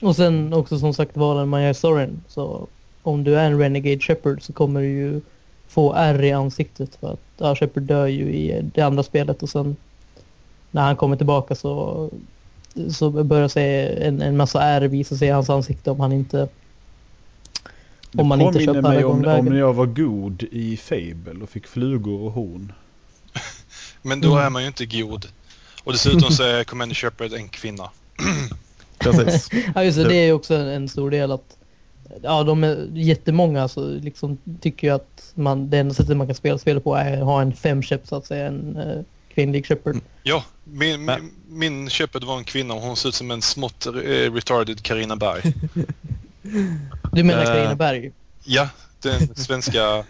Och 0.03 0.16
sen 0.16 0.53
också 0.53 0.78
som 0.78 0.94
sagt 0.94 1.16
valen 1.16 1.49
man 1.49 1.62
gör 1.62 1.70
i 1.70 1.74
storyn. 1.74 2.20
Så 2.28 2.68
om 3.03 3.24
du 3.24 3.38
är 3.38 3.44
en 3.44 3.59
Renegade 3.59 4.01
Shepard 4.01 4.42
så 4.42 4.53
kommer 4.53 4.80
du 4.80 4.86
ju 4.88 5.20
få 5.68 5.94
R 5.94 6.22
i 6.24 6.32
ansiktet. 6.32 6.94
För 7.01 7.12
att 7.12 7.20
ja, 7.38 7.55
Shepard 7.57 7.82
dör 7.82 8.07
ju 8.07 8.24
i 8.32 8.70
det 8.74 8.82
andra 8.82 9.03
spelet 9.03 9.42
och 9.42 9.49
sen 9.49 9.76
när 10.70 10.82
han 10.82 10.96
kommer 10.96 11.16
tillbaka 11.16 11.55
så, 11.55 12.11
så 12.90 13.11
börjar 13.11 13.49
sig 13.49 13.99
en, 14.07 14.22
en 14.22 14.36
massa 14.36 14.62
R 14.62 14.80
visa 14.88 15.16
sig 15.16 15.28
i 15.28 15.30
hans 15.30 15.51
ansikte 15.51 15.90
om 15.90 16.01
han 16.01 16.12
inte 16.12 16.49
om 18.18 18.26
man 18.28 18.40
inte 18.40 18.61
kör 18.64 18.82
mig 18.82 19.05
om, 19.05 19.12
om 19.24 19.44
när 19.44 19.59
jag 19.59 19.74
var 19.74 19.86
god 19.86 20.42
i 20.42 20.76
Fable 20.76 21.42
och 21.42 21.49
fick 21.49 21.66
flugor 21.66 22.20
och 22.20 22.32
horn. 22.32 22.72
Men 24.03 24.20
då 24.20 24.28
Mm. 24.32 24.44
är 24.44 24.51
man 24.51 24.62
ju 24.62 24.68
inte 24.68 24.86
god. 24.86 25.26
Och 25.89 25.95
dessutom 25.95 26.30
så 26.30 26.43
är 26.43 26.64
Commander 26.64 26.95
Shepard 26.95 27.32
en 27.32 27.49
kvinna. 27.49 27.91
Precis. 28.99 29.49
Ja 29.74 29.84
just 29.84 29.99
det, 29.99 30.09
Det- 30.09 30.14
är 30.14 30.32
också 30.32 30.55
en, 30.55 30.89
stor 30.89 31.11
del 31.11 31.32
att 31.32 31.57
Ja 32.22 32.43
de 32.43 32.64
är 32.64 32.89
jättemånga 32.95 33.68
så 33.68 33.89
liksom 33.89 34.39
tycker 34.61 34.86
ju 34.86 34.95
att 34.95 35.32
man, 35.34 35.70
det 35.70 35.78
enda 35.78 35.95
sättet 35.95 36.16
man 36.16 36.26
kan 36.26 36.36
spela 36.36 36.59
spelet 36.59 36.84
på 36.84 36.95
är 36.95 37.12
att 37.18 37.24
ha 37.24 37.43
en 37.43 37.53
femkäpp 37.53 38.07
så 38.07 38.16
att 38.16 38.26
säga, 38.26 38.47
en 38.47 38.76
uh, 38.76 39.03
kvinnlig 39.34 39.66
Shepard. 39.66 39.93
Mm. 39.93 40.05
Ja, 40.22 40.45
min, 40.64 41.05
min, 41.05 41.30
min 41.49 41.91
Shepard 41.91 42.24
var 42.24 42.39
en 42.39 42.45
kvinna 42.45 42.74
och 42.74 42.80
hon 42.80 42.97
ser 42.97 43.09
ut 43.09 43.14
som 43.14 43.30
en 43.30 43.43
smått 43.43 43.86
eh, 43.86 43.93
retarded 44.32 44.82
Carina 44.82 45.16
Berg. 45.16 45.43
Du 47.12 47.22
menar 47.24 47.43
Eh, 47.43 47.47
Carina 47.47 47.74
Berg? 47.74 48.12
Ja, 48.45 48.68
den 49.03 49.34
svenska 49.34 50.05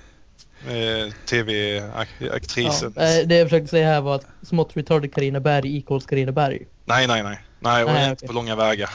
eh, 0.66 1.12
tv-aktrisen. 1.30 2.92
Ja, 2.96 3.02
eh, 3.20 3.26
det 3.26 3.36
jag 3.36 3.46
försökte 3.48 3.68
säga 3.68 3.86
här 3.86 4.00
var 4.00 4.14
att 4.14 4.26
smått 4.46 4.76
retarded 4.76 5.14
Carina 5.14 5.40
Berg 5.40 5.76
equals 5.78 6.06
Carina 6.06 6.32
Berg. 6.32 6.66
Nej, 6.84 7.06
nej, 7.06 7.22
nej. 7.22 7.40
Nej, 7.60 7.84
och 7.84 7.90
Nej, 7.90 8.04
inte 8.04 8.14
okej. 8.14 8.26
på 8.26 8.32
långa 8.32 8.56
vägar. 8.56 8.90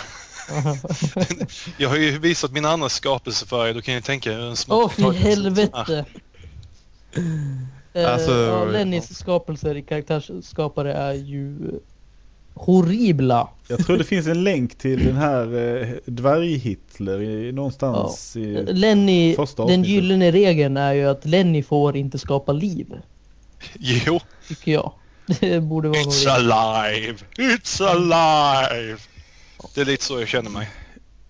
Jag 1.78 1.90
har 1.90 1.96
ju 1.98 2.20
visat 2.20 2.52
mina 2.52 2.70
andra 2.70 2.90
skapelsefärger. 2.90 3.74
Då 3.74 3.82
kan 3.82 3.94
jag 3.94 4.04
tänka 4.04 4.32
hur 4.32 4.40
en 4.50 4.56
små 4.56 4.76
Åh, 4.76 4.90
fy 4.90 5.02
potatis 5.04 5.22
ser 5.22 5.30
ut. 5.30 5.36
helvete! 5.38 6.06
Eh, 7.96 8.14
Alltså, 8.14 8.32
ja, 8.32 8.66
Lennys 8.66 9.20
skapelser 9.20 9.78
i 9.78 9.82
karaktärsskapare 9.82 10.94
är 10.94 11.14
ju 11.14 11.58
horribla. 12.54 13.50
Jag 13.68 13.86
tror 13.86 13.98
det 13.98 14.04
finns 14.04 14.28
en 14.28 14.44
länk 14.44 14.76
till 14.76 15.06
den 15.06 15.16
här 15.16 15.46
eh, 15.56 15.88
dvärg-Hitler 16.06 17.22
i, 17.22 17.52
någonstans 17.52 18.36
i... 18.36 18.66
Lenny, 18.74 19.36
Första 19.36 19.66
den 19.66 19.84
gyllene 19.84 20.32
regeln 20.32 20.78
är 20.78 20.94
ju 20.94 21.06
att 21.06 21.26
Lenny 21.26 21.64
får 21.64 21.98
inte 21.98 22.20
skapa 22.20 22.52
liv. 22.52 22.88
Jo, 23.80 24.20
Tycker 24.48 24.72
jag. 24.72 24.92
Det 25.40 25.62
borde 25.62 25.88
vara 25.88 26.00
it's 26.00 26.30
alive! 26.30 27.18
It's 27.38 27.84
alive! 27.84 29.00
Det 29.76 29.82
är 29.82 29.86
lite 29.86 30.04
så 30.04 30.20
jag 30.20 30.28
känner 30.28 30.50
mig. 30.50 30.70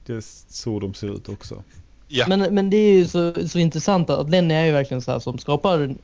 Det 0.06 0.14
är 0.14 0.24
så 0.50 0.80
de 0.80 0.94
ser 0.94 1.16
ut 1.16 1.30
också. 1.30 1.64
Ja, 2.08 2.26
Men, 2.28 2.56
men 2.56 2.70
det 2.70 2.78
är 2.78 2.94
ju 2.94 3.08
så, 3.08 3.48
så 3.48 3.60
intressant 3.60 4.10
att 4.10 4.30
Lenny 4.30 4.54
är 4.54 4.66
ju 4.66 4.72
verkligen 4.72 5.02
så 5.02 5.12
här 5.12 5.20
som 5.20 5.38
skapar 5.38 5.96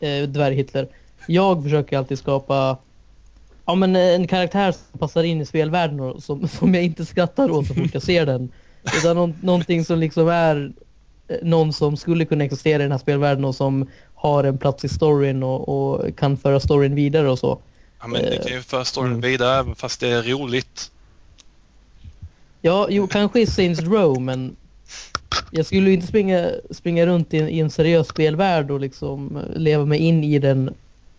eh, 0.00 0.22
dvärg-Hitler. 0.22 0.88
Jag 1.26 1.62
försöker 1.62 1.98
alltid 1.98 2.18
skapa 2.18 2.78
ja, 3.66 3.74
men 3.74 3.96
en 3.96 4.26
karaktär 4.26 4.72
som 4.72 4.98
passar 4.98 5.22
in 5.22 5.40
i 5.40 5.46
spelvärlden 5.46 6.00
och 6.00 6.22
som, 6.22 6.48
som 6.58 6.74
jag 6.74 6.84
inte 6.84 7.04
skrattar 7.04 7.50
åt 7.50 7.66
så 7.66 7.74
fort 7.74 7.90
jag 7.94 8.02
ser 8.02 8.26
den. 8.26 8.52
Utan 8.98 9.16
någon, 9.16 9.34
någonting 9.42 9.84
som 9.84 9.98
liksom 9.98 10.28
är 10.28 10.72
eh, 11.28 11.36
någon 11.42 11.72
som 11.72 11.96
skulle 11.96 12.24
kunna 12.24 12.44
existera 12.44 12.76
i 12.76 12.82
den 12.82 12.92
här 12.92 12.98
spelvärlden 12.98 13.44
och 13.44 13.54
som 13.54 13.88
har 14.14 14.44
en 14.44 14.58
plats 14.58 14.84
i 14.84 14.88
storyn 14.88 15.42
och, 15.42 15.68
och 15.68 16.16
kan 16.16 16.36
föra 16.36 16.60
storyn 16.60 16.94
vidare 16.94 17.30
och 17.30 17.38
så. 17.38 17.58
ja 18.00 18.06
men 18.06 18.22
det 18.22 18.42
kan 18.46 18.52
ju 18.56 18.62
föra 18.62 18.84
storyn 18.84 19.10
Mm. 19.10 19.20
vidare 19.20 19.58
även 19.58 19.74
fast 19.74 20.00
det 20.00 20.08
är 20.08 20.22
roligt. 20.22 20.90
Ja, 22.60 22.86
jo, 22.90 23.06
kanske 23.06 23.40
i 23.40 23.46
Saints 23.46 23.80
Row, 23.80 24.20
men 24.20 24.56
jag 25.50 25.66
skulle 25.66 25.92
inte 25.92 26.06
springa, 26.06 26.50
springa 26.70 27.06
runt 27.06 27.34
i 27.34 27.38
en, 27.38 27.48
i 27.48 27.58
en 27.58 27.70
seriös 27.70 28.08
spelvärld 28.08 28.70
och 28.70 28.80
liksom 28.80 29.36
eh, 29.36 29.42
leva 29.58 29.84
mig 29.84 29.98
in 29.98 30.24
i 30.24 30.38
den 30.38 30.74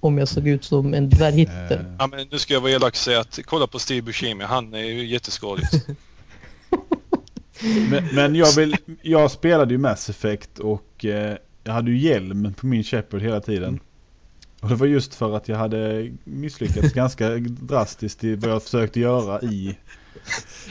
om 0.06 0.18
jag 0.18 0.28
såg 0.28 0.48
ut 0.48 0.64
som 0.64 0.94
en 0.94 1.10
dvärghitter. 1.10 1.80
Eh, 1.80 1.96
Ja, 2.00 2.08
men 2.08 2.28
nu 2.32 2.40
ska 2.40 2.54
jag 2.54 2.62
vara 2.62 2.72
elak 2.72 2.94
och 2.94 2.98
säga 2.98 3.20
att 3.20 3.40
kolla 3.46 3.68
på 3.68 3.80
Steve 3.80 4.02
Buscemi. 4.02 4.44
Han 4.44 4.74
är 4.74 4.84
ju 4.84 5.06
jätteskådig. 5.06 5.66
Men, 7.90 8.16
men 8.16 8.36
jag, 8.36 8.56
vill, 8.56 8.78
jag 9.02 9.32
spelade 9.32 9.74
ju 9.74 9.78
Mass 9.78 10.10
Effect 10.10 10.60
och 10.60 11.06
eh, 11.06 11.38
jag 11.64 11.74
hade 11.74 11.92
ju 11.92 11.98
hjälm 11.98 12.54
på 12.54 12.66
min 12.66 12.84
Shepard 12.84 13.22
hela 13.22 13.42
tiden. 13.42 13.80
Och 14.62 14.70
det 14.70 14.76
var 14.76 14.88
just 14.88 15.16
för 15.16 15.36
att 15.36 15.48
jag 15.48 15.58
hade 15.58 16.12
misslyckats 16.24 16.94
ganska 16.94 17.30
drastiskt 17.40 18.24
i 18.24 18.36
vad 18.36 18.52
jag 18.52 18.64
försökte 18.64 19.00
göra 19.00 19.42
i... 19.42 19.78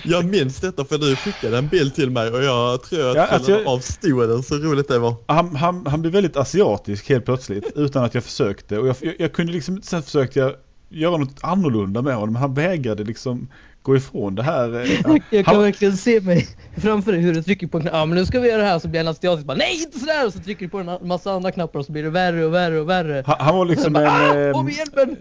Jag 0.02 0.24
minns 0.24 0.60
detta 0.60 0.84
för 0.84 0.98
du 0.98 1.16
skickade 1.16 1.58
en 1.58 1.68
bild 1.68 1.94
till 1.94 2.10
mig 2.10 2.30
och 2.30 2.42
jag 2.44 2.82
tror 2.82 3.10
att 3.10 3.16
Ja, 3.16 3.20
jag 3.22 3.30
alltså 3.30 3.50
jag- 3.50 3.66
avstod 3.66 4.28
den 4.28 4.42
så 4.42 4.54
roligt 4.54 4.88
det 4.88 4.98
var. 4.98 5.14
Han, 5.26 5.56
han, 5.56 5.86
han 5.86 6.00
blev 6.00 6.12
väldigt 6.12 6.36
asiatisk 6.36 7.08
helt 7.08 7.24
plötsligt 7.24 7.72
utan 7.76 8.04
att 8.04 8.14
jag 8.14 8.24
försökte. 8.24 8.78
Och 8.78 8.88
jag, 8.88 8.96
jag, 9.00 9.14
jag 9.18 9.32
kunde 9.32 9.52
liksom, 9.52 9.82
sen 9.82 10.02
försökte 10.02 10.38
jag 10.38 10.52
göra 10.88 11.16
något 11.16 11.38
annorlunda 11.40 12.02
med 12.02 12.14
honom. 12.14 12.32
Men 12.32 12.42
han 12.42 12.54
vägrade 12.54 13.04
liksom 13.04 13.48
gå 13.82 13.96
ifrån 13.96 14.34
det 14.34 14.42
här. 14.42 14.80
eh, 14.80 14.88
han- 15.04 15.20
Jag 15.30 15.44
kan 15.44 15.54
han- 15.54 15.64
verkligen 15.64 15.96
se 15.96 16.20
mig 16.20 16.48
framför 16.76 17.12
dig 17.12 17.20
hur 17.20 17.34
du 17.34 17.42
trycker 17.42 17.66
på 17.66 17.76
en 17.78 17.82
knapp. 17.82 17.94
Ja, 17.94 18.06
men 18.06 18.18
nu 18.18 18.26
ska 18.26 18.40
vi 18.40 18.48
göra 18.48 18.62
det 18.62 18.68
här 18.68 18.78
så 18.78 18.88
blir 18.88 19.00
han 19.00 19.08
asiatisk. 19.08 19.46
Bara, 19.46 19.56
Nej, 19.56 19.82
inte 19.82 19.98
sådär! 19.98 20.26
Och 20.26 20.32
så 20.32 20.38
trycker 20.38 20.64
du 20.66 20.68
på 20.70 20.78
en 20.78 21.08
massa 21.08 21.32
andra 21.32 21.52
knappar 21.52 21.78
och 21.80 21.86
så 21.86 21.92
blir 21.92 22.02
det 22.02 22.10
värre 22.10 22.44
och 22.46 22.54
värre 22.54 22.80
och 22.80 22.88
värre. 22.88 23.22
Han, 23.26 23.36
han 23.38 23.56
var 23.56 23.64
liksom 23.66 23.92
bara, 23.92 24.10
ah, 24.10 24.34
en, 24.34 25.16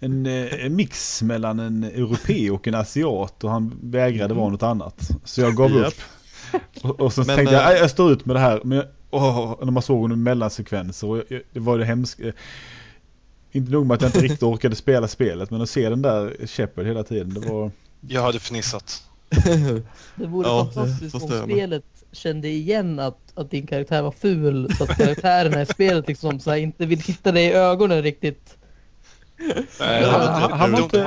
eh, 0.00 0.06
en, 0.06 0.26
eh, 0.26 0.64
en 0.64 0.76
mix 0.76 1.22
mellan 1.22 1.58
en 1.58 1.84
europé 1.84 2.50
och 2.50 2.68
en 2.68 2.74
asiat 2.74 3.44
och 3.44 3.50
han 3.50 3.78
vägrade 3.82 4.34
vara 4.34 4.48
något 4.48 4.62
annat. 4.62 5.08
Så 5.24 5.40
jag 5.40 5.56
gav 5.56 5.76
upp. 5.76 5.94
Och, 6.82 7.00
och 7.00 7.12
så 7.12 7.20
Men, 7.24 7.36
tänkte 7.36 7.54
jag, 7.54 7.62
eh, 7.64 7.68
"Nej, 7.68 7.78
jag 7.78 7.90
står 7.90 8.12
ut 8.12 8.24
med 8.26 8.36
det 8.36 8.40
här. 8.40 8.60
Men 8.64 8.78
jag, 8.78 8.86
åh, 9.10 9.54
när 9.62 9.70
man 9.70 9.82
såg 9.82 10.00
honom 10.00 10.18
i 10.18 10.22
mellansekvenser 10.22 11.06
och 11.08 11.16
jag, 11.28 11.42
det 11.52 11.60
var 11.60 11.78
det 11.78 11.84
hemskt. 11.84 12.20
Inte 13.52 13.72
nog 13.72 13.86
med 13.86 13.94
att 13.94 14.00
jag 14.02 14.08
inte 14.08 14.20
riktigt 14.20 14.42
orkade 14.42 14.76
spela 14.76 15.08
spelet 15.08 15.50
men 15.50 15.60
att 15.62 15.70
se 15.70 15.88
den 15.88 16.02
där 16.02 16.46
Shepard 16.46 16.86
hela 16.86 17.02
tiden 17.02 17.34
det 17.34 17.40
var... 17.40 17.70
Jag 18.08 18.22
hade 18.22 18.38
fnissat. 18.38 19.02
Det 20.16 20.26
vore 20.26 20.48
Ja, 20.48 20.64
det 20.68 20.74
fantastiskt 20.74 21.14
om 21.14 21.20
jag 21.30 21.30
med. 21.48 21.56
spelet 21.56 21.84
kände 22.12 22.48
igen 22.48 22.98
att, 22.98 23.18
att 23.34 23.50
din 23.50 23.66
karaktär 23.66 24.02
var 24.02 24.10
ful 24.10 24.74
så 24.78 24.84
att 24.84 24.96
karaktärerna 24.96 25.62
i 25.62 25.66
spelet 25.66 26.08
liksom 26.08 26.40
så 26.40 26.50
här, 26.50 26.56
inte 26.58 26.86
vill 26.86 27.02
titta 27.02 27.32
dig 27.32 27.44
i 27.44 27.52
ögonen 27.52 28.02
riktigt. 28.02 28.57
Nej, 29.80 30.04
Han- 30.04 30.72
var 30.72 30.82
inte- 30.82 31.00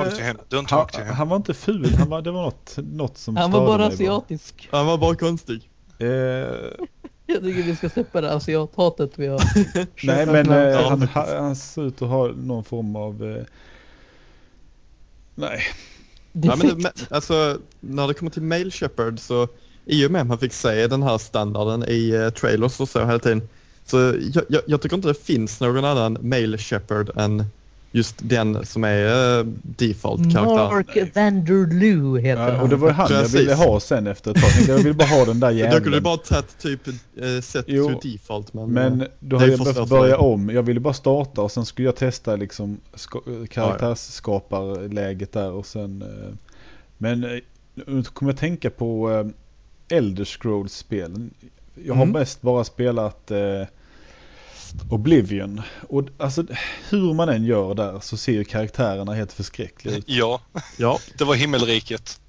Han, 0.70 1.06
han 1.06 1.28
var 1.28 1.52
ful, 1.52 1.94
han 1.94 2.08
var, 2.08 2.22
det 2.22 2.30
var 2.30 2.42
något, 2.42 2.76
något 2.76 3.18
som 3.18 3.36
Han 3.36 3.50
var 3.50 3.66
bara 3.66 3.86
asiatisk. 3.86 4.68
Han 4.72 4.86
var 4.86 4.98
bara 4.98 5.14
konstig. 5.14 5.68
Eh, 5.98 6.06
Jag 7.26 7.42
tycker 7.42 7.62
vi 7.62 7.76
ska 7.76 7.88
släppa 7.88 8.20
det 8.20 8.32
asiathatet 8.32 9.10
vi 9.16 9.26
har. 9.26 9.42
nej 10.06 10.26
men 10.26 10.50
eh, 10.50 10.88
han, 10.88 11.02
han, 11.02 11.28
han 11.28 11.56
ser 11.56 11.86
ut 11.86 12.02
att 12.02 12.08
ha 12.08 12.26
någon 12.26 12.64
form 12.64 12.96
av... 12.96 13.36
Eh, 13.36 13.44
nej, 15.34 15.62
Ja, 16.32 16.56
men 16.56 16.86
alltså, 17.10 17.58
när 17.80 18.08
det 18.08 18.14
kommer 18.14 18.30
till 18.30 18.42
Mail 18.42 18.72
Shepard 18.72 19.18
så 19.18 19.48
i 19.84 20.06
och 20.06 20.10
med 20.10 20.20
att 20.20 20.26
man 20.26 20.38
fick 20.38 20.52
se 20.52 20.86
den 20.86 21.02
här 21.02 21.18
standarden 21.18 21.84
i 21.88 22.12
uh, 22.16 22.30
trailers 22.30 22.80
och 22.80 22.88
så 22.88 22.98
hela 23.06 23.18
tiden. 23.18 23.48
Så 23.84 23.96
jag, 24.34 24.44
jag, 24.48 24.62
jag 24.66 24.82
tycker 24.82 24.96
inte 24.96 25.08
det 25.08 25.24
finns 25.24 25.60
någon 25.60 25.84
annan 25.84 26.18
Mail 26.20 26.58
Shepard 26.58 27.10
än 27.16 27.44
just 27.92 28.14
den 28.22 28.66
som 28.66 28.84
är 28.84 29.38
uh, 29.38 29.46
default-karaktär. 29.62 30.70
Mark 30.74 31.16
Vanderloo 31.16 32.16
heter 32.16 32.42
Ja, 32.42 32.50
han. 32.50 32.60
och 32.60 32.68
det 32.68 32.76
var 32.76 32.88
ju 32.88 32.94
han 32.94 33.08
Precis. 33.08 33.34
jag 33.34 33.40
ville 33.40 33.54
ha 33.54 33.80
sen 33.80 34.06
efter 34.06 34.30
ett 34.30 34.36
tag. 34.36 34.50
Jag 34.76 34.78
ville 34.82 34.94
bara 34.94 35.08
ha 35.08 35.24
den 35.24 35.40
där 35.40 35.48
Då 35.52 35.58
kunde 35.60 35.78
du 35.78 35.84
jäveln. 35.86 36.02
bara 36.02 36.16
tagit 36.16 36.58
typ 36.58 36.88
uh, 36.88 37.40
set 37.42 37.64
Jo, 37.68 37.88
to 37.88 38.00
default. 38.08 38.54
Men, 38.54 38.70
Men 38.72 39.00
eh, 39.00 39.06
då 39.20 39.36
det 39.36 39.40
hade 39.40 39.52
jag 39.52 39.60
behövt 39.74 39.88
börja 39.88 40.18
om. 40.18 40.48
Jag 40.50 40.62
ville 40.62 40.80
bara 40.80 40.94
starta 40.94 41.42
och 41.42 41.52
sen 41.52 41.64
skulle 41.66 41.88
jag 41.88 41.96
testa 41.96 42.36
liksom 42.36 42.80
ska- 42.94 43.20
karaktärsskaparläget 43.50 45.32
där 45.32 45.52
och 45.52 45.66
sen... 45.66 46.02
eh, 46.02 46.34
Men 46.98 47.24
eh, 47.24 47.30
nu 47.74 48.02
kommer 48.02 48.32
jag 48.32 48.38
tänka 48.38 48.70
på 48.70 49.10
eh, 49.90 49.96
Elder 49.98 50.24
Scrolls-spelen. 50.24 51.30
Jag 51.84 51.94
har 51.94 52.02
Mm. 52.02 52.12
mest 52.18 52.42
bara 52.42 52.64
spelat 52.64 53.30
eh, 53.30 53.38
Oblivion. 54.88 55.62
Och 55.88 56.04
alltså 56.18 56.44
hur 56.90 57.14
man 57.14 57.28
än 57.28 57.44
gör 57.44 57.74
där 57.74 58.00
så 58.00 58.16
ser 58.16 58.32
ju 58.32 58.44
karaktärerna 58.44 59.14
helt 59.14 59.32
förskräckliga 59.32 59.96
ut. 59.96 60.04
Ja, 60.06 60.40
Ja, 60.76 60.98
det 61.18 61.24
var 61.24 61.34
himmelriket. 61.34 62.20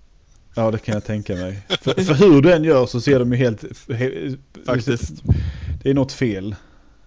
Ja 0.56 0.72
det 0.72 0.78
kan 0.78 0.94
jag 0.94 1.06
tänka 1.06 1.36
mig. 1.36 1.60
För, 1.82 2.04
för 2.04 2.14
hur 2.14 2.42
du 2.42 2.54
än 2.54 2.64
gör 2.64 2.86
så 2.86 3.02
ser 3.02 3.20
de 3.20 3.32
ju 3.32 3.38
helt... 3.38 3.64
he- 3.88 4.38
faktiskt. 4.66 5.12
Det 5.84 5.90
är 5.90 5.94
något 5.94 6.12
fel. 6.12 6.56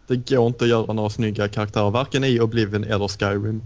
Det 0.07 0.17
går 0.31 0.47
inte 0.47 0.65
att 0.65 0.71
göra 0.71 0.93
några 0.93 1.11
snygga 1.11 1.49
karaktärer 1.49 1.91
varken 1.91 2.25
i 2.25 2.41
Oblivion 2.41 2.85
eller 2.85 3.09
Skyrim. 3.09 3.63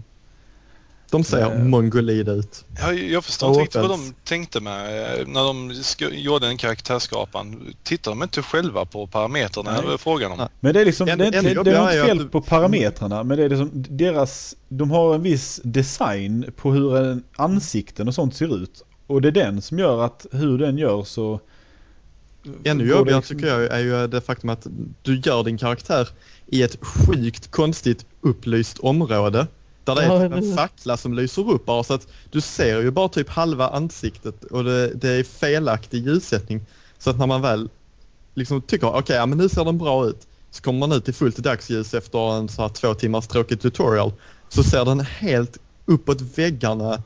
De 1.11 1.23
ser 1.23 1.49
Nej. 1.49 1.63
mongolida 1.63 2.31
ut. 2.31 2.65
Jag, 2.79 2.99
jag 2.99 3.25
förstår 3.25 3.49
inte 3.49 3.61
riktigt 3.61 3.81
vad 3.81 3.89
de 3.89 4.13
tänkte 4.23 4.59
med 4.59 5.03
eh, 5.21 5.27
när 5.27 5.43
de 5.43 5.73
gjorde 6.15 6.47
en 6.47 6.57
karaktärsskapan. 6.57 7.73
Tittar 7.83 8.11
de 8.11 8.23
inte 8.23 8.41
själva 8.41 8.85
på 8.85 9.07
parametrarna? 9.07 9.71
Nej. 9.71 9.85
Var 9.85 9.97
frågan 9.97 10.31
om. 10.31 10.37
Nej. 10.37 10.47
Men 10.59 10.73
det 10.73 10.81
är 10.81 10.85
liksom, 10.85 11.07
En- 11.09 11.17
det, 11.17 11.25
är 11.27 11.31
det, 11.31 11.37
är 11.49 11.55
något 11.55 11.67
är 11.67 12.05
fel 12.05 12.17
du- 12.17 12.29
på 12.29 12.41
parametrarna 12.41 13.23
men 13.23 13.37
det 13.37 13.43
är 13.43 13.49
liksom 13.49 13.69
deras, 13.73 14.55
de 14.69 14.91
har 14.91 15.15
en 15.15 15.21
viss 15.21 15.59
design 15.63 16.45
på 16.57 16.71
hur 16.71 16.97
en 16.97 17.23
ansikten 17.35 18.07
och 18.07 18.15
sånt 18.15 18.35
ser 18.35 18.63
ut. 18.63 18.83
Och 19.07 19.21
det 19.21 19.27
är 19.27 19.31
den 19.31 19.61
som 19.61 19.79
gör 19.79 20.05
att 20.05 20.25
hur 20.31 20.57
den 20.57 20.77
gör 20.77 21.03
så... 21.03 21.39
Ännu 22.63 22.87
jobbigare 22.89 23.19
liksom- 23.19 23.37
tycker 23.37 23.47
jag 23.57 23.63
är 23.63 23.79
ju 23.79 24.07
det 24.07 24.21
faktum 24.21 24.49
att 24.49 24.67
du 25.01 25.19
gör 25.19 25.43
din 25.43 25.57
karaktär 25.57 26.09
i 26.47 26.63
ett 26.63 26.77
sjukt 26.81 27.51
konstigt 27.51 28.05
upplyst 28.21 28.79
område. 28.79 29.47
Där 29.83 29.95
det 29.95 30.01
är 30.01 30.29
typ 30.29 30.37
en 30.37 30.55
fackla 30.55 30.97
som 30.97 31.13
lyser 31.13 31.51
upp 31.51 31.65
bara 31.65 31.83
så 31.83 31.93
att 31.93 32.07
du 32.29 32.41
ser 32.41 32.81
ju 32.81 32.91
bara 32.91 33.09
typ 33.09 33.29
halva 33.29 33.69
ansiktet 33.69 34.43
och 34.43 34.63
det, 34.63 34.87
det 34.93 35.09
är 35.09 35.23
felaktig 35.23 36.05
ljussättning. 36.05 36.65
Så 36.97 37.09
att 37.09 37.19
när 37.19 37.27
man 37.27 37.41
väl 37.41 37.69
liksom 38.33 38.61
tycker 38.61 38.87
okej, 38.87 39.15
ja 39.15 39.25
men 39.25 39.37
nu 39.37 39.49
ser 39.49 39.65
den 39.65 39.77
bra 39.77 40.05
ut. 40.05 40.27
Så 40.51 40.61
kommer 40.61 40.79
man 40.79 40.91
ut 40.91 41.09
i 41.09 41.13
fullt 41.13 41.37
dagsljus 41.37 41.93
efter 41.93 42.33
en 42.33 42.49
så 42.49 42.61
här 42.61 42.69
två 42.69 42.93
timmars 42.93 43.27
tråkig 43.27 43.61
tutorial. 43.61 44.13
Så 44.49 44.63
ser 44.63 44.85
den 44.85 44.99
helt 44.99 45.57
uppåt 45.85 46.21
väggarna 46.21 47.03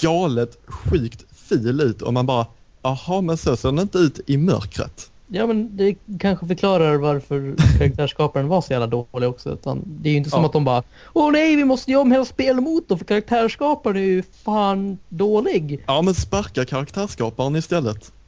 galet 0.00 0.58
sjukt 0.66 1.24
fil 1.48 1.80
ut 1.80 2.02
och 2.02 2.12
man 2.12 2.26
bara 2.26 2.46
Jaha, 2.82 3.20
men 3.20 3.36
så 3.36 3.56
ser 3.56 3.68
den 3.68 3.78
inte 3.78 3.98
ut 3.98 4.20
i 4.26 4.36
mörkret. 4.36 5.11
Ja 5.34 5.46
men 5.46 5.76
det 5.76 5.96
kanske 6.18 6.46
förklarar 6.46 6.96
varför 6.96 7.54
karaktärsskaparen 7.78 8.48
var 8.48 8.60
så 8.60 8.72
jävla 8.72 8.86
dålig 8.86 9.28
också. 9.28 9.52
Utan 9.52 9.82
det 9.86 10.08
är 10.08 10.10
ju 10.10 10.16
inte 10.18 10.30
som 10.30 10.40
Ja. 10.40 10.46
att 10.46 10.52
de 10.52 10.64
bara 10.64 10.82
Åh 11.12 11.32
nej 11.32 11.56
vi 11.56 11.64
måste 11.64 11.90
göra 11.90 12.02
om 12.02 12.12
hela 12.12 12.24
spelmotorn 12.24 12.98
för 12.98 13.04
karaktärsskaparen 13.04 13.96
är 13.96 14.00
ju 14.00 14.22
fan 14.44 14.98
dålig. 15.08 15.84
Ja, 15.86 16.02
men 16.02 16.14
sparka 16.14 16.64
karaktärsskaparen 16.64 17.56
istället. 17.56 18.12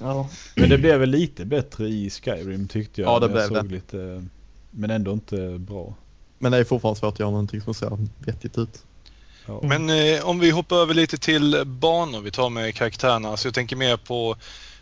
Ja. 0.00 0.28
Men 0.54 0.68
det 0.68 0.78
blev 0.78 1.00
väl 1.00 1.10
lite 1.10 1.44
bättre 1.44 1.88
i 1.88 2.10
Skyrim 2.10 2.68
tyckte 2.68 3.00
jag. 3.00 3.10
Ja, 3.10 3.18
det 3.18 3.28
blev 3.28 3.48
såg 3.48 3.72
Lite, 3.72 4.24
men 4.70 4.90
ändå 4.90 5.12
inte 5.12 5.58
bra. 5.58 5.94
Men 6.38 6.52
det 6.52 6.58
är 6.58 6.64
fortfarande 6.64 7.00
svårt 7.00 7.12
att 7.12 7.18
göra 7.20 7.30
någonting 7.30 7.60
som 7.60 7.74
ser 7.74 7.98
vettigt 8.18 8.58
ut. 8.58 8.82
Ja. 9.46 9.60
Men 9.62 9.90
eh, 9.90 10.28
om 10.28 10.38
vi 10.38 10.50
hoppar 10.50 10.76
över 10.76 10.94
lite 10.94 11.18
till 11.18 11.62
banor 11.66 12.20
vi 12.20 12.30
tar 12.30 12.50
med 12.50 12.74
karaktärerna. 12.74 13.36
Så 13.36 13.46
jag 13.46 13.54
tänker 13.54 13.76
mer 13.76 13.96
på 13.96 14.36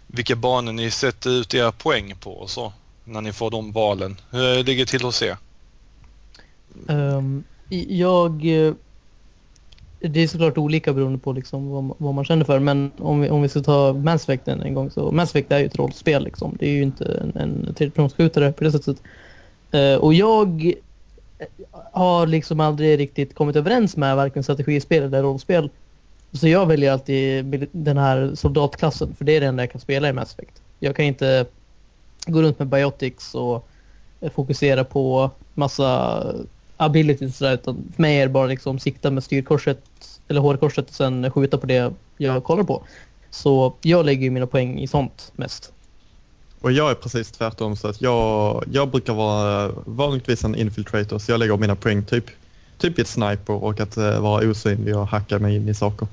vilka 0.06 0.36
banor 0.36 0.72
ni 0.72 0.90
sätter 0.90 1.30
ut 1.30 1.54
era 1.54 1.72
poäng 1.72 2.14
på 2.20 2.32
och 2.32 2.50
så. 2.50 2.72
När 3.04 3.20
ni 3.20 3.32
får 3.32 3.50
de 3.50 3.72
valen. 3.72 4.16
Hur 4.30 4.64
ligger 4.64 4.84
det 4.84 4.90
till 4.90 5.02
hos 5.02 5.22
er? 5.22 5.36
Um, 6.86 7.44
jag... 7.88 8.30
Eh, 8.46 8.74
det 10.00 10.20
är 10.20 10.28
såklart 10.28 10.58
olika 10.58 10.92
beroende 10.92 11.18
på 11.18 11.32
liksom 11.32 11.70
vad, 11.70 11.84
man- 11.84 11.96
vad 11.98 12.14
man 12.14 12.24
känner 12.24 12.44
för. 12.44 12.58
Men 12.58 12.90
om 12.98 13.20
vi, 13.20 13.30
om 13.30 13.42
vi 13.42 13.48
ska 13.48 13.60
ta 13.60 13.92
Mass 13.92 14.22
Effect 14.22 14.48
en, 14.48 14.60
en 14.60 14.74
gång 14.74 14.90
så 14.90 15.12
Mass 15.12 15.30
Effect 15.30 15.52
är 15.52 15.58
ju 15.58 15.66
ett 15.66 15.78
rollspel 15.78 16.24
liksom. 16.24 16.56
Det 16.60 16.66
är 16.66 16.70
ju 16.72 16.82
inte 16.82 17.04
en, 17.04 17.36
en 17.36 17.74
tredjepersonsskjutare 17.74 18.52
på 18.52 18.64
det 18.64 18.72
sättet. 18.72 19.02
Uh, 19.74 19.94
och 19.94 20.14
jag 20.14 20.72
eh, 21.38 21.46
har 21.92 22.26
liksom 22.26 22.60
aldrig 22.60 22.98
riktigt 22.98 23.34
kommit 23.34 23.56
överens 23.56 23.96
med 23.96 24.16
varken 24.16 24.42
strategispel 24.44 25.02
eller 25.02 25.22
rollspel. 25.22 25.70
Så 26.34 26.48
jag 26.48 26.66
väljer 26.66 26.92
alltid 26.92 27.68
den 27.72 27.96
här 27.96 28.34
soldatklassen 28.34 29.14
för 29.18 29.24
det 29.24 29.36
är 29.36 29.40
det 29.40 29.46
enda 29.46 29.62
jag 29.62 29.72
kan 29.72 29.80
spela 29.80 30.08
i 30.08 30.12
Mass 30.12 30.32
Effect. 30.32 30.62
Jag 30.78 30.96
kan 30.96 31.04
inte 31.04 31.46
gå 32.26 32.42
runt 32.42 32.58
med 32.58 32.68
biotics 32.68 33.34
och 33.34 33.68
fokusera 34.34 34.84
på 34.84 35.30
massa 35.54 36.22
abilities 36.76 37.30
och 37.30 37.36
sådär, 37.36 37.54
utan 37.54 37.92
för 37.94 38.02
mig 38.02 38.18
är 38.18 38.26
det 38.26 38.32
bara 38.32 38.46
liksom 38.46 38.78
sikta 38.78 39.10
med 39.10 39.24
styrkorset 39.24 39.80
eller 40.28 40.40
hårkorset 40.40 40.88
och 40.88 40.94
sen 40.94 41.30
skjuta 41.30 41.58
på 41.58 41.66
det 41.66 41.92
jag 42.16 42.44
kollar 42.44 42.64
på. 42.64 42.82
Så 43.30 43.74
jag 43.82 44.06
lägger 44.06 44.22
ju 44.22 44.30
mina 44.30 44.46
poäng 44.46 44.78
i 44.78 44.86
sånt 44.86 45.32
mest. 45.36 45.72
Och 46.60 46.72
jag 46.72 46.90
är 46.90 46.94
precis 46.94 47.30
tvärtom 47.30 47.76
så 47.76 47.88
att 47.88 48.00
jag, 48.00 48.64
jag 48.72 48.90
brukar 48.90 49.14
vara 49.14 49.72
vanligtvis 49.86 50.44
en 50.44 50.54
infiltrator 50.54 51.18
så 51.18 51.32
jag 51.32 51.38
lägger 51.38 51.56
mina 51.56 51.76
poäng 51.76 52.04
typ, 52.04 52.24
typ 52.78 52.98
i 52.98 53.02
ett 53.02 53.08
sniper 53.08 53.52
och 53.52 53.80
att 53.80 53.96
eh, 53.96 54.20
vara 54.20 54.50
osynlig 54.50 54.96
och 54.96 55.08
hacka 55.08 55.38
mig 55.38 55.56
in 55.56 55.68
i 55.68 55.74
saker. 55.74 56.08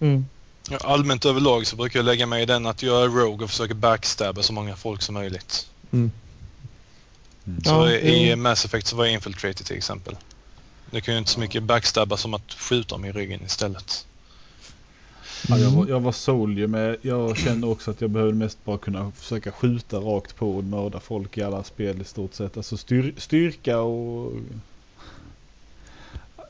Mm. 0.00 0.26
Allmänt 0.80 1.24
överlag 1.24 1.66
så 1.66 1.76
brukar 1.76 1.98
jag 1.98 2.06
lägga 2.06 2.26
mig 2.26 2.42
i 2.42 2.46
den 2.46 2.66
att 2.66 2.82
jag 2.82 3.02
är 3.04 3.08
rogue 3.08 3.44
och 3.44 3.50
försöker 3.50 3.74
backstabba 3.74 4.42
så 4.42 4.52
många 4.52 4.76
folk 4.76 5.02
som 5.02 5.14
möjligt. 5.14 5.68
Mm. 5.90 6.10
Mm. 7.46 7.64
Så 7.64 7.70
Ja, 7.70 7.90
i. 7.92 8.36
Mass 8.36 8.64
Effect 8.64 8.86
så 8.86 8.96
var 8.96 9.04
jag 9.04 9.14
infiltrator 9.14 9.64
till 9.64 9.76
exempel. 9.76 10.16
Det 10.90 11.00
kan 11.00 11.14
ju 11.14 11.18
inte 11.18 11.30
så 11.30 11.40
mycket 11.40 11.62
backstabba 11.62 12.16
som 12.16 12.34
att 12.34 12.52
skjuta 12.52 12.94
dem 12.94 13.04
i 13.04 13.12
ryggen 13.12 13.40
istället. 13.44 14.06
Ja, 15.48 15.58
jag, 15.58 15.70
var, 15.70 15.86
jag 15.86 16.00
var 16.00 16.12
soldier 16.12 16.66
men 16.66 16.96
jag 17.02 17.36
kände 17.36 17.66
också 17.66 17.90
att 17.90 18.00
jag 18.00 18.10
behövde 18.10 18.34
mest 18.34 18.64
bara 18.64 18.78
kunna 18.78 19.10
försöka 19.10 19.52
skjuta 19.52 19.96
rakt 19.96 20.36
på 20.36 20.56
och 20.56 20.64
mörda 20.64 21.00
folk 21.00 21.38
i 21.38 21.42
alla 21.42 21.64
spel 21.64 22.00
i 22.00 22.04
stort 22.04 22.34
sett. 22.34 22.56
Alltså 22.56 22.76
styr, 22.76 23.14
styrka 23.16 23.80
och... 23.80 24.32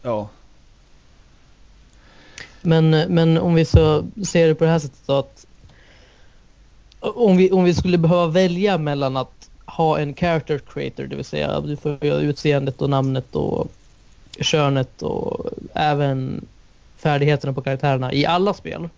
Ja. 0.02 0.28
Men, 2.62 2.91
men 2.91 3.39
om 3.39 3.55
vi 3.55 3.65
så 3.65 4.07
ser 4.27 4.49
det 4.49 4.55
på 4.55 4.65
det 4.65 4.70
här 4.70 4.78
sättet 4.78 5.07
då 5.07 5.19
att 5.19 5.47
om 7.01 7.37
vi, 7.37 7.51
om 7.51 7.65
vi 7.65 7.74
skulle 7.74 7.99
behöva 7.99 8.27
välja 8.27 8.78
mellan 8.78 9.16
att 9.16 9.51
ha 9.66 9.99
en 9.99 10.15
character 10.15 10.59
creator, 10.59 11.05
det 11.05 11.16
vill 11.16 11.24
säga 11.24 11.61
du 11.61 11.77
får 11.77 12.05
göra 12.05 12.20
utseendet 12.20 12.82
och 12.82 12.91
namnet 12.91 13.37
och 13.37 13.69
könet 14.41 15.03
och 15.03 15.51
även 15.74 16.47
färdigheterna 16.97 17.53
på 17.53 17.62
karaktärerna 17.62 18.12
i 18.12 18.27
alla 18.27 18.55
spel. 18.55 18.89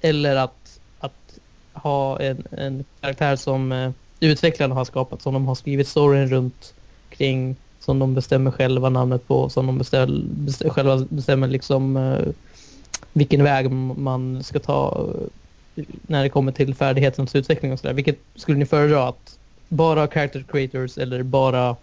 Eller 0.00 0.36
att, 0.36 0.80
att 1.00 1.38
ha 1.72 2.20
en, 2.20 2.44
en 2.50 2.84
karaktär 3.00 3.36
som 3.36 3.72
eh, 3.72 3.90
utvecklarna 4.20 4.74
har 4.74 4.84
skapat, 4.84 5.22
som 5.22 5.34
de 5.34 5.46
har 5.46 5.54
skrivit 5.54 5.88
storyn 5.88 6.28
runt 6.28 6.74
kring, 7.10 7.56
som 7.80 7.98
de 7.98 8.14
bestämmer 8.14 8.50
själva 8.50 8.88
namnet 8.88 9.28
på, 9.28 9.48
som 9.48 9.66
de 9.66 9.78
beställ, 9.78 10.24
bestäm, 10.28 10.70
själva 10.70 11.06
bestämmer 11.08 11.48
liksom 11.48 11.96
eh, 11.96 12.18
vilken 13.12 13.44
väg 13.44 13.70
man 13.96 14.42
ska 14.44 14.58
ta 14.58 15.08
eh, 15.76 15.84
när 16.02 16.22
det 16.22 16.28
kommer 16.28 16.52
till 16.52 16.74
färdighetens 16.74 17.34
utveckling 17.34 17.72
och 17.72 17.78
sådär. 17.78 17.94
Vilket 17.94 18.18
skulle 18.34 18.58
ni 18.58 18.66
föredra? 18.66 19.08
Att 19.08 19.38
bara 19.68 20.00
ha 20.00 20.06
character 20.08 20.44
creators 20.48 20.98
eller 20.98 21.22
bara 21.22 21.76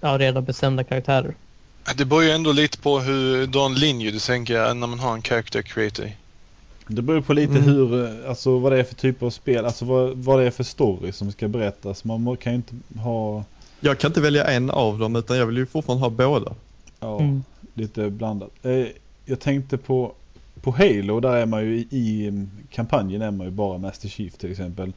ja, 0.00 0.18
redan 0.18 0.44
bestämda 0.44 0.84
karaktärer? 0.84 1.34
Det 1.96 2.04
beror 2.04 2.22
ju 2.22 2.30
ändå 2.30 2.52
lite 2.52 2.78
på 2.78 2.98
hur 3.00 3.46
den 3.46 3.74
linje 3.74 4.10
du 4.10 4.18
tänker 4.18 4.74
när 4.74 4.86
man 4.86 4.98
har 4.98 5.14
en 5.14 5.22
character 5.22 5.62
creator. 5.62 6.10
Det 6.86 7.02
beror 7.02 7.20
på 7.20 7.32
lite 7.32 7.52
Mm. 7.52 7.62
hur, 7.64 8.04
eh, 8.04 8.28
alltså 8.30 8.58
vad 8.58 8.72
det 8.72 8.78
är 8.78 8.84
för 8.84 8.94
typ 8.94 9.22
av 9.22 9.30
spel, 9.30 9.64
alltså 9.64 9.84
vad, 9.84 10.16
vad 10.16 10.38
det 10.40 10.46
är 10.46 10.50
för 10.50 10.64
story 10.64 11.12
som 11.12 11.32
ska 11.32 11.48
berättas. 11.48 12.04
Man 12.04 12.36
kan 12.36 12.52
ju 12.52 12.56
inte 12.56 12.74
ha, 13.00 13.44
Jag 13.80 13.98
kan 13.98 14.10
inte 14.10 14.20
välja 14.20 14.44
en 14.44 14.70
av 14.70 14.98
dem 14.98 15.16
utan 15.16 15.36
jag 15.36 15.46
vill 15.46 15.56
ju 15.56 15.66
fortfarande 15.66 16.04
ha 16.04 16.10
båda. 16.10 16.54
ja, 17.00 17.18
Mm. 17.20 17.44
lite 17.74 18.10
blandat. 18.10 18.50
Jag 19.24 19.40
tänkte 19.40 19.78
på, 19.78 20.12
på 20.60 20.70
Halo, 20.70 21.20
där 21.20 21.36
är 21.36 21.46
man 21.46 21.64
ju 21.64 21.76
i, 21.76 21.86
i 21.90 22.28
mm, 22.28 22.50
kampanjen 22.70 23.22
är 23.22 23.30
man 23.30 23.46
ju 23.46 23.52
bara 23.52 23.78
Master 23.78 24.08
Chief 24.08 24.36
till 24.36 24.50
exempel. 24.50 24.92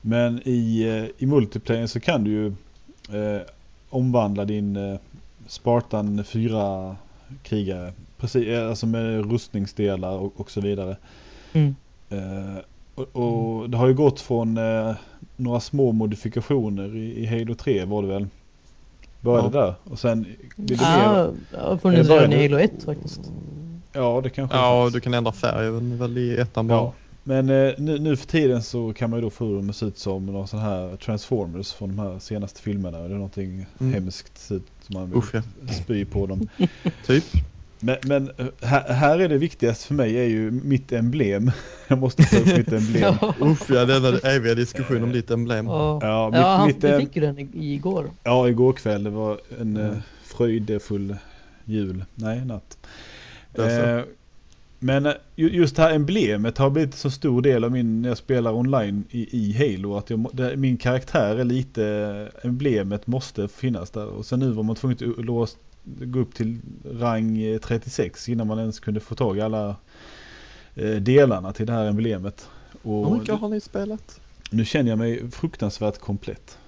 Men 0.00 0.40
i, 0.44 0.82
eh, 0.82 1.22
i 1.22 1.26
multiplayer 1.26 1.86
så 1.86 2.00
kan 2.00 2.24
du 2.24 2.30
ju 2.30 2.46
eh, 3.18 3.42
omvandla 3.90 4.44
din 4.44 4.76
eh, 4.76 4.98
Spartan 5.46 6.24
4 6.24 6.96
krigare. 7.42 7.92
Precis, 8.16 8.46
eh, 8.46 8.68
alltså 8.68 8.86
med 8.86 9.30
rustningsdelar 9.30 10.16
och, 10.16 10.40
och 10.40 10.50
så 10.50 10.60
vidare. 10.60 10.96
Mm. 11.52 11.74
Eh, 12.10 12.58
och, 12.94 13.16
och 13.16 13.70
det 13.70 13.76
har 13.76 13.88
ju 13.88 13.94
gått 13.94 14.20
från 14.20 14.56
eh, 14.58 14.94
några 15.36 15.60
små 15.60 15.92
modifikationer 15.92 16.96
i, 16.96 17.22
i 17.22 17.26
Halo 17.26 17.54
3 17.54 17.84
var 17.84 18.02
det 18.02 18.08
väl. 18.08 18.26
Började 19.24 19.58
där 19.58 19.74
och 19.84 19.98
sen 19.98 20.22
blir 20.56 20.76
det 20.76 20.82
mer. 20.82 21.02
Ja, 21.02 21.32
det 21.50 21.56
har 21.56 21.76
funnits 21.76 22.08
redan 22.10 22.32
i 22.32 22.48
bara- 22.48 22.56
Halo 22.58 22.58
1 22.64 22.82
faktiskt. 22.82 23.30
Ja 23.92 24.20
det 24.24 24.30
kanske 24.30 24.56
Ja, 24.56 24.90
du 24.92 25.00
kan 25.00 25.14
ändra 25.14 25.32
färgen 25.32 25.98
väl 25.98 26.18
i 26.18 26.36
ettan 26.38 26.66
bara. 26.68 26.78
Ja. 26.78 26.92
Men 27.22 27.48
eh, 27.50 27.72
nu, 27.78 27.98
nu 27.98 28.16
för 28.16 28.26
tiden 28.26 28.62
så 28.62 28.92
kan 28.92 29.10
man 29.10 29.18
ju 29.18 29.22
då 29.24 29.30
få 29.30 29.44
dem 29.56 29.70
att 29.70 29.76
se 29.76 29.86
ut 29.86 29.98
som 29.98 30.26
någon 30.26 30.48
sån 30.48 30.60
här 30.60 30.96
Transformers 30.96 31.72
från 31.72 31.88
de 31.96 31.98
här 32.02 32.18
senaste 32.18 32.60
filmerna. 32.62 32.98
Det 32.98 33.04
är 33.04 33.08
någonting 33.08 33.66
Mm. 33.80 33.92
hemskt 33.94 34.48
ut 34.52 34.66
som 34.80 34.94
man 34.94 35.08
vill 35.10 35.18
Usch 35.18 35.34
ja. 35.34 35.42
spy 35.72 36.04
på 36.04 36.26
dem. 36.26 36.48
Typ. 37.06 37.24
Men, 37.84 37.96
men 38.02 38.30
eh, 38.38 38.46
här, 38.62 38.92
här 38.92 39.18
är 39.18 39.28
det 39.28 39.38
viktigaste 39.38 39.86
för 39.86 39.94
mig 39.94 40.16
är 40.18 40.24
ju 40.24 40.50
mitt 40.50 40.92
emblem. 40.92 41.50
Jag 41.88 41.98
måste 41.98 42.22
ta 42.22 42.36
upp 42.38 42.46
mitt 42.56 42.72
emblem. 42.72 43.14
ja, 43.20 43.34
Usch 43.40 43.70
ja, 43.70 43.84
denna 43.84 44.18
eviga 44.18 44.54
diskussion 44.54 45.02
om 45.02 45.12
ditt 45.12 45.30
emblem. 45.30 45.66
ja. 45.66 45.98
Ja, 46.02 46.30
mitt, 46.30 46.40
ja 46.40 46.46
han, 46.56 46.66
mitt, 46.66 46.80
du 46.80 46.98
fick 47.00 47.16
ju 47.16 47.22
den 47.22 47.38
i- 47.38 47.74
igår. 47.74 48.10
Ja, 48.22 48.48
igår 48.48 48.72
kväll. 48.72 49.04
Det 49.04 49.10
var 49.10 49.40
en 49.60 49.76
Mm. 49.76 49.96
fröjdefull 50.24 51.16
jul. 51.64 52.04
Nej, 52.14 52.44
natt. 52.44 52.78
Eh, 53.58 54.00
men 54.84 55.06
eh, 55.06 55.12
ju- 55.36 55.48
just 55.50 55.76
det 55.76 55.82
här 55.82 55.94
emblemet 55.94 56.58
har 56.58 56.70
blivit 56.70 56.94
så 56.94 57.10
stor 57.10 57.42
del 57.42 57.64
av 57.64 57.72
min, 57.72 58.02
när 58.02 58.08
jag 58.08 58.18
spelar 58.18 58.52
online 58.52 59.04
i, 59.10 59.38
i 59.38 59.52
Halo, 59.52 59.96
att 59.96 60.10
jag, 60.10 60.26
det, 60.32 60.56
min 60.56 60.76
karaktär 60.76 61.36
är 61.36 61.44
lite, 61.44 62.28
emblemet 62.42 63.06
måste 63.06 63.48
finnas 63.48 63.90
där. 63.90 64.06
Och 64.06 64.26
sen 64.26 64.38
nu 64.40 64.50
var 64.50 64.62
man 64.62 64.76
tvungen 64.76 64.98
att 65.18 65.24
lås, 65.24 65.56
gå 65.84 66.18
upp 66.18 66.34
till 66.34 66.58
rang 67.00 67.38
eh, 67.42 67.58
36 67.58 68.28
innan 68.28 68.46
man 68.46 68.58
ens 68.58 68.80
kunde 68.80 69.00
få 69.00 69.14
tag 69.14 69.38
i 69.38 69.40
alla 69.40 69.76
eh, 70.74 70.90
delarna 70.94 71.52
till 71.52 71.66
det 71.66 71.72
här 71.72 71.84
emblemet. 71.86 72.48
Hur 72.82 72.90
Och 72.92 73.18
mycket 73.18 73.34
har 73.40 73.48
ni 73.48 73.60
spelat? 73.60 74.20
nu 74.50 74.64
känner 74.64 74.90
jag 74.90 74.98
mig 74.98 75.30
fruktansvärt 75.30 75.98
komplett. 75.98 76.58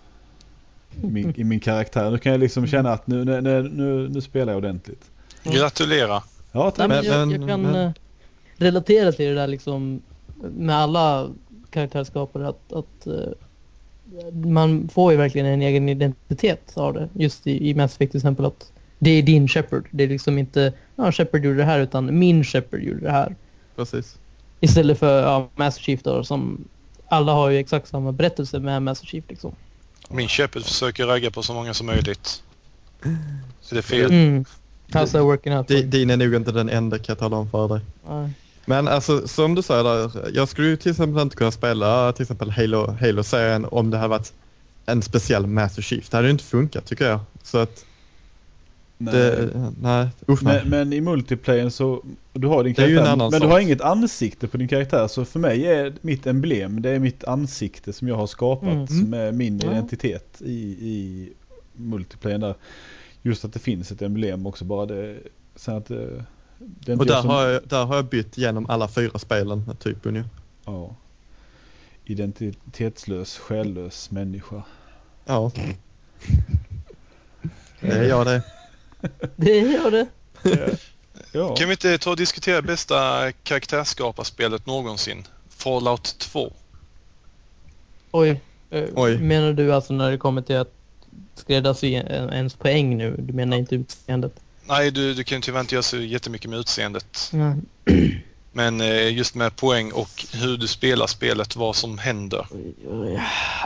I 1.03 1.07
min, 1.11 1.35
I 1.37 1.45
min 1.45 1.61
karaktär. 1.61 2.11
Nu 2.11 2.19
kan 2.19 2.33
jag 2.33 2.41
liksom 2.41 2.67
känna 2.67 2.93
att 2.93 3.07
nu, 3.07 3.25
nu, 3.25 3.41
nu, 3.41 4.09
nu, 4.09 4.21
spelar 4.21 4.53
jag 4.53 4.59
ordentligt. 4.59 5.11
Ja. 5.43 5.53
Gratulera! 5.53 6.23
Ja, 6.53 6.63
Nej, 6.65 6.73
tack. 6.77 6.89
men 6.89 7.05
jag, 7.05 7.33
jag 7.41 7.49
kan 7.49 7.63
men- 7.63 7.75
eh, 7.75 7.93
relatera 8.57 9.13
till 9.13 9.27
det 9.27 9.35
där 9.35 9.47
liksom 9.47 10.03
med 10.41 10.77
alla 10.77 11.31
karaktärsskapare 11.71 12.49
att, 12.49 12.73
att 12.73 13.07
eh, 13.07 13.33
man 14.33 14.89
får 14.89 15.13
ju 15.13 15.19
verkligen 15.19 15.47
en 15.47 15.63
egen 15.63 15.89
identitet 15.89 16.73
av 16.75 16.95
det. 16.95 17.09
Just 17.15 17.47
i, 17.47 17.71
i 17.71 17.75
Mass 17.75 17.95
Effect 17.95 18.13
till 18.13 18.19
exempel 18.19 18.45
att 18.45 18.73
det 18.99 19.11
är 19.11 19.23
din 19.23 19.49
Shepard. 19.49 19.85
Det 19.91 20.05
är 20.05 20.09
liksom 20.09 20.39
inte 20.39 20.73
ja, 20.97 21.13
Shepard 21.13 21.45
gjorde 21.45 21.57
det 21.57 21.65
här 21.65 21.81
utan 21.81 22.19
min 22.19 22.45
Shepard 22.45 22.81
gjorde 22.81 23.01
det 23.01 23.11
här. 23.11 23.37
Precis. 23.77 24.17
Istället 24.61 24.99
för 24.99 25.23
ja, 25.23 25.49
Master 25.57 25.83
Chief 25.83 26.03
då 26.03 26.25
som 26.25 26.65
alla 27.09 27.33
har 27.33 27.51
ju 27.51 27.59
exakt 27.59 27.89
samma 27.89 28.13
berättelse 28.13 28.59
med 28.59 28.83
Master 28.83 29.07
Chief 29.07 29.25
liksom. 29.29 29.53
Min 30.09 30.29
Shepard 30.29 30.63
försöker 30.63 31.07
ragga 31.07 31.31
på 31.31 31.43
så 31.43 31.55
många 31.55 31.75
som 31.75 31.87
möjligt. 31.87 32.43
Så 33.61 33.75
det 33.75 33.79
är 33.79 33.83
fel. 33.83 34.11
Mm. 34.11 34.45
How's 34.89 35.13
that 35.13 35.23
working 35.23 35.57
out? 35.57 35.69
Di- 35.69 35.83
Din 35.83 36.11
är 36.11 36.17
nog 36.17 36.35
inte 36.35 36.53
den 36.53 36.69
enda 36.69 36.99
kan 36.99 37.05
jag 37.09 37.19
tala 37.19 37.37
om 37.37 37.51
för 37.51 37.69
dig. 37.69 37.81
Nej. 38.09 38.31
Men 38.67 38.89
alltså 38.89 39.29
som 39.29 39.55
du 39.55 39.63
säger 39.63 39.85
där, 39.85 40.31
jag 40.35 40.49
skulle 40.49 40.69
ju 40.69 40.77
till 40.77 40.91
exempel 40.91 41.23
inte 41.23 41.37
kunna 41.37 41.51
spela 41.51 42.13
till 42.13 42.23
exempel 42.23 42.51
Halo, 42.51 42.91
Halo-serien 43.01 43.65
om 43.71 43.91
det 43.91 43.97
hade 43.97 44.09
varit 44.09 44.33
en 44.87 45.03
speciell 45.03 45.47
Master 45.47 45.83
Chief. 45.83 46.09
Det 46.11 46.17
hade 46.17 46.29
ju 46.29 46.33
inte 46.33 46.45
funkat 46.45 46.87
tycker 46.87 47.09
jag. 47.09 47.21
Så 47.43 47.59
att 47.59 47.85
Nej. 48.99 49.15
det, 49.15 49.51
nej, 49.81 50.09
usch 50.29 50.43
nej. 50.43 50.61
Men, 50.65 50.71
men 50.71 50.93
i 50.93 51.01
multiplayer 51.01 51.69
så, 51.69 52.03
du 52.33 52.47
har 52.47 52.65
din 52.65 52.75
Det 52.75 52.83
är 52.83 52.89
ju 52.89 52.97
karaktär, 52.97 53.17
men 53.17 53.31
du 53.31 53.39
sak. 53.39 53.51
har 53.51 53.61
inget 53.61 53.81
ansikte 53.81 54.49
på 54.49 54.57
din 54.57 54.69
karaktär. 54.69 55.09
Så 55.09 55.25
för 55.25 55.39
mig 55.41 55.67
är 55.67 55.93
mitt 56.01 56.27
emblem, 56.27 56.83
det 56.83 56.91
är 56.91 56.99
mitt 56.99 57.25
ansikte 57.25 57.93
som 57.93 58.09
jag 58.09 58.17
har 58.17 58.27
skapat 58.27 58.91
Mm. 58.91 59.15
är 59.15 59.33
min 59.33 59.59
Ja. 59.61 59.71
identitet 59.71 60.43
i, 60.45 60.61
i 60.71 61.29
multiplayer 61.73 62.39
där. 62.39 62.55
Just 63.23 63.45
att 63.45 63.53
det 63.53 63.59
finns 63.59 63.91
ett 63.93 64.03
emblem 64.03 64.47
också 64.47 64.65
bara 64.65 64.87
det, 64.87 65.17
Så 65.57 65.71
att, 65.77 65.91
eh, 65.91 65.97
det 65.97 66.25
är 66.61 66.65
inte 66.65 66.93
Och 66.93 66.99
jag 67.01 67.07
där 67.07 67.21
som, 67.21 67.31
har, 67.31 67.47
jag, 67.47 67.63
där 67.69 67.85
har 67.85 67.97
jag 67.97 68.05
bytt 68.05 68.39
genom 68.39 68.67
alla 68.71 68.89
fyra 68.89 69.19
spelen, 69.19 69.77
typ 69.81 70.07
ungefär. 70.07 70.31
Ja. 70.65 70.95
Identitetslös, 72.05 73.39
själlös 73.39 74.11
människa. 74.11 74.63
Ja. 75.25 75.51
Det 77.81 77.93
är 77.93 78.03
jag 78.09 78.27
det. 78.27 78.43
Det 79.37 79.59
gör 79.59 79.91
det. 79.91 80.07
Ja. 81.33 81.57
Kan 81.57 81.69
vi 81.69 81.73
inte 81.73 81.99
ta 81.99 82.11
och 82.11 82.17
diskutera 82.17 82.63
bästa 82.63 83.33
karaktärsskaparspelet 83.33 84.67
någonsin? 84.67 85.27
Fallout 85.49 86.19
2. 86.19 86.53
Oj. 88.11 88.41
Eh, 88.71 88.85
Oj. 88.95 89.19
Menar 89.19 89.53
du 89.53 89.73
alltså 89.73 89.93
när 89.93 90.11
det 90.11 90.19
kommer 90.19 90.43
till 90.43 90.57
att 90.57 90.73
skräddarsy 91.35 91.95
en- 91.95 92.33
ens 92.33 92.55
poäng 92.55 92.97
nu? 92.97 93.17
Du 93.19 93.33
menar 93.33 93.57
inte 93.57 93.75
utseendet? 93.75 94.41
Nej, 94.69 94.91
du, 94.91 95.15
du 95.15 95.25
kan 95.25 95.41
tyvärr 95.43 95.61
inte 95.61 95.75
göra 95.75 95.83
så 95.83 95.97
jättemycket 95.97 96.51
med 96.51 96.59
utseendet. 96.59 97.31
Nej. 97.33 97.55
Men 98.53 98.81
eh, 98.81 99.17
just 99.17 99.35
med 99.35 99.57
poäng 99.57 99.93
och 99.93 100.09
hur 100.33 100.57
du 100.57 100.67
spelar 100.67 101.07
spelet, 101.07 101.57
vad 101.57 101.77
som 101.77 101.99
händer. 101.99 102.47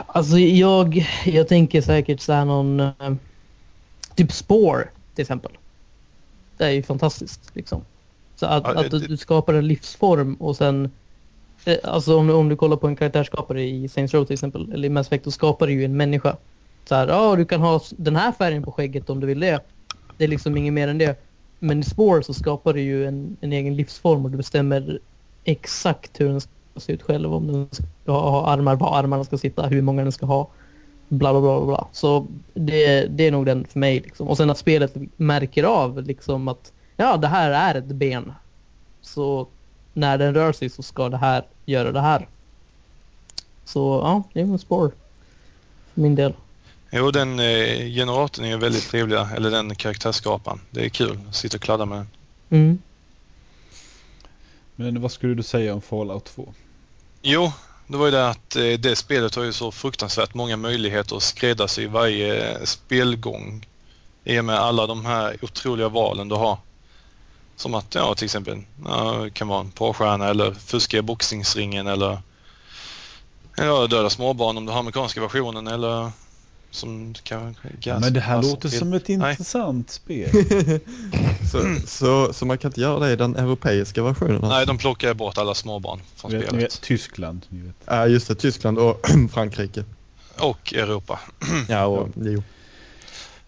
Alltså 0.07 0.37
jag, 0.39 1.05
jag 1.25 1.47
tänker 1.47 1.81
säkert 1.81 2.21
så 2.21 2.33
här 2.33 2.45
någon... 2.45 2.79
eh, 2.79 2.91
Typ 4.15 4.31
Spore 4.31 4.87
till 5.15 5.21
exempel. 5.21 5.51
Det 6.57 6.65
är 6.65 6.69
ju 6.69 6.83
fantastiskt 6.83 7.41
liksom. 7.53 7.85
Så 8.35 8.45
att, 8.45 8.63
Ja, 8.63 8.79
att 8.79 8.91
du, 8.91 8.99
det- 8.99 9.07
du 9.07 9.17
skapar 9.17 9.53
en 9.53 9.67
livsform 9.67 10.35
och 10.35 10.55
sen... 10.57 10.91
eh, 11.65 11.77
Alltså 11.83 12.17
om, 12.17 12.29
om 12.29 12.49
du 12.49 12.55
kollar 12.55 12.77
på 12.77 12.87
en 12.87 12.95
karaktärsskapare 12.95 13.63
i 13.63 13.89
Saints 13.89 14.13
Row 14.13 14.25
till 14.25 14.33
exempel, 14.33 14.71
eller 14.73 14.85
i 14.85 14.89
Mass 14.89 15.07
Effect, 15.07 15.23
då 15.25 15.31
skapar 15.31 15.67
du 15.67 15.73
ju 15.73 15.85
en 15.85 15.97
människa. 15.97 16.37
Så 16.85 16.95
här, 16.95 17.07
ja 17.07 17.35
du 17.35 17.45
kan 17.45 17.61
ha 17.61 17.81
den 17.91 18.15
här 18.15 18.31
färgen 18.31 18.63
på 18.63 18.71
skägget 18.71 19.09
om 19.09 19.19
du 19.19 19.27
vill 19.27 19.39
det. 19.39 19.59
Det 20.21 20.25
är 20.25 20.29
liksom 20.29 20.57
inget 20.57 20.73
mer 20.73 20.87
än 20.87 20.97
det. 20.97 21.19
Men 21.59 21.79
i 21.79 21.83
Spore 21.83 22.23
så 22.23 22.33
skapar 22.33 22.73
du 22.73 22.81
ju 22.81 23.07
en, 23.07 23.37
en 23.41 23.53
egen 23.53 23.75
livsform 23.75 24.25
och 24.25 24.31
du 24.31 24.37
bestämmer 24.37 24.99
exakt 25.43 26.21
hur 26.21 26.27
den 26.27 26.41
ska 26.41 26.51
se 26.75 26.93
ut 26.93 27.01
själv. 27.01 27.33
Om 27.33 27.47
den 27.47 27.67
ska 27.71 28.11
ha, 28.11 28.47
armar, 28.47 28.75
var 28.75 28.99
armarna 28.99 29.23
ska 29.23 29.37
sitta, 29.37 29.67
hur 29.67 29.81
många 29.81 30.03
den 30.03 30.11
ska 30.11 30.25
ha. 30.25 30.47
Bla 31.07 31.31
bla 31.31 31.41
bla 31.41 31.57
bla, 31.57 31.65
bla. 31.65 31.87
Så 31.91 32.27
det, 32.53 33.05
det 33.05 33.27
är 33.27 33.31
nog 33.31 33.45
den 33.45 33.65
för 33.65 33.79
mig. 33.79 33.99
Liksom. 33.99 34.27
Och 34.27 34.37
sen 34.37 34.49
att 34.49 34.57
spelet 34.57 34.95
märker 35.17 35.63
av 35.63 36.03
liksom 36.03 36.47
att 36.47 36.71
ja, 36.97 37.17
det 37.17 37.27
här 37.27 37.51
är 37.51 37.79
ett 37.79 37.85
ben. 37.85 38.33
Så 39.01 39.47
när 39.93 40.17
den 40.17 40.33
rör 40.33 40.51
sig 40.53 40.69
så 40.69 40.83
ska 40.83 41.09
det 41.09 41.17
här 41.17 41.43
göra 41.65 41.91
det 41.91 42.01
här. 42.01 42.27
Så 43.65 43.79
ja, 43.79 44.23
det 44.33 44.39
är 44.39 44.43
en 44.43 44.59
spår. 44.59 44.91
För 45.93 46.01
min 46.01 46.15
del. 46.15 46.33
Jo, 46.93 47.11
den 47.11 47.39
eh, 47.39 47.87
generatorn 47.87 48.45
är 48.45 48.57
väldigt 48.57 48.89
trevlig, 48.89 49.17
eller 49.35 49.51
den 49.51 49.75
karaktärsskaparen. 49.75 50.61
Det 50.71 50.85
är 50.85 50.89
kul 50.89 51.19
att 51.29 51.35
sitta 51.35 51.57
och 51.57 51.63
kladda 51.63 51.85
med 51.85 51.97
den. 51.97 52.07
Mm. 52.49 52.81
Men 54.75 55.01
vad 55.01 55.11
skulle 55.11 55.35
du 55.35 55.43
säga 55.43 55.73
om 55.73 55.81
Fallout 55.81 56.25
2? 56.25 56.53
Jo, 57.21 57.51
det 57.87 57.97
var 57.97 58.05
ju 58.05 58.11
det 58.11 58.29
att 58.29 58.55
eh, 58.55 58.79
det 58.79 58.95
spelet 58.95 59.35
har 59.35 59.43
ju 59.43 59.53
så 59.53 59.71
fruktansvärt 59.71 60.33
många 60.33 60.57
möjligheter 60.57 61.15
att 61.15 61.23
skräddarsy 61.23 61.87
varje 61.87 62.51
eh, 62.51 62.63
spelgång. 62.63 63.67
I 64.23 64.39
och 64.39 64.45
med 64.45 64.59
alla 64.59 64.87
de 64.87 65.05
här 65.05 65.37
otroliga 65.41 65.89
valen 65.89 66.27
du 66.27 66.35
har. 66.35 66.57
Som 67.55 67.73
att, 67.73 67.95
ja 67.95 68.15
till 68.15 68.25
exempel, 68.25 68.63
ja, 68.85 69.29
kan 69.33 69.47
vara 69.47 69.59
en 69.59 69.71
porrstjärna 69.71 70.27
eller 70.27 70.53
fuska 70.53 70.97
i 70.97 71.01
boxningsringen 71.01 71.87
eller 71.87 72.21
ja, 73.57 73.87
döda 73.87 74.09
småbarn 74.09 74.57
om 74.57 74.65
du 74.65 74.71
har 74.71 74.79
amerikanska 74.79 75.21
versionen 75.21 75.67
eller 75.67 76.11
som 76.71 77.13
kan... 77.23 77.55
Men 77.85 78.13
det 78.13 78.19
här 78.19 78.35
alltså, 78.37 78.51
låter 78.51 78.69
till- 78.69 78.79
som 78.79 78.93
ett 78.93 79.07
Nej. 79.07 79.31
intressant 79.31 79.89
spel. 79.89 80.29
Så, 81.51 81.75
så, 81.87 82.33
så 82.33 82.45
man 82.45 82.57
kan 82.57 82.69
inte 82.69 82.81
göra 82.81 82.99
det 82.99 83.11
i 83.11 83.15
den 83.15 83.35
europeiska 83.35 84.03
versionen? 84.03 84.35
alltså? 84.35 84.49
Nej, 84.49 84.65
de 84.65 84.77
plockar 84.77 85.13
bort 85.13 85.37
alla 85.37 85.53
småbarn 85.53 85.99
från 86.15 86.31
vet, 86.31 86.41
ni 86.41 86.47
spelet. 86.47 86.63
vet, 86.65 86.81
Tyskland. 86.81 87.45
Ni 87.49 87.61
vet. 87.61 87.75
Ja, 87.85 88.07
just 88.07 88.27
det. 88.27 88.35
Tyskland 88.35 88.79
och 88.79 89.05
Frankrike. 89.31 89.83
Och 90.39 90.73
Europa. 90.73 91.19
Ja, 91.69 91.85
och 91.85 92.09
jo. 92.15 92.43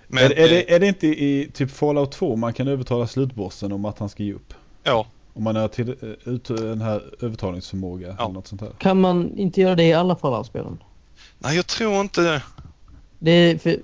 Men, 0.07 0.23
är, 0.23 0.31
är, 0.31 0.43
eh, 0.43 0.49
det, 0.49 0.73
är 0.75 0.79
det 0.79 0.87
inte 0.87 1.07
i 1.07 1.51
typ 1.53 1.71
Fallout 1.71 2.11
2 2.11 2.35
man 2.35 2.53
kan 2.53 2.67
övertala 2.67 3.07
slutbossen 3.07 3.71
om 3.71 3.85
att 3.85 3.99
han 3.99 4.09
ska 4.09 4.23
ge 4.23 4.33
upp? 4.33 4.53
Ja, 4.83 5.05
Om 5.33 5.43
man 5.43 5.55
har 5.55 5.67
till, 5.67 5.89
eh, 5.89 6.33
ut 6.33 6.43
den 6.45 6.81
här 6.81 7.03
övertalningsförmåga 7.21 8.07
Ja. 8.17 8.23
eller 8.25 8.33
något 8.33 8.47
sånt 8.47 8.61
här. 8.61 8.71
Kan 8.77 9.01
man 9.01 9.37
inte 9.37 9.61
göra 9.61 9.75
det 9.75 9.83
i 9.83 9.93
alla 9.93 10.15
Fallout-spelen? 10.15 10.77
nej 11.39 11.55
jag 11.55 11.67
tror 11.67 12.01
inte 12.01 12.21
det. 12.21 12.41
Det 13.23 13.31
är 13.31 13.57
för, 13.57 13.79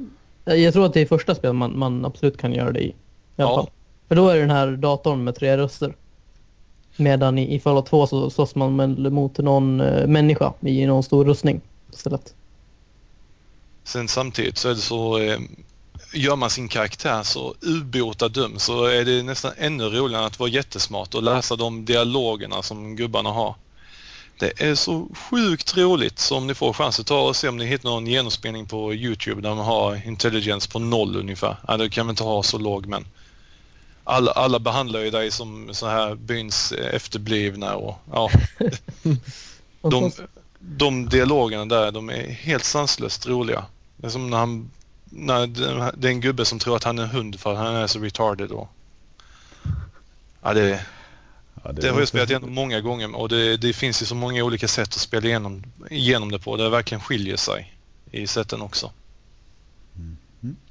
jag 0.46 0.74
tror 0.74 0.86
att 0.86 0.94
det 0.94 1.02
är 1.02 1.06
första 1.06 1.36
spel 1.36 1.54
man, 1.54 1.80
man 1.80 2.06
absolut 2.06 2.38
kan 2.38 2.54
göra 2.54 2.72
det 2.72 2.80
i. 2.80 2.88
I 2.88 2.94
alla 3.38 3.50
Ja. 3.52 3.56
fall. 3.56 3.70
För 4.08 4.16
då 4.16 4.30
är 4.30 4.36
det 4.36 4.42
den 4.42 4.50
här 4.50 4.72
datorn 4.72 5.24
med 5.24 5.36
tre 5.36 5.58
röster. 5.58 5.96
Medan 6.98 7.38
i, 7.38 7.56
i 7.56 7.60
Fallout 7.60 7.86
2 7.86 8.08
så 8.08 8.30
slåss 8.30 8.56
man 8.56 8.76
med, 8.76 9.12
mot 9.14 9.38
någon 9.38 9.82
eh, 9.82 10.08
människa 10.08 10.54
i 10.62 10.86
någon 10.86 11.04
stor 11.04 11.26
rustning 11.26 11.62
istället. 11.94 12.34
Sen 13.84 14.08
samtidigt 14.08 14.58
så 14.58 14.70
är 14.70 14.74
det 14.74 14.82
så, 14.82 15.18
eh, 15.20 15.40
gör 16.14 16.36
man 16.36 16.50
sin 16.50 16.68
karaktär 16.68 17.24
så 17.24 17.54
ubåta 17.62 18.28
dum 18.30 18.60
så 18.60 18.86
är 18.86 19.06
det 19.06 19.24
nästan 19.24 19.52
ännu 19.58 19.84
roligare 19.84 20.26
att 20.26 20.40
vara 20.40 20.50
jättesmart 20.50 21.16
och 21.16 21.24
läsa 21.24 21.56
de 21.56 21.86
dialogerna 21.86 22.62
som 22.62 22.96
gubbarna 22.96 23.30
har. 23.30 23.56
Det 24.40 24.62
är 24.62 24.76
så 24.76 25.08
sjukt 25.16 25.78
roligt 25.78 26.20
så 26.20 26.38
om 26.38 26.48
ni 26.48 26.54
får 26.54 26.74
chans 26.74 27.00
att 27.00 27.08
ta 27.08 27.22
och 27.22 27.36
se 27.36 27.48
om 27.48 27.58
ni 27.58 27.66
hittar 27.66 27.90
någon 27.90 28.08
genomspelning 28.08 28.66
på 28.66 28.94
Youtube 28.94 29.42
där 29.42 29.56
man 29.56 29.66
har 29.66 30.08
intelligence 30.08 30.70
på 30.70 30.80
noll 30.80 31.16
ungefär. 31.16 31.58
Ja, 31.68 31.78
det 31.78 31.90
kan 31.90 32.06
man 32.06 32.14
inte 32.14 32.24
ha 32.24 32.44
så 32.44 32.58
låg 32.58 32.86
men 32.86 33.06
alla, 34.04 34.32
alla 34.32 34.60
behandlar 34.60 35.00
ju 35.00 35.10
dig 35.10 35.32
som 35.32 35.74
så 35.74 35.88
här 35.88 36.16
byns 36.16 36.72
efterblivna 36.72 37.76
och 37.76 37.96
ja, 38.12 38.30
de, 39.82 40.12
de 40.60 41.10
dialogerna 41.10 41.66
där, 41.66 41.92
de 41.92 42.10
är 42.10 42.28
helt 42.28 42.66
sanslöst 42.66 43.28
roliga. 43.28 43.66
Det 43.98 44.08
är 44.08 44.12
som 44.12 44.30
när 44.30 44.38
han, 44.38 44.72
när 45.04 45.48
det 45.98 46.08
är 46.08 46.12
en 46.12 46.22
gubbe 46.22 46.46
som 46.46 46.60
tror 46.60 46.76
att 46.76 46.84
han 46.84 47.00
är 47.00 47.04
en 47.04 47.10
hund 47.10 47.40
för 47.40 47.52
att 47.52 47.58
han 47.58 47.76
är 47.76 47.88
så 47.88 48.00
retarded 48.00 48.52
och 48.52 48.70
Ja, 50.42 50.54
det, 50.54 50.86
Ja, 51.64 51.72
det 51.72 51.90
har 51.90 52.00
jag 52.00 52.08
spelat 52.08 52.30
igenom 52.30 52.54
många 52.54 52.82
gånger 52.82 53.16
och 53.16 53.30
det, 53.30 53.58
det 53.58 53.74
finns 53.74 54.02
ju 54.02 54.06
så 54.06 54.16
många 54.16 54.44
olika 54.44 54.68
sätt 54.68 54.88
att 54.88 54.94
spela 54.94 55.28
igenom, 55.28 55.64
igenom 55.90 56.32
det 56.32 56.40
på. 56.40 56.58
Det 56.58 56.70
verkligen 56.70 57.02
skiljer 57.02 57.38
sig 57.38 57.74
i 58.12 58.28
sätten 58.28 58.62
också. 58.62 58.92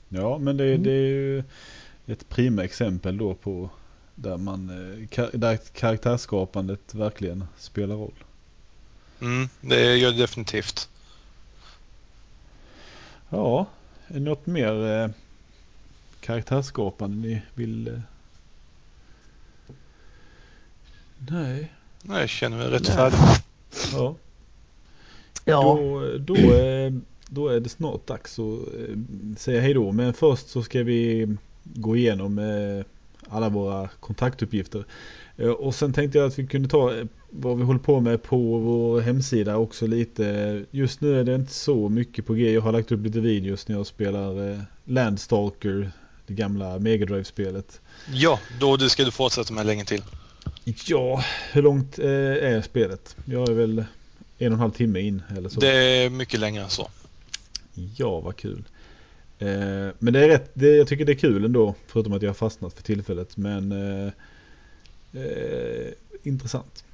Ja, 0.09 0.39
men 0.39 0.57
det, 0.57 0.65
Mm. 0.65 0.83
det 0.83 0.91
är 0.91 1.07
ju 1.07 1.45
ett 2.07 2.29
prima 2.29 2.65
exempel 2.65 3.17
då 3.17 3.35
på 3.35 3.71
där 4.15 4.37
man 4.37 4.69
eh, 5.11 5.25
där 5.33 5.57
karaktärsskapandet 5.57 6.95
verkligen 6.95 7.45
spelar 7.59 7.95
roll. 7.95 8.25
Mm, 9.21 9.49
det 9.61 9.97
gör 9.97 10.13
det 10.13 10.19
definitivt. 10.19 10.89
Ja, 13.31 13.67
är 14.09 14.15
det 14.15 14.21
något 14.21 14.47
mer 14.47 14.87
eh, 14.87 15.11
karaktärsskapande 16.21 17.29
ni 17.29 17.43
vill? 17.55 17.89
Eh... 17.89 18.01
Nej. 21.19 21.73
Nej, 22.03 22.21
Jag 22.21 22.29
känner 22.29 22.57
mig 22.57 22.69
rätt 22.69 22.83
Nej. 22.89 22.97
färdig. 22.97 23.19
Ja. 23.93 24.15
Ja, 25.45 25.63
Då, 25.63 26.19
då, 26.19 26.35
då 27.29 27.49
är 27.49 27.61
det 27.61 27.69
snart 27.69 28.07
dags 28.07 28.39
att 28.39 28.45
eh, 28.75 28.97
säga 29.37 29.61
hej 29.61 29.75
då. 29.75 29.93
Men 29.93 30.13
först 30.15 30.49
så 30.49 30.63
ska 30.63 30.83
vi 30.83 31.29
gå 31.65 31.97
igenom 31.97 32.39
eh, 32.39 32.85
alla 33.29 33.49
våra 33.49 33.89
kontaktuppgifter. 33.89 34.85
Eh, 35.37 35.49
Och 35.49 35.75
sen 35.75 35.93
tänkte 35.93 36.19
jag 36.19 36.27
att 36.27 36.39
vi 36.39 36.47
kunde 36.47 36.69
ta 36.69 36.93
vad 37.31 37.59
vi 37.59 37.65
håller 37.65 37.81
på 37.81 38.01
med 38.01 38.23
på 38.23 38.59
vår 38.59 39.01
hemsida 39.01 39.57
också 39.57 39.87
lite. 39.87 40.65
Just 40.71 41.01
nu 41.01 41.21
är 41.21 41.25
det 41.25 41.35
inte 41.35 41.53
så 41.53 41.89
mycket 41.89 42.27
på 42.27 42.35
G. 42.35 42.53
Jag 42.53 42.61
har 42.63 42.73
lagt 42.73 42.93
upp 42.93 43.05
lite 43.05 43.21
videos 43.21 43.69
när 43.69 43.77
jag 43.77 43.87
spelar 43.87 44.61
Landstalker, 44.85 45.91
det 46.27 46.35
gamla 46.35 46.79
Mega 46.79 47.07
Drive-spelet. 47.07 47.81
Ja, 48.13 48.41
då 48.61 48.77
det 48.77 48.91
ska 48.91 49.05
du 49.05 49.11
fortsätta 49.11 49.53
med 49.55 49.67
länge 49.67 49.85
till. 49.85 50.03
Ja, 50.87 51.25
hur 51.53 51.63
långt 51.63 51.99
eh, 51.99 52.07
är 52.07 52.63
spelet? 52.63 53.17
Jag 53.25 53.49
är 53.49 53.55
väl 53.55 53.79
en 54.39 54.53
och 54.53 54.53
en 54.53 54.61
halv 54.61 54.71
timme 54.71 55.01
in 55.01 55.23
eller 55.37 55.49
så. 55.49 55.61
Det 55.61 55.73
är 55.73 56.11
mycket 56.11 56.41
längre 56.41 56.63
än 56.63 56.71
så. 56.71 56.89
Ja, 57.97 58.21
vad 58.21 58.37
kul. 58.37 58.65
Eh, 59.39 59.89
men 59.99 60.13
det 60.13 60.25
är 60.25 60.29
rätt, 60.29 60.51
det, 60.55 60.77
jag 60.77 60.89
tycker 60.89 61.05
det 61.05 61.13
är 61.13 61.19
kul 61.19 61.45
ändå. 61.45 61.75
Förutom 61.87 62.13
att 62.13 62.23
jag 62.23 62.29
har 62.29 62.35
fastnat 62.35 62.75
för 62.75 62.83
tillfället. 62.83 63.37
Men 63.37 63.73
eh, 63.73 64.13
eh, 65.23 65.93
intressant. 66.23 66.85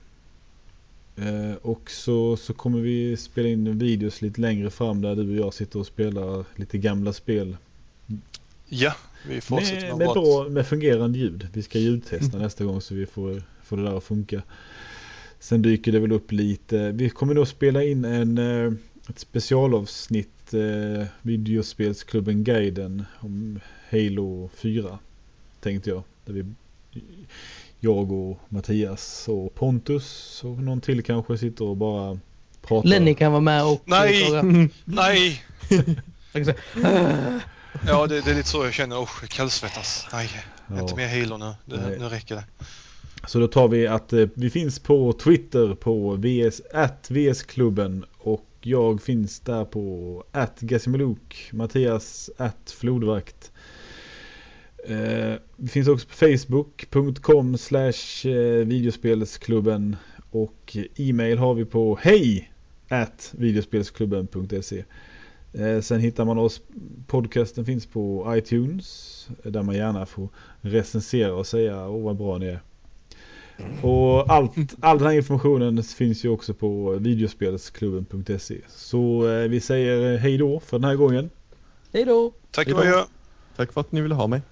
Eh, 1.17 1.55
och 1.63 1.91
så, 1.91 2.37
så 2.37 2.55
kommer 2.55 2.81
vi 2.81 3.17
spela 3.17 3.49
in 3.49 3.79
videos 3.79 4.23
lite 4.23 4.41
längre 4.41 4.71
fram 4.71 5.01
där 5.03 5.17
du 5.17 5.31
och 5.31 5.47
jag 5.47 5.55
sitter 5.55 5.79
och 5.79 5.87
spelar 5.87 6.45
lite 6.57 6.79
gamla 6.79 7.13
spel. 7.13 7.57
Ja, 8.69 8.95
vi 9.29 9.41
fortsätter 9.41 9.89
Med, 9.89 9.99
med, 9.99 10.09
bra, 10.09 10.49
med 10.49 10.67
fungerande 10.67 11.19
ljud. 11.19 11.49
Vi 11.53 11.63
ska 11.63 11.79
ljudtesta 11.79 12.39
nästa 12.39 12.65
gång 12.65 12.81
så 12.81 12.95
vi 12.95 13.07
får, 13.07 13.43
får 13.65 13.77
det 13.77 13.83
där 13.83 13.97
att 13.97 14.05
funka. 14.05 14.43
Sen 15.41 15.63
dyker 15.63 15.93
det 15.93 15.99
väl 16.01 16.13
upp 16.13 16.33
lite. 16.33 16.93
Vi 16.93 17.11
kommer 17.11 17.35
då 17.35 17.47
spela 17.47 17.85
in 17.85 18.05
en, 18.05 18.39
eh, 18.39 18.73
ett 19.09 19.19
specialavsnitt 19.19 20.55
eh, 20.55 21.07
Videospelsklubben 21.23 22.45
Guiden 22.45 23.05
om 23.21 23.61
Halo 23.91 24.51
4. 24.55 24.99
Tänkte 25.61 25.91
jag. 25.91 26.03
Där 26.25 26.33
vi 26.33 26.45
jag 27.81 28.13
och 28.13 28.41
Mattias 28.49 29.29
och 29.29 29.55
Pontus 29.55 30.41
och 30.45 30.63
någon 30.63 30.81
till 30.81 31.03
kanske 31.03 31.39
sitter 31.39 31.65
och 31.65 31.77
bara 31.77 32.19
pratar. 32.63 32.89
Lenny 32.89 33.15
kan 33.15 33.33
vara 33.33 33.41
med 33.41 33.65
och... 33.65 33.83
Nej! 33.85 34.65
Nej! 34.85 35.43
Ja, 37.87 38.07
det, 38.07 38.21
det 38.21 38.31
är 38.31 38.35
lite 38.35 38.49
så 38.49 38.65
jag 38.65 38.75
känner. 38.75 39.03
Usch, 39.03 39.29
kallsvettas. 39.29 40.07
Nej, 40.13 40.31
Ja. 40.69 40.81
inte 40.81 40.95
mer 40.97 41.21
Halo 41.21 41.37
nu. 41.37 41.55
Det, 41.65 41.99
nu 41.99 42.05
räcker 42.09 42.35
det. 42.35 42.45
Så 43.27 43.39
då 43.39 43.49
tar 43.49 43.69
vi 43.69 43.87
att 43.87 44.13
eh, 44.13 44.29
vi 44.35 44.51
finns 44.51 44.79
på 44.79 45.13
Twitter 45.13 45.75
på 45.75 46.17
VS, 46.17 46.61
at 46.73 47.11
VS-klubben 47.11 48.05
och 48.19 48.47
jag 48.61 49.03
finns 49.03 49.41
där 49.41 49.65
på 49.65 50.25
at 50.33 50.63
Mattias 51.53 52.31
at 52.37 52.75
Flodvakt. 52.79 53.53
Eh, 54.87 55.35
vi 55.57 55.69
finns 55.69 55.89
också 55.89 56.07
på 56.09 56.15
Facebook.com 56.15 57.59
slash 57.59 58.29
eh, 58.29 58.65
videospelsklubben 58.67 59.97
och 60.31 60.77
e-mail 60.97 61.39
har 61.39 61.55
vi 61.55 61.65
på 61.65 61.99
hej 62.03 62.53
at 62.89 63.31
videospelsklubben.se. 63.33 64.85
Eh, 65.59 65.81
sen 65.81 66.01
hittar 66.01 66.25
man 66.25 66.39
oss, 66.39 66.61
podcasten 67.07 67.65
finns 67.65 67.87
på 67.87 68.35
iTunes 68.37 69.29
där 69.43 69.63
man 69.63 69.75
gärna 69.75 70.07
får 70.07 70.29
recensera 70.61 71.35
och 71.35 71.47
säga 71.47 71.89
åh 71.89 72.05
vad 72.05 72.17
bra 72.17 72.39
ni 72.39 72.47
är. 72.47 72.61
Och 73.83 74.31
allt, 74.31 74.53
all 74.81 74.99
den 74.99 75.07
här 75.07 75.15
informationen 75.15 75.83
finns 75.83 76.25
ju 76.25 76.29
också 76.29 76.55
på 76.55 76.91
videospelsklubben.se. 76.91 78.61
Så 78.69 79.29
eh, 79.29 79.49
vi 79.49 79.61
säger 79.61 80.19
hej 80.19 80.39
då 80.39 80.61
för 80.61 80.79
den 80.79 80.85
här 80.85 80.97
gången. 80.97 81.31
Hej 81.93 82.05
då! 82.05 82.33
Tack 82.51 82.67
Hejdå. 82.67 82.81
och 82.81 82.87
adjö. 82.87 83.05
Tack 83.57 83.73
för 83.73 83.81
att 83.81 83.93
ni 83.93 84.01
ville 84.01 84.15
ha 84.15 84.27
mig. 84.27 84.43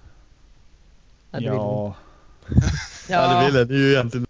Ja, 1.31 1.97
vi. 2.49 2.55
Ja, 3.09 3.41
det 3.41 3.47
ville 3.47 3.65
ni 3.65 3.75
ju 3.75 3.93
egentligen. 3.93 4.27